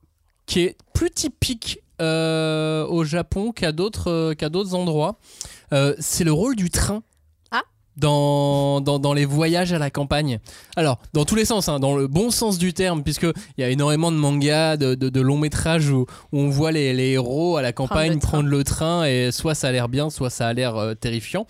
qui 0.47 0.61
est 0.61 0.77
plus 0.95 1.11
typique 1.11 1.81
au 2.01 3.05
Japon 3.05 3.51
qu'à 3.53 3.73
d'autres 3.73 4.33
qu'à 4.35 4.49
d'autres 4.49 4.75
endroits. 4.75 5.19
C'est 5.99 6.25
le 6.25 6.33
rôle 6.33 6.57
du 6.57 6.71
train. 6.71 7.03
Dans, 8.01 8.81
dans, 8.81 9.01
dans 9.01 9.13
les 9.13 9.25
voyages 9.25 9.73
à 9.73 9.79
la 9.79 9.91
campagne. 9.91 10.39
Alors, 10.77 10.99
dans 11.15 11.25
tous 11.25 11.35
les 11.35 11.45
sens, 11.45 11.69
hein, 11.69 11.81
dans 11.81 11.97
le 11.97 12.07
bon 12.07 12.31
sens 12.31 12.57
du 12.57 12.73
terme, 12.73 13.03
puisqu'il 13.03 13.33
y 13.59 13.65
a 13.65 13.71
énormément 13.71 14.13
de 14.13 14.17
mangas, 14.17 14.77
de, 14.77 14.95
de, 14.95 15.09
de 15.09 15.21
longs 15.21 15.37
métrages 15.37 15.91
où, 15.91 16.07
où 16.33 16.39
on 16.39 16.49
voit 16.49 16.71
les, 16.71 16.93
les 16.93 17.11
héros 17.11 17.57
à 17.57 17.63
la 17.63 17.73
campagne 17.73 18.13
le 18.15 18.19
train. 18.21 18.29
prendre 18.29 18.49
le 18.49 18.63
train 18.63 19.05
et 19.05 19.33
soit 19.33 19.57
ça 19.57 19.69
a 19.69 19.73
l'air 19.73 19.89
bien, 19.89 20.11
soit 20.11 20.31
ça 20.31 20.47
a 20.47 20.53
l'air 20.53 20.77
euh, 20.77 20.95
terrifiant. 20.95 21.47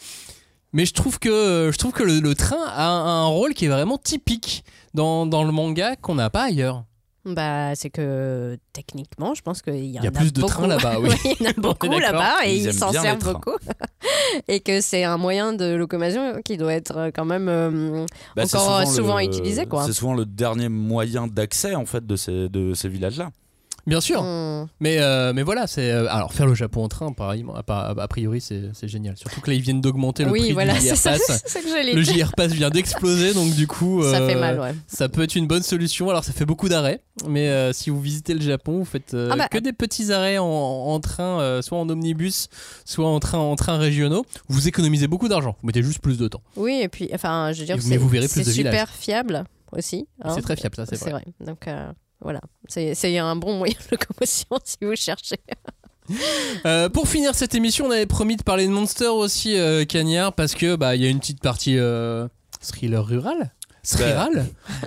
Mais 0.73 0.87
je 0.87 0.95
trouve 0.95 1.19
que, 1.19 1.71
je 1.71 1.77
trouve 1.77 1.93
que 1.93 2.03
le, 2.03 2.21
le 2.21 2.35
train 2.35 2.65
a 2.67 2.87
un, 2.87 3.25
un 3.25 3.27
rôle 3.27 3.53
qui 3.53 3.67
est 3.67 3.69
vraiment 3.69 3.99
typique 3.99 4.65
dans, 4.95 5.27
dans 5.27 5.45
le 5.45 5.53
manga 5.53 5.97
qu'on 5.97 6.15
n'a 6.15 6.31
pas 6.31 6.45
ailleurs. 6.45 6.85
Bah, 7.35 7.74
c'est 7.74 7.91
que 7.91 8.59
techniquement, 8.72 9.35
je 9.35 9.43
pense 9.43 9.62
qu'il 9.62 9.85
y, 9.87 9.99
en 9.99 10.03
Il 10.03 10.05
y 10.05 10.09
a 10.09 10.11
plus 10.11 10.33
de 10.33 10.41
beaucoup. 10.41 10.53
trains 10.55 10.66
là-bas, 10.66 10.99
oui. 11.03 11.11
il 11.24 11.45
y 11.45 11.47
en 11.47 11.51
a 11.51 11.53
beaucoup 11.55 11.87
là-bas 11.89 12.37
et 12.47 12.57
Ils 12.57 12.72
s'en 12.72 12.93
servent 12.93 13.18
beaucoup. 13.22 13.57
et 14.49 14.61
que 14.61 14.81
c'est 14.81 15.05
un 15.05 15.16
moyen 15.16 15.53
de 15.53 15.74
locomotion 15.74 16.41
qui 16.45 16.57
doit 16.57 16.74
être 16.74 17.11
quand 17.14 17.24
même 17.24 17.49
euh, 17.49 18.07
Bah, 18.37 18.45
encore 18.45 18.87
souvent, 18.87 19.18
le- 19.18 19.24
utilisé. 19.24 19.66
C'est 19.87 19.93
souvent 19.93 20.14
le 20.14 20.24
dernier 20.26 20.68
moyen 20.68 21.26
d'accès 21.26 21.74
en 21.74 21.87
fait 21.87 22.07
de 22.07 22.16
ces, 22.16 22.49
de 22.49 22.74
ces 22.74 22.89
villages-là. 22.89 23.31
Bien 23.89 24.01
sûr. 24.01 24.22
Hmm. 24.22 24.66
Mais, 24.80 24.99
euh, 25.01 25.32
mais 25.32 25.43
voilà, 25.43 25.66
c'est 25.66 25.91
euh, 25.91 26.07
alors 26.11 26.32
faire 26.32 26.47
le 26.47 26.55
Japon 26.55 26.84
en 26.84 26.89
train, 26.89 27.12
pareil, 27.12 27.45
a, 27.66 28.09
priori, 28.09 28.41
c'est 28.41 28.70
génial. 28.89 29.16
Surtout 29.16 29.41
que 29.41 29.51
là, 29.51 29.57
ils 29.57 29.62
viennent 29.62 29.80
d'augmenter 29.80 30.24
le 30.24 30.30
Oui, 30.30 30.41
prix 30.41 30.53
voilà, 30.53 30.74
du 30.74 30.80
c'est 30.80 30.89
JR 30.91 30.97
ça, 30.97 31.11
Pass. 31.12 31.20
c'est 31.26 31.49
ça 31.49 31.61
que 31.61 31.95
Le 31.97 32.03
dire. 32.03 32.26
JR 32.26 32.32
Pass 32.36 32.53
vient 32.53 32.70
d'exploser, 32.70 33.32
donc 33.34 33.55
du 33.55 33.66
coup, 33.66 34.03
Ça 34.03 34.18
fait 34.26 34.36
euh, 34.36 34.41
mal, 34.41 34.61
ouais. 34.61 34.74
ça 34.86 35.09
peut 35.09 35.22
être 35.22 35.34
une 35.36 35.47
bonne 35.47 35.62
solution. 35.62 36.11
Alors, 36.11 36.22
ça 36.24 36.32
fait 36.32 36.45
beaucoup 36.45 36.68
d'arrêts, 36.68 37.01
mais 37.26 37.72
si 37.72 37.91
vous 37.91 38.01
visitez 38.01 38.34
le 38.34 38.41
Japon, 38.43 38.78
vous 38.78 38.84
faites 38.84 39.16
Ah 39.30 39.36
bah. 39.36 39.49
que 39.49 39.59
des 39.59 39.72
petits 39.72 40.12
arrêts 40.12 40.39
en, 40.39 40.45
en 40.47 41.01
train, 41.01 41.61
soit 41.62 41.78
en 41.78 41.89
omnibus, 41.89 42.49
soit 42.84 43.09
en 43.09 43.20
train, 43.20 43.39
en 43.39 43.57
train 43.57 43.78
régionaux. 43.78 44.24
Vous 44.49 44.68
économisez 44.68 45.07
beaucoup 45.09 45.28
d'argent. 45.28 45.57
Vous 45.62 45.66
mettez 45.66 45.82
juste 45.82 46.01
plus 46.01 46.18
de 46.18 46.28
temps. 46.28 46.43
Oui, 46.57 46.80
et 46.82 46.89
puis, 46.89 47.09
enfin, 47.14 47.53
je 47.53 47.61
veux 47.61 47.66
dire, 47.66 47.76
c'est 47.80 48.45
super 48.45 48.70
villages. 48.72 48.89
fiable 48.99 49.45
aussi. 49.72 50.07
hein. 50.22 50.32
C'est 50.34 50.43
très 50.43 50.57
fiable, 50.57 50.76
ça, 50.76 50.84
c'est 50.86 50.97
C'est 50.97 51.11
vrai. 51.11 51.24
vrai. 51.39 51.47
Donc, 51.47 51.66
voilà. 52.21 52.41
C'est 52.69 52.95
c'est 52.95 53.16
un 53.19 53.37
bon 53.37 53.59
moyen 53.59 53.75
de 53.75 53.97
locomotion 53.97 54.59
si 54.64 54.77
vous 54.83 54.97
cherchez. 54.97 55.41
Euh, 56.64 56.89
pour 56.89 57.07
finir 57.07 57.35
cette 57.35 57.55
émission, 57.55 57.85
on 57.85 57.91
avait 57.91 58.07
promis 58.07 58.37
de 58.37 58.43
parler 58.43 58.64
de 58.64 58.71
Monster 58.71 59.09
aussi, 59.09 59.59
euh, 59.59 59.85
Cagnard, 59.85 60.33
parce 60.33 60.55
que 60.55 60.75
bah 60.75 60.97
il 60.97 61.03
y 61.03 61.07
a 61.07 61.11
une 61.11 61.21
petite 61.21 61.43
partie 61.43 61.77
euh, 61.77 62.27
thriller 62.62 63.05
rural? 63.05 63.53
Sriral 63.89 64.47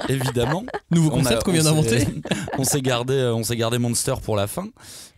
Évidemment. 0.10 0.64
Nouveau 0.92 1.10
concept 1.10 1.44
qu'on 1.44 1.54
vient 1.54 1.64
d'inventer. 1.64 2.06
on 2.60 2.64
s'est 2.64 2.82
gardé, 2.82 3.16
euh, 3.16 3.34
on 3.34 3.44
s'est 3.44 3.56
gardé 3.56 3.80
Monster 3.80 4.14
pour 4.24 4.36
la 4.36 4.46
fin. 4.46 4.68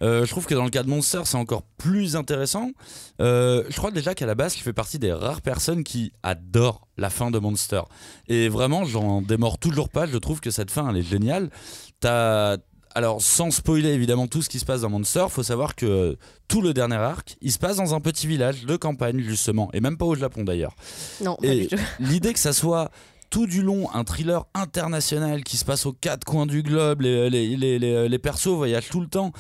Euh, 0.02 0.26
je 0.26 0.32
trouve 0.32 0.46
que 0.46 0.54
dans 0.54 0.64
le 0.64 0.70
cas 0.70 0.84
de 0.84 0.90
Monster, 0.90 1.22
c'est 1.26 1.36
encore 1.36 1.64
plus 1.78 2.16
intéressant. 2.16 2.72
Euh, 3.20 3.64
je 3.70 3.76
crois 3.76 3.92
déjà 3.92 4.16
qu'à 4.16 4.26
la 4.26 4.36
base, 4.36 4.56
je 4.56 4.62
fais 4.62 4.72
partie 4.72 5.00
des 5.00 5.12
rares 5.12 5.42
personnes 5.42 5.84
qui 5.84 6.14
adorent 6.24 6.88
la 6.98 7.10
fin 7.10 7.30
de 7.30 7.40
Monster. 7.40 7.82
Et 8.30 8.48
vraiment, 8.48 8.86
j'en 8.86 9.22
démords 9.22 9.58
toujours 9.58 9.90
pas. 9.90 10.06
Je 10.06 10.18
trouve 10.18 10.40
que 10.40 10.50
cette 10.50 10.72
fin, 10.72 10.90
elle 10.90 10.98
est 10.98 11.02
géniale. 11.02 11.50
T'as 12.04 12.58
alors, 12.96 13.22
sans 13.24 13.50
spoiler 13.50 13.90
évidemment 13.90 14.28
tout 14.28 14.44
ce 14.44 14.50
qui 14.50 14.60
se 14.60 14.66
passe 14.66 14.82
dans 14.82 14.90
Monster, 14.90 15.26
faut 15.30 15.42
savoir 15.42 15.74
que 15.76 16.16
tout 16.48 16.62
le 16.62 16.74
dernier 16.76 16.98
arc, 16.98 17.38
il 17.42 17.52
se 17.52 17.58
passe 17.58 17.78
dans 17.78 17.96
un 17.96 18.00
petit 18.00 18.28
village 18.28 18.66
de 18.66 18.76
campagne 18.76 19.20
justement, 19.22 19.70
et 19.74 19.80
même 19.80 19.98
pas 19.98 20.06
au 20.06 20.14
Japon 20.14 20.44
d'ailleurs. 20.44 20.76
Non, 21.24 21.36
Et 21.42 21.70
l'idée 22.00 22.34
que 22.34 22.40
ça 22.40 22.54
soit 22.54 22.92
tout 23.32 23.48
du 23.48 23.64
long 23.64 23.90
un 23.96 24.04
thriller 24.04 24.46
international 24.54 25.44
qui 25.44 25.58
se 25.58 25.66
passe 25.66 25.88
aux 25.88 25.94
quatre 25.94 26.24
coins 26.24 26.46
du 26.46 26.62
globe, 26.62 27.02
les, 27.02 27.32
les, 27.32 27.56
les, 27.58 27.80
les- 27.80 28.08
les 28.10 28.20
persos 28.20 28.50
voyagent 28.56 28.90
tout 28.90 29.02
le 29.02 29.08
temps, 29.08 29.32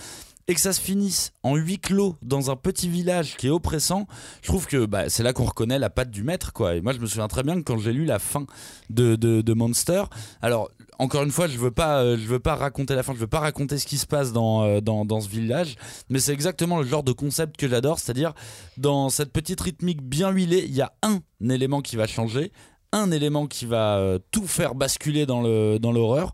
et 0.47 0.55
que 0.55 0.59
ça 0.59 0.73
se 0.73 0.81
finisse 0.81 1.31
en 1.43 1.55
huis 1.55 1.79
clos 1.79 2.15
dans 2.21 2.51
un 2.51 2.55
petit 2.55 2.89
village 2.89 3.37
qui 3.37 3.47
est 3.47 3.51
oppressant, 3.51 4.07
je 4.41 4.47
trouve 4.47 4.67
que 4.67 4.85
bah, 4.85 5.09
c'est 5.09 5.23
là 5.23 5.33
qu'on 5.33 5.45
reconnaît 5.45 5.79
la 5.79 5.89
patte 5.89 6.11
du 6.11 6.23
maître. 6.23 6.51
quoi. 6.51 6.75
Et 6.75 6.81
moi, 6.81 6.93
je 6.93 6.99
me 6.99 7.05
souviens 7.05 7.27
très 7.27 7.43
bien 7.43 7.55
que 7.55 7.61
quand 7.61 7.77
j'ai 7.77 7.93
lu 7.93 8.05
la 8.05 8.19
fin 8.19 8.45
de, 8.89 9.15
de, 9.15 9.53
Monster, 9.53 10.03
alors 10.41 10.69
encore 10.99 11.23
une 11.23 11.31
fois, 11.31 11.47
je 11.47 11.57
veux 11.57 11.71
euh, 11.79 12.17
veux 12.17 12.39
pas 12.39 12.55
raconter 12.55 12.95
la 12.95 13.03
fin, 13.03 13.13
je 13.13 13.19
veux 13.19 13.27
pas 13.27 13.39
raconter 13.39 13.77
ce 13.77 13.85
qui 13.85 13.97
se 13.97 14.05
passe 14.05 14.33
dans, 14.33 14.63
euh, 14.63 14.81
dans, 14.81 15.05
dans 15.05 15.21
ce 15.21 15.29
village, 15.29 15.75
mais 16.09 16.19
c'est 16.19 16.33
exactement 16.33 16.79
le 16.79 16.87
genre 16.87 17.03
de 17.03 17.11
concept 17.11 17.57
que 17.57 17.67
j'adore, 17.67 17.99
c'est-à-dire 17.99 18.33
dans 18.77 19.09
cette 19.09 19.31
petite 19.31 19.61
rythmique 19.61 20.01
bien 20.01 20.31
huilée, 20.31 20.65
il 20.67 20.73
y 20.75 20.81
a 20.81 20.93
un 21.03 21.19
élément 21.49 21.81
qui 21.81 21.95
va 21.95 22.07
changer, 22.07 22.51
un 22.91 23.11
élément 23.11 23.47
qui 23.47 23.65
va 23.65 23.97
euh, 23.97 24.19
tout 24.31 24.47
faire 24.47 24.75
basculer 24.75 25.25
dans 25.25 25.43
dans 25.43 25.91
l'horreur. 25.91 26.31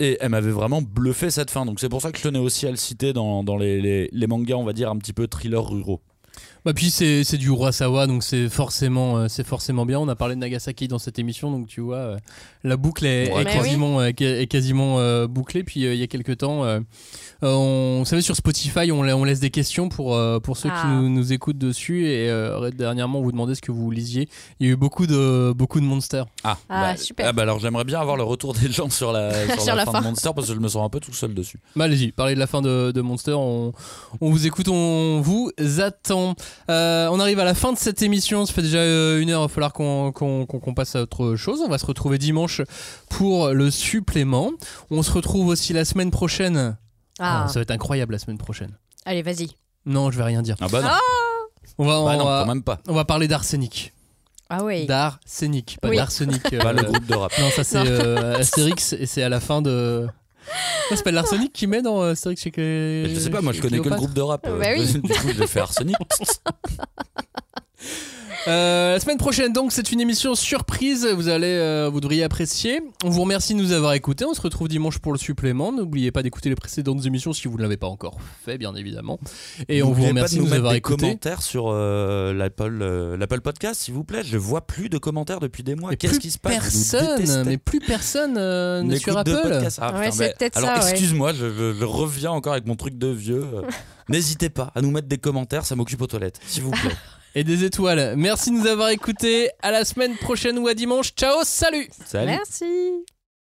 Et 0.00 0.16
elle 0.20 0.30
m'avait 0.30 0.50
vraiment 0.50 0.82
bluffé 0.82 1.30
cette 1.30 1.50
fin. 1.50 1.66
Donc 1.66 1.78
c'est 1.78 1.90
pour 1.90 2.00
ça 2.00 2.10
que 2.10 2.18
je 2.18 2.22
tenais 2.22 2.38
aussi 2.38 2.66
à 2.66 2.70
le 2.70 2.76
citer 2.76 3.12
dans, 3.12 3.44
les 3.58 4.26
mangas, 4.26 4.56
on 4.56 4.64
va 4.64 4.72
dire, 4.72 4.90
un 4.90 4.96
petit 4.96 5.12
peu 5.12 5.28
thriller 5.28 5.64
ruraux. 5.64 6.00
Bah 6.64 6.74
puis 6.74 6.90
c'est 6.90 7.24
c'est 7.24 7.38
du 7.38 7.48
Urasawa 7.48 8.06
donc 8.06 8.22
c'est 8.22 8.50
forcément 8.50 9.16
euh, 9.16 9.28
c'est 9.28 9.46
forcément 9.46 9.86
bien. 9.86 9.98
On 9.98 10.08
a 10.08 10.14
parlé 10.16 10.34
de 10.34 10.40
Nagasaki 10.40 10.88
dans 10.88 10.98
cette 10.98 11.18
émission 11.18 11.50
donc 11.50 11.66
tu 11.68 11.80
vois 11.80 11.96
euh, 11.96 12.18
la 12.64 12.76
boucle 12.76 13.06
est, 13.06 13.32
Ouais. 13.32 13.40
est 13.40 13.44
Mais 13.44 13.52
quasiment 13.52 14.04
est, 14.04 14.20
est 14.20 14.46
quasiment 14.46 14.98
euh, 14.98 15.26
bouclée. 15.26 15.64
Puis 15.64 15.86
euh, 15.86 15.94
il 15.94 16.00
y 16.00 16.02
a 16.02 16.06
quelques 16.06 16.36
temps, 16.38 16.64
euh, 16.64 16.80
euh, 17.42 17.52
on, 17.54 17.98
vous 18.00 18.04
savez 18.04 18.20
sur 18.20 18.36
Spotify 18.36 18.92
on, 18.92 19.02
la- 19.02 19.16
on 19.16 19.24
laisse 19.24 19.40
des 19.40 19.48
questions 19.50 19.88
pour 19.88 20.14
euh, 20.14 20.38
pour 20.38 20.58
ceux 20.58 20.68
qui 20.68 20.74
Ah. 20.84 20.88
nous, 20.88 21.08
nous 21.08 21.32
écoutent 21.32 21.56
dessus 21.56 22.06
et 22.06 22.28
euh, 22.28 22.70
dernièrement 22.70 23.20
on 23.20 23.22
vous 23.22 23.32
demandait 23.32 23.54
ce 23.54 23.62
que 23.62 23.72
vous 23.72 23.90
lisiez. 23.90 24.28
Il 24.60 24.66
y 24.66 24.70
a 24.70 24.72
eu 24.72 24.76
beaucoup 24.76 25.06
de 25.06 25.54
beaucoup 25.56 25.80
de 25.80 25.86
monsters. 25.86 26.26
Ah, 26.44 26.58
Ah, 26.68 26.92
bah, 26.92 26.96
super. 26.98 27.26
ah 27.26 27.32
bah 27.32 27.42
alors 27.42 27.58
j'aimerais 27.58 27.84
bien 27.84 28.00
avoir 28.00 28.16
le 28.18 28.22
retour 28.22 28.52
des 28.52 28.70
gens 28.70 28.90
sur 28.90 29.12
la, 29.12 29.32
sur 29.54 29.62
Sur 29.62 29.74
la, 29.74 29.76
la 29.76 29.84
fin, 29.86 29.92
fin. 29.92 30.00
de 30.00 30.04
Monster 30.04 30.30
parce 30.34 30.48
que 30.48 30.54
je 30.54 30.60
me 30.60 30.68
sens 30.68 30.84
un 30.84 30.90
peu 30.90 31.00
tout 31.00 31.14
seul 31.14 31.32
dessus. 31.32 31.58
Bah 31.74 31.84
allez-y, 31.86 32.12
parlez 32.12 32.34
de 32.34 32.38
la 32.38 32.46
fin 32.46 32.60
de, 32.60 32.92
de 32.92 33.00
Monster, 33.00 33.32
on, 33.32 33.72
on 34.20 34.30
vous 34.30 34.46
écoute, 34.46 34.68
on 34.68 35.22
vous 35.22 35.50
attend. 35.80 36.29
Euh, 36.70 37.08
on 37.10 37.20
arrive 37.20 37.38
à 37.40 37.44
la 37.44 37.54
fin 37.54 37.72
de 37.72 37.78
cette 37.78 38.02
émission, 38.02 38.46
ça 38.46 38.52
fait 38.52 38.62
déjà 38.62 38.78
euh, 38.78 39.20
une 39.20 39.30
heure, 39.30 39.40
il 39.42 39.44
va 39.44 39.48
falloir 39.48 39.72
qu'on 39.72 40.74
passe 40.74 40.96
à 40.96 41.02
autre 41.02 41.36
chose. 41.36 41.60
On 41.64 41.68
va 41.68 41.78
se 41.78 41.86
retrouver 41.86 42.18
dimanche 42.18 42.62
pour 43.08 43.48
le 43.50 43.70
supplément. 43.70 44.52
On 44.90 45.02
se 45.02 45.10
retrouve 45.12 45.48
aussi 45.48 45.72
la 45.72 45.84
semaine 45.84 46.10
prochaine. 46.10 46.76
Ah, 47.18 47.44
Ah, 47.44 47.48
ça 47.48 47.54
va 47.54 47.62
être 47.62 47.70
incroyable 47.70 48.12
la 48.12 48.18
semaine 48.18 48.38
prochaine. 48.38 48.72
allez, 49.04 49.22
vas-y. 49.22 49.48
Non, 49.86 50.10
je 50.10 50.18
vais 50.18 50.24
rien 50.24 50.42
dire. 50.42 50.56
Ah 50.60 50.66
bah 50.70 50.82
non, 50.82 50.88
On 51.78 51.84
va, 51.86 51.92
bah 51.94 51.98
on 52.14 52.18
non 52.18 52.24
va, 52.24 52.40
quand 52.42 52.48
même 52.54 52.62
pas. 52.62 52.78
on 52.88 52.94
va 52.94 53.04
parler 53.04 53.28
d'arsenic. 53.28 53.92
Ah 54.50 54.64
oui. 54.64 54.84
D'arsenic, 54.86 55.78
pas 55.80 55.88
Oui. 55.88 55.96
d'arsenic. 55.96 56.42
euh, 56.52 56.58
Pas 56.58 56.72
le 56.72 56.82
groupe 56.82 57.06
de 57.06 57.14
rap. 57.14 57.32
Non, 57.38 57.50
ça 57.50 57.62
c'est 57.64 57.78
euh, 57.78 58.36
Astérix 58.38 58.92
et 58.94 59.06
c'est 59.06 59.22
à 59.22 59.28
la 59.28 59.38
fin 59.40 59.62
de. 59.62 60.06
Ça 60.88 60.96
s'appelle 60.96 61.14
l'arsenic 61.14 61.52
qui 61.52 61.66
met 61.66 61.82
dans 61.82 62.02
euh, 62.02 62.12
Astérix 62.12 62.42
chez 62.42 62.50
Clé- 62.50 63.06
Je 63.14 63.20
sais 63.20 63.30
pas, 63.30 63.40
moi 63.40 63.52
je 63.52 63.60
connais 63.60 63.78
que 63.80 63.88
le 63.88 63.94
groupe 63.96 64.12
de 64.14 64.20
rap. 64.20 64.42
Bah 64.44 64.66
oui. 64.76 64.92
Du 64.92 65.00
coup, 65.02 65.28
je 65.32 65.38
l'ai 65.40 65.46
fait 65.46 65.60
Arsenic. 65.60 65.96
Euh, 68.48 68.94
la 68.94 69.00
semaine 69.00 69.18
prochaine, 69.18 69.52
donc, 69.52 69.70
c'est 69.70 69.92
une 69.92 70.00
émission 70.00 70.34
surprise. 70.34 71.06
Vous 71.06 71.28
allez, 71.28 71.46
euh, 71.46 71.90
vous 71.92 72.00
devriez 72.00 72.22
apprécier. 72.24 72.80
On 73.04 73.10
vous 73.10 73.20
remercie 73.20 73.54
de 73.54 73.58
nous 73.60 73.72
avoir 73.72 73.92
écoutés. 73.92 74.24
On 74.24 74.32
se 74.32 74.40
retrouve 74.40 74.66
dimanche 74.68 74.98
pour 74.98 75.12
le 75.12 75.18
supplément. 75.18 75.72
N'oubliez 75.72 76.10
pas 76.10 76.22
d'écouter 76.22 76.48
les 76.48 76.54
précédentes 76.54 77.04
émissions 77.04 77.32
si 77.34 77.48
vous 77.48 77.58
ne 77.58 77.62
l'avez 77.62 77.76
pas 77.76 77.86
encore 77.86 78.16
fait, 78.44 78.56
bien 78.56 78.74
évidemment. 78.74 79.20
Et 79.68 79.82
on 79.82 79.92
vous 79.92 80.04
remercie 80.06 80.36
pas 80.36 80.40
de 80.40 80.44
nous 80.44 80.48
nous 80.50 80.54
avoir 80.56 80.72
mettre 80.72 80.88
des 80.88 80.92
écoutés. 80.92 81.06
commentaires 81.06 81.42
sur 81.42 81.66
euh, 81.68 82.32
l'Apple 82.32 82.78
euh, 82.80 83.16
l'Apple 83.18 83.40
Podcast, 83.42 83.82
s'il 83.82 83.92
vous 83.94 84.04
plaît. 84.04 84.22
Je 84.24 84.38
vois 84.38 84.66
plus 84.66 84.88
de 84.88 84.96
commentaires 84.96 85.40
depuis 85.40 85.62
des 85.62 85.74
mois. 85.74 85.90
Mais 85.90 85.96
Qu'est-ce 85.96 86.14
plus 86.14 86.20
qui 86.20 86.30
se 86.30 86.38
passe? 86.38 86.52
personne, 86.54 87.44
mais 87.46 87.58
plus 87.58 87.80
personne 87.80 88.36
euh, 88.38 88.80
n'est 88.82 88.94
N'écoute 88.94 89.12
sur 89.12 89.24
de 89.24 89.32
Apple. 89.34 89.48
podcast. 89.50 89.78
Ah, 89.82 89.92
Ouais, 89.92 89.98
putain, 90.06 90.10
c'est 90.12 90.24
mais- 90.28 90.34
peut-être 90.38 90.56
Alors 90.56 90.82
ouais. 90.82 90.90
excuse-moi, 90.90 91.32
je, 91.34 91.50
je- 91.50 91.74
je 91.78 91.84
reviens 91.84 92.30
encore 92.30 92.52
avec 92.54 92.66
mon 92.66 92.76
truc 92.76 92.96
de 92.96 93.08
vieux. 93.08 93.44
N'hésitez 94.08 94.48
pas 94.48 94.72
à 94.74 94.80
nous 94.80 94.90
mettre 94.90 95.08
des 95.08 95.18
commentaires, 95.18 95.66
ça 95.66 95.76
m'occupe 95.76 96.00
aux 96.00 96.06
toilettes, 96.06 96.40
s'il 96.46 96.62
vous 96.62 96.70
plaît. 96.70 96.90
Et 97.34 97.44
des 97.44 97.64
étoiles. 97.64 98.14
Merci 98.16 98.50
de 98.50 98.56
nous 98.56 98.66
avoir 98.66 98.88
écoutés. 98.90 99.50
À 99.62 99.70
la 99.70 99.84
semaine 99.84 100.16
prochaine 100.16 100.58
ou 100.58 100.66
à 100.66 100.74
dimanche. 100.74 101.12
Ciao, 101.14 101.44
salut 101.44 101.88
Salut. 102.04 102.26
Merci. 102.26 103.04